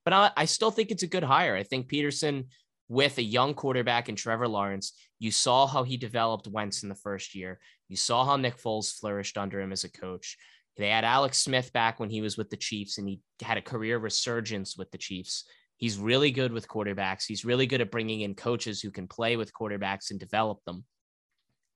But 0.05 0.15
I, 0.15 0.31
I 0.37 0.45
still 0.47 0.71
think 0.71 0.91
it's 0.91 1.03
a 1.03 1.09
good 1.09 1.23
hire. 1.23 1.55
I 1.55 1.63
think 1.63 1.89
Pederson 1.89 2.47
with 2.89 3.19
a 3.19 3.23
young 3.23 3.55
quarterback 3.55 4.09
in 4.09 4.17
Trevor 4.17 4.49
Lawrence. 4.49 4.93
You 5.19 5.31
saw 5.31 5.67
how 5.67 5.83
he 5.83 5.97
developed 5.97 6.49
Wentz 6.49 6.83
in 6.83 6.89
the 6.89 6.95
first 6.95 7.35
year. 7.35 7.61
You 7.89 7.97
saw 7.97 8.25
how 8.25 8.37
Nick 8.37 8.59
Foles 8.59 8.93
flourished 8.99 9.37
under 9.37 9.61
him 9.61 9.73
as 9.73 9.85
a 9.85 9.91
coach. 9.91 10.37
They 10.77 10.91
had 10.91 11.05
Alex 11.05 11.39
Smith 11.39 11.73
back 11.73 11.99
when 11.99 12.09
he 12.09 12.21
was 12.21 12.37
with 12.37 12.51
the 12.51 12.57
Chiefs 12.57 12.99
and 12.99 13.09
he 13.09 13.21
had 13.43 13.59
a 13.59 13.63
career 13.63 13.99
resurgence 13.99 14.77
with 14.77 14.91
the 14.91 14.99
Chiefs. 14.99 15.45
He's 15.77 15.99
really 15.99 16.31
good 16.31 16.53
with 16.53 16.69
quarterbacks. 16.69 17.25
He's 17.27 17.45
really 17.45 17.67
good 17.67 17.81
at 17.81 17.91
bringing 17.91 18.21
in 18.23 18.35
coaches 18.35 18.81
who 18.81 18.91
can 18.91 19.07
play 19.07 19.37
with 19.37 19.53
quarterbacks 19.53 20.11
and 20.11 20.21
develop 20.21 20.65
them 20.65 20.85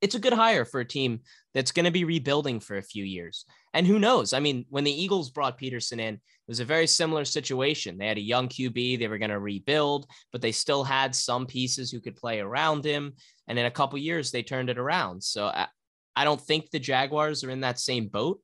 it's 0.03 0.17
a 0.17 0.21
good 0.21 0.33
hire 0.33 0.65
for 0.65 0.81
a 0.81 0.85
team 0.85 1.21
that's 1.55 1.71
going 1.71 1.85
to 1.85 1.91
be 1.93 2.05
rebuilding 2.05 2.59
for 2.59 2.77
a 2.77 2.83
few 2.83 3.05
years. 3.05 3.47
And 3.73 3.87
who 3.87 4.01
knows? 4.01 4.33
I 4.33 4.41
mean, 4.41 4.67
when 4.69 4.83
the 4.83 4.91
Eagles 4.91 5.31
brought 5.31 5.59
Pederson 5.59 6.01
in, 6.01 6.15
it 6.15 6.21
was 6.49 6.59
a 6.59 6.65
very 6.65 6.89
similar 6.89 7.25
situation. 7.25 7.97
They 7.97 8.09
had 8.09 8.19
a 8.19 8.23
young 8.23 8.49
QB, 8.49 8.99
they 8.99 9.07
were 9.07 9.19
going 9.19 9.31
to 9.31 9.39
rebuild, 9.39 10.07
but 10.33 10.43
they 10.43 10.51
still 10.51 10.83
had 10.83 11.15
some 11.15 11.47
pieces 11.47 11.91
who 11.91 12.01
could 12.01 12.17
play 12.17 12.41
around 12.41 12.85
him. 12.85 13.13
And 13.47 13.59
in 13.59 13.67
a 13.67 13.71
couple 13.71 13.97
years, 13.99 14.33
they 14.33 14.43
turned 14.43 14.71
it 14.71 14.79
around. 14.79 15.23
So 15.23 15.47
I, 15.47 15.69
I 16.17 16.25
don't 16.25 16.41
think 16.41 16.71
the 16.71 16.81
Jaguars 16.81 17.45
are 17.45 17.51
in 17.51 17.61
that 17.61 17.79
same 17.79 18.09
boat, 18.09 18.41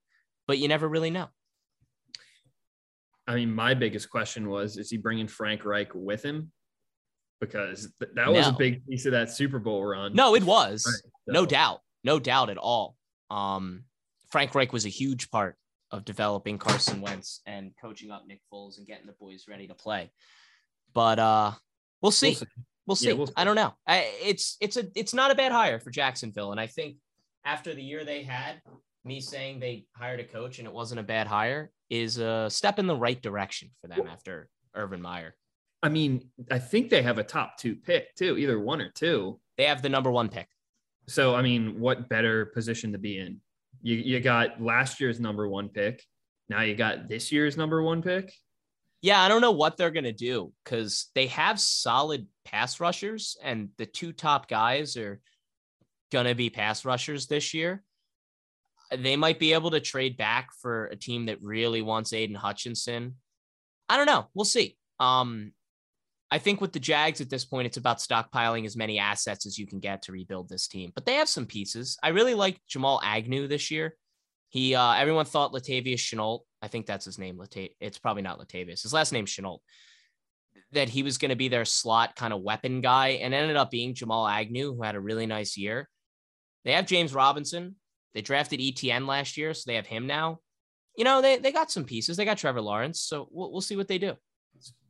but 0.47 0.59
you 0.59 0.69
never 0.69 0.89
really 0.89 1.11
know. 1.11 1.27
I 3.27 3.35
mean, 3.35 3.53
my 3.53 3.75
biggest 3.75 4.09
question 4.09 4.49
was 4.49 4.79
is 4.79 4.91
he 4.91 4.97
bringing 4.97 5.27
Frank 5.27 5.65
Reich 5.65 5.91
with 5.93 6.23
him? 6.23 6.53
because 7.41 7.93
th- 8.01 8.13
that 8.15 8.31
was 8.31 8.49
no. 8.49 8.55
a 8.55 8.59
big 8.59 8.85
piece 8.87 9.07
of 9.07 9.13
that 9.13 9.31
Super 9.31 9.59
Bowl 9.59 9.85
run. 9.85 10.15
No, 10.15 10.35
it 10.35 10.43
was. 10.43 10.85
Right. 10.87 11.13
No 11.33 11.47
doubt. 11.47 11.81
No 12.05 12.19
doubt 12.19 12.51
at 12.51 12.59
all. 12.59 12.97
Um, 13.31 13.85
Frank 14.31 14.55
Reich 14.55 14.73
was 14.73 14.87
a 14.87 14.91
huge 14.91 15.31
part 15.31 15.57
of 15.91 16.05
developing 16.05 16.59
Carson 16.59 17.01
Wentz 17.01 17.41
and 17.47 17.73
coaching 17.81 18.11
up 18.11 18.27
Nick 18.27 18.41
Foles 18.53 18.79
and 18.79 18.87
getting 18.87 19.07
the 19.07 19.15
boys 19.19 19.47
ready 19.49 19.67
to 19.69 19.75
play. 19.75 20.11
But 20.93 21.19
uh, 21.19 21.53
we'll 22.03 22.13
see. 22.13 22.29
We'll 22.29 22.35
see. 22.37 22.47
We'll 22.87 22.97
see. 22.97 23.09
Yeah, 23.09 23.15
we'll 23.15 23.27
see. 23.27 23.35
I 23.37 23.45
don't 23.45 23.57
know. 23.57 23.75
I, 23.87 24.11
it's 24.23 24.57
it's 24.61 24.77
a 24.77 24.85
it's 24.95 25.15
not 25.15 25.31
a 25.31 25.35
bad 25.35 25.53
hire 25.53 25.79
for 25.79 25.91
Jacksonville, 25.91 26.53
and 26.53 26.61
I 26.61 26.67
think 26.67 26.97
after 27.45 27.75
the 27.75 27.83
year 27.83 28.05
they 28.05 28.23
had, 28.23 28.61
me 29.05 29.21
saying 29.21 29.61
they 29.61 29.87
hired 29.93 30.21
a 30.21 30.25
coach 30.25 30.59
and 30.59 30.67
it 30.67 30.73
wasn't 30.73 31.01
a 31.01 31.05
bad 31.05 31.27
hire 31.27 31.71
is 31.91 32.19
a 32.19 32.49
step 32.51 32.79
in 32.79 32.87
the 32.87 32.97
right 32.97 33.21
direction 33.21 33.71
for 33.81 33.89
them 33.89 34.07
after 34.07 34.49
Urban 34.75 35.01
Meyer. 35.01 35.35
I 35.83 35.89
mean, 35.89 36.29
I 36.51 36.59
think 36.59 36.91
they 36.91 37.03
have 37.03 37.19
a 37.19 37.25
top 37.25 37.57
two 37.57 37.77
pick 37.77 38.15
too, 38.15 38.37
either 38.37 38.59
one 38.59 38.81
or 38.81 38.91
two. 38.91 39.41
They 39.57 39.65
have 39.65 39.81
the 39.81 39.89
number 39.89 40.11
one 40.11 40.29
pick. 40.29 40.49
So, 41.09 41.35
I 41.35 41.43
mean, 41.43 41.81
what 41.81 42.09
better 42.09 42.47
position 42.47 42.93
to 42.93 42.99
be 42.99 43.19
in? 43.19 43.41
You, 43.83 43.97
you 43.97 44.21
got 44.21 44.63
last 44.63 45.01
year's 45.01 45.19
number 45.19 45.49
one 45.49 45.69
pick. 45.69 46.05
Now 46.49 46.63
you 46.63 46.75
got 46.75 47.09
this 47.09 47.33
year's 47.33 47.57
number 47.57 47.83
one 47.83 48.03
pick. 48.03 48.33
Yeah, 49.01 49.21
I 49.21 49.29
don't 49.29 49.41
know 49.41 49.53
what 49.53 49.77
they're 49.77 49.91
going 49.91 50.05
to 50.05 50.13
do 50.13 50.53
because 50.65 51.07
they 51.15 51.29
have 51.29 51.61
solid 51.61 52.27
pass 52.45 52.81
rushers, 52.81 53.37
and 53.43 53.69
the 53.79 53.87
two 53.87 54.13
top 54.13 54.49
guys 54.49 54.97
are 54.97 55.21
going 56.11 56.27
to 56.27 56.35
be 56.35 56.51
pass 56.51 56.85
rushers 56.85 57.27
this 57.27 57.55
year. 57.55 57.85
They 58.97 59.17
might 59.17 59.39
be 59.39 59.53
able 59.53 59.71
to 59.71 59.81
trade 59.81 60.17
back 60.17 60.49
for 60.61 60.87
a 60.87 60.97
team 60.97 61.27
that 61.27 61.43
really 61.43 61.83
wants 61.83 62.13
Aidan 62.13 62.35
Hutchinson. 62.35 63.17
I 63.89 63.97
don't 63.97 64.07
know. 64.07 64.27
We'll 64.35 64.45
see. 64.45 64.77
Um, 64.99 65.53
I 66.31 66.39
think 66.39 66.61
with 66.61 66.73
the 66.73 66.81
Jags 66.81 67.21
at 67.21 67.31
this 67.31 67.45
point, 67.45 67.67
it's 67.67 67.79
about 67.79 67.99
stockpiling 67.99 68.67
as 68.67 68.77
many 68.77 68.99
assets 68.99 69.47
as 69.47 69.59
you 69.59 69.67
can 69.67 69.81
get 69.81 70.03
to 70.03 70.13
rebuild 70.13 70.49
this 70.49 70.69
team. 70.69 70.93
But 70.95 71.07
they 71.07 71.15
have 71.15 71.29
some 71.29 71.47
pieces. 71.47 71.97
I 72.03 72.09
really 72.09 72.35
like 72.35 72.61
Jamal 72.69 73.01
Agnew 73.03 73.49
this 73.49 73.71
year. 73.71 73.97
He, 74.51 74.75
uh, 74.75 74.95
everyone 74.95 75.25
thought 75.25 75.53
Latavius 75.53 75.97
Shenault. 75.99 76.41
I 76.61 76.69
think 76.69 76.87
that's 76.87 77.05
his 77.05 77.19
name. 77.19 77.39
Lata- 77.39 77.71
it's 77.81 77.99
probably 77.99 78.23
not 78.23 78.39
Latavius. 78.39 78.83
His 78.83 78.93
last 78.93 79.13
name 79.13 79.25
Shenault. 79.25 79.61
That 80.73 80.91
he 80.91 81.03
was 81.03 81.17
going 81.17 81.31
to 81.31 81.37
be 81.37 81.49
their 81.49 81.65
slot 81.65 82.15
kind 82.15 82.35
of 82.35 82.43
weapon 82.43 82.83
guy, 82.83 83.21
and 83.23 83.33
ended 83.33 83.57
up 83.57 83.71
being 83.71 83.95
Jamal 83.95 84.29
Agnew, 84.29 84.75
who 84.75 84.83
had 84.83 84.97
a 84.97 85.01
really 85.01 85.25
nice 85.25 85.57
year. 85.57 85.89
They 86.65 86.73
have 86.73 86.85
James 86.85 87.15
Robinson. 87.15 87.77
They 88.13 88.21
drafted 88.21 88.61
ETN 88.61 89.07
last 89.07 89.39
year, 89.39 89.55
so 89.55 89.63
they 89.67 89.77
have 89.77 89.87
him 89.87 90.07
now. 90.07 90.41
You 90.95 91.05
know, 91.05 91.23
they 91.23 91.39
they 91.39 91.53
got 91.53 91.71
some 91.71 91.85
pieces. 91.85 92.19
They 92.19 92.27
got 92.27 92.37
Trevor 92.37 92.61
Lawrence, 92.61 93.01
so 93.01 93.29
we'll 93.31 93.51
we'll 93.51 93.61
see 93.63 93.77
what 93.77 93.89
they 93.89 93.97
do 93.97 94.17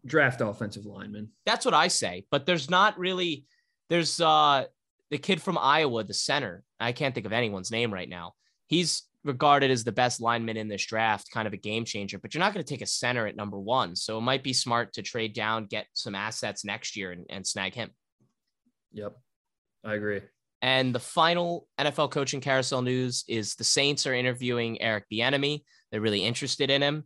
draft 0.06 0.40
offensive 0.40 0.86
lineman. 0.86 1.30
That's 1.46 1.64
what 1.64 1.74
I 1.74 1.88
say. 1.88 2.24
But 2.30 2.46
there's 2.46 2.70
not 2.70 2.98
really 2.98 3.44
there's 3.90 4.20
uh 4.20 4.64
the 5.10 5.18
kid 5.18 5.40
from 5.40 5.58
Iowa, 5.58 6.04
the 6.04 6.14
center. 6.14 6.62
I 6.78 6.92
can't 6.92 7.14
think 7.14 7.26
of 7.26 7.32
anyone's 7.32 7.70
name 7.70 7.92
right 7.92 8.08
now. 8.08 8.34
He's 8.66 9.04
regarded 9.24 9.70
as 9.70 9.84
the 9.84 9.92
best 9.92 10.20
lineman 10.20 10.56
in 10.56 10.68
this 10.68 10.84
draft, 10.84 11.30
kind 11.32 11.46
of 11.46 11.54
a 11.54 11.58
game 11.58 11.84
changer, 11.84 12.18
but 12.18 12.34
you're 12.34 12.40
not 12.40 12.52
going 12.52 12.64
to 12.64 12.68
take 12.68 12.82
a 12.82 12.86
center 12.86 13.26
at 13.26 13.36
number 13.36 13.58
one. 13.58 13.96
So 13.96 14.18
it 14.18 14.22
might 14.22 14.42
be 14.42 14.52
smart 14.52 14.92
to 14.94 15.02
trade 15.02 15.32
down, 15.32 15.66
get 15.66 15.86
some 15.94 16.14
assets 16.14 16.64
next 16.64 16.96
year 16.96 17.12
and, 17.12 17.24
and 17.30 17.46
snag 17.46 17.74
him. 17.74 17.90
Yep. 18.92 19.16
I 19.84 19.94
agree. 19.94 20.20
And 20.60 20.94
the 20.94 21.00
final 21.00 21.68
NFL 21.78 22.10
coaching 22.10 22.40
carousel 22.40 22.82
news 22.82 23.24
is 23.28 23.54
the 23.54 23.64
Saints 23.64 24.06
are 24.06 24.14
interviewing 24.14 24.82
Eric 24.82 25.04
Bieniemy. 25.12 25.62
They're 25.90 26.00
really 26.00 26.24
interested 26.24 26.70
in 26.70 26.82
him. 26.82 27.04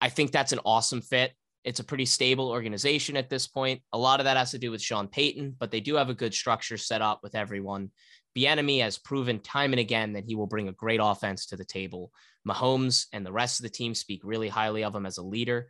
I 0.00 0.10
think 0.10 0.30
that's 0.30 0.52
an 0.52 0.60
awesome 0.64 1.00
fit. 1.00 1.32
It's 1.66 1.80
a 1.80 1.84
pretty 1.84 2.06
stable 2.06 2.48
organization 2.48 3.16
at 3.16 3.28
this 3.28 3.48
point. 3.48 3.82
A 3.92 3.98
lot 3.98 4.20
of 4.20 4.24
that 4.24 4.36
has 4.36 4.52
to 4.52 4.58
do 4.58 4.70
with 4.70 4.80
Sean 4.80 5.08
Payton, 5.08 5.56
but 5.58 5.72
they 5.72 5.80
do 5.80 5.96
have 5.96 6.08
a 6.08 6.14
good 6.14 6.32
structure 6.32 6.76
set 6.76 7.02
up 7.02 7.20
with 7.24 7.34
everyone. 7.34 7.90
Bieniemy 8.36 8.82
has 8.82 8.98
proven 8.98 9.40
time 9.40 9.72
and 9.72 9.80
again 9.80 10.12
that 10.12 10.24
he 10.24 10.36
will 10.36 10.46
bring 10.46 10.68
a 10.68 10.72
great 10.72 11.00
offense 11.02 11.46
to 11.46 11.56
the 11.56 11.64
table. 11.64 12.12
Mahomes 12.48 13.06
and 13.12 13.26
the 13.26 13.32
rest 13.32 13.58
of 13.58 13.64
the 13.64 13.68
team 13.68 13.96
speak 13.96 14.20
really 14.22 14.48
highly 14.48 14.84
of 14.84 14.94
him 14.94 15.06
as 15.06 15.18
a 15.18 15.24
leader. 15.24 15.66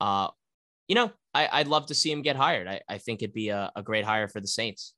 Uh, 0.00 0.26
you 0.88 0.96
know, 0.96 1.12
I, 1.32 1.60
would 1.60 1.68
love 1.68 1.86
to 1.86 1.94
see 1.94 2.10
him 2.10 2.22
get 2.22 2.34
hired. 2.34 2.66
I, 2.66 2.80
I 2.88 2.98
think 2.98 3.22
it'd 3.22 3.32
be 3.32 3.50
a, 3.50 3.70
a, 3.76 3.82
great 3.82 4.04
hire 4.04 4.26
for 4.26 4.40
the 4.40 4.48
Saints. 4.48 4.94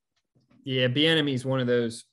Yeah, 0.64 0.88
Bieniemy 0.88 1.34
is 1.34 1.44
one 1.44 1.60
of 1.60 1.66
those. 1.66 2.04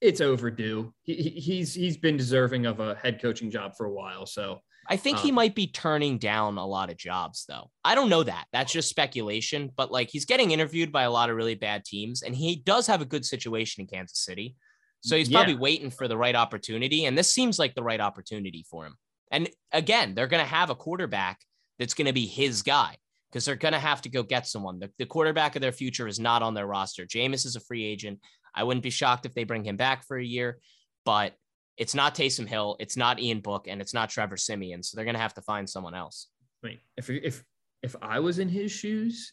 It's 0.00 0.22
overdue. 0.22 0.94
He, 1.02 1.14
he's 1.14 1.74
he's 1.74 1.96
been 1.96 2.16
deserving 2.16 2.64
of 2.64 2.80
a 2.80 2.94
head 2.94 3.20
coaching 3.20 3.50
job 3.50 3.76
for 3.76 3.86
a 3.86 3.92
while. 3.92 4.26
So 4.26 4.60
I 4.88 4.96
think 4.96 5.18
he 5.18 5.30
um. 5.30 5.36
might 5.36 5.54
be 5.54 5.66
turning 5.66 6.18
down 6.18 6.58
a 6.58 6.66
lot 6.66 6.90
of 6.90 6.96
jobs, 6.96 7.44
though. 7.48 7.70
I 7.84 7.94
don't 7.94 8.10
know 8.10 8.22
that. 8.22 8.46
That's 8.52 8.72
just 8.72 8.88
speculation. 8.88 9.70
But 9.76 9.90
like 9.90 10.10
he's 10.10 10.24
getting 10.24 10.50
interviewed 10.50 10.92
by 10.92 11.02
a 11.02 11.10
lot 11.10 11.30
of 11.30 11.36
really 11.36 11.54
bad 11.54 11.84
teams, 11.84 12.22
and 12.22 12.34
he 12.34 12.56
does 12.56 12.86
have 12.86 13.00
a 13.00 13.06
good 13.06 13.24
situation 13.24 13.80
in 13.80 13.86
Kansas 13.86 14.18
City. 14.18 14.56
So 15.04 15.16
he's 15.16 15.28
yeah. 15.28 15.38
probably 15.38 15.56
waiting 15.56 15.90
for 15.90 16.08
the 16.08 16.16
right 16.16 16.34
opportunity. 16.34 17.04
And 17.04 17.16
this 17.16 17.32
seems 17.32 17.58
like 17.58 17.74
the 17.74 17.82
right 17.82 18.00
opportunity 18.00 18.64
for 18.70 18.86
him. 18.86 18.96
And 19.30 19.50
again, 19.70 20.14
they're 20.14 20.26
going 20.26 20.42
to 20.42 20.48
have 20.48 20.70
a 20.70 20.74
quarterback 20.74 21.40
that's 21.78 21.94
going 21.94 22.06
to 22.06 22.12
be 22.12 22.26
his 22.26 22.62
guy 22.62 22.96
because 23.30 23.44
they're 23.44 23.56
going 23.56 23.74
to 23.74 23.80
have 23.80 24.00
to 24.02 24.08
go 24.08 24.22
get 24.22 24.46
someone. 24.46 24.78
The, 24.78 24.90
the, 24.98 25.06
quarterback 25.06 25.56
of 25.56 25.62
their 25.62 25.72
future 25.72 26.06
is 26.06 26.20
not 26.20 26.42
on 26.42 26.54
their 26.54 26.66
roster. 26.66 27.04
Jameis 27.04 27.44
is 27.44 27.56
a 27.56 27.60
free 27.60 27.84
agent. 27.84 28.20
I 28.54 28.62
wouldn't 28.62 28.84
be 28.84 28.90
shocked 28.90 29.26
if 29.26 29.34
they 29.34 29.44
bring 29.44 29.64
him 29.64 29.76
back 29.76 30.06
for 30.06 30.16
a 30.16 30.24
year, 30.24 30.58
but 31.04 31.34
it's 31.76 31.94
not 31.94 32.14
Taysom 32.14 32.46
Hill, 32.46 32.76
it's 32.78 32.96
not 32.96 33.20
Ian 33.20 33.40
Book, 33.40 33.66
and 33.68 33.80
it's 33.80 33.94
not 33.94 34.10
Trevor 34.10 34.36
Siemian. 34.36 34.82
So 34.82 34.96
they're 34.96 35.04
going 35.04 35.16
to 35.16 35.20
have 35.20 35.34
to 35.34 35.42
find 35.42 35.68
someone 35.68 35.94
else. 35.94 36.28
I 36.62 36.68
mean, 36.68 36.78
if 36.96 37.10
if 37.10 37.44
if 37.82 37.96
I 38.00 38.20
was 38.20 38.38
in 38.38 38.48
his 38.48 38.72
shoes, 38.72 39.32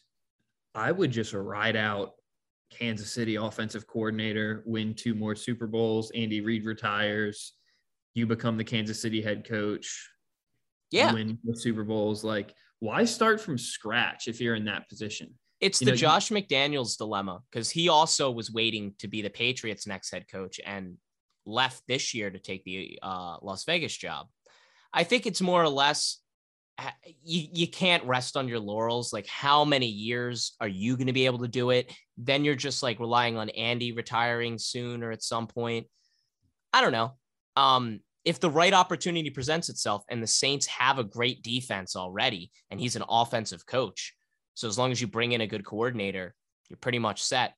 I 0.74 0.92
would 0.92 1.10
just 1.10 1.32
ride 1.32 1.76
out 1.76 2.12
Kansas 2.70 3.12
City 3.12 3.36
offensive 3.36 3.86
coordinator, 3.86 4.62
win 4.66 4.94
two 4.94 5.14
more 5.14 5.34
Super 5.34 5.66
Bowls. 5.66 6.10
Andy 6.14 6.40
Reid 6.40 6.64
retires. 6.64 7.54
You 8.14 8.26
become 8.26 8.56
the 8.56 8.64
Kansas 8.64 9.00
City 9.00 9.22
head 9.22 9.46
coach. 9.46 10.10
Yeah. 10.90 11.14
Win 11.14 11.38
the 11.44 11.56
Super 11.56 11.84
Bowls. 11.84 12.22
Like, 12.24 12.54
why 12.80 13.04
start 13.04 13.40
from 13.40 13.56
scratch 13.56 14.28
if 14.28 14.40
you're 14.40 14.54
in 14.54 14.66
that 14.66 14.88
position? 14.88 15.32
It's 15.60 15.80
you 15.80 15.86
the 15.86 15.92
know, 15.92 15.96
Josh 15.96 16.30
you- 16.30 16.36
McDaniels 16.36 16.98
dilemma 16.98 17.40
because 17.50 17.70
he 17.70 17.88
also 17.88 18.30
was 18.30 18.50
waiting 18.52 18.94
to 18.98 19.08
be 19.08 19.22
the 19.22 19.30
Patriots' 19.30 19.86
next 19.86 20.10
head 20.10 20.26
coach. 20.28 20.60
And 20.66 20.96
left 21.46 21.82
this 21.86 22.14
year 22.14 22.30
to 22.30 22.38
take 22.38 22.64
the 22.64 22.98
uh, 23.02 23.36
Las 23.42 23.64
Vegas 23.64 23.96
job. 23.96 24.26
I 24.92 25.04
think 25.04 25.26
it's 25.26 25.40
more 25.40 25.62
or 25.62 25.68
less 25.68 26.18
you, 27.22 27.48
you 27.52 27.68
can't 27.68 28.04
rest 28.04 28.36
on 28.36 28.48
your 28.48 28.58
laurels. 28.58 29.12
Like, 29.12 29.26
how 29.26 29.64
many 29.64 29.86
years 29.86 30.54
are 30.60 30.68
you 30.68 30.96
going 30.96 31.06
to 31.06 31.12
be 31.12 31.26
able 31.26 31.40
to 31.40 31.48
do 31.48 31.70
it? 31.70 31.92
Then 32.16 32.44
you're 32.44 32.54
just 32.54 32.82
like 32.82 33.00
relying 33.00 33.36
on 33.36 33.50
Andy 33.50 33.92
retiring 33.92 34.58
soon 34.58 35.02
or 35.02 35.12
at 35.12 35.22
some 35.22 35.46
point. 35.46 35.86
I 36.72 36.80
don't 36.80 36.92
know. 36.92 37.12
Um, 37.56 38.00
if 38.24 38.40
the 38.40 38.50
right 38.50 38.72
opportunity 38.72 39.30
presents 39.30 39.68
itself 39.68 40.04
and 40.08 40.22
the 40.22 40.28
Saints 40.28 40.66
have 40.66 40.98
a 40.98 41.04
great 41.04 41.42
defense 41.42 41.96
already 41.96 42.50
and 42.70 42.80
he's 42.80 42.96
an 42.96 43.04
offensive 43.08 43.66
coach, 43.66 44.14
So 44.54 44.68
as 44.68 44.78
long 44.78 44.92
as 44.92 45.00
you 45.00 45.06
bring 45.06 45.32
in 45.32 45.40
a 45.40 45.46
good 45.46 45.64
coordinator, 45.64 46.34
you're 46.68 46.78
pretty 46.78 46.98
much 46.98 47.22
set. 47.22 47.54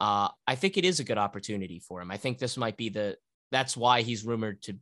Uh, 0.00 0.28
I 0.46 0.54
think 0.54 0.76
it 0.76 0.84
is 0.84 1.00
a 1.00 1.04
good 1.04 1.18
opportunity 1.18 1.80
for 1.80 2.00
him. 2.00 2.10
I 2.10 2.16
think 2.16 2.38
this 2.38 2.56
might 2.56 2.76
be 2.76 2.88
the 2.88 3.16
that's 3.50 3.76
why 3.76 4.02
he's 4.02 4.24
rumored 4.24 4.62
to 4.62 4.76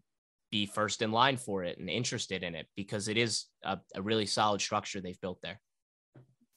be 0.51 0.67
first 0.67 1.03
in 1.03 1.13
line 1.13 1.37
for 1.37 1.65
it 1.65 1.79
and 1.79 1.89
interested 1.89 2.43
in 2.43 2.55
it 2.55 2.67
because 2.77 3.09
it 3.09 3.17
is 3.17 3.47
a, 3.65 3.79
a 3.95 4.03
really 4.03 4.27
solid 4.27 4.61
structure 4.61 5.01
they've 5.01 5.21
built 5.21 5.41
there. 5.43 5.61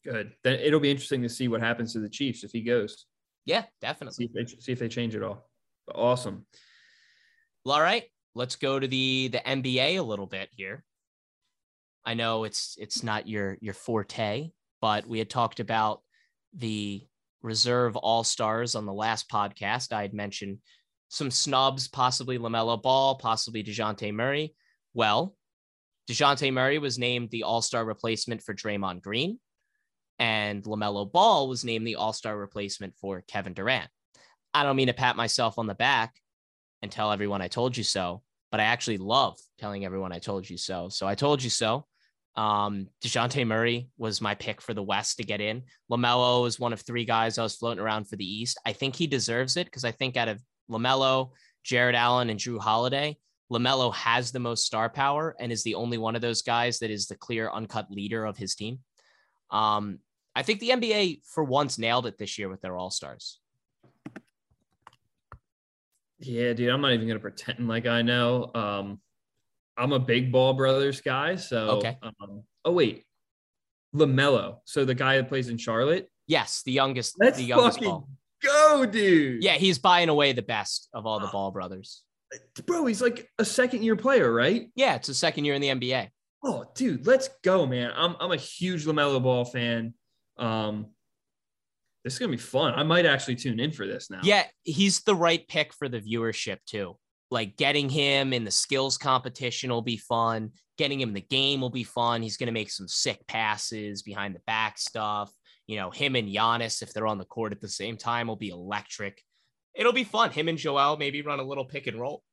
Good. 0.03 0.33
Then 0.43 0.59
it'll 0.59 0.79
be 0.79 0.91
interesting 0.91 1.21
to 1.23 1.29
see 1.29 1.47
what 1.47 1.61
happens 1.61 1.93
to 1.93 1.99
the 1.99 2.09
Chiefs 2.09 2.43
if 2.43 2.51
he 2.51 2.61
goes. 2.61 3.05
Yeah, 3.45 3.63
See 3.63 3.67
definitely. 3.81 4.29
if 4.33 4.47
they, 4.49 4.55
see 4.59 4.71
if 4.71 4.79
they 4.79 4.87
change 4.87 5.15
it 5.15 5.23
all. 5.23 5.49
Awesome. 5.93 6.45
Well, 7.65 7.75
all 7.75 7.81
right, 7.81 8.03
let's 8.35 8.55
go 8.55 8.79
to 8.79 8.87
the 8.87 9.29
the 9.29 9.39
NBA 9.39 9.97
a 9.97 10.01
little 10.01 10.27
bit 10.27 10.49
here. 10.51 10.83
I 12.05 12.13
know 12.13 12.43
it's 12.43 12.75
it's 12.79 13.03
not 13.03 13.27
your 13.27 13.57
your 13.59 13.73
forte, 13.73 14.51
but 14.81 15.07
we 15.07 15.19
had 15.19 15.29
talked 15.29 15.59
about 15.59 16.01
the 16.53 17.05
reserve 17.41 17.95
all 17.95 18.23
stars 18.23 18.75
on 18.75 18.85
the 18.85 18.93
last 18.93 19.29
podcast. 19.29 19.93
I 19.93 20.01
had 20.01 20.13
mentioned 20.13 20.59
some 21.09 21.31
snubs, 21.31 21.87
possibly 21.87 22.37
Lamelo 22.37 22.81
Ball, 22.81 23.15
possibly 23.15 23.63
Dejounte 23.63 24.13
Murray. 24.13 24.53
Well, 24.93 25.35
Dejounte 26.09 26.51
Murray 26.53 26.79
was 26.79 26.97
named 26.97 27.29
the 27.29 27.43
All 27.43 27.61
Star 27.61 27.85
replacement 27.85 28.41
for 28.41 28.53
Draymond 28.53 29.01
Green, 29.01 29.39
and 30.17 30.63
Lamelo 30.63 31.11
Ball 31.11 31.47
was 31.47 31.63
named 31.63 31.85
the 31.85 31.95
All 31.95 32.13
Star 32.13 32.37
replacement 32.37 32.95
for 32.97 33.23
Kevin 33.27 33.53
Durant. 33.53 33.89
I 34.53 34.63
don't 34.63 34.75
mean 34.75 34.87
to 34.87 34.93
pat 34.93 35.15
myself 35.15 35.59
on 35.59 35.67
the 35.67 35.75
back 35.75 36.15
and 36.81 36.91
tell 36.91 37.11
everyone 37.11 37.41
I 37.41 37.47
told 37.47 37.77
you 37.77 37.83
so, 37.83 38.23
but 38.51 38.59
I 38.59 38.63
actually 38.63 38.97
love 38.97 39.37
telling 39.59 39.85
everyone 39.85 40.11
I 40.11 40.19
told 40.19 40.49
you 40.49 40.57
so. 40.57 40.89
So 40.89 41.07
I 41.07 41.15
told 41.15 41.43
you 41.43 41.49
so. 41.49 41.85
Um, 42.39 42.87
DeJounte 43.03 43.45
Murray 43.45 43.89
was 43.97 44.21
my 44.21 44.33
pick 44.33 44.61
for 44.61 44.73
the 44.73 44.81
West 44.81 45.17
to 45.17 45.25
get 45.25 45.41
in. 45.41 45.63
LaMelo 45.91 46.47
is 46.47 46.57
one 46.57 46.71
of 46.71 46.79
three 46.79 47.03
guys 47.03 47.37
I 47.37 47.43
was 47.43 47.57
floating 47.57 47.83
around 47.83 48.05
for 48.05 48.15
the 48.15 48.23
East. 48.23 48.57
I 48.65 48.71
think 48.71 48.95
he 48.95 49.07
deserves 49.07 49.57
it 49.57 49.65
because 49.65 49.83
I 49.83 49.91
think 49.91 50.15
out 50.15 50.29
of 50.29 50.41
LaMelo, 50.71 51.31
Jarrett 51.65 51.95
Allen, 51.95 52.29
and 52.29 52.39
Jrue 52.39 52.57
Holiday, 52.57 53.17
LaMelo 53.51 53.93
has 53.93 54.31
the 54.31 54.39
most 54.39 54.65
star 54.65 54.89
power 54.89 55.35
and 55.37 55.51
is 55.51 55.63
the 55.63 55.75
only 55.75 55.97
one 55.97 56.15
of 56.15 56.21
those 56.21 56.41
guys 56.41 56.79
that 56.79 56.89
is 56.89 57.07
the 57.07 57.17
clear 57.17 57.49
uncut 57.51 57.91
leader 57.91 58.23
of 58.23 58.37
his 58.37 58.55
team. 58.55 58.79
Um, 59.51 59.99
I 60.33 60.41
think 60.41 60.61
the 60.61 60.69
NBA 60.69 61.23
for 61.25 61.43
once 61.43 61.77
nailed 61.77 62.05
it 62.05 62.17
this 62.17 62.37
year 62.37 62.47
with 62.47 62.61
their 62.61 62.77
All 62.77 62.89
Stars. 62.89 63.41
Yeah, 66.19 66.53
dude, 66.53 66.69
I'm 66.69 66.79
not 66.79 66.93
even 66.93 67.05
gonna 67.05 67.19
pretend 67.19 67.67
like 67.67 67.85
I 67.85 68.01
know. 68.01 68.49
Um, 68.55 69.01
I'm 69.79 69.93
a 69.93 69.99
big 69.99 70.31
Ball 70.31 70.53
Brothers 70.53 71.01
guy, 71.01 71.35
so 71.35 71.77
Okay. 71.77 71.97
Um, 72.01 72.43
oh 72.65 72.73
wait, 72.73 73.05
Lamelo. 73.95 74.57
So 74.65 74.85
the 74.85 74.95
guy 74.95 75.17
that 75.17 75.29
plays 75.29 75.49
in 75.49 75.57
Charlotte. 75.57 76.09
Yes, 76.27 76.61
the 76.63 76.71
youngest, 76.71 77.15
Let's 77.19 77.37
the 77.37 77.45
youngest 77.45 77.77
fucking 77.79 77.89
ball. 77.89 78.09
go, 78.43 78.85
dude. 78.85 79.43
Yeah, 79.43 79.53
he's 79.53 79.79
buying 79.79 80.09
away 80.09 80.33
the 80.33 80.43
best 80.43 80.89
of 80.93 81.05
all 81.07 81.19
the 81.19 81.27
Ball 81.27 81.51
brothers. 81.51 82.03
bro, 82.65 82.85
he's 82.85 83.01
like 83.01 83.27
a 83.39 83.45
second 83.45 83.83
year 83.83 83.95
player, 83.95 84.31
right? 84.31 84.69
Yeah, 84.75 84.95
it's 84.95 85.09
a 85.09 85.15
second 85.15 85.45
year 85.45 85.55
in 85.55 85.61
the 85.61 85.69
NBA. 85.69 86.09
Oh, 86.43 86.65
dude, 86.75 87.07
let's 87.07 87.29
go, 87.43 87.65
man. 87.65 87.91
I'm 87.95 88.15
I'm 88.19 88.31
a 88.31 88.37
huge 88.37 88.85
Lamelo 88.85 89.21
Ball 89.23 89.43
fan. 89.45 89.93
Um, 90.37 90.87
this 92.03 92.13
is 92.13 92.19
gonna 92.19 92.31
be 92.31 92.37
fun. 92.37 92.73
I 92.75 92.83
might 92.83 93.05
actually 93.05 93.35
tune 93.35 93.59
in 93.59 93.71
for 93.71 93.87
this 93.87 94.09
now. 94.09 94.19
Yeah, 94.23 94.43
he's 94.63 95.01
the 95.01 95.15
right 95.15 95.45
pick 95.47 95.73
for 95.73 95.89
the 95.89 95.99
viewership 95.99 96.57
too. 96.65 96.95
Like 97.31 97.57
getting 97.57 97.89
him 97.89 98.33
in 98.33 98.43
the 98.43 98.51
skills 98.51 98.97
competition 98.97 99.69
will 99.69 99.81
be 99.81 99.97
fun. 99.97 100.51
Getting 100.77 100.99
him 100.99 101.09
in 101.09 101.15
the 101.15 101.21
game 101.21 101.61
will 101.61 101.69
be 101.69 101.83
fun. 101.83 102.21
He's 102.21 102.37
going 102.37 102.47
to 102.47 102.53
make 102.53 102.71
some 102.71 102.87
sick 102.87 103.25
passes 103.27 104.01
behind 104.01 104.35
the 104.35 104.41
back 104.47 104.77
stuff. 104.77 105.31
You 105.67 105.75
know, 105.77 105.91
him 105.91 106.15
and 106.15 106.27
Giannis, 106.27 106.81
if 106.81 106.93
they're 106.93 107.05
on 107.05 107.19
the 107.19 107.25
court 107.25 107.51
at 107.51 107.61
the 107.61 107.67
same 107.69 107.97
time, 107.97 108.27
will 108.27 108.35
be 108.35 108.49
electric. 108.49 109.21
It'll 109.75 109.93
be 109.93 110.03
fun. 110.03 110.31
Him 110.31 110.47
and 110.47 110.57
Joel 110.57 110.97
maybe 110.97 111.21
run 111.21 111.39
a 111.39 111.43
little 111.43 111.65
pick 111.65 111.85
and 111.85 111.99
roll. 111.99 112.23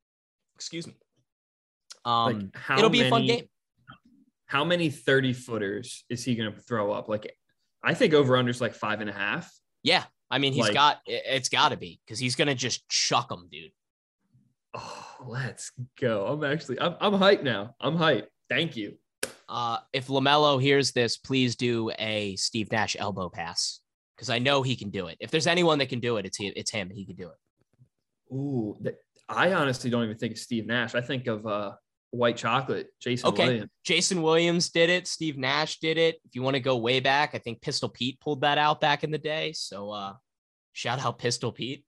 Excuse 0.54 0.86
me. 0.86 0.94
Um, 2.04 2.50
Like, 2.68 2.78
it'll 2.78 2.88
be 2.88 3.02
a 3.02 3.10
fun 3.10 3.26
game. 3.26 3.46
How 4.46 4.64
many 4.64 4.90
30 4.90 5.32
footers 5.32 6.04
is 6.08 6.24
he 6.24 6.36
gonna 6.36 6.52
throw 6.52 6.92
up? 6.92 7.08
Like, 7.08 7.36
I 7.82 7.94
think 7.94 8.14
over 8.14 8.34
unders 8.34 8.60
like 8.60 8.74
five 8.74 9.00
and 9.00 9.10
a 9.10 9.12
half. 9.12 9.52
Yeah, 9.82 10.04
I 10.30 10.38
mean, 10.38 10.52
he's 10.52 10.62
Like- 10.62 10.74
got 10.74 11.00
it's 11.06 11.48
got 11.48 11.70
to 11.70 11.76
be 11.76 12.00
because 12.06 12.18
he's 12.18 12.36
going 12.36 12.48
to 12.48 12.54
just 12.54 12.88
chuck 12.88 13.28
them, 13.28 13.48
dude. 13.50 13.72
Oh, 14.76 15.16
let's 15.26 15.72
go. 15.98 16.26
I'm 16.26 16.44
actually 16.44 16.78
I'm 16.80 16.96
I'm 17.00 17.12
hyped 17.12 17.42
now. 17.42 17.74
I'm 17.80 17.96
hyped. 17.96 18.26
Thank 18.50 18.76
you. 18.76 18.96
Uh, 19.48 19.78
if 19.92 20.08
Lamelo 20.08 20.60
hears 20.60 20.92
this, 20.92 21.16
please 21.16 21.56
do 21.56 21.90
a 21.98 22.36
Steve 22.36 22.70
Nash 22.70 22.96
elbow 22.98 23.28
pass 23.28 23.80
because 24.16 24.28
I 24.28 24.38
know 24.38 24.62
he 24.62 24.76
can 24.76 24.90
do 24.90 25.06
it. 25.06 25.16
If 25.20 25.30
there's 25.30 25.46
anyone 25.46 25.78
that 25.78 25.88
can 25.88 26.00
do 26.00 26.16
it, 26.16 26.26
it's 26.26 26.36
he, 26.36 26.48
it's 26.48 26.70
him. 26.70 26.90
He 26.90 27.06
can 27.06 27.16
do 27.16 27.28
it. 27.28 28.34
Ooh, 28.34 28.76
that, 28.80 28.96
I 29.28 29.52
honestly 29.52 29.88
don't 29.88 30.04
even 30.04 30.18
think 30.18 30.32
of 30.32 30.38
Steve 30.38 30.66
Nash. 30.66 30.94
I 30.94 31.00
think 31.00 31.26
of 31.26 31.46
uh 31.46 31.72
white 32.10 32.36
chocolate, 32.36 32.88
Jason 33.00 33.28
Okay. 33.28 33.46
Williams. 33.46 33.70
Jason 33.84 34.22
Williams 34.22 34.68
did 34.70 34.90
it. 34.90 35.06
Steve 35.06 35.38
Nash 35.38 35.78
did 35.78 35.96
it. 35.96 36.16
If 36.24 36.34
you 36.34 36.42
want 36.42 36.54
to 36.54 36.60
go 36.60 36.76
way 36.76 37.00
back, 37.00 37.34
I 37.34 37.38
think 37.38 37.62
Pistol 37.62 37.88
Pete 37.88 38.20
pulled 38.20 38.42
that 38.42 38.58
out 38.58 38.80
back 38.80 39.04
in 39.04 39.10
the 39.10 39.18
day. 39.18 39.52
So 39.52 39.90
uh, 39.90 40.14
shout 40.72 41.04
out 41.04 41.18
Pistol 41.18 41.52
Pete. 41.52 41.84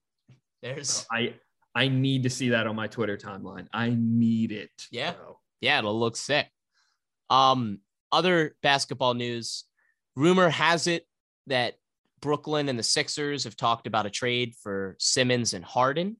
There's 0.62 1.06
I 1.12 1.34
I 1.78 1.86
need 1.86 2.24
to 2.24 2.30
see 2.30 2.48
that 2.48 2.66
on 2.66 2.74
my 2.74 2.88
Twitter 2.88 3.16
timeline. 3.16 3.68
I 3.72 3.94
need 3.96 4.50
it. 4.50 4.72
Yeah. 4.90 5.12
bro. 5.12 5.38
Yeah, 5.60 5.78
it'll 5.78 5.98
look 5.98 6.16
sick. 6.16 6.48
Um, 7.30 7.78
other 8.10 8.56
basketball 8.64 9.14
news. 9.14 9.62
Rumor 10.16 10.48
has 10.48 10.88
it 10.88 11.06
that 11.46 11.74
Brooklyn 12.20 12.68
and 12.68 12.76
the 12.76 12.82
Sixers 12.82 13.44
have 13.44 13.54
talked 13.54 13.86
about 13.86 14.06
a 14.06 14.10
trade 14.10 14.56
for 14.60 14.96
Simmons 14.98 15.54
and 15.54 15.64
Harden. 15.64 16.16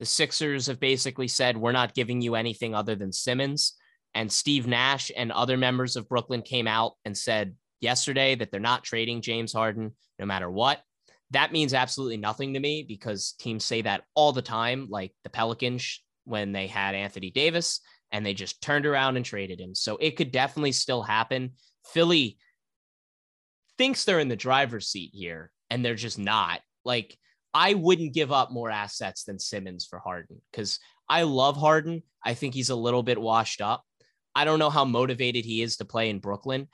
The 0.00 0.06
Sixers 0.06 0.68
have 0.68 0.80
basically 0.80 1.28
said, 1.28 1.58
We're 1.58 1.72
not 1.72 1.92
giving 1.92 2.22
you 2.22 2.34
anything 2.34 2.74
other 2.74 2.94
than 2.94 3.12
Simmons. 3.12 3.74
And 4.14 4.32
Steve 4.32 4.66
Nash 4.66 5.10
and 5.14 5.30
other 5.32 5.58
members 5.58 5.96
of 5.96 6.08
Brooklyn 6.08 6.40
came 6.40 6.66
out 6.66 6.94
and 7.04 7.14
said 7.14 7.56
yesterday 7.82 8.36
that 8.36 8.50
they're 8.50 8.58
not 8.58 8.84
trading 8.84 9.20
James 9.20 9.52
Harden 9.52 9.92
no 10.18 10.24
matter 10.24 10.50
what. 10.50 10.80
That 11.34 11.52
means 11.52 11.74
absolutely 11.74 12.16
nothing 12.16 12.54
to 12.54 12.60
me 12.60 12.84
because 12.86 13.34
teams 13.38 13.64
say 13.64 13.82
that 13.82 14.04
all 14.14 14.32
the 14.32 14.42
time, 14.42 14.86
like 14.88 15.12
the 15.24 15.30
Pelicans 15.30 16.00
when 16.24 16.52
they 16.52 16.66
had 16.66 16.94
Anthony 16.94 17.30
Davis 17.30 17.80
and 18.12 18.24
they 18.24 18.34
just 18.34 18.62
turned 18.62 18.86
around 18.86 19.16
and 19.16 19.24
traded 19.24 19.60
him. 19.60 19.74
So 19.74 19.96
it 20.00 20.16
could 20.16 20.30
definitely 20.30 20.72
still 20.72 21.02
happen. 21.02 21.52
Philly 21.86 22.38
thinks 23.76 24.04
they're 24.04 24.20
in 24.20 24.28
the 24.28 24.36
driver's 24.36 24.86
seat 24.86 25.10
here 25.12 25.50
and 25.70 25.84
they're 25.84 25.96
just 25.96 26.18
not. 26.18 26.60
Like, 26.84 27.18
I 27.52 27.74
wouldn't 27.74 28.14
give 28.14 28.30
up 28.30 28.52
more 28.52 28.70
assets 28.70 29.24
than 29.24 29.38
Simmons 29.38 29.84
for 29.84 29.98
Harden 29.98 30.40
because 30.50 30.78
I 31.08 31.22
love 31.22 31.56
Harden. 31.56 32.02
I 32.24 32.34
think 32.34 32.54
he's 32.54 32.70
a 32.70 32.76
little 32.76 33.02
bit 33.02 33.20
washed 33.20 33.60
up. 33.60 33.84
I 34.34 34.44
don't 34.44 34.58
know 34.58 34.70
how 34.70 34.84
motivated 34.84 35.44
he 35.44 35.62
is 35.62 35.76
to 35.76 35.84
play 35.84 36.10
in 36.10 36.20
Brooklyn. 36.20 36.68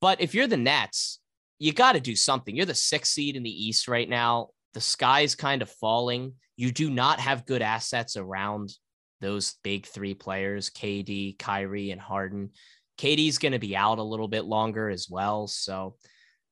But 0.00 0.20
if 0.20 0.34
you're 0.34 0.46
the 0.46 0.56
Nets, 0.56 1.20
you 1.58 1.72
got 1.72 1.92
to 1.92 2.00
do 2.00 2.16
something. 2.16 2.54
You're 2.54 2.66
the 2.66 2.74
sixth 2.74 3.12
seed 3.12 3.36
in 3.36 3.42
the 3.42 3.66
East 3.66 3.88
right 3.88 4.08
now. 4.08 4.48
The 4.74 4.80
sky's 4.80 5.34
kind 5.34 5.62
of 5.62 5.70
falling. 5.70 6.34
You 6.56 6.70
do 6.70 6.90
not 6.90 7.20
have 7.20 7.46
good 7.46 7.62
assets 7.62 8.16
around 8.16 8.72
those 9.20 9.54
big 9.62 9.86
three 9.86 10.14
players 10.14 10.70
KD, 10.70 11.38
Kyrie, 11.38 11.90
and 11.90 12.00
Harden. 12.00 12.50
KD's 12.98 13.38
going 13.38 13.52
to 13.52 13.58
be 13.58 13.76
out 13.76 13.98
a 13.98 14.02
little 14.02 14.28
bit 14.28 14.44
longer 14.44 14.90
as 14.90 15.08
well. 15.08 15.46
So 15.46 15.96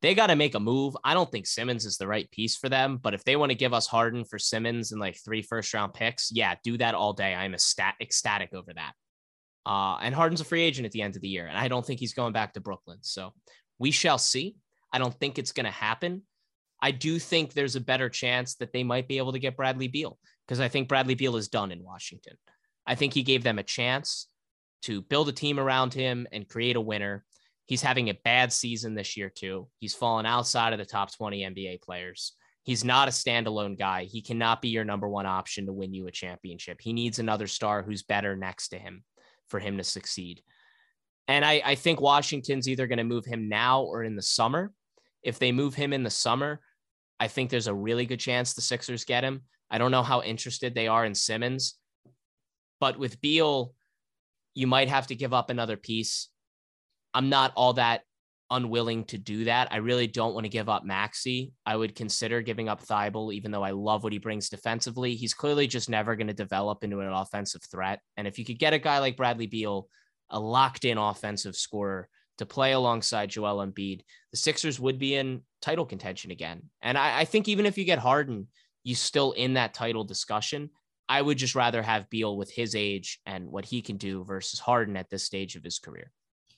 they 0.02 0.14
got 0.14 0.26
to 0.26 0.36
make 0.36 0.54
a 0.54 0.60
move. 0.60 0.94
I 1.02 1.14
don't 1.14 1.30
think 1.30 1.46
Simmons 1.46 1.86
is 1.86 1.96
the 1.96 2.06
right 2.06 2.30
piece 2.30 2.56
for 2.56 2.68
them, 2.68 2.98
but 2.98 3.14
if 3.14 3.24
they 3.24 3.36
want 3.36 3.50
to 3.50 3.56
give 3.56 3.72
us 3.72 3.86
Harden 3.86 4.24
for 4.24 4.38
Simmons 4.38 4.92
and 4.92 5.00
like 5.00 5.16
three 5.16 5.40
first 5.40 5.72
round 5.72 5.94
picks, 5.94 6.30
yeah, 6.32 6.54
do 6.62 6.76
that 6.78 6.94
all 6.94 7.14
day. 7.14 7.34
I'm 7.34 7.54
ecstatic, 7.54 8.00
ecstatic 8.00 8.52
over 8.52 8.72
that. 8.74 8.92
Uh, 9.66 9.96
and 10.02 10.14
Harden's 10.14 10.42
a 10.42 10.44
free 10.44 10.62
agent 10.62 10.84
at 10.84 10.92
the 10.92 11.00
end 11.00 11.16
of 11.16 11.22
the 11.22 11.28
year, 11.28 11.46
and 11.46 11.56
I 11.56 11.68
don't 11.68 11.86
think 11.86 12.00
he's 12.00 12.12
going 12.12 12.34
back 12.34 12.52
to 12.52 12.60
Brooklyn. 12.60 12.98
So 13.00 13.32
we 13.78 13.90
shall 13.90 14.18
see. 14.18 14.56
I 14.94 14.98
don't 14.98 15.12
think 15.18 15.38
it's 15.40 15.50
going 15.50 15.64
to 15.64 15.72
happen. 15.72 16.22
I 16.80 16.92
do 16.92 17.18
think 17.18 17.52
there's 17.52 17.74
a 17.74 17.80
better 17.80 18.08
chance 18.08 18.54
that 18.56 18.72
they 18.72 18.84
might 18.84 19.08
be 19.08 19.18
able 19.18 19.32
to 19.32 19.40
get 19.40 19.56
Bradley 19.56 19.88
Beal 19.88 20.18
because 20.46 20.60
I 20.60 20.68
think 20.68 20.88
Bradley 20.88 21.16
Beal 21.16 21.34
is 21.34 21.48
done 21.48 21.72
in 21.72 21.82
Washington. 21.82 22.36
I 22.86 22.94
think 22.94 23.12
he 23.12 23.24
gave 23.24 23.42
them 23.42 23.58
a 23.58 23.64
chance 23.64 24.28
to 24.82 25.02
build 25.02 25.28
a 25.28 25.32
team 25.32 25.58
around 25.58 25.94
him 25.94 26.28
and 26.30 26.48
create 26.48 26.76
a 26.76 26.80
winner. 26.80 27.24
He's 27.66 27.82
having 27.82 28.08
a 28.08 28.18
bad 28.22 28.52
season 28.52 28.94
this 28.94 29.16
year, 29.16 29.32
too. 29.34 29.66
He's 29.80 29.96
fallen 29.96 30.26
outside 30.26 30.72
of 30.72 30.78
the 30.78 30.84
top 30.84 31.12
20 31.12 31.40
NBA 31.40 31.82
players. 31.82 32.34
He's 32.62 32.84
not 32.84 33.08
a 33.08 33.10
standalone 33.10 33.76
guy. 33.76 34.04
He 34.04 34.22
cannot 34.22 34.62
be 34.62 34.68
your 34.68 34.84
number 34.84 35.08
one 35.08 35.26
option 35.26 35.66
to 35.66 35.72
win 35.72 35.92
you 35.92 36.06
a 36.06 36.12
championship. 36.12 36.80
He 36.80 36.92
needs 36.92 37.18
another 37.18 37.48
star 37.48 37.82
who's 37.82 38.04
better 38.04 38.36
next 38.36 38.68
to 38.68 38.78
him 38.78 39.02
for 39.48 39.58
him 39.58 39.76
to 39.78 39.84
succeed. 39.84 40.40
And 41.26 41.44
I, 41.44 41.62
I 41.64 41.74
think 41.74 42.00
Washington's 42.00 42.68
either 42.68 42.86
going 42.86 42.98
to 42.98 43.04
move 43.04 43.24
him 43.24 43.48
now 43.48 43.82
or 43.82 44.04
in 44.04 44.14
the 44.16 44.22
summer. 44.22 44.72
If 45.24 45.38
they 45.38 45.52
move 45.52 45.74
him 45.74 45.92
in 45.92 46.02
the 46.02 46.10
summer, 46.10 46.60
I 47.18 47.28
think 47.28 47.50
there's 47.50 47.66
a 47.66 47.74
really 47.74 48.06
good 48.06 48.20
chance 48.20 48.52
the 48.52 48.60
Sixers 48.60 49.04
get 49.04 49.24
him. 49.24 49.42
I 49.70 49.78
don't 49.78 49.90
know 49.90 50.02
how 50.02 50.22
interested 50.22 50.74
they 50.74 50.86
are 50.88 51.04
in 51.04 51.14
Simmons, 51.14 51.76
but 52.80 52.98
with 52.98 53.20
Beal, 53.20 53.74
you 54.54 54.66
might 54.66 54.88
have 54.88 55.06
to 55.08 55.14
give 55.14 55.32
up 55.32 55.50
another 55.50 55.76
piece. 55.76 56.28
I'm 57.12 57.28
not 57.28 57.52
all 57.56 57.72
that 57.74 58.02
unwilling 58.50 59.04
to 59.04 59.18
do 59.18 59.44
that. 59.44 59.72
I 59.72 59.76
really 59.76 60.06
don't 60.06 60.34
want 60.34 60.44
to 60.44 60.50
give 60.50 60.68
up 60.68 60.84
Maxey. 60.84 61.52
I 61.64 61.76
would 61.76 61.94
consider 61.94 62.42
giving 62.42 62.68
up 62.68 62.84
Thybulle, 62.84 63.34
even 63.34 63.50
though 63.50 63.62
I 63.62 63.70
love 63.70 64.04
what 64.04 64.12
he 64.12 64.18
brings 64.18 64.48
defensively. 64.48 65.14
He's 65.14 65.34
clearly 65.34 65.66
just 65.66 65.88
never 65.88 66.14
going 66.14 66.26
to 66.26 66.34
develop 66.34 66.84
into 66.84 67.00
an 67.00 67.08
offensive 67.08 67.62
threat. 67.64 68.00
And 68.16 68.28
if 68.28 68.38
you 68.38 68.44
could 68.44 68.58
get 68.58 68.74
a 68.74 68.78
guy 68.78 68.98
like 68.98 69.16
Bradley 69.16 69.46
Beal, 69.46 69.88
a 70.30 70.38
locked 70.38 70.84
in 70.84 70.98
offensive 70.98 71.56
scorer 71.56 72.08
to 72.38 72.46
play 72.46 72.72
alongside 72.72 73.30
Joel 73.30 73.64
Embiid, 73.64 74.00
the 74.30 74.36
Sixers 74.36 74.80
would 74.80 74.98
be 74.98 75.14
in 75.14 75.42
title 75.62 75.86
contention 75.86 76.30
again. 76.30 76.62
And 76.82 76.98
I, 76.98 77.20
I 77.20 77.24
think 77.24 77.48
even 77.48 77.66
if 77.66 77.78
you 77.78 77.84
get 77.84 77.98
Harden, 77.98 78.48
you 78.82 78.94
still 78.94 79.32
in 79.32 79.54
that 79.54 79.74
title 79.74 80.04
discussion. 80.04 80.70
I 81.08 81.20
would 81.20 81.36
just 81.36 81.54
rather 81.54 81.82
have 81.82 82.08
Beal 82.08 82.36
with 82.36 82.50
his 82.50 82.74
age 82.74 83.20
and 83.26 83.48
what 83.50 83.64
he 83.64 83.82
can 83.82 83.96
do 83.96 84.24
versus 84.24 84.58
Harden 84.58 84.96
at 84.96 85.10
this 85.10 85.24
stage 85.24 85.54
of 85.54 85.64
his 85.64 85.78
career. 85.78 86.10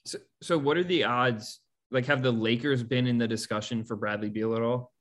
So, 0.04 0.18
so 0.40 0.58
what 0.58 0.76
are 0.76 0.84
the 0.84 1.04
odds? 1.04 1.60
Like, 1.90 2.06
have 2.06 2.22
the 2.22 2.32
Lakers 2.32 2.82
been 2.82 3.06
in 3.06 3.18
the 3.18 3.28
discussion 3.28 3.84
for 3.84 3.96
Bradley 3.96 4.30
Beal 4.30 4.54
at 4.54 4.62
all? 4.62 4.92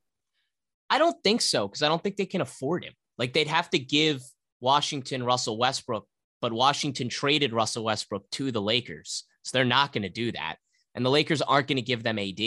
I 0.90 0.98
don't 0.98 1.18
think 1.24 1.42
so 1.42 1.68
because 1.68 1.84
I 1.84 1.88
don't 1.88 2.02
think 2.02 2.16
they 2.16 2.26
can 2.26 2.42
afford 2.42 2.84
him. 2.84 2.94
Like, 3.18 3.34
they'd 3.34 3.48
have 3.48 3.70
to 3.72 3.80
give 3.80 4.22
Washington 4.62 5.24
Russell 5.24 5.58
Westbrook, 5.58 6.08
but 6.42 6.54
Washington 6.54 7.10
traded 7.10 7.54
Russell 7.54 7.84
Westbrook 7.84 8.30
to 8.32 8.52
the 8.52 8.62
Lakers. 8.62 9.26
So 9.44 9.58
they're 9.58 9.66
not 9.66 9.94
going 9.94 10.04
to 10.04 10.10
do 10.10 10.32
that. 10.32 10.58
And 10.96 11.06
the 11.06 11.12
Lakers 11.12 11.42
aren't 11.42 11.68
going 11.68 11.76
to 11.78 11.82
give 11.82 12.04
them 12.04 12.18
AD. 12.18 12.40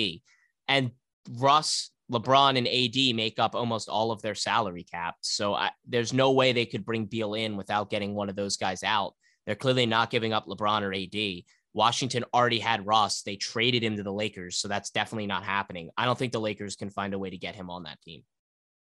And 0.67 0.91
Russ, 1.31 1.91
LeBron, 2.11 2.59
and 2.59 2.67
AD 2.67 3.15
make 3.15 3.39
up 3.39 3.55
almost 3.55 3.89
all 3.89 4.11
of 4.11 4.23
their 4.23 4.35
salary 4.35 4.85
cap. 4.85 5.17
So 5.21 5.55
I, 5.55 5.71
there's 5.87 6.13
no 6.13 6.33
way 6.33 6.53
they 6.53 6.67
could 6.67 6.85
bring 6.85 7.05
Beal 7.05 7.35
in 7.35 7.57
without 7.57 7.91
getting 7.91 8.15
one 8.15 8.29
of 8.29 8.37
those 8.37 8.57
guys 8.57 8.83
out. 8.83 9.15
They're 9.47 9.55
clearly 9.55 9.87
not 9.87 10.11
giving 10.11 10.33
up 10.33 10.47
LeBron 10.47 10.83
or 10.83 10.93
AD. 10.93 11.45
Washington 11.75 12.25
already 12.35 12.59
had 12.59 12.87
Russ. 12.87 13.23
They 13.23 13.37
traded 13.37 13.85
him 13.85 13.97
to 13.97 14.03
the 14.03 14.13
Lakers. 14.13 14.57
So 14.57 14.69
that's 14.69 14.91
definitely 14.91 15.27
not 15.27 15.45
happening. 15.45 15.91
I 15.97 16.07
don't 16.07 16.19
think 16.19 16.33
the 16.33 16.41
Lakers 16.41 16.77
can 16.77 16.91
find 16.91 17.15
a 17.15 17.19
way 17.19 17.31
to 17.31 17.39
get 17.39 17.55
him 17.55 17.71
on 17.71 17.85
that 17.85 18.01
team. 18.03 18.23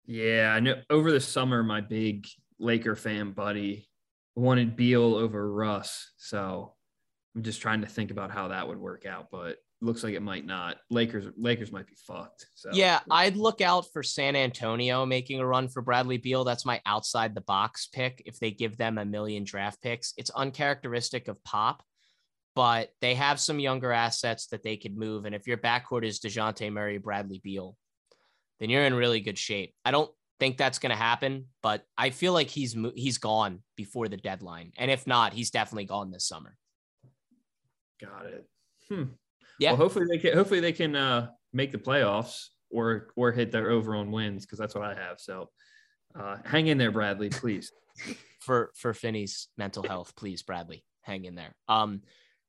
Yeah, 0.07 0.53
I 0.55 0.61
know 0.61 0.83
over 0.91 1.11
the 1.11 1.21
summer, 1.21 1.63
my 1.63 1.81
big 1.81 2.27
Laker 2.59 2.95
fan 2.95 3.33
buddy 3.33 3.89
wanted 4.37 4.77
Beal 4.77 5.15
over 5.15 5.51
Russ. 5.51 6.13
So 6.19 6.75
I'm 7.35 7.43
just 7.43 7.61
trying 7.61 7.81
to 7.81 7.87
think 7.87 8.11
about 8.11 8.31
how 8.31 8.49
that 8.49 8.67
would 8.67 8.79
work 8.79 9.07
out, 9.07 9.29
but 9.31 9.57
looks 9.81 10.03
like 10.05 10.15
it 10.15 10.23
might 10.23 10.47
not. 10.47 10.79
Lakers 10.91 11.27
Lakers 11.37 11.73
might 11.73 11.87
be 11.87 11.97
fucked. 12.07 12.47
So 12.55 12.71
yeah, 12.73 13.01
I'd 13.11 13.37
look 13.37 13.61
out 13.61 13.87
for 13.93 14.03
San 14.03 14.37
Antonio 14.37 15.05
making 15.05 15.41
a 15.41 15.47
run 15.47 15.69
for 15.69 15.83
Bradley 15.83 16.17
Beal. 16.17 16.45
That's 16.45 16.65
my 16.65 16.81
outside 16.87 17.35
the 17.35 17.41
box 17.43 17.89
pick. 17.93 18.23
If 18.25 18.39
they 18.39 18.51
give 18.51 18.77
them 18.77 18.99
a 18.99 19.05
million 19.05 19.45
draft 19.45 19.83
picks, 19.83 20.15
it's 20.17 20.31
uncharacteristic 20.31 21.29
of 21.29 21.43
Pop, 21.45 21.83
but 22.55 22.91
they 23.01 23.15
have 23.15 23.41
some 23.41 23.59
younger 23.59 23.93
assets 23.93 24.47
that 24.49 24.63
they 24.63 24.77
could 24.77 24.97
move. 24.97 25.25
And 25.25 25.35
if 25.35 25.47
your 25.47 25.59
backcourt 25.59 26.05
is 26.05 26.21
Dejounte 26.21 26.73
Murray, 26.73 26.99
Bradley 26.99 27.41
Beal, 27.43 27.77
then 28.61 28.71
you're 28.71 28.85
in 28.85 28.95
really 28.95 29.21
good 29.21 29.39
shape. 29.39 29.75
I 29.85 29.91
don't 29.91 30.11
think 30.41 30.57
that's 30.57 30.79
going 30.79 30.91
to 30.91 30.97
happen, 30.97 31.47
but 31.63 31.85
I 31.99 32.11
feel 32.11 32.33
like 32.33 32.49
he's 32.49 32.77
he's 32.95 33.19
gone 33.19 33.63
before 33.77 34.09
the 34.09 34.17
deadline, 34.17 34.73
and 34.77 34.91
if 34.91 35.07
not, 35.07 35.33
he's 35.33 35.51
definitely 35.51 35.87
gone 35.87 36.11
this 36.11 36.27
summer. 36.27 36.57
Got 38.05 38.27
it. 38.27 38.47
Hmm. 38.89 39.05
Yeah. 39.59 39.71
Well, 39.71 39.79
hopefully 39.79 40.07
they 40.11 40.19
can. 40.19 40.37
Hopefully 40.37 40.61
they 40.61 40.73
can 40.73 40.97
uh, 40.97 41.29
make 41.53 41.73
the 41.73 41.79
playoffs 41.79 42.49
or 42.71 43.09
or 43.17 43.33
hit 43.33 43.53
their 43.53 43.71
over 43.71 43.95
on 43.95 44.11
wins 44.11 44.45
because 44.45 44.59
that's 44.59 44.75
what 44.75 44.85
I 44.85 44.95
have. 44.95 45.21
So 45.21 45.51
uh, 46.19 46.37
hang 46.45 46.67
in 46.67 46.79
there, 46.79 46.91
Bradley, 46.91 47.31
please. 47.31 47.73
for 48.41 48.73
for 48.77 48.93
Finney's 48.93 49.49
mental 49.57 49.83
health, 49.83 50.15
please, 50.17 50.43
Bradley, 50.43 50.85
hang 51.03 51.25
in 51.25 51.35
there. 51.35 51.55
Um, 51.69 52.03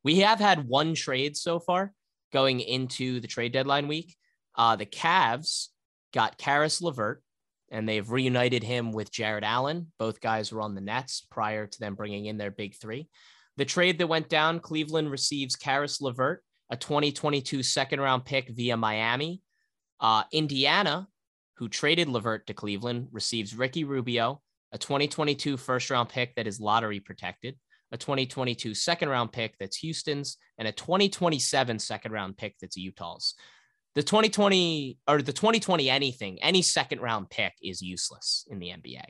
we 0.04 0.20
have 0.20 0.40
had 0.40 0.68
one 0.68 0.94
trade 0.94 1.38
so 1.38 1.60
far 1.60 1.94
going 2.34 2.60
into 2.60 3.20
the 3.20 3.28
trade 3.28 3.54
deadline 3.54 3.88
week. 3.88 4.16
Uh, 4.56 4.76
the 4.76 4.86
Cavs 4.86 5.68
got 6.14 6.38
Caris 6.38 6.82
LeVert, 6.82 7.24
and 7.72 7.88
they've 7.88 8.10
reunited 8.10 8.64
him 8.64 8.92
with 8.92 9.12
Jarrett 9.12 9.44
Allen. 9.44 9.92
Both 9.98 10.22
guys 10.22 10.52
were 10.52 10.62
on 10.62 10.76
the 10.76 10.82
Nets 10.82 11.26
prior 11.30 11.68
to 11.68 11.80
them 11.80 11.96
bringing 11.96 12.26
in 12.26 12.38
their 12.38 12.52
big 12.52 12.76
three. 12.76 13.10
The 13.58 13.66
trade 13.66 14.00
that 14.00 14.08
went 14.08 14.30
down, 14.30 14.60
Cleveland 14.60 15.12
receives 15.12 15.56
Caris 15.56 16.02
LeVert, 16.02 16.44
a 16.70 16.76
2022 16.76 17.64
second 17.64 18.02
round 18.02 18.26
pick 18.26 18.50
via 18.50 18.76
Miami. 18.76 19.42
Uh, 20.00 20.24
Indiana, 20.34 21.08
who 21.58 21.70
traded 21.70 22.10
LeVert 22.10 22.48
to 22.48 22.54
Cleveland, 22.54 23.08
receives 23.12 23.56
Ricky 23.56 23.86
Rubio, 23.86 24.42
a 24.74 24.78
2022 24.78 25.56
first 25.56 25.90
round 25.90 26.10
pick 26.10 26.36
that 26.36 26.48
is 26.48 26.60
lottery 26.60 27.00
protected, 27.00 27.58
a 27.94 27.98
2022 27.98 28.74
second 28.74 29.08
round 29.08 29.32
pick 29.32 29.58
that's 29.58 29.78
Houston's, 29.78 30.38
and 30.58 30.68
a 30.68 30.74
2027 30.74 31.80
second 31.80 32.12
round 32.12 32.36
pick 32.36 32.56
that's 32.60 32.76
Utah's. 32.76 33.36
The 33.94 34.04
2020 34.04 34.98
or 35.08 35.22
the 35.22 35.32
2020 35.32 35.90
anything, 35.90 36.44
any 36.44 36.62
second 36.62 37.00
round 37.00 37.30
pick 37.30 37.54
is 37.62 37.82
useless 37.82 38.46
in 38.50 38.60
the 38.60 38.68
NBA 38.68 39.06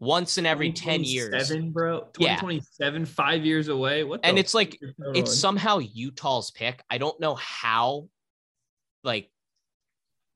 once 0.00 0.38
in 0.38 0.46
every 0.46 0.72
10 0.72 1.04
years. 1.04 1.48
Seven, 1.48 1.70
bro. 1.70 2.00
2027, 2.14 3.02
yeah. 3.02 3.06
five 3.06 3.44
years 3.44 3.68
away. 3.68 4.02
What 4.02 4.20
and 4.24 4.38
it's 4.38 4.54
like 4.54 4.80
it's 5.14 5.38
somehow 5.38 5.78
Utah's 5.78 6.50
pick. 6.50 6.82
I 6.90 6.98
don't 6.98 7.20
know 7.20 7.34
how 7.34 8.08
like 9.04 9.30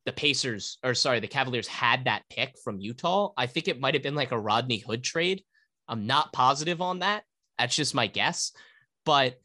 the 0.05 0.13
Pacers 0.13 0.79
or 0.85 0.95
sorry, 0.95 1.21
the 1.21 1.27
Cavaliers 1.27 1.67
had 1.67 2.05
that 2.05 2.23
pick 2.31 2.57
from 2.63 2.79
Utah. 2.79 3.33
I 3.37 3.47
think 3.47 3.67
it 3.67 3.81
might 3.81 3.95
have 3.95 4.03
been 4.03 4.15
like 4.15 4.33
a 4.33 4.39
Rodney 4.39 4.79
Hood 4.79 5.03
trade. 5.03 5.43
I'm 5.89 6.07
not 6.07 6.33
positive 6.33 6.81
on 6.83 7.01
that. 7.01 7.25
That's 7.59 7.75
just 7.75 7.95
my 7.95 8.07
guess. 8.07 8.53
But 9.07 9.37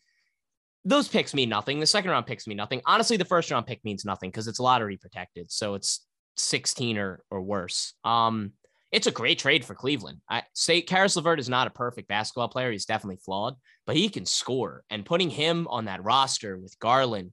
those 0.84 1.08
picks 1.08 1.34
mean 1.34 1.50
nothing. 1.50 1.80
The 1.80 1.86
second 1.86 2.12
round 2.12 2.26
picks 2.26 2.48
mean 2.48 2.58
nothing. 2.58 2.82
Honestly, 2.86 3.18
the 3.18 3.26
first 3.26 3.52
round 3.52 3.68
pick 3.68 3.84
means 3.86 4.04
nothing 4.04 4.32
because 4.32 4.48
it's 4.48 4.60
lottery 4.60 4.98
protected. 4.98 5.50
So 5.52 5.76
it's 5.76 6.06
16 6.36 6.98
or 6.98 7.24
or 7.32 7.42
worse. 7.42 7.94
Um 8.04 8.52
it's 8.92 9.08
a 9.08 9.12
great 9.12 9.38
trade 9.38 9.64
for 9.64 9.76
Cleveland. 9.76 10.20
I 10.30 10.44
say 10.54 10.82
Caris 10.82 11.16
LeVert 11.16 11.40
is 11.40 11.50
not 11.50 11.68
a 11.68 11.72
perfect 11.72 12.08
basketball 12.08 12.48
player. 12.48 12.72
He's 12.72 12.86
definitely 12.86 13.20
flawed, 13.24 13.56
but 13.86 13.96
he 13.96 14.10
can 14.10 14.26
score. 14.26 14.84
And 14.90 15.06
putting 15.06 15.30
him 15.30 15.68
on 15.70 15.86
that 15.86 16.04
roster 16.04 16.58
with 16.58 16.78
Garland 16.80 17.32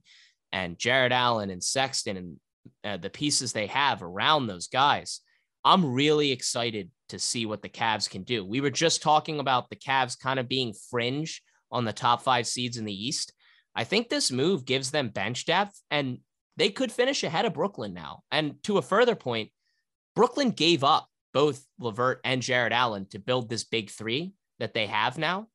and 0.51 0.77
Jarrett 0.77 1.11
Allen 1.11 1.49
and 1.49 1.63
Sexton 1.63 2.17
and 2.17 2.37
uh, 2.83 2.97
the 2.97 3.09
pieces 3.09 3.53
they 3.53 3.67
have 3.67 4.03
around 4.03 4.45
those 4.47 4.67
guys, 4.67 5.21
I'm 5.63 5.93
really 5.93 6.31
excited 6.31 6.91
to 7.09 7.17
see 7.17 7.45
what 7.45 7.61
the 7.61 7.69
Cavs 7.69 8.09
can 8.09 8.23
do. 8.23 8.45
We 8.45 8.61
were 8.61 8.69
just 8.69 9.01
talking 9.01 9.39
about 9.39 9.69
the 9.69 9.75
Cavs 9.75 10.19
kind 10.19 10.39
of 10.39 10.47
being 10.47 10.73
fringe 10.89 11.41
on 11.71 11.85
the 11.85 11.93
top 11.93 12.21
five 12.21 12.45
seeds 12.45 12.77
in 12.77 12.85
the 12.85 13.07
East. 13.07 13.33
I 13.75 13.83
think 13.83 14.09
this 14.09 14.31
move 14.31 14.65
gives 14.65 14.91
them 14.91 15.09
bench 15.09 15.45
depth 15.45 15.81
and 15.89 16.19
they 16.55 16.69
could 16.69 16.91
finish 16.91 17.23
ahead 17.23 17.45
of 17.45 17.53
Brooklyn 17.53 17.93
now. 17.93 18.21
And 18.31 18.61
to 18.63 18.77
a 18.77 18.81
further 18.81 19.15
point, 19.15 19.51
Brooklyn 20.15 20.51
gave 20.51 20.83
up 20.83 21.07
both 21.37 21.63
LeVert 21.79 22.19
and 22.23 22.41
Jarrett 22.41 22.73
Allen 22.73 23.05
to 23.11 23.19
build 23.19 23.47
this 23.47 23.63
big 23.63 23.91
three 23.91 24.33
that 24.57 24.73
they 24.73 24.87
have 24.87 25.19
now. 25.19 25.47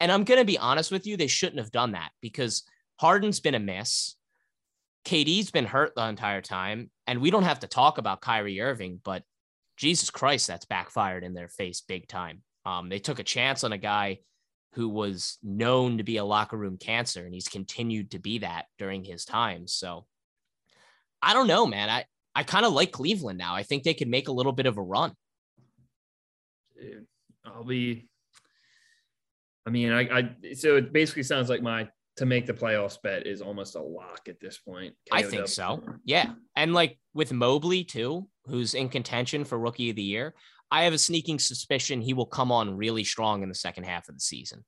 And 0.00 0.12
I'm 0.12 0.24
going 0.24 0.38
to 0.38 0.44
be 0.44 0.58
honest 0.58 0.92
with 0.92 1.06
you, 1.06 1.16
they 1.16 1.28
shouldn't 1.28 1.60
have 1.60 1.72
done 1.72 1.92
that 1.92 2.10
because 2.20 2.64
Harden's 3.00 3.40
been 3.40 3.54
a 3.54 3.58
miss. 3.58 4.16
KD's 5.06 5.50
been 5.50 5.64
hurt 5.64 5.94
the 5.96 6.06
entire 6.06 6.42
time. 6.42 6.90
And 7.06 7.22
we 7.22 7.30
don't 7.30 7.44
have 7.44 7.60
to 7.60 7.66
talk 7.66 7.96
about 7.96 8.20
Kyrie 8.20 8.60
Irving, 8.60 9.00
but 9.02 9.22
Jesus 9.78 10.10
Christ, 10.10 10.46
that's 10.46 10.66
backfired 10.66 11.24
in 11.24 11.32
their 11.32 11.48
face 11.48 11.80
big 11.80 12.06
time. 12.06 12.42
Um, 12.66 12.90
they 12.90 12.98
took 12.98 13.18
a 13.18 13.24
chance 13.24 13.64
on 13.64 13.72
a 13.72 13.78
guy 13.78 14.18
who 14.74 14.90
was 14.90 15.38
known 15.42 15.96
to 15.96 16.04
be 16.04 16.18
a 16.18 16.24
locker 16.24 16.58
room 16.58 16.76
cancer, 16.76 17.24
and 17.24 17.32
he's 17.32 17.48
continued 17.48 18.10
to 18.10 18.18
be 18.18 18.40
that 18.40 18.66
during 18.76 19.04
his 19.04 19.24
time. 19.24 19.66
So 19.66 20.04
I 21.22 21.32
don't 21.32 21.46
know, 21.46 21.64
man. 21.64 21.88
I 21.88 22.04
I 22.34 22.42
kind 22.42 22.64
of 22.64 22.72
like 22.72 22.92
Cleveland 22.92 23.38
now. 23.38 23.54
I 23.54 23.62
think 23.62 23.82
they 23.82 23.94
could 23.94 24.08
make 24.08 24.28
a 24.28 24.32
little 24.32 24.52
bit 24.52 24.66
of 24.66 24.78
a 24.78 24.82
run. 24.82 25.12
Dude, 26.80 27.06
I'll 27.44 27.64
be. 27.64 28.08
I 29.66 29.70
mean, 29.70 29.92
I, 29.92 30.00
I 30.00 30.54
so 30.54 30.76
it 30.76 30.92
basically 30.92 31.22
sounds 31.22 31.48
like 31.48 31.62
my 31.62 31.88
to 32.16 32.26
make 32.26 32.46
the 32.46 32.52
playoffs 32.52 33.00
bet 33.02 33.26
is 33.26 33.40
almost 33.40 33.74
a 33.74 33.82
lock 33.82 34.28
at 34.28 34.40
this 34.40 34.58
point. 34.58 34.94
I 35.10 35.22
think 35.22 35.48
so. 35.48 35.82
Yeah. 36.04 36.32
And 36.56 36.74
like 36.74 36.98
with 37.14 37.32
Mobley 37.32 37.84
too, 37.84 38.28
who's 38.46 38.74
in 38.74 38.88
contention 38.88 39.44
for 39.44 39.58
rookie 39.58 39.90
of 39.90 39.96
the 39.96 40.02
year, 40.02 40.34
I 40.70 40.84
have 40.84 40.92
a 40.92 40.98
sneaking 40.98 41.38
suspicion 41.38 42.00
he 42.00 42.14
will 42.14 42.26
come 42.26 42.52
on 42.52 42.76
really 42.76 43.04
strong 43.04 43.42
in 43.42 43.48
the 43.48 43.54
second 43.54 43.84
half 43.84 44.08
of 44.08 44.14
the 44.14 44.20
season, 44.20 44.64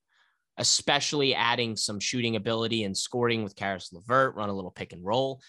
especially 0.56 1.34
adding 1.34 1.76
some 1.76 2.00
shooting 2.00 2.36
ability 2.36 2.84
and 2.84 2.96
scoring 2.96 3.42
with 3.44 3.56
Caris 3.56 3.92
LeVert, 3.92 4.34
run 4.34 4.48
a 4.48 4.54
little 4.54 4.70
pick 4.70 4.92
and 4.92 5.04
roll. 5.04 5.40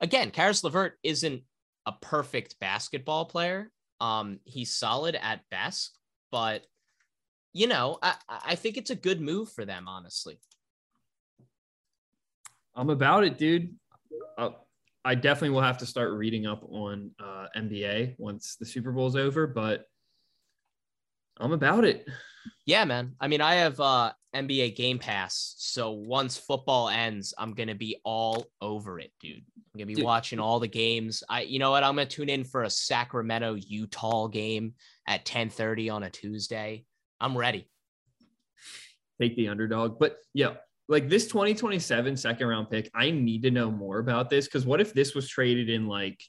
Again, 0.00 0.30
Caris 0.30 0.64
LeVert 0.64 0.98
isn't 1.02 1.42
a 1.86 1.92
perfect 1.92 2.58
basketball 2.60 3.26
player. 3.26 3.70
Um, 4.00 4.40
he's 4.44 4.74
solid 4.74 5.16
at 5.20 5.48
best, 5.50 5.98
but 6.30 6.66
you 7.52 7.68
know, 7.68 7.98
I, 8.02 8.14
I 8.28 8.54
think 8.56 8.76
it's 8.76 8.90
a 8.90 8.96
good 8.96 9.20
move 9.20 9.48
for 9.48 9.64
them, 9.64 9.86
honestly. 9.86 10.38
I'm 12.74 12.90
about 12.90 13.22
it, 13.22 13.38
dude. 13.38 13.74
Uh, 14.36 14.50
I 15.04 15.14
definitely 15.14 15.50
will 15.50 15.62
have 15.62 15.78
to 15.78 15.86
start 15.86 16.12
reading 16.12 16.46
up 16.46 16.64
on 16.68 17.12
uh, 17.22 17.46
NBA 17.56 18.16
once 18.18 18.56
the 18.56 18.66
Super 18.66 18.90
Bowl's 18.90 19.14
over, 19.14 19.46
but 19.46 19.84
I'm 21.38 21.52
about 21.52 21.84
it. 21.84 22.08
Yeah, 22.66 22.84
man. 22.84 23.14
I 23.20 23.28
mean, 23.28 23.40
I 23.40 23.54
have 23.56 23.78
uh 23.80 24.12
NBA 24.34 24.76
Game 24.76 24.98
Pass, 24.98 25.54
so 25.58 25.92
once 25.92 26.36
football 26.36 26.88
ends, 26.88 27.34
I'm 27.38 27.54
gonna 27.54 27.74
be 27.74 28.00
all 28.04 28.46
over 28.60 28.98
it, 28.98 29.12
dude. 29.20 29.44
I'm 29.74 29.78
gonna 29.78 29.86
be 29.86 29.94
Dude. 29.94 30.04
watching 30.04 30.38
all 30.38 30.60
the 30.60 30.68
games. 30.68 31.22
I, 31.28 31.42
you 31.42 31.58
know 31.58 31.72
what? 31.72 31.82
I'm 31.82 31.96
gonna 31.96 32.06
tune 32.06 32.28
in 32.28 32.44
for 32.44 32.62
a 32.62 32.70
Sacramento 32.70 33.54
Utah 33.54 34.28
game 34.28 34.74
at 35.06 35.24
10:30 35.24 35.92
on 35.92 36.02
a 36.04 36.10
Tuesday. 36.10 36.84
I'm 37.20 37.36
ready. 37.36 37.68
take 39.20 39.36
the 39.36 39.48
underdog. 39.48 39.98
But 39.98 40.18
yeah, 40.32 40.54
like 40.88 41.08
this 41.08 41.26
2027 41.26 42.16
second 42.16 42.46
round 42.46 42.70
pick, 42.70 42.90
I 42.94 43.10
need 43.10 43.42
to 43.42 43.50
know 43.50 43.70
more 43.70 43.98
about 43.98 44.30
this 44.30 44.46
because 44.46 44.66
what 44.66 44.80
if 44.80 44.92
this 44.92 45.14
was 45.14 45.28
traded 45.28 45.70
in 45.70 45.86
like 45.86 46.22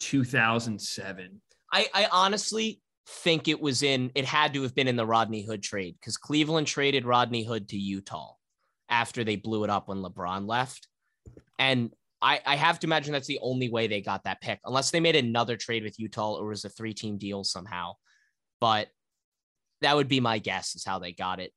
2007? 0.00 1.40
I, 1.72 1.88
I 1.92 2.08
honestly 2.12 2.80
think 3.06 3.48
it 3.48 3.60
was 3.60 3.82
in. 3.82 4.10
It 4.14 4.24
had 4.24 4.54
to 4.54 4.62
have 4.62 4.74
been 4.74 4.88
in 4.88 4.96
the 4.96 5.06
Rodney 5.06 5.42
Hood 5.42 5.62
trade 5.62 5.96
because 6.00 6.16
Cleveland 6.16 6.66
traded 6.66 7.04
Rodney 7.04 7.44
Hood 7.44 7.68
to 7.70 7.78
Utah 7.78 8.34
after 8.88 9.24
they 9.24 9.36
blew 9.36 9.64
it 9.64 9.70
up 9.70 9.88
when 9.88 10.02
LeBron 10.02 10.46
left, 10.46 10.88
and 11.58 11.90
I, 12.24 12.40
I 12.46 12.56
have 12.56 12.78
to 12.80 12.86
imagine 12.86 13.12
that's 13.12 13.26
the 13.26 13.38
only 13.42 13.68
way 13.68 13.86
they 13.86 14.00
got 14.00 14.24
that 14.24 14.40
pick, 14.40 14.58
unless 14.64 14.90
they 14.90 15.00
made 15.00 15.14
another 15.14 15.56
trade 15.56 15.84
with 15.84 15.98
Utah 15.98 16.36
or 16.36 16.46
was 16.46 16.64
a 16.64 16.70
three 16.70 16.94
team 16.94 17.18
deal 17.18 17.44
somehow. 17.44 17.92
But 18.60 18.88
that 19.82 19.94
would 19.94 20.08
be 20.08 20.20
my 20.20 20.38
guess 20.38 20.74
is 20.74 20.84
how 20.84 20.98
they 20.98 21.12
got 21.12 21.38
it. 21.38 21.52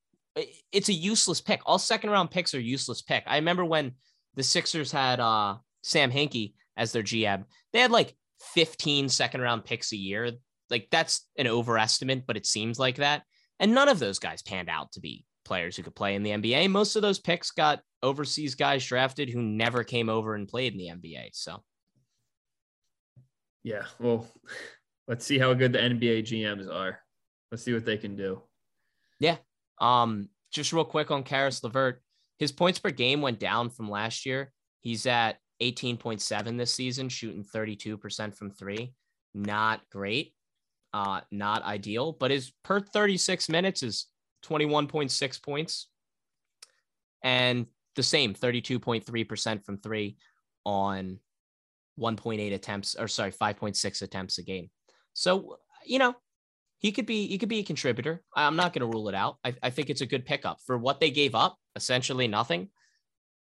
It's 0.72 0.90
a 0.90 0.94
useless 0.94 1.40
pick. 1.40 1.62
All 1.66 1.80
second 1.80 2.10
round 2.10 2.32
picks 2.32 2.54
are 2.54 2.60
useless 2.60 3.02
pick. 3.02 3.24
I 3.26 3.38
remember 3.38 3.64
when 3.64 3.94
the 4.36 4.44
Sixers 4.44 4.92
had 4.92 5.22
uh, 5.22 5.56
Sam 5.84 6.12
Hinkie 6.12 6.54
as 6.76 6.92
their 6.92 7.02
GM, 7.02 7.46
they 7.72 7.80
had 7.80 7.92
like 7.92 8.16
15 8.54 9.08
second 9.08 9.42
round 9.42 9.64
picks 9.64 9.94
a 9.94 9.98
year. 9.98 10.32
Like 10.70 10.88
that's 10.92 11.28
an 11.38 11.48
overestimate, 11.48 12.26
but 12.26 12.38
it 12.38 12.46
seems 12.46 12.80
like 12.80 12.98
that. 12.98 13.24
And 13.60 13.74
none 13.74 13.90
of 13.90 14.00
those 14.00 14.20
guys 14.20 14.42
panned 14.42 14.70
out 14.70 14.92
to 14.94 15.00
be 15.00 15.26
players 15.46 15.76
who 15.76 15.84
could 15.84 15.96
play 15.96 16.16
in 16.16 16.24
the 16.24 16.32
NBA. 16.32 16.70
Most 16.70 16.96
of 16.96 17.02
those 17.02 17.20
picks 17.20 17.52
got 17.52 17.82
overseas 18.04 18.56
guys 18.56 18.86
drafted 18.86 19.30
who 19.30 19.42
never 19.42 19.84
came 19.84 20.10
over 20.10 20.36
and 20.36 20.48
played 20.48 20.74
in 20.74 20.78
the 20.78 20.90
NBA. 20.90 21.30
So 21.34 21.64
Yeah, 23.64 23.84
well, 24.00 24.28
let's 25.08 25.26
see 25.26 25.40
how 25.40 25.54
good 25.54 25.74
the 25.74 25.80
NBA 25.80 26.24
GMs 26.24 26.72
are. 26.72 27.00
Let's 27.52 27.64
see 27.64 27.74
what 27.74 27.86
they 27.86 27.98
can 27.98 28.16
do. 28.16 28.42
Yeah. 29.20 29.38
Um, 29.80 30.30
just 30.52 30.74
real 30.74 30.86
quick 30.86 31.12
on 31.12 31.24
Caris 31.24 31.64
LeVert, 31.64 32.02
his 32.40 32.52
points 32.52 32.80
per 32.80 32.92
game 32.92 33.22
went 33.22 33.40
down 33.40 33.70
from 33.70 33.90
last 33.90 34.26
year. 34.26 34.52
He's 34.82 35.06
at 35.06 35.38
18.7 35.62 36.58
this 36.58 36.74
season, 36.74 37.10
shooting 37.10 37.44
32% 37.44 38.36
from 38.36 38.52
three. 38.52 38.94
Not 39.34 39.82
great, 39.92 40.34
uh, 40.98 41.22
not 41.30 41.62
ideal, 41.64 42.12
but 42.12 42.32
his 42.32 42.52
per 42.64 42.80
36 42.80 43.50
minutes 43.50 43.84
is 43.84 44.08
21.6 44.46 45.44
points 45.44 45.90
and 47.24 47.68
the 47.96 48.02
same 48.02 48.34
32.3% 48.34 49.64
from 49.64 49.78
three 49.78 50.18
on 50.66 51.20
1.8 52.00 52.52
attempts, 52.52 52.96
or 52.96 53.08
sorry, 53.08 53.32
5.6 53.32 54.02
attempts 54.02 54.40
a 54.40 54.44
game. 54.44 54.72
So, 55.14 55.58
you 55.86 56.00
know, 56.00 56.16
he 56.80 56.92
could 56.92 57.06
be 57.06 57.28
he 57.28 57.38
could 57.38 57.50
be 57.50 57.60
a 57.60 57.64
contributor. 57.64 58.24
I'm 58.36 58.56
not 58.56 58.74
going 58.74 58.82
to 58.82 58.98
rule 58.98 59.10
it 59.10 59.16
out. 59.16 59.38
I, 59.44 59.54
I 59.62 59.70
think 59.70 59.92
it's 59.92 60.02
a 60.02 60.08
good 60.08 60.26
pickup 60.26 60.60
for 60.66 60.80
what 60.80 61.00
they 61.00 61.12
gave 61.12 61.36
up. 61.36 61.58
Essentially 61.76 62.28
nothing. 62.28 62.70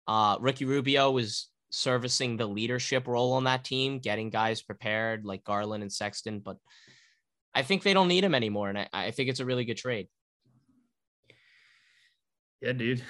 Uh, 0.08 0.38
Ricky 0.40 0.66
Rubio 0.66 1.12
was 1.12 1.50
servicing 1.70 2.36
the 2.38 2.48
leadership 2.48 3.08
role 3.08 3.34
on 3.34 3.44
that 3.44 3.64
team, 3.64 4.00
getting 4.00 4.32
guys 4.32 4.64
prepared 4.64 5.24
like 5.24 5.44
Garland 5.44 5.84
and 5.84 5.94
Sexton. 5.94 6.40
But 6.40 6.58
I 7.56 7.62
think 7.62 7.84
they 7.84 7.94
don't 7.94 8.08
need 8.08 8.24
him 8.24 8.36
anymore, 8.36 8.70
and 8.70 8.78
I, 8.78 8.88
I 8.92 9.12
think 9.12 9.30
it's 9.30 9.40
a 9.40 9.46
really 9.46 9.66
good 9.66 9.78
trade. 9.78 10.08
Yeah, 12.62 12.74
dude. 12.74 13.04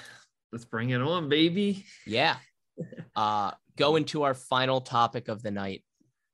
Let's 0.52 0.64
bring 0.64 0.90
it 0.90 1.00
on, 1.00 1.28
baby. 1.28 1.84
Yeah. 2.06 2.36
Uh, 3.14 3.52
go 3.76 3.94
into 3.94 4.24
our 4.24 4.34
final 4.34 4.80
topic 4.80 5.28
of 5.28 5.40
the 5.40 5.52
night, 5.52 5.84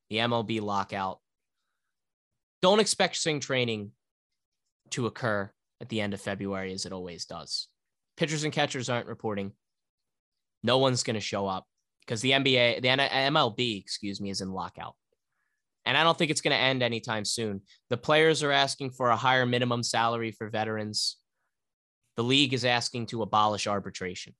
the 0.08 0.16
MLB 0.16 0.62
lockout. 0.62 1.18
Don't 2.62 2.80
expect 2.80 3.16
spring 3.16 3.38
training 3.38 3.92
to 4.92 5.04
occur 5.04 5.50
at 5.82 5.90
the 5.90 6.00
end 6.00 6.14
of 6.14 6.20
February 6.22 6.72
as 6.72 6.86
it 6.86 6.92
always 6.92 7.26
does. 7.26 7.68
Pitchers 8.16 8.44
and 8.44 8.52
catchers 8.54 8.88
aren't 8.88 9.08
reporting. 9.08 9.52
No 10.62 10.78
one's 10.78 11.02
going 11.02 11.14
to 11.14 11.20
show 11.20 11.46
up 11.46 11.66
because 12.00 12.22
the 12.22 12.30
NBA, 12.32 12.82
the 12.82 12.88
MLB, 12.88 13.80
excuse 13.80 14.20
me, 14.20 14.30
is 14.30 14.40
in 14.40 14.50
lockout. 14.50 14.94
And 15.86 15.96
I 15.96 16.04
don't 16.04 16.16
think 16.16 16.30
it's 16.30 16.40
going 16.40 16.56
to 16.56 16.62
end 16.62 16.82
anytime 16.82 17.24
soon. 17.24 17.62
The 17.88 17.96
players 17.96 18.42
are 18.42 18.52
asking 18.52 18.90
for 18.90 19.10
a 19.10 19.16
higher 19.16 19.46
minimum 19.46 19.82
salary 19.82 20.30
for 20.30 20.50
veterans. 20.50 21.16
The 22.16 22.24
league 22.24 22.52
is 22.52 22.64
asking 22.64 23.06
to 23.06 23.22
abolish 23.22 23.66
arbitration. 23.66 24.34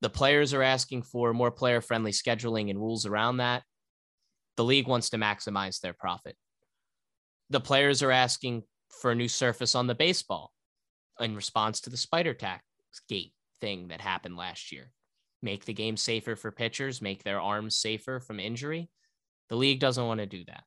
The 0.00 0.10
players 0.10 0.52
are 0.52 0.62
asking 0.62 1.04
for 1.04 1.32
more 1.32 1.50
player 1.50 1.80
friendly 1.80 2.10
scheduling 2.10 2.70
and 2.70 2.78
rules 2.78 3.06
around 3.06 3.38
that. 3.38 3.62
The 4.56 4.64
league 4.64 4.88
wants 4.88 5.10
to 5.10 5.16
maximize 5.16 5.80
their 5.80 5.94
profit. 5.94 6.36
The 7.50 7.60
players 7.60 8.02
are 8.02 8.10
asking 8.10 8.64
for 9.00 9.12
a 9.12 9.14
new 9.14 9.28
surface 9.28 9.74
on 9.74 9.86
the 9.86 9.94
baseball 9.94 10.52
in 11.20 11.34
response 11.34 11.80
to 11.82 11.90
the 11.90 11.96
spider 11.96 12.34
tax 12.34 12.64
gate 13.08 13.32
thing 13.60 13.88
that 13.88 14.00
happened 14.00 14.36
last 14.36 14.72
year. 14.72 14.90
Make 15.42 15.64
the 15.64 15.72
game 15.74 15.96
safer 15.96 16.36
for 16.36 16.50
pitchers, 16.50 17.02
make 17.02 17.22
their 17.22 17.40
arms 17.40 17.76
safer 17.76 18.20
from 18.20 18.40
injury. 18.40 18.90
The 19.54 19.60
league 19.60 19.78
doesn't 19.78 20.04
want 20.04 20.18
to 20.18 20.26
do 20.26 20.42
that. 20.48 20.64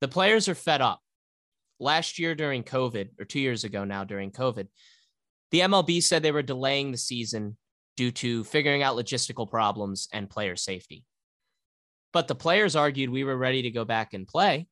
The 0.00 0.06
players 0.06 0.48
are 0.48 0.54
fed 0.54 0.80
up. 0.80 1.00
Last 1.80 2.20
year 2.20 2.36
during 2.36 2.62
COVID, 2.62 3.08
or 3.18 3.24
two 3.24 3.40
years 3.40 3.64
ago 3.64 3.82
now 3.82 4.04
during 4.04 4.30
COVID, 4.30 4.68
the 5.50 5.58
MLB 5.58 6.00
said 6.00 6.22
they 6.22 6.30
were 6.30 6.40
delaying 6.40 6.92
the 6.92 6.96
season 6.96 7.56
due 7.96 8.12
to 8.12 8.44
figuring 8.44 8.84
out 8.84 8.94
logistical 8.94 9.50
problems 9.50 10.06
and 10.12 10.30
player 10.30 10.54
safety. 10.54 11.04
But 12.12 12.28
the 12.28 12.36
players 12.36 12.76
argued 12.76 13.10
we 13.10 13.24
were 13.24 13.36
ready 13.36 13.62
to 13.62 13.72
go 13.72 13.84
back 13.84 14.14
and 14.14 14.24
play, 14.24 14.68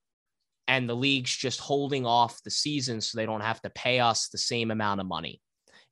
and 0.69 0.89
the 0.89 0.95
league's 0.95 1.37
just 1.37 1.59
holding 1.59 2.07
off 2.07 2.41
the 2.45 2.53
season 2.53 3.01
so 3.01 3.19
they 3.19 3.27
don't 3.27 3.41
have 3.41 3.61
to 3.63 3.71
pay 3.71 3.99
us 3.99 4.29
the 4.29 4.39
same 4.39 4.71
amount 4.71 5.01
of 5.01 5.09
money. 5.09 5.41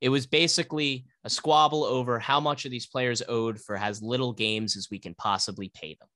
It 0.01 0.11
was 0.11 0.29
basically 0.29 1.07
a 1.25 1.29
squabble 1.29 1.83
over 1.83 2.21
how 2.21 2.39
much 2.39 2.67
of 2.67 2.71
these 2.71 2.87
players 2.87 3.21
owed 3.29 3.61
for 3.61 3.77
as 3.77 4.01
little 4.01 4.33
games 4.33 4.77
as 4.77 4.87
we 4.93 5.01
can 5.01 5.17
possibly 5.17 5.73
pay 5.75 5.97
them. 5.99 6.09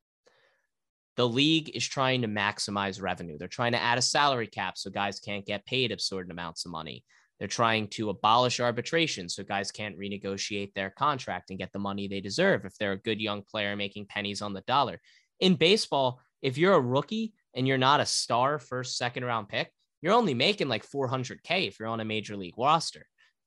The 1.20 1.28
league 1.28 1.76
is 1.76 1.86
trying 1.86 2.22
to 2.22 2.28
maximize 2.28 2.98
revenue. 2.98 3.36
They're 3.36 3.47
trying 3.47 3.72
to 3.72 3.82
add 3.82 3.98
a 3.98 4.01
salary 4.01 4.47
cap 4.47 4.78
so 4.78 4.88
guys 4.88 5.20
can't 5.20 5.44
get 5.44 5.66
paid 5.66 5.92
absurd 5.92 6.30
amounts 6.30 6.64
of 6.64 6.70
money. 6.70 7.05
They're 7.38 7.47
trying 7.47 7.88
to 7.88 8.09
abolish 8.09 8.59
arbitration 8.59 9.28
so 9.28 9.44
guys 9.44 9.70
can't 9.70 9.98
renegotiate 9.98 10.72
their 10.72 10.88
contract 10.88 11.51
and 11.51 11.59
get 11.59 11.74
the 11.74 11.78
money 11.78 12.09
they 12.09 12.22
deserve 12.22 12.64
if 12.64 12.74
they're 12.78 12.92
a 12.92 12.97
good 13.02 13.20
young 13.20 13.42
player 13.42 13.76
making 13.76 14.06
pennies 14.06 14.40
on 14.40 14.55
the 14.55 14.62
dollar. 14.62 14.98
In 15.40 15.56
baseball, 15.56 16.22
if 16.40 16.56
you're 16.56 16.72
a 16.72 16.80
rookie 16.80 17.34
and 17.52 17.68
you're 17.68 17.76
not 17.76 18.01
a 18.01 18.06
star 18.06 18.59
first, 18.59 18.97
second 18.97 19.26
round 19.26 19.51
pick, 19.51 19.70
you're 20.01 20.14
only 20.14 20.32
making 20.32 20.68
like 20.68 20.88
400K 20.88 21.68
if 21.68 21.78
you're 21.78 21.88
on 21.88 22.01
a 22.01 22.05
major 22.06 22.34
league 22.34 22.56
roster. 22.56 23.05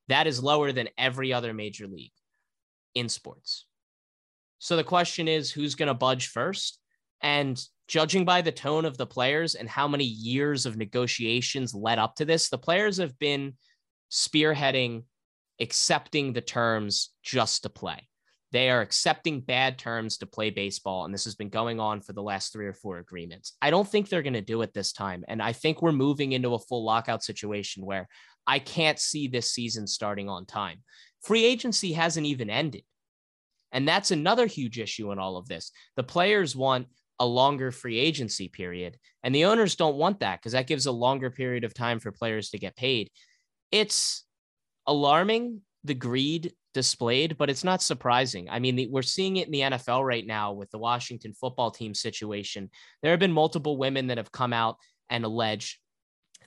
That 0.10 0.28
is 0.28 0.44
lower 0.44 0.74
than 0.74 0.90
every 0.95 1.34
other 1.34 1.56
major 1.56 1.88
league 1.88 2.14
in 2.94 3.10
sports. 3.10 3.66
So 4.60 4.76
the 4.76 4.84
question 4.84 5.28
is 5.28 5.50
who's 5.50 5.74
going 5.74 5.88
to 5.88 5.95
budge 5.95 6.28
first? 6.28 6.78
And 7.24 7.60
judging 7.88 8.26
by 8.26 8.41
the 8.41 8.52
tone 8.52 8.86
of 8.86 8.98
the 8.98 9.08
players 9.08 9.56
and 9.56 9.68
how 9.68 9.88
many 9.88 10.04
years 10.04 10.66
of 10.66 10.78
negotiations 10.78 11.74
led 11.74 11.98
up 11.98 12.16
to 12.18 12.26
this, 12.26 12.50
the 12.50 12.58
players 12.58 12.98
have 12.98 13.18
been 13.18 13.54
spearheading 14.12 15.04
accepting 15.60 16.34
the 16.34 16.41
terms 16.41 17.10
just 17.24 17.64
to 17.64 17.70
play. 17.70 18.08
They 18.52 18.70
are 18.70 18.82
accepting 18.82 19.41
bad 19.41 19.80
terms 19.80 20.18
to 20.18 20.28
play 20.28 20.52
baseball. 20.52 21.06
And 21.06 21.14
this 21.14 21.24
has 21.24 21.36
been 21.36 21.50
going 21.50 21.80
on 21.80 22.02
for 22.02 22.14
the 22.14 22.22
last 22.22 22.54
three 22.54 22.68
or 22.68 22.74
four 22.74 23.00
agreements. 23.00 23.54
I 23.62 23.72
don't 23.72 23.88
think 23.88 24.10
they're 24.10 24.22
going 24.22 24.34
to 24.34 24.41
do 24.41 24.62
it 24.62 24.74
this 24.74 24.94
time. 24.94 25.26
And 25.28 25.41
I 25.41 25.54
think 25.54 25.82
we're 25.82 25.91
moving 25.91 26.34
into 26.34 26.54
a 26.54 26.60
full 26.60 26.86
lockout 26.86 27.24
situation 27.24 27.84
where 27.86 28.08
I 28.45 28.60
can't 28.60 29.00
see 29.00 29.28
this 29.28 29.52
season 29.52 29.88
starting 29.88 30.30
on 30.30 30.45
time. 30.45 30.84
Free 31.24 31.45
agency 31.45 31.94
hasn't 31.94 32.28
even 32.28 32.50
ended. 32.50 32.84
And 33.72 33.88
that's 33.88 34.12
another 34.12 34.45
huge 34.45 34.78
issue 34.78 35.12
in 35.12 35.18
all 35.18 35.38
of 35.38 35.48
this. 35.48 35.72
The 35.95 36.04
players 36.04 36.56
want 36.56 36.88
a 37.19 37.26
longer 37.26 37.72
free 37.72 37.99
agency 37.99 38.48
period, 38.48 38.98
and 39.23 39.34
the 39.34 39.45
owners 39.45 39.76
don't 39.76 39.95
want 39.95 40.19
that 40.19 40.40
because 40.40 40.53
that 40.53 40.68
gives 40.68 40.85
a 40.85 40.91
longer 40.91 41.30
period 41.30 41.64
of 41.64 41.73
time 41.73 41.99
for 41.99 42.11
players 42.11 42.49
to 42.49 42.60
get 42.60 42.76
paid. 42.76 43.10
It's 43.72 44.26
alarming 44.88 45.61
the 45.84 45.94
greed 45.94 46.53
displayed, 46.73 47.38
but 47.38 47.49
it's 47.49 47.64
not 47.64 47.81
surprising. 47.81 48.49
I 48.49 48.60
mean, 48.60 48.90
we're 48.91 49.02
seeing 49.02 49.38
it 49.38 49.48
in 49.48 49.52
the 49.52 49.60
NFL 49.61 50.06
right 50.06 50.26
now 50.26 50.53
with 50.53 50.72
the 50.72 50.80
Washington 50.80 51.34
football 51.34 51.72
team 51.72 51.94
situation. 51.94 52.69
There 53.02 53.11
have 53.11 53.19
been 53.19 53.31
multiple 53.31 53.77
women 53.77 54.07
that 54.07 54.18
have 54.18 54.31
come 54.31 54.53
out 54.53 54.77
and 55.10 55.23
alleged 55.23 55.77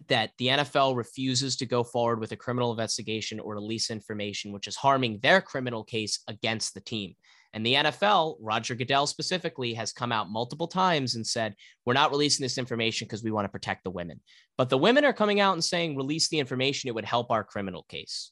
that 0.09 0.33
the 0.39 0.49
NFL 0.49 0.97
refuses 0.97 1.57
to 1.57 1.67
go 1.67 1.83
forward 1.83 2.21
with 2.21 2.33
a 2.33 2.37
criminal 2.37 2.71
investigation 2.71 3.41
or 3.41 3.55
release 3.55 3.91
information, 3.91 4.53
which 4.53 4.67
is 4.67 4.77
harming 4.77 5.21
their 5.23 5.41
criminal 5.41 5.85
case 5.85 6.21
against 6.29 6.75
the 6.75 6.81
team. 6.81 7.15
And 7.57 7.65
the 7.65 7.73
NFL, 7.73 8.37
Roger 8.39 8.75
Goodell 8.75 9.07
specifically, 9.07 9.73
has 9.73 9.91
come 9.91 10.13
out 10.13 10.29
multiple 10.29 10.69
times 10.69 11.15
and 11.15 11.27
said, 11.27 11.55
we're 11.87 11.95
not 11.95 12.11
releasing 12.11 12.45
this 12.45 12.59
information 12.59 13.07
because 13.07 13.23
we 13.23 13.31
want 13.31 13.47
to 13.47 13.51
protect 13.51 13.83
the 13.83 13.91
women. 13.91 14.21
But 14.59 14.69
the 14.69 14.77
women 14.77 15.07
are 15.07 15.15
coming 15.15 15.41
out 15.41 15.55
and 15.55 15.65
saying, 15.65 15.97
release 15.97 16.29
the 16.29 16.39
information. 16.39 16.89
It 16.89 16.95
would 16.95 17.07
help 17.07 17.31
our 17.31 17.43
criminal 17.43 17.87
case. 17.89 18.31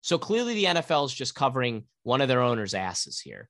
So 0.00 0.18
clearly, 0.18 0.54
the 0.54 0.64
NFL 0.64 1.06
is 1.06 1.14
just 1.14 1.36
covering 1.36 1.84
one 2.02 2.20
of 2.20 2.26
their 2.26 2.42
owners' 2.42 2.74
asses 2.74 3.20
here. 3.20 3.48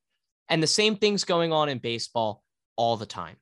And 0.50 0.62
the 0.62 0.66
same 0.66 0.96
thing's 0.96 1.24
going 1.24 1.50
on 1.50 1.70
in 1.70 1.78
baseball 1.78 2.42
all 2.76 2.98
the 2.98 3.06
time 3.06 3.36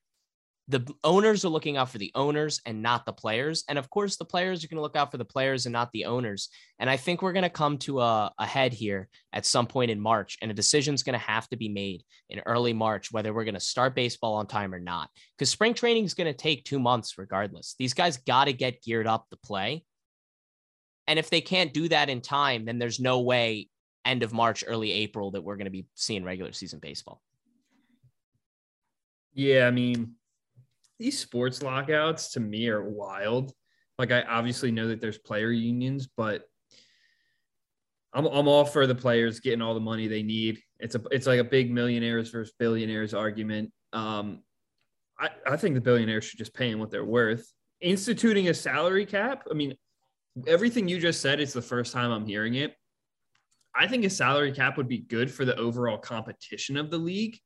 the 0.68 0.86
owners 1.04 1.44
are 1.44 1.50
looking 1.50 1.76
out 1.76 1.90
for 1.90 1.98
the 1.98 2.10
owners 2.14 2.60
and 2.64 2.80
not 2.80 3.04
the 3.04 3.12
players. 3.12 3.64
And 3.68 3.78
of 3.78 3.90
course, 3.90 4.16
the 4.16 4.24
players 4.24 4.64
are 4.64 4.68
going 4.68 4.78
to 4.78 4.82
look 4.82 4.96
out 4.96 5.10
for 5.10 5.18
the 5.18 5.24
players 5.24 5.66
and 5.66 5.72
not 5.74 5.92
the 5.92 6.06
owners. 6.06 6.48
And 6.78 6.88
I 6.88 6.96
think 6.96 7.20
we're 7.20 7.34
going 7.34 7.42
to 7.42 7.50
come 7.50 7.76
to 7.78 8.00
a, 8.00 8.32
a, 8.38 8.46
head 8.46 8.72
here 8.72 9.08
at 9.34 9.44
some 9.44 9.66
point 9.66 9.90
in 9.90 10.00
March, 10.00 10.38
and 10.40 10.50
a 10.50 10.54
decision 10.54 10.94
is 10.94 11.02
going 11.02 11.18
to 11.18 11.26
have 11.26 11.48
to 11.50 11.56
be 11.56 11.68
made 11.68 12.02
in 12.30 12.40
early 12.46 12.72
March 12.72 13.12
whether 13.12 13.34
we're 13.34 13.44
going 13.44 13.54
to 13.54 13.60
start 13.60 13.94
baseball 13.94 14.34
on 14.34 14.46
time 14.46 14.72
or 14.72 14.80
not. 14.80 15.10
Because 15.36 15.50
spring 15.50 15.74
training 15.74 16.04
is 16.04 16.14
going 16.14 16.32
to 16.32 16.36
take 16.36 16.64
two 16.64 16.78
months 16.78 17.18
regardless. 17.18 17.74
These 17.78 17.92
guys 17.92 18.16
got 18.16 18.46
to 18.46 18.54
get 18.54 18.82
geared 18.82 19.06
up 19.06 19.28
to 19.30 19.36
play. 19.36 19.84
And 21.06 21.18
if 21.18 21.28
they 21.28 21.42
can't 21.42 21.74
do 21.74 21.88
that 21.88 22.08
in 22.08 22.22
time, 22.22 22.64
then 22.64 22.78
there's 22.78 23.00
no 23.00 23.20
way 23.20 23.68
end 24.06 24.22
of 24.22 24.32
March, 24.32 24.64
early 24.66 24.92
April 24.92 25.32
that 25.32 25.42
we're 25.42 25.56
going 25.56 25.66
to 25.66 25.70
be 25.70 25.86
seeing 25.94 26.24
regular 26.24 26.52
season 26.52 26.78
baseball. 26.78 27.20
Yeah, 29.34 29.66
I 29.66 29.70
mean, 29.70 30.14
these 30.98 31.18
sports 31.18 31.62
lockouts 31.62 32.32
to 32.32 32.40
me 32.40 32.68
are 32.68 32.82
wild. 32.82 33.52
Like 33.98 34.12
I 34.12 34.22
obviously 34.22 34.70
know 34.70 34.88
that 34.88 35.00
there's 35.00 35.18
player 35.18 35.50
unions, 35.50 36.08
but 36.16 36.44
I'm 38.12 38.26
I'm 38.26 38.48
all 38.48 38.64
for 38.64 38.86
the 38.86 38.94
players 38.94 39.40
getting 39.40 39.62
all 39.62 39.74
the 39.74 39.80
money 39.80 40.06
they 40.06 40.22
need. 40.22 40.60
It's 40.78 40.94
a 40.94 41.02
it's 41.10 41.26
like 41.26 41.40
a 41.40 41.44
big 41.44 41.70
millionaires 41.70 42.30
versus 42.30 42.54
billionaires 42.58 43.14
argument. 43.14 43.72
Um, 43.92 44.42
I, 45.18 45.30
I 45.46 45.56
think 45.56 45.74
the 45.74 45.80
billionaires 45.80 46.24
should 46.24 46.38
just 46.38 46.54
pay 46.54 46.70
them 46.70 46.80
what 46.80 46.90
they're 46.90 47.04
worth. 47.04 47.52
Instituting 47.80 48.48
a 48.48 48.54
salary 48.54 49.06
cap. 49.06 49.46
I 49.50 49.54
mean, 49.54 49.76
everything 50.46 50.88
you 50.88 50.98
just 50.98 51.20
said. 51.20 51.40
It's 51.40 51.52
the 51.52 51.62
first 51.62 51.92
time 51.92 52.10
I'm 52.10 52.26
hearing 52.26 52.54
it. 52.54 52.74
I 53.74 53.88
think 53.88 54.04
a 54.04 54.10
salary 54.10 54.52
cap 54.52 54.76
would 54.76 54.88
be 54.88 54.98
good 54.98 55.30
for 55.30 55.44
the 55.44 55.56
overall 55.56 55.98
competition 55.98 56.76
of 56.76 56.90
the 56.90 56.98
league. 56.98 57.38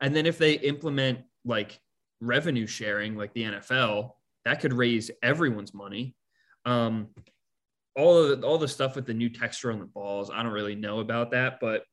And 0.00 0.14
then 0.14 0.26
if 0.26 0.38
they 0.38 0.54
implement 0.54 1.20
like 1.44 1.80
revenue 2.22 2.66
sharing 2.66 3.16
like 3.16 3.34
the 3.34 3.42
NFL, 3.42 4.12
that 4.44 4.60
could 4.60 4.72
raise 4.72 5.10
everyone's 5.22 5.74
money. 5.74 6.14
Um, 6.64 7.08
all 7.96 8.16
of 8.16 8.40
the, 8.40 8.46
all 8.46 8.58
the 8.58 8.68
stuff 8.68 8.96
with 8.96 9.06
the 9.06 9.14
new 9.14 9.28
texture 9.28 9.70
on 9.70 9.80
the 9.80 9.84
balls, 9.84 10.30
I 10.30 10.42
don't 10.42 10.52
really 10.52 10.74
know 10.74 11.00
about 11.00 11.32
that, 11.32 11.58
but 11.60 11.84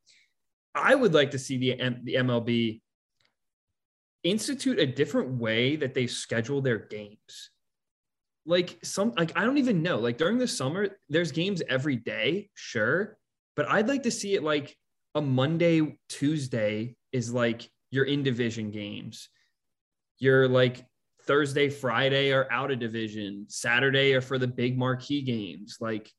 I 0.74 0.96
would 0.96 1.14
like 1.14 1.32
to 1.32 1.40
see 1.40 1.58
the 1.58 1.76
the 2.04 2.16
MLB 2.16 2.82
institute 4.24 4.80
a 4.80 4.86
different 4.86 5.40
way 5.40 5.76
that 5.78 5.94
they 5.94 6.08
schedule 6.08 6.62
their 6.62 6.78
games. 6.78 7.50
Like 8.46 8.80
some 8.84 9.14
like 9.18 9.38
I 9.38 9.44
don't 9.44 9.58
even 9.58 9.84
know. 9.84 9.98
Like 9.98 10.18
during 10.18 10.38
the 10.38 10.48
summer, 10.48 10.98
there's 11.10 11.32
games 11.32 11.62
every 11.68 11.98
day, 11.98 12.50
sure, 12.54 13.18
but 13.56 13.68
I'd 13.68 13.88
like 13.88 14.04
to 14.04 14.12
see 14.12 14.36
it 14.36 14.44
like 14.44 14.78
a 15.16 15.22
Monday, 15.22 15.98
Tuesday 16.08 16.96
is 17.12 17.34
like 17.34 17.70
your 17.92 18.06
in 18.06 18.24
division 18.24 18.72
games 18.72 19.30
your 20.20 20.48
like 20.48 20.86
Thursday, 21.26 21.70
Friday 21.70 22.32
are 22.32 22.52
out 22.52 22.72
of 22.72 22.80
division, 22.80 23.46
Saturday 23.50 24.14
are 24.14 24.22
for 24.22 24.38
the 24.38 24.48
big 24.48 24.78
marquee 24.78 25.22
games. 25.22 25.78
Like, 25.80 26.12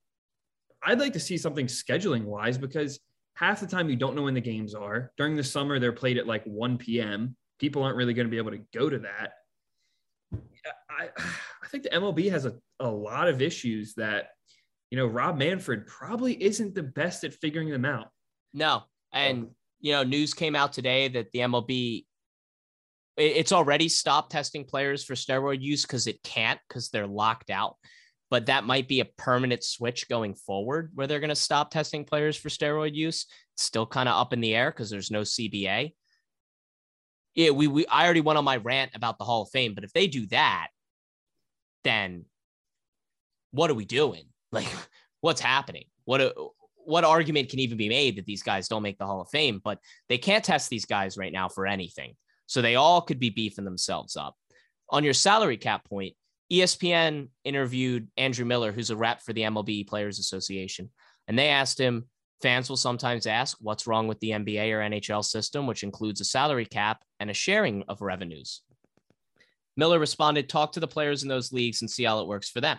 I'd 0.82 1.00
like 1.00 1.12
to 1.14 1.20
see 1.20 1.36
something 1.36 1.66
scheduling 1.66 2.24
wise 2.24 2.56
because 2.58 3.00
half 3.34 3.60
the 3.60 3.66
time 3.66 3.88
you 3.88 3.96
don't 3.96 4.14
know 4.14 4.22
when 4.22 4.34
the 4.34 4.40
games 4.40 4.74
are. 4.74 5.12
During 5.16 5.36
the 5.36 5.44
summer, 5.44 5.78
they're 5.78 5.92
played 5.92 6.18
at 6.18 6.26
like 6.26 6.44
1 6.44 6.78
p.m. 6.78 7.36
People 7.58 7.82
aren't 7.82 7.96
really 7.96 8.14
going 8.14 8.26
to 8.26 8.30
be 8.30 8.38
able 8.38 8.52
to 8.52 8.62
go 8.72 8.88
to 8.88 8.98
that. 9.00 9.32
I, 10.90 11.08
I 11.16 11.66
think 11.68 11.84
the 11.84 11.90
MLB 11.90 12.30
has 12.30 12.46
a, 12.46 12.54
a 12.78 12.88
lot 12.88 13.28
of 13.28 13.42
issues 13.42 13.94
that, 13.94 14.30
you 14.90 14.98
know, 14.98 15.06
Rob 15.06 15.38
Manfred 15.38 15.86
probably 15.86 16.40
isn't 16.42 16.74
the 16.74 16.82
best 16.82 17.24
at 17.24 17.34
figuring 17.34 17.70
them 17.70 17.84
out. 17.84 18.08
No. 18.52 18.82
And, 19.12 19.48
you 19.80 19.92
know, 19.92 20.02
news 20.02 20.34
came 20.34 20.54
out 20.54 20.72
today 20.72 21.08
that 21.08 21.32
the 21.32 21.40
MLB 21.40 22.04
it's 23.16 23.52
already 23.52 23.88
stopped 23.88 24.32
testing 24.32 24.64
players 24.64 25.04
for 25.04 25.14
steroid 25.14 25.60
use 25.60 25.82
because 25.82 26.06
it 26.06 26.22
can't 26.22 26.60
because 26.68 26.88
they're 26.88 27.06
locked 27.06 27.50
out. 27.50 27.76
But 28.30 28.46
that 28.46 28.64
might 28.64 28.86
be 28.86 29.00
a 29.00 29.04
permanent 29.04 29.64
switch 29.64 30.08
going 30.08 30.34
forward 30.34 30.92
where 30.94 31.06
they're 31.06 31.20
going 31.20 31.30
to 31.30 31.36
stop 31.36 31.70
testing 31.70 32.04
players 32.04 32.36
for 32.36 32.48
steroid 32.48 32.94
use. 32.94 33.26
It's 33.54 33.64
still 33.64 33.86
kind 33.86 34.08
of 34.08 34.14
up 34.14 34.32
in 34.32 34.40
the 34.40 34.54
air 34.54 34.70
because 34.70 34.88
there's 34.88 35.10
no 35.10 35.22
CBA. 35.22 35.92
Yeah, 37.34 37.50
we, 37.50 37.66
we 37.66 37.86
I 37.86 38.04
already 38.04 38.20
went 38.20 38.38
on 38.38 38.44
my 38.44 38.56
rant 38.56 38.92
about 38.94 39.18
the 39.18 39.24
Hall 39.24 39.42
of 39.42 39.50
Fame, 39.50 39.74
but 39.74 39.84
if 39.84 39.92
they 39.92 40.06
do 40.06 40.26
that, 40.26 40.68
then 41.84 42.24
what 43.50 43.70
are 43.70 43.74
we 43.74 43.84
doing? 43.84 44.24
Like, 44.52 44.66
what's 45.20 45.40
happening? 45.40 45.84
What 46.06 46.34
what 46.84 47.04
argument 47.04 47.50
can 47.50 47.60
even 47.60 47.78
be 47.78 47.88
made 47.88 48.16
that 48.16 48.26
these 48.26 48.42
guys 48.42 48.66
don't 48.66 48.82
make 48.82 48.98
the 48.98 49.06
Hall 49.06 49.20
of 49.20 49.28
Fame? 49.30 49.60
But 49.62 49.78
they 50.08 50.18
can't 50.18 50.42
test 50.42 50.68
these 50.68 50.86
guys 50.86 51.16
right 51.16 51.32
now 51.32 51.48
for 51.48 51.68
anything. 51.68 52.16
So 52.50 52.60
they 52.60 52.74
all 52.74 53.00
could 53.00 53.20
be 53.20 53.30
beefing 53.30 53.64
themselves 53.64 54.16
up. 54.16 54.34
On 54.88 55.04
your 55.04 55.14
salary 55.14 55.56
cap 55.56 55.84
point, 55.84 56.16
ESPN 56.52 57.28
interviewed 57.44 58.08
Andrew 58.16 58.44
Miller, 58.44 58.72
who's 58.72 58.90
a 58.90 58.96
rep 58.96 59.22
for 59.22 59.32
the 59.32 59.42
MLB 59.42 59.86
Players 59.86 60.18
Association, 60.18 60.90
and 61.28 61.38
they 61.38 61.46
asked 61.46 61.78
him, 61.78 62.06
fans 62.42 62.68
will 62.68 62.76
sometimes 62.76 63.28
ask, 63.28 63.56
what's 63.60 63.86
wrong 63.86 64.08
with 64.08 64.18
the 64.18 64.30
NBA 64.30 64.72
or 64.72 64.80
NHL 64.80 65.24
system, 65.24 65.68
which 65.68 65.84
includes 65.84 66.20
a 66.20 66.24
salary 66.24 66.66
cap 66.66 67.04
and 67.20 67.30
a 67.30 67.34
sharing 67.34 67.84
of 67.86 68.02
revenues? 68.02 68.62
Miller 69.76 70.00
responded, 70.00 70.48
talk 70.48 70.72
to 70.72 70.80
the 70.80 70.88
players 70.88 71.22
in 71.22 71.28
those 71.28 71.52
leagues 71.52 71.82
and 71.82 71.88
see 71.88 72.02
how 72.02 72.18
it 72.18 72.26
works 72.26 72.50
for 72.50 72.60
them. 72.60 72.78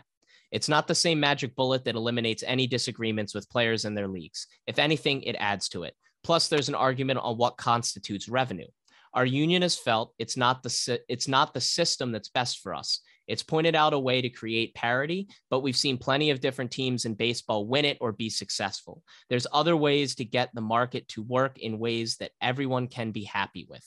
It's 0.52 0.68
not 0.68 0.86
the 0.86 0.96
same 0.96 1.22
magic 1.22 1.56
bullet 1.56 1.86
that 1.86 1.96
eliminates 1.96 2.44
any 2.46 2.68
disagreements 2.68 3.34
with 3.34 3.50
players 3.50 3.86
in 3.86 3.96
their 3.96 4.10
leagues. 4.10 4.48
If 4.68 4.80
anything, 4.80 5.24
it 5.24 5.38
adds 5.40 5.70
to 5.70 5.84
it. 5.84 5.96
Plus, 6.26 6.50
there's 6.50 6.68
an 6.68 6.76
argument 6.76 7.20
on 7.24 7.38
what 7.38 7.56
constitutes 7.56 8.28
revenue. 8.28 8.68
Our 9.14 9.26
union 9.26 9.62
has 9.62 9.78
felt 9.78 10.14
it's 10.18 10.38
not 10.38 10.64
the 10.64 11.00
it's 11.10 11.28
not 11.28 11.54
the 11.54 11.62
system 11.62 12.12
that's 12.12 12.30
best 12.30 12.60
for 12.60 12.74
us. 12.74 13.02
It's 13.28 13.44
pointed 13.44 13.76
out 13.76 13.94
a 13.94 14.00
way 14.00 14.22
to 14.22 14.30
create 14.30 14.74
parity, 14.74 15.28
but 15.50 15.62
we've 15.62 15.78
seen 15.78 15.98
plenty 15.98 16.32
of 16.32 16.42
different 16.42 16.72
teams 16.72 17.06
in 17.06 17.14
baseball 17.14 17.66
win 17.68 17.86
it 17.86 17.98
or 18.02 18.12
be 18.12 18.30
successful. 18.30 19.04
There's 19.30 19.48
other 19.54 19.78
ways 19.78 20.16
to 20.16 20.26
get 20.26 20.50
the 20.54 20.62
market 20.62 21.08
to 21.10 21.24
work 21.24 21.60
in 21.60 21.80
ways 21.80 22.18
that 22.18 22.32
everyone 22.42 22.88
can 22.88 23.12
be 23.12 23.24
happy 23.24 23.66
with. 23.70 23.86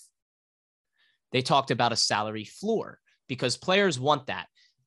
They 1.32 1.42
talked 1.42 1.70
about 1.70 1.92
a 1.92 1.96
salary 1.96 2.44
floor 2.44 3.00
because 3.28 3.56
players 3.56 3.98
want 3.98 4.28
that. 4.28 4.46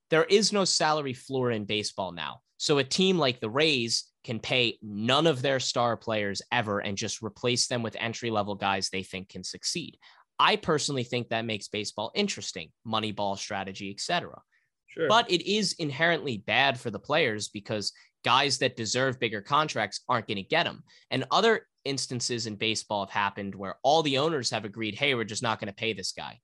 There 0.10 0.24
is 0.24 0.54
no 0.54 0.64
salary 0.64 1.14
floor 1.14 1.52
in 1.52 1.66
baseball 1.66 2.12
now. 2.12 2.42
So 2.58 2.78
a 2.78 2.84
team 2.84 3.18
like 3.18 3.40
the 3.40 3.50
Rays 3.50 4.06
can 4.24 4.40
pay 4.40 4.78
none 4.82 5.28
of 5.28 5.42
their 5.42 5.60
star 5.60 5.96
players 5.96 6.42
ever 6.52 6.80
and 6.80 6.98
just 6.98 7.22
replace 7.22 7.68
them 7.68 7.84
with 7.84 7.96
entry 8.00 8.30
level 8.30 8.56
guys 8.56 8.90
they 8.90 9.04
think 9.04 9.30
can 9.30 9.44
succeed. 9.44 9.98
I 10.40 10.56
personally 10.56 11.04
think 11.04 11.30
that 11.30 11.46
makes 11.46 11.68
baseball 11.68 12.12
interesting, 12.14 12.70
money 12.86 13.12
ball 13.12 13.36
strategy, 13.36 13.92
etc. 13.92 14.42
Sure. 14.88 15.08
But 15.08 15.30
it 15.32 15.50
is 15.50 15.74
inherently 15.80 16.38
bad 16.38 16.80
for 16.80 16.92
the 16.92 17.00
players 17.00 17.50
because 17.50 17.94
guys 18.24 18.58
that 18.60 18.76
deserve 18.76 19.20
bigger 19.20 19.42
contracts 19.42 20.02
aren't 20.10 20.28
going 20.28 20.38
to 20.38 20.44
get 20.44 20.64
them. 20.64 20.84
And 21.12 21.26
other 21.32 21.68
instances 21.86 22.48
in 22.48 22.56
baseball 22.56 23.06
have 23.06 23.14
happened 23.14 23.56
where 23.56 23.76
all 23.84 24.04
the 24.04 24.18
owners 24.18 24.50
have 24.50 24.66
agreed, 24.66 24.96
hey, 24.96 25.16
we're 25.16 25.24
just 25.24 25.44
not 25.44 25.60
going 25.60 25.70
to 25.70 25.74
pay 25.74 25.94
this 25.94 26.12
guy. 26.12 26.40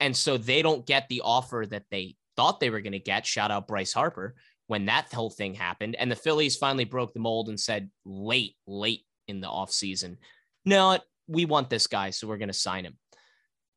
And 0.00 0.16
so 0.16 0.36
they 0.36 0.62
don't 0.62 0.86
get 0.86 1.08
the 1.08 1.20
offer 1.24 1.66
that 1.70 1.84
they 1.90 2.16
thought 2.36 2.60
they 2.60 2.70
were 2.70 2.80
going 2.80 2.92
to 2.92 2.98
get. 2.98 3.26
Shout 3.26 3.50
out 3.50 3.68
Bryce 3.68 3.92
Harper 3.92 4.34
when 4.66 4.86
that 4.86 5.12
whole 5.12 5.30
thing 5.30 5.54
happened. 5.54 5.96
And 5.96 6.10
the 6.10 6.16
Phillies 6.16 6.56
finally 6.56 6.84
broke 6.84 7.12
the 7.14 7.20
mold 7.20 7.48
and 7.48 7.60
said 7.60 7.90
late, 8.04 8.56
late 8.66 9.04
in 9.28 9.40
the 9.40 9.48
offseason, 9.48 10.16
no, 10.64 10.98
we 11.28 11.44
want 11.44 11.70
this 11.70 11.86
guy, 11.86 12.10
so 12.10 12.26
we're 12.26 12.38
going 12.38 12.48
to 12.48 12.54
sign 12.54 12.84
him. 12.84 12.96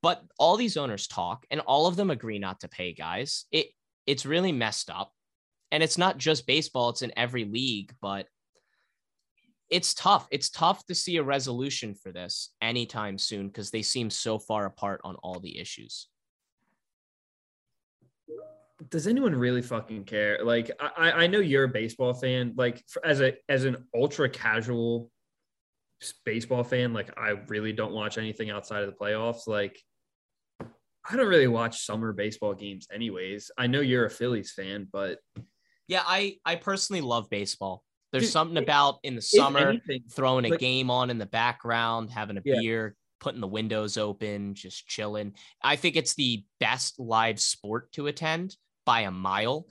But 0.06 0.22
all 0.38 0.56
these 0.56 0.78
owners 0.78 1.08
talk 1.08 1.48
and 1.50 1.62
all 1.62 1.88
of 1.88 1.96
them 1.96 2.12
agree 2.12 2.38
not 2.38 2.60
to 2.60 2.68
pay 2.68 2.94
guys. 2.94 3.46
It 3.52 3.70
it's 4.06 4.24
really 4.24 4.52
messed 4.52 4.92
up. 4.92 5.12
And 5.72 5.82
it's 5.82 5.98
not 5.98 6.20
just 6.20 6.46
baseball, 6.46 6.90
it's 6.90 7.02
in 7.02 7.12
every 7.18 7.44
league, 7.44 7.92
but 8.04 8.28
it's 9.68 9.96
tough. 9.96 10.28
It's 10.30 10.52
tough 10.52 10.86
to 10.86 10.94
see 10.94 11.18
a 11.18 11.24
resolution 11.24 11.96
for 11.96 12.12
this 12.12 12.52
anytime 12.62 13.18
soon 13.18 13.48
because 13.48 13.72
they 13.72 13.82
seem 13.82 14.12
so 14.12 14.38
far 14.38 14.68
apart 14.68 15.02
on 15.04 15.16
all 15.24 15.40
the 15.40 15.58
issues. 15.58 16.08
Does 18.92 19.08
anyone 19.08 19.36
really 19.36 19.64
fucking 19.64 20.04
care? 20.04 20.38
Like, 20.44 20.70
I, 20.80 21.24
I 21.24 21.26
know 21.26 21.40
you're 21.40 21.64
a 21.64 21.68
baseball 21.68 22.14
fan. 22.14 22.54
Like, 22.56 22.84
for, 22.90 23.04
as 23.04 23.22
a 23.22 23.34
as 23.50 23.66
an 23.66 23.88
ultra 23.96 24.30
casual 24.30 25.10
baseball 26.26 26.64
fan, 26.64 26.94
like 26.94 27.10
I 27.18 27.30
really 27.48 27.74
don't 27.74 27.94
watch 27.94 28.20
anything 28.20 28.52
outside 28.52 28.84
of 28.84 28.88
the 28.92 28.96
playoffs. 28.96 29.48
Like, 29.48 29.82
I 31.08 31.16
don't 31.16 31.28
really 31.28 31.48
watch 31.48 31.86
summer 31.86 32.14
baseball 32.14 32.54
games 32.54 32.88
anyways. 32.92 33.52
I 33.58 33.68
know 33.68 33.82
you're 33.82 34.06
a 34.06 34.10
Phillies 34.10 34.52
fan, 34.52 34.88
but 34.92 35.20
yeah, 35.88 36.04
I 36.06 36.38
I 36.46 36.56
personally 36.56 37.02
love 37.02 37.30
baseball. 37.30 37.84
There's 38.12 38.26
Dude, 38.26 38.32
something 38.32 38.58
about 38.58 39.00
in 39.04 39.16
the 39.16 39.22
summer 39.22 39.70
anything, 39.70 40.04
throwing 40.12 40.46
a 40.46 40.50
like, 40.50 40.60
game 40.60 40.90
on 40.90 41.10
in 41.10 41.18
the 41.18 41.26
background, 41.26 42.10
having 42.10 42.38
a 42.38 42.42
yeah. 42.44 42.56
beer, 42.60 42.96
putting 43.20 43.42
the 43.42 43.48
windows 43.48 43.98
open, 43.98 44.54
just 44.56 44.88
chilling. 44.88 45.34
I 45.62 45.76
think 45.76 45.96
it's 45.96 46.16
the 46.16 46.44
best 46.60 47.00
live 47.00 47.40
sport 47.40 47.92
to 47.94 48.08
attend 48.08 48.56
by 48.86 49.02
a 49.02 49.12
mile. 49.12 49.68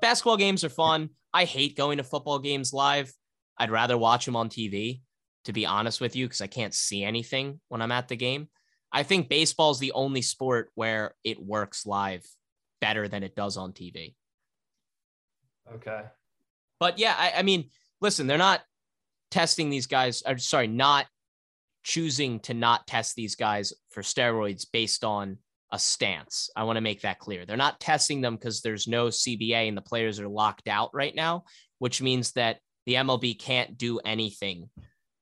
Basketball 0.00 0.36
games 0.36 0.64
are 0.64 0.68
fun. 0.68 1.10
I 1.32 1.44
hate 1.44 1.76
going 1.76 1.98
to 1.98 2.04
football 2.04 2.38
games 2.38 2.72
live. 2.72 3.12
I'd 3.56 3.70
rather 3.70 3.96
watch 3.96 4.26
them 4.26 4.36
on 4.36 4.48
TV, 4.48 5.00
to 5.44 5.52
be 5.52 5.66
honest 5.66 6.00
with 6.00 6.14
you, 6.14 6.26
because 6.26 6.40
I 6.40 6.46
can't 6.46 6.74
see 6.74 7.02
anything 7.02 7.60
when 7.68 7.82
I'm 7.82 7.92
at 7.92 8.08
the 8.08 8.16
game. 8.16 8.48
I 8.92 9.02
think 9.02 9.28
baseball 9.28 9.70
is 9.70 9.78
the 9.78 9.92
only 9.92 10.22
sport 10.22 10.70
where 10.74 11.14
it 11.24 11.42
works 11.42 11.86
live 11.86 12.24
better 12.80 13.08
than 13.08 13.22
it 13.22 13.34
does 13.34 13.56
on 13.56 13.72
TV. 13.72 14.14
Okay. 15.74 16.02
But 16.78 16.98
yeah, 16.98 17.14
I, 17.16 17.32
I 17.38 17.42
mean, 17.42 17.70
listen, 18.00 18.26
they're 18.26 18.38
not 18.38 18.60
testing 19.30 19.70
these 19.70 19.86
guys. 19.86 20.22
Or 20.26 20.36
sorry, 20.38 20.66
not 20.66 21.06
choosing 21.84 22.40
to 22.40 22.54
not 22.54 22.86
test 22.86 23.16
these 23.16 23.34
guys 23.34 23.72
for 23.90 24.02
steroids 24.02 24.66
based 24.70 25.04
on 25.04 25.38
a 25.72 25.78
stance. 25.78 26.50
I 26.54 26.64
want 26.64 26.76
to 26.76 26.82
make 26.82 27.00
that 27.00 27.18
clear. 27.18 27.46
They're 27.46 27.56
not 27.56 27.80
testing 27.80 28.20
them 28.20 28.36
because 28.36 28.60
there's 28.60 28.86
no 28.86 29.06
CBA 29.08 29.68
and 29.68 29.76
the 29.76 29.82
players 29.82 30.20
are 30.20 30.28
locked 30.28 30.68
out 30.68 30.90
right 30.92 31.14
now, 31.14 31.44
which 31.78 32.02
means 32.02 32.32
that 32.32 32.58
the 32.84 32.94
MLB 32.94 33.38
can't 33.38 33.78
do 33.78 33.98
anything 34.00 34.68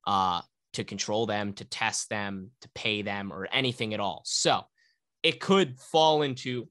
uh, 0.06 0.40
to 0.72 0.84
control 0.84 1.26
them, 1.26 1.52
to 1.54 1.64
test 1.64 2.08
them, 2.08 2.50
to 2.60 2.68
pay 2.74 3.02
them, 3.02 3.32
or 3.32 3.48
anything 3.52 3.94
at 3.94 4.00
all. 4.00 4.22
So 4.24 4.62
it 5.22 5.40
could 5.40 5.78
fall 5.78 6.22
into 6.22 6.68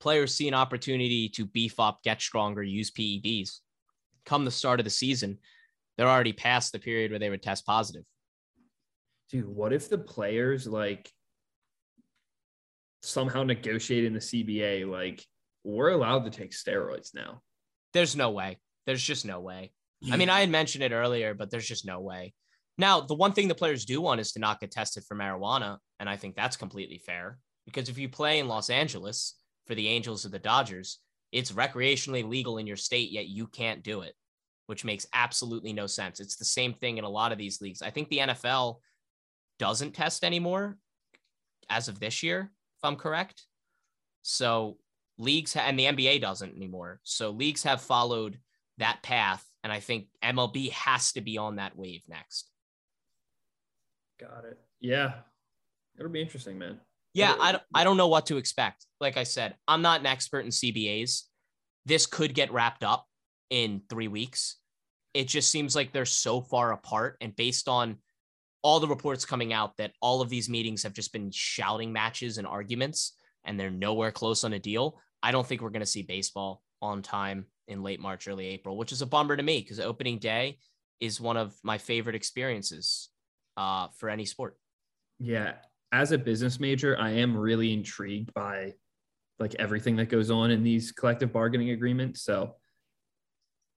players 0.00 0.34
see 0.34 0.48
an 0.48 0.54
opportunity 0.54 1.28
to 1.28 1.46
beef 1.46 1.78
up, 1.78 2.02
get 2.02 2.20
stronger, 2.20 2.62
use 2.62 2.90
PEDs. 2.90 3.60
Come 4.24 4.44
the 4.44 4.50
start 4.50 4.80
of 4.80 4.84
the 4.84 4.90
season, 4.90 5.38
they're 5.96 6.08
already 6.08 6.32
past 6.32 6.72
the 6.72 6.78
period 6.78 7.10
where 7.10 7.20
they 7.20 7.30
would 7.30 7.42
test 7.42 7.66
positive. 7.66 8.04
Dude, 9.30 9.46
what 9.46 9.72
if 9.72 9.88
the 9.88 9.98
players 9.98 10.66
like 10.66 11.10
somehow 13.02 13.42
negotiate 13.42 14.04
in 14.04 14.12
the 14.12 14.20
CBA 14.20 14.88
like 14.90 15.24
we're 15.64 15.90
allowed 15.90 16.24
to 16.24 16.30
take 16.30 16.52
steroids 16.52 17.14
now? 17.14 17.40
There's 17.92 18.16
no 18.16 18.30
way. 18.30 18.58
There's 18.86 19.02
just 19.02 19.24
no 19.24 19.40
way. 19.40 19.72
I 20.10 20.16
mean, 20.16 20.30
I 20.30 20.40
had 20.40 20.50
mentioned 20.50 20.82
it 20.82 20.90
earlier, 20.90 21.32
but 21.32 21.50
there's 21.50 21.66
just 21.66 21.86
no 21.86 22.00
way. 22.00 22.34
Now, 22.78 23.00
the 23.00 23.14
one 23.14 23.32
thing 23.32 23.48
the 23.48 23.54
players 23.54 23.84
do 23.84 24.00
want 24.00 24.20
is 24.20 24.32
to 24.32 24.40
not 24.40 24.60
get 24.60 24.70
tested 24.70 25.04
for 25.04 25.16
marijuana. 25.16 25.78
And 26.00 26.08
I 26.08 26.16
think 26.16 26.34
that's 26.34 26.56
completely 26.56 26.98
fair 26.98 27.38
because 27.66 27.88
if 27.88 27.98
you 27.98 28.08
play 28.08 28.38
in 28.38 28.48
Los 28.48 28.70
Angeles 28.70 29.34
for 29.66 29.74
the 29.74 29.88
Angels 29.88 30.24
or 30.24 30.30
the 30.30 30.38
Dodgers, 30.38 30.98
it's 31.32 31.52
recreationally 31.52 32.28
legal 32.28 32.58
in 32.58 32.66
your 32.66 32.76
state, 32.76 33.10
yet 33.10 33.26
you 33.26 33.46
can't 33.46 33.82
do 33.82 34.02
it, 34.02 34.14
which 34.66 34.84
makes 34.84 35.06
absolutely 35.14 35.72
no 35.72 35.86
sense. 35.86 36.20
It's 36.20 36.36
the 36.36 36.44
same 36.44 36.74
thing 36.74 36.98
in 36.98 37.04
a 37.04 37.08
lot 37.08 37.32
of 37.32 37.38
these 37.38 37.60
leagues. 37.60 37.82
I 37.82 37.90
think 37.90 38.08
the 38.08 38.18
NFL 38.18 38.76
doesn't 39.58 39.92
test 39.92 40.24
anymore 40.24 40.76
as 41.70 41.88
of 41.88 42.00
this 42.00 42.22
year, 42.22 42.50
if 42.78 42.84
I'm 42.84 42.96
correct. 42.96 43.44
So 44.22 44.78
leagues 45.18 45.56
and 45.56 45.78
the 45.78 45.86
NBA 45.86 46.20
doesn't 46.20 46.56
anymore. 46.56 47.00
So 47.04 47.30
leagues 47.30 47.62
have 47.62 47.80
followed 47.80 48.38
that 48.78 49.02
path. 49.02 49.44
And 49.64 49.72
I 49.72 49.80
think 49.80 50.06
MLB 50.22 50.70
has 50.72 51.12
to 51.12 51.20
be 51.20 51.38
on 51.38 51.56
that 51.56 51.76
wave 51.76 52.02
next. 52.08 52.51
Got 54.22 54.44
it. 54.44 54.58
Yeah. 54.80 55.14
It'll 55.98 56.10
be 56.10 56.20
interesting, 56.20 56.58
man. 56.58 56.78
Yeah, 57.14 57.34
I 57.38 57.52
don't, 57.52 57.64
I 57.74 57.84
don't 57.84 57.96
know 57.96 58.08
what 58.08 58.26
to 58.26 58.38
expect. 58.38 58.86
Like 59.00 59.16
I 59.16 59.24
said, 59.24 59.56
I'm 59.68 59.82
not 59.82 60.00
an 60.00 60.06
expert 60.06 60.40
in 60.40 60.50
CBAs. 60.50 61.22
This 61.84 62.06
could 62.06 62.34
get 62.34 62.52
wrapped 62.52 62.84
up 62.84 63.06
in 63.50 63.82
three 63.90 64.08
weeks. 64.08 64.56
It 65.12 65.28
just 65.28 65.50
seems 65.50 65.76
like 65.76 65.92
they're 65.92 66.06
so 66.06 66.40
far 66.40 66.72
apart. 66.72 67.18
And 67.20 67.36
based 67.36 67.68
on 67.68 67.98
all 68.62 68.80
the 68.80 68.88
reports 68.88 69.26
coming 69.26 69.52
out 69.52 69.76
that 69.76 69.92
all 70.00 70.22
of 70.22 70.30
these 70.30 70.48
meetings 70.48 70.84
have 70.84 70.94
just 70.94 71.12
been 71.12 71.30
shouting 71.32 71.92
matches 71.92 72.38
and 72.38 72.46
arguments, 72.46 73.14
and 73.44 73.58
they're 73.58 73.70
nowhere 73.70 74.12
close 74.12 74.44
on 74.44 74.52
a 74.54 74.58
deal, 74.58 74.98
I 75.22 75.32
don't 75.32 75.46
think 75.46 75.60
we're 75.60 75.70
going 75.70 75.80
to 75.80 75.86
see 75.86 76.02
baseball 76.02 76.62
on 76.80 77.02
time 77.02 77.46
in 77.68 77.82
late 77.82 78.00
March, 78.00 78.26
early 78.26 78.46
April, 78.46 78.76
which 78.76 78.92
is 78.92 79.02
a 79.02 79.06
bummer 79.06 79.36
to 79.36 79.42
me 79.42 79.60
because 79.60 79.80
opening 79.80 80.18
day 80.18 80.58
is 81.00 81.20
one 81.20 81.36
of 81.36 81.54
my 81.62 81.76
favorite 81.76 82.14
experiences 82.14 83.10
uh, 83.56 83.88
for 83.96 84.08
any 84.10 84.24
sport. 84.24 84.56
Yeah. 85.18 85.54
As 85.92 86.12
a 86.12 86.18
business 86.18 86.58
major, 86.58 86.96
I 86.98 87.10
am 87.10 87.36
really 87.36 87.72
intrigued 87.72 88.32
by 88.34 88.74
like 89.38 89.54
everything 89.58 89.96
that 89.96 90.06
goes 90.06 90.30
on 90.30 90.50
in 90.50 90.62
these 90.62 90.92
collective 90.92 91.32
bargaining 91.32 91.70
agreements. 91.70 92.22
So 92.22 92.54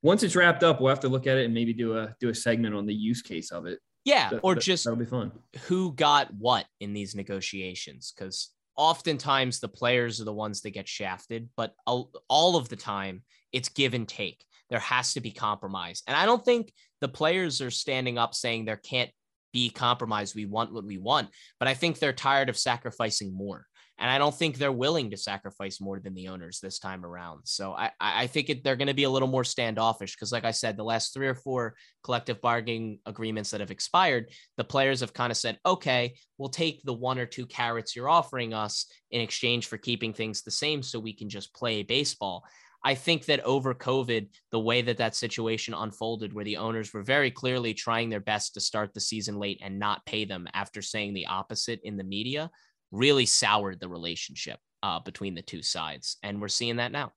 once 0.02 0.24
it's 0.24 0.36
wrapped 0.36 0.64
up, 0.64 0.80
we'll 0.80 0.90
have 0.90 1.00
to 1.02 1.10
look 1.10 1.28
at 1.28 1.38
it 1.38 1.46
and 1.46 1.54
maybe 1.54 1.74
do 1.74 1.98
a 1.98 2.16
do 2.20 2.30
a 2.30 2.36
segment 2.36 2.76
on 2.76 2.86
the 2.86 2.94
use 2.94 3.22
case 3.22 3.52
of 3.52 3.66
it. 3.66 3.80
Yeah, 4.06 4.30
That- 4.30 4.40
or 4.44 4.54
that- 4.56 4.62
just 4.62 4.84
that'll 4.84 4.98
be 5.00 5.06
fun. 5.06 5.32
who 5.68 5.94
got 5.94 6.34
what 6.34 6.66
in 6.80 6.94
these 6.94 7.16
negotiations 7.16 8.14
because 8.16 8.52
oftentimes 8.78 9.60
the 9.60 9.68
players 9.70 10.22
are 10.22 10.26
the 10.26 10.34
ones 10.34 10.62
that 10.62 10.72
get 10.72 10.86
shafted 10.88 11.50
but 11.56 11.74
all 11.88 12.12
all 12.28 12.58
of 12.58 12.68
the 12.68 12.76
time 12.76 13.24
it's 13.54 13.70
give 13.70 13.94
and 13.94 14.06
take 14.06 14.44
there 14.70 14.80
has 14.82 15.14
to 15.14 15.22
be 15.22 15.32
compromise 15.32 16.04
and 16.08 16.18
i 16.18 16.26
don't 16.26 16.44
think 16.44 16.74
the 17.00 17.08
players 17.08 17.62
are 17.62 17.72
standing 17.72 18.18
up 18.18 18.36
saying 18.36 18.66
there 18.66 18.76
can't 18.76 19.10
be 19.56 19.70
compromised. 19.70 20.36
we 20.36 20.46
want 20.46 20.74
what 20.74 20.84
we 20.84 20.98
want 20.98 21.30
but 21.60 21.70
i 21.70 21.74
think 21.74 21.98
they're 21.98 22.12
tired 22.12 22.50
of 22.50 22.58
sacrificing 22.58 23.34
more 23.34 23.66
and 23.98 24.12
i 24.12 24.18
don't 24.18 24.36
think 24.36 24.58
they're 24.58 24.84
willing 24.86 25.10
to 25.10 25.16
sacrifice 25.16 25.80
more 25.80 25.98
than 26.02 26.14
the 26.14 26.28
owners 26.28 26.60
this 26.60 26.78
time 26.78 27.06
around 27.06 27.40
so 27.46 27.72
i 27.72 27.90
i 28.02 28.28
think 28.28 28.50
it, 28.50 28.64
they're 28.66 28.76
going 28.76 28.90
to 28.90 29.02
be 29.02 29.06
a 29.06 29.10
little 29.10 29.30
more 29.30 29.46
standoffish 29.46 30.14
because 30.14 30.34
like 30.34 30.44
i 30.44 30.52
said 30.52 30.76
the 30.76 30.84
last 30.84 31.14
three 31.14 31.28
or 31.28 31.36
four 31.36 31.74
collective 32.04 32.42
bargaining 32.42 33.00
agreements 33.06 33.52
that 33.52 33.62
have 33.62 33.72
expired 33.72 34.26
the 34.58 34.64
players 34.64 35.00
have 35.02 35.14
kind 35.14 35.32
of 35.32 35.38
said, 35.38 35.60
okay, 35.66 36.16
we'll 36.38 36.50
take 36.50 36.84
the 36.84 36.94
one 36.94 37.20
or 37.20 37.26
two 37.26 37.46
carrots 37.46 37.96
you're 37.96 38.10
offering 38.10 38.54
us 38.54 38.86
in 39.12 39.22
exchange 39.22 39.68
for 39.68 39.78
keeping 39.78 40.14
things 40.14 40.42
the 40.42 40.52
same 40.52 40.82
so 40.82 41.00
we 41.00 41.14
can 41.14 41.30
just 41.30 41.54
play 41.54 41.84
baseball. 41.84 42.46
I 42.86 42.94
think 42.94 43.26
that 43.26 43.44
over 43.44 43.74
COVID, 43.74 44.28
the 44.52 44.60
way 44.60 44.84
that 44.84 44.98
that 44.98 45.16
situation 45.16 45.74
unfolded, 45.74 46.34
where 46.34 46.46
the 46.46 46.58
owners 46.58 46.94
were 46.94 47.02
very 47.02 47.32
clearly 47.32 47.74
trying 47.74 48.12
their 48.12 48.20
best 48.20 48.54
to 48.54 48.60
start 48.60 48.94
the 48.94 49.00
season 49.00 49.40
late 49.40 49.60
and 49.64 49.80
not 49.80 50.06
pay 50.06 50.24
them 50.24 50.48
after 50.54 50.84
saying 50.84 51.16
the 51.16 51.26
opposite 51.26 51.80
in 51.84 51.98
the 51.98 52.04
media, 52.04 52.52
really 52.92 53.26
soured 53.26 53.80
the 53.80 53.90
relationship 53.90 54.60
uh, 54.84 55.00
between 55.00 55.34
the 55.34 55.42
two 55.42 55.64
sides. 55.64 56.18
And 56.22 56.40
we're 56.40 56.48
seeing 56.48 56.76
that 56.76 56.92
now. 56.92 57.12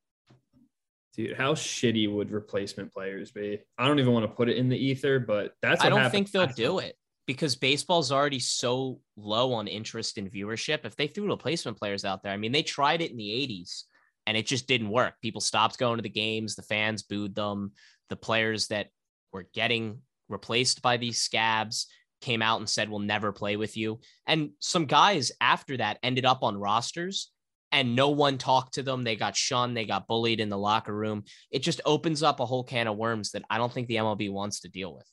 Dude, 1.14 1.36
how 1.36 1.52
shitty 1.52 2.10
would 2.10 2.30
replacement 2.30 2.90
players 2.90 3.30
be? 3.30 3.60
I 3.76 3.86
don't 3.86 3.98
even 3.98 4.14
want 4.14 4.24
to 4.24 4.34
put 4.34 4.48
it 4.48 4.56
in 4.56 4.70
the 4.70 4.78
ether, 4.78 5.18
but 5.18 5.52
that's 5.60 5.84
I 5.84 5.90
don't 5.90 5.98
happened 5.98 6.12
think 6.12 6.30
they'll 6.30 6.46
do 6.46 6.78
it 6.78 6.96
because 7.26 7.56
baseball's 7.56 8.10
already 8.10 8.38
so 8.38 9.00
low 9.18 9.52
on 9.52 9.68
interest 9.68 10.16
in 10.16 10.30
viewership. 10.30 10.86
If 10.86 10.96
they 10.96 11.08
threw 11.08 11.28
replacement 11.28 11.76
players 11.76 12.06
out 12.06 12.22
there, 12.22 12.32
I 12.32 12.38
mean, 12.38 12.52
they 12.52 12.62
tried 12.62 13.02
it 13.02 13.10
in 13.10 13.18
the 13.18 13.28
80s 13.28 13.82
and 14.28 14.36
it 14.36 14.46
just 14.46 14.68
didn't 14.68 14.90
work. 14.90 15.14
People 15.22 15.40
stopped 15.40 15.78
going 15.78 15.96
to 15.96 16.02
the 16.02 16.10
games, 16.10 16.54
the 16.54 16.62
fans 16.62 17.02
booed 17.02 17.34
them. 17.34 17.72
The 18.10 18.16
players 18.16 18.66
that 18.66 18.88
were 19.32 19.48
getting 19.54 20.02
replaced 20.28 20.82
by 20.82 20.98
these 20.98 21.18
scabs 21.18 21.86
came 22.20 22.42
out 22.42 22.60
and 22.60 22.68
said, 22.68 22.90
We'll 22.90 22.98
never 22.98 23.32
play 23.32 23.56
with 23.56 23.74
you. 23.74 24.00
And 24.26 24.50
some 24.58 24.84
guys 24.84 25.32
after 25.40 25.78
that 25.78 25.98
ended 26.02 26.26
up 26.26 26.42
on 26.42 26.58
rosters 26.58 27.30
and 27.72 27.96
no 27.96 28.10
one 28.10 28.36
talked 28.36 28.74
to 28.74 28.82
them. 28.82 29.02
They 29.02 29.16
got 29.16 29.34
shunned, 29.34 29.74
they 29.74 29.86
got 29.86 30.06
bullied 30.06 30.40
in 30.40 30.50
the 30.50 30.58
locker 30.58 30.94
room. 30.94 31.24
It 31.50 31.60
just 31.60 31.80
opens 31.86 32.22
up 32.22 32.40
a 32.40 32.46
whole 32.46 32.64
can 32.64 32.86
of 32.86 32.98
worms 32.98 33.30
that 33.30 33.44
I 33.48 33.56
don't 33.56 33.72
think 33.72 33.88
the 33.88 33.96
MLB 33.96 34.30
wants 34.30 34.60
to 34.60 34.68
deal 34.68 34.94
with. 34.94 35.06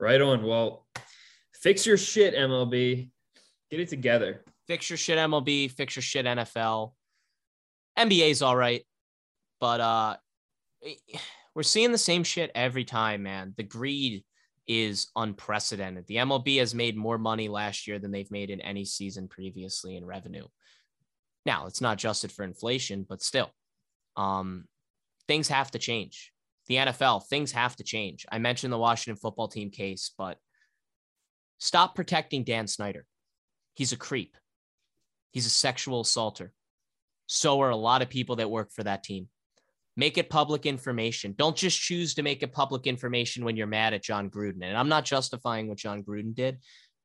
Right 0.00 0.22
on. 0.22 0.42
Well, 0.42 0.86
fix 1.54 1.84
your 1.84 1.98
shit, 1.98 2.34
MLB. 2.34 3.10
Get 3.70 3.80
it 3.80 3.88
together. 3.88 4.42
Fix 4.68 4.90
your 4.90 4.96
shit 4.96 5.18
MLB, 5.18 5.70
fix 5.70 5.96
your 5.96 6.02
shit 6.02 6.26
NFL. 6.26 6.92
NBA's 7.98 8.42
all 8.42 8.56
right, 8.56 8.82
but 9.60 9.80
uh 9.80 10.16
we're 11.54 11.62
seeing 11.62 11.92
the 11.92 11.98
same 11.98 12.24
shit 12.24 12.50
every 12.54 12.84
time, 12.84 13.22
man. 13.22 13.52
The 13.56 13.62
greed 13.62 14.24
is 14.66 15.08
unprecedented. 15.16 16.06
The 16.06 16.16
MLB 16.16 16.58
has 16.60 16.74
made 16.74 16.96
more 16.96 17.18
money 17.18 17.48
last 17.48 17.86
year 17.86 17.98
than 17.98 18.10
they've 18.10 18.30
made 18.30 18.48
in 18.48 18.60
any 18.62 18.86
season 18.86 19.28
previously 19.28 19.96
in 19.96 20.06
revenue. 20.06 20.46
Now, 21.44 21.66
it's 21.66 21.80
not 21.80 21.94
adjusted 21.94 22.32
for 22.32 22.44
inflation, 22.44 23.04
but 23.08 23.22
still. 23.22 23.50
Um 24.16 24.64
things 25.28 25.48
have 25.48 25.70
to 25.72 25.78
change. 25.78 26.32
The 26.68 26.76
NFL, 26.76 27.26
things 27.26 27.52
have 27.52 27.76
to 27.76 27.84
change. 27.84 28.24
I 28.30 28.38
mentioned 28.38 28.72
the 28.72 28.78
Washington 28.78 29.20
football 29.20 29.48
team 29.48 29.70
case, 29.70 30.12
but 30.16 30.38
stop 31.58 31.94
protecting 31.94 32.44
Dan 32.44 32.66
Snyder. 32.66 33.04
He's 33.74 33.92
a 33.92 33.96
creep. 33.96 34.36
He's 35.32 35.46
a 35.46 35.50
sexual 35.50 36.00
assaulter. 36.00 36.52
So 37.26 37.60
are 37.62 37.70
a 37.70 37.76
lot 37.76 38.02
of 38.02 38.10
people 38.10 38.36
that 38.36 38.50
work 38.50 38.70
for 38.72 38.84
that 38.84 39.02
team. 39.02 39.28
Make 39.96 40.16
it 40.16 40.30
public 40.30 40.64
information. 40.64 41.34
Don't 41.36 41.56
just 41.56 41.80
choose 41.80 42.14
to 42.14 42.22
make 42.22 42.42
it 42.42 42.52
public 42.52 42.86
information 42.86 43.44
when 43.44 43.56
you're 43.56 43.66
mad 43.66 43.92
at 43.92 44.02
Jon 44.02 44.30
Gruden. 44.30 44.62
And 44.62 44.76
I'm 44.76 44.88
not 44.88 45.04
justifying 45.04 45.68
what 45.68 45.78
Jon 45.78 46.02
Gruden 46.02 46.34
did, 46.34 46.58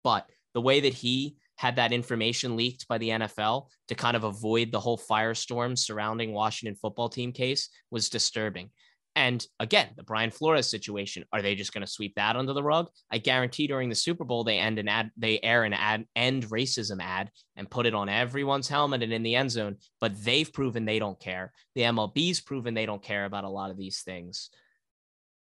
but 0.04 0.26
the 0.54 0.62
way 0.62 0.80
that 0.82 0.94
he 0.94 1.36
had 1.56 1.76
that 1.76 1.92
information 1.92 2.56
leaked 2.56 2.88
by 2.88 2.98
the 2.98 3.10
NFL 3.10 3.68
to 3.88 3.96
kind 3.96 4.16
of 4.16 4.24
avoid 4.24 4.72
the 4.72 4.80
whole 4.80 4.98
firestorm 4.98 5.78
surrounding 5.78 6.32
Washington 6.32 6.76
football 6.76 7.10
team 7.10 7.32
case 7.32 7.70
was 7.92 8.10
disturbing. 8.10 8.70
And 9.18 9.44
again, 9.60 9.88
the 9.96 10.04
Brian 10.04 10.30
Flores 10.30 10.70
situation, 10.70 11.26
are 11.34 11.42
they 11.42 11.56
just 11.56 11.74
going 11.74 11.82
to 11.82 11.92
sweep 11.92 12.14
that 12.18 12.36
under 12.36 12.54
the 12.54 12.62
rug? 12.62 12.88
I 13.10 13.18
guarantee 13.18 13.66
during 13.66 13.90
the 13.90 13.96
Super 13.96 14.24
Bowl 14.24 14.44
they 14.44 14.60
end 14.60 14.78
an 14.78 14.88
ad, 14.88 15.10
they 15.18 15.40
air 15.42 15.64
an 15.64 15.74
ad 15.74 16.06
end 16.16 16.46
racism 16.50 17.02
ad 17.02 17.32
and 17.56 17.68
put 17.68 17.88
it 17.88 17.96
on 17.96 18.10
everyone's 18.10 18.68
helmet 18.68 19.02
and 19.02 19.12
in 19.12 19.24
the 19.24 19.34
end 19.34 19.50
zone, 19.50 19.78
but 20.00 20.24
they've 20.24 20.54
proven 20.54 20.86
they 20.86 21.00
don't 21.00 21.20
care. 21.20 21.52
The 21.74 21.82
MLB's 21.82 22.42
proven 22.42 22.76
they 22.76 22.86
don't 22.86 23.02
care 23.02 23.26
about 23.26 23.44
a 23.44 23.50
lot 23.50 23.72
of 23.72 23.78
these 23.78 24.02
things. 24.02 24.52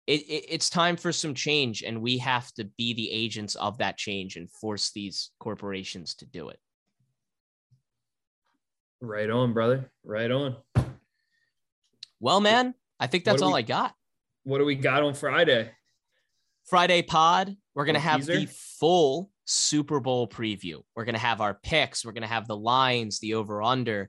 It, 0.06 0.20
it, 0.20 0.44
it's 0.50 0.68
time 0.68 0.98
for 0.98 1.10
some 1.10 1.32
change, 1.32 1.82
and 1.82 2.02
we 2.02 2.18
have 2.18 2.52
to 2.56 2.64
be 2.76 2.92
the 2.92 3.10
agents 3.10 3.54
of 3.54 3.78
that 3.78 3.96
change 3.96 4.36
and 4.36 4.50
force 4.50 4.90
these 4.90 5.30
corporations 5.40 6.14
to 6.16 6.26
do 6.26 6.50
it. 6.50 6.58
Right 9.00 9.30
on, 9.30 9.54
brother. 9.54 9.90
Right 10.04 10.30
on. 10.30 10.56
Well, 12.20 12.40
man, 12.40 12.74
I 13.02 13.08
think 13.08 13.24
that's 13.24 13.42
all 13.42 13.54
we- 13.54 13.58
I 13.58 13.62
got. 13.62 13.94
What 14.44 14.58
do 14.58 14.64
we 14.64 14.76
got 14.76 15.02
on 15.02 15.14
Friday? 15.14 15.70
Friday 16.66 17.02
pod, 17.02 17.56
we're 17.74 17.84
going 17.84 17.94
to 17.94 18.00
have 18.00 18.24
the 18.24 18.46
full 18.78 19.30
Super 19.44 19.98
Bowl 19.98 20.28
preview. 20.28 20.82
We're 20.94 21.04
going 21.04 21.16
to 21.16 21.20
have 21.20 21.40
our 21.40 21.54
picks, 21.54 22.04
we're 22.04 22.12
going 22.12 22.22
to 22.22 22.28
have 22.28 22.46
the 22.46 22.56
lines, 22.56 23.18
the 23.18 23.34
over 23.34 23.60
under, 23.60 24.08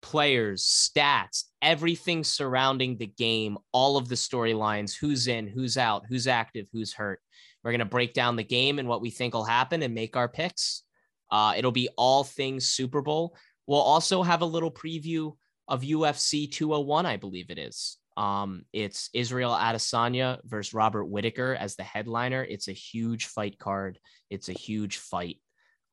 players, 0.00 0.64
stats, 0.64 1.44
everything 1.60 2.22
surrounding 2.22 2.96
the 2.98 3.08
game, 3.08 3.58
all 3.72 3.96
of 3.96 4.08
the 4.08 4.14
storylines, 4.14 4.96
who's 4.96 5.26
in, 5.26 5.48
who's 5.48 5.76
out, 5.76 6.04
who's 6.08 6.28
active, 6.28 6.68
who's 6.72 6.92
hurt. 6.92 7.20
We're 7.64 7.72
going 7.72 7.80
to 7.80 7.84
break 7.84 8.14
down 8.14 8.36
the 8.36 8.44
game 8.44 8.78
and 8.78 8.88
what 8.88 9.02
we 9.02 9.10
think 9.10 9.34
will 9.34 9.44
happen 9.44 9.82
and 9.82 9.92
make 9.92 10.16
our 10.16 10.28
picks. 10.28 10.84
Uh, 11.32 11.54
it'll 11.56 11.72
be 11.72 11.88
all 11.96 12.22
things 12.22 12.68
Super 12.68 13.02
Bowl. 13.02 13.36
We'll 13.66 13.80
also 13.80 14.22
have 14.22 14.42
a 14.42 14.46
little 14.46 14.70
preview 14.70 15.34
of 15.68 15.82
UFC 15.82 16.50
201, 16.50 17.06
I 17.06 17.16
believe 17.16 17.50
it 17.50 17.58
is. 17.58 17.98
Um, 18.20 18.66
it's 18.74 19.08
Israel 19.14 19.52
Adesanya 19.52 20.40
versus 20.44 20.74
Robert 20.74 21.06
Whitaker 21.06 21.56
as 21.58 21.76
the 21.76 21.82
headliner. 21.82 22.44
It's 22.44 22.68
a 22.68 22.72
huge 22.72 23.24
fight 23.24 23.58
card. 23.58 23.98
It's 24.28 24.50
a 24.50 24.52
huge 24.52 24.98
fight. 24.98 25.38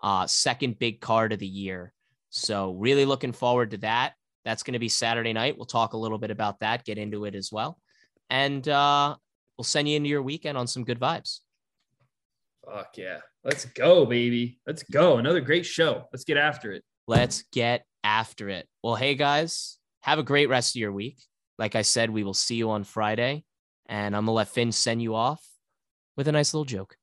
Uh, 0.03 0.27
second 0.27 0.77
big 0.77 0.99
card 0.99 1.31
of 1.31 1.39
the 1.39 1.47
year. 1.47 1.93
So 2.29 2.73
really 2.73 3.05
looking 3.05 3.31
forward 3.31 3.71
to 3.71 3.77
that. 3.77 4.13
That's 4.43 4.63
going 4.63 4.73
to 4.73 4.79
be 4.79 4.89
Saturday 4.89 5.31
night. 5.31 5.55
We'll 5.55 5.67
talk 5.67 5.93
a 5.93 5.97
little 5.97 6.17
bit 6.17 6.29
about 6.29 6.59
that, 6.59 6.83
get 6.83 6.97
into 6.97 7.23
it 7.23 7.33
as 7.33 7.49
well. 7.49 7.79
And 8.29 8.67
uh, 8.67 9.15
we'll 9.57 9.63
send 9.63 9.87
you 9.87 9.95
into 9.95 10.09
your 10.09 10.21
weekend 10.21 10.57
on 10.57 10.67
some 10.67 10.83
good 10.83 10.99
vibes. 10.99 11.39
Fuck 12.65 12.97
yeah. 12.97 13.19
Let's 13.45 13.63
go, 13.63 14.05
baby. 14.05 14.59
Let's 14.67 14.83
go. 14.83 15.15
Another 15.15 15.39
great 15.39 15.65
show. 15.65 16.03
Let's 16.11 16.25
get 16.25 16.35
after 16.35 16.73
it. 16.73 16.83
Let's 17.07 17.45
get 17.53 17.85
after 18.03 18.49
it. 18.49 18.67
Well, 18.83 18.95
hey 18.95 19.15
guys, 19.15 19.77
have 20.01 20.19
a 20.19 20.23
great 20.23 20.49
rest 20.49 20.75
of 20.75 20.81
your 20.81 20.91
week. 20.91 21.19
Like 21.57 21.75
I 21.75 21.81
said, 21.81 22.09
we 22.09 22.23
will 22.23 22.33
see 22.33 22.55
you 22.55 22.69
on 22.69 22.83
Friday, 22.83 23.43
and 23.87 24.15
I'm 24.15 24.23
gonna 24.23 24.33
let 24.33 24.49
Finn 24.49 24.71
send 24.71 25.01
you 25.01 25.15
off 25.15 25.43
with 26.15 26.27
a 26.27 26.31
nice 26.31 26.53
little 26.53 26.65
joke. 26.65 26.97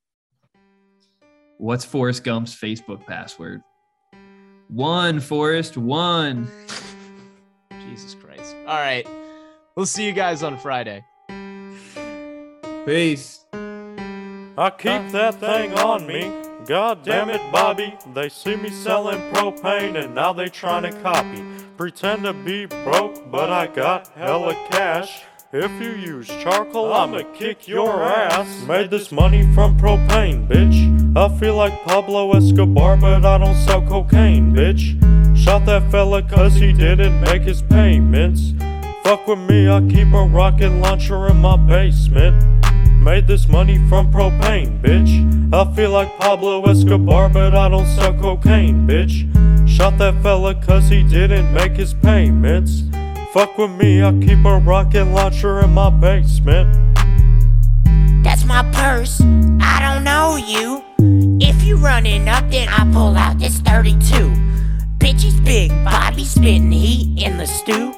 What's 1.59 1.85
Forrest 1.85 2.24
Gump's 2.24 2.55
Facebook 2.55 3.06
password? 3.06 3.62
One, 4.68 5.20
Forrest, 5.20 5.76
one. 5.76 6.48
Jesus 7.89 8.14
Christ. 8.14 8.56
All 8.66 8.76
right. 8.76 9.06
We'll 9.76 9.86
see 9.86 10.06
you 10.06 10.12
guys 10.12 10.43
on 10.43 10.59
Friday. 10.59 11.05
Peace. 12.86 13.44
I 13.52 14.70
keep 14.70 15.10
that 15.10 15.35
thing 15.40 15.72
on 15.78 16.06
me. 16.06 16.43
God 16.66 17.02
damn 17.04 17.28
it, 17.28 17.42
Bobby. 17.52 17.94
They 18.14 18.30
see 18.30 18.56
me 18.56 18.70
selling 18.70 19.20
propane 19.32 20.02
and 20.02 20.14
now 20.14 20.32
they 20.32 20.48
trying 20.48 20.84
to 20.84 20.92
copy. 21.02 21.44
Pretend 21.76 22.22
to 22.22 22.32
be 22.32 22.64
broke, 22.64 23.30
but 23.30 23.50
I 23.50 23.66
got 23.66 24.08
hella 24.08 24.54
cash. 24.70 25.24
If 25.52 25.70
you 25.80 25.90
use 25.90 26.26
charcoal, 26.26 26.90
I'ma 26.92 27.22
kick 27.34 27.68
your 27.68 28.02
ass. 28.02 28.64
Made 28.66 28.90
this 28.90 29.12
money 29.12 29.42
from 29.54 29.78
propane, 29.78 30.48
bitch. 30.48 31.16
I 31.16 31.38
feel 31.38 31.54
like 31.54 31.84
Pablo 31.84 32.32
Escobar, 32.32 32.96
but 32.96 33.26
I 33.26 33.36
don't 33.36 33.54
sell 33.66 33.82
cocaine, 33.82 34.54
bitch. 34.54 34.98
Shot 35.36 35.66
that 35.66 35.90
fella 35.90 36.22
cause 36.22 36.54
he 36.54 36.72
didn't 36.72 37.20
make 37.20 37.42
his 37.42 37.60
payments. 37.60 38.54
Fuck 39.04 39.26
with 39.26 39.38
me, 39.38 39.68
I 39.68 39.80
keep 39.82 40.14
a 40.14 40.24
rocket 40.24 40.70
launcher 40.70 41.28
in 41.28 41.36
my 41.36 41.58
basement. 41.58 42.53
Made 43.05 43.26
this 43.26 43.48
money 43.48 43.76
from 43.90 44.10
propane, 44.10 44.81
bitch. 44.81 45.52
I 45.52 45.70
feel 45.76 45.90
like 45.90 46.18
Pablo 46.18 46.64
Escobar, 46.64 47.28
but 47.28 47.55
I 47.55 47.68
don't 47.68 47.86
sell 47.86 48.14
cocaine, 48.14 48.86
bitch. 48.89 49.28
Shot 49.68 49.98
that 49.98 50.22
fella 50.22 50.55
cause 50.55 50.89
he 50.89 51.02
didn't 51.02 51.52
make 51.52 51.72
his 51.72 51.93
payments. 51.93 52.85
Fuck 53.35 53.59
with 53.59 53.72
me, 53.72 54.02
I 54.02 54.10
keep 54.20 54.43
a 54.47 54.59
rocket 54.59 55.05
launcher 55.05 55.60
in 55.60 55.74
my 55.74 55.90
basement. 55.90 56.72
That's 58.24 58.47
my 58.47 58.62
purse. 58.72 59.20
I 59.60 59.81
don't 59.82 60.02
know 60.02 60.36
you. 60.36 60.82
If 61.47 61.62
you 61.62 61.76
running 61.76 62.26
up, 62.31 62.51
then 62.51 62.70
I 62.70 62.90
pull 62.90 63.18
out 63.18 63.39
this 63.39 63.59
32. 63.59 64.32
Bitch 64.97 65.26
is 65.26 65.39
big, 65.43 65.68
Bobby 65.85 66.24
spitting 66.24 66.72
heat 66.72 67.22
in 67.22 67.36
the 67.36 67.47
stew. 67.47 67.94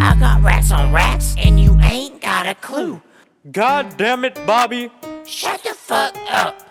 I 0.00 0.14
got 0.14 0.44
rats 0.44 0.70
on 0.70 0.92
rats, 0.92 1.34
and 1.38 1.58
you 1.58 1.76
ain't 1.82 2.20
got 2.20 2.46
a 2.46 2.54
clue. 2.54 3.02
God 3.50 3.98
damn 3.98 4.24
it, 4.24 4.34
Bobby. 4.46 4.90
Shut 5.26 5.62
the 5.62 5.74
fuck 5.74 6.16
up. 6.30 6.62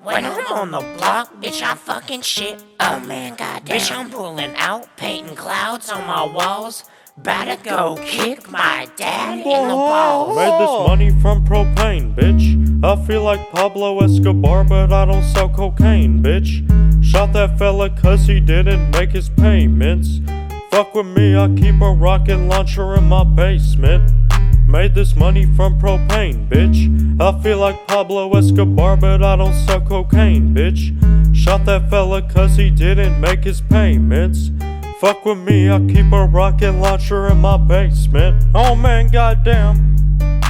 When 0.00 0.24
I'm 0.24 0.46
on 0.46 0.70
the 0.70 0.78
block, 0.96 1.34
bitch, 1.42 1.60
I 1.60 1.74
fucking 1.74 2.22
shit. 2.22 2.62
Oh 2.78 3.00
man, 3.00 3.34
goddamn. 3.34 3.76
Bitch, 3.76 3.90
I'm 3.90 4.10
pulling 4.10 4.54
out, 4.54 4.96
painting 4.96 5.34
clouds 5.34 5.90
on 5.90 6.06
my 6.06 6.24
walls. 6.24 6.84
Better 7.18 7.60
go 7.64 7.98
kick 8.06 8.48
my 8.48 8.88
dad 8.96 9.38
in 9.38 9.42
the 9.42 9.74
balls. 9.74 10.36
Made 10.36 10.60
this 10.60 10.88
money 10.88 11.20
from 11.20 11.44
propane, 11.44 12.14
bitch. 12.14 12.84
I 12.84 13.04
feel 13.06 13.24
like 13.24 13.50
Pablo 13.50 13.98
Escobar, 13.98 14.62
but 14.62 14.92
I 14.92 15.06
don't 15.06 15.24
sell 15.24 15.48
cocaine, 15.48 16.22
bitch. 16.22 17.04
Shot 17.04 17.32
that 17.32 17.58
fella 17.58 17.90
cause 17.90 18.26
he 18.26 18.38
didn't 18.38 18.92
make 18.92 19.10
his 19.10 19.28
payments. 19.30 20.20
Fuck 20.70 20.94
with 20.94 21.06
me, 21.06 21.36
I 21.36 21.48
keep 21.56 21.80
a 21.80 21.90
rocket 21.90 22.36
launcher 22.36 22.94
in 22.94 23.08
my 23.08 23.24
basement. 23.24 24.19
Made 24.70 24.94
this 24.94 25.16
money 25.16 25.46
from 25.56 25.80
propane, 25.80 26.48
bitch. 26.48 27.20
I 27.20 27.42
feel 27.42 27.58
like 27.58 27.88
Pablo 27.88 28.32
Escobar, 28.36 28.96
but 28.96 29.20
I 29.20 29.34
don't 29.34 29.52
sell 29.52 29.80
cocaine, 29.80 30.54
bitch. 30.54 30.94
Shot 31.34 31.64
that 31.64 31.90
fella 31.90 32.22
cause 32.22 32.54
he 32.54 32.70
didn't 32.70 33.20
make 33.20 33.42
his 33.42 33.60
payments. 33.60 34.52
Fuck 35.00 35.24
with 35.24 35.38
me, 35.38 35.68
I 35.68 35.80
keep 35.88 36.12
a 36.12 36.24
rocket 36.24 36.70
launcher 36.70 37.26
in 37.26 37.38
my 37.38 37.56
basement. 37.56 38.44
Oh 38.54 38.76
man, 38.76 39.08
goddamn. 39.08 39.99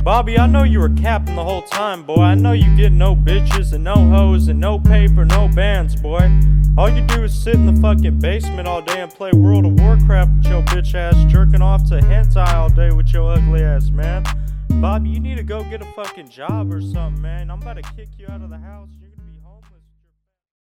Bobby, 0.02 0.38
I 0.38 0.46
know 0.46 0.62
you 0.62 0.80
were 0.80 0.88
capping 0.88 1.36
the 1.36 1.44
whole 1.44 1.62
time, 1.62 2.04
boy. 2.04 2.22
I 2.22 2.34
know 2.34 2.52
you 2.52 2.74
get 2.74 2.90
no 2.90 3.14
bitches 3.14 3.74
and 3.74 3.84
no 3.84 3.94
hoes 3.94 4.48
and 4.48 4.58
no 4.58 4.78
paper, 4.78 5.24
no 5.26 5.46
bands, 5.48 5.94
boy. 5.94 6.30
All 6.78 6.88
you 6.88 7.02
do 7.02 7.24
is 7.24 7.34
sit 7.34 7.54
in 7.54 7.66
the 7.66 7.80
fucking 7.80 8.18
basement 8.18 8.66
all 8.66 8.80
day 8.80 9.00
and 9.00 9.12
play 9.12 9.30
World 9.32 9.66
of 9.66 9.78
Warcraft 9.78 10.30
with 10.38 10.46
your 10.46 10.62
bitch 10.62 10.94
ass, 10.94 11.14
jerking 11.30 11.60
off 11.60 11.86
to 11.90 11.98
hentai 11.98 12.54
all 12.54 12.70
day 12.70 12.90
with 12.90 13.12
your 13.12 13.30
ugly 13.30 13.62
ass, 13.62 13.90
man. 13.90 14.24
Bobby, 14.80 15.10
you 15.10 15.20
need 15.20 15.36
to 15.36 15.42
go 15.42 15.62
get 15.64 15.82
a 15.82 15.92
fucking 15.92 16.28
job 16.30 16.72
or 16.72 16.80
something, 16.80 17.20
man. 17.20 17.50
I'm 17.50 17.60
about 17.60 17.76
to 17.76 17.82
kick 17.82 18.08
you 18.16 18.26
out 18.28 18.40
of 18.40 18.48
the 18.48 18.58
house. 18.58 18.88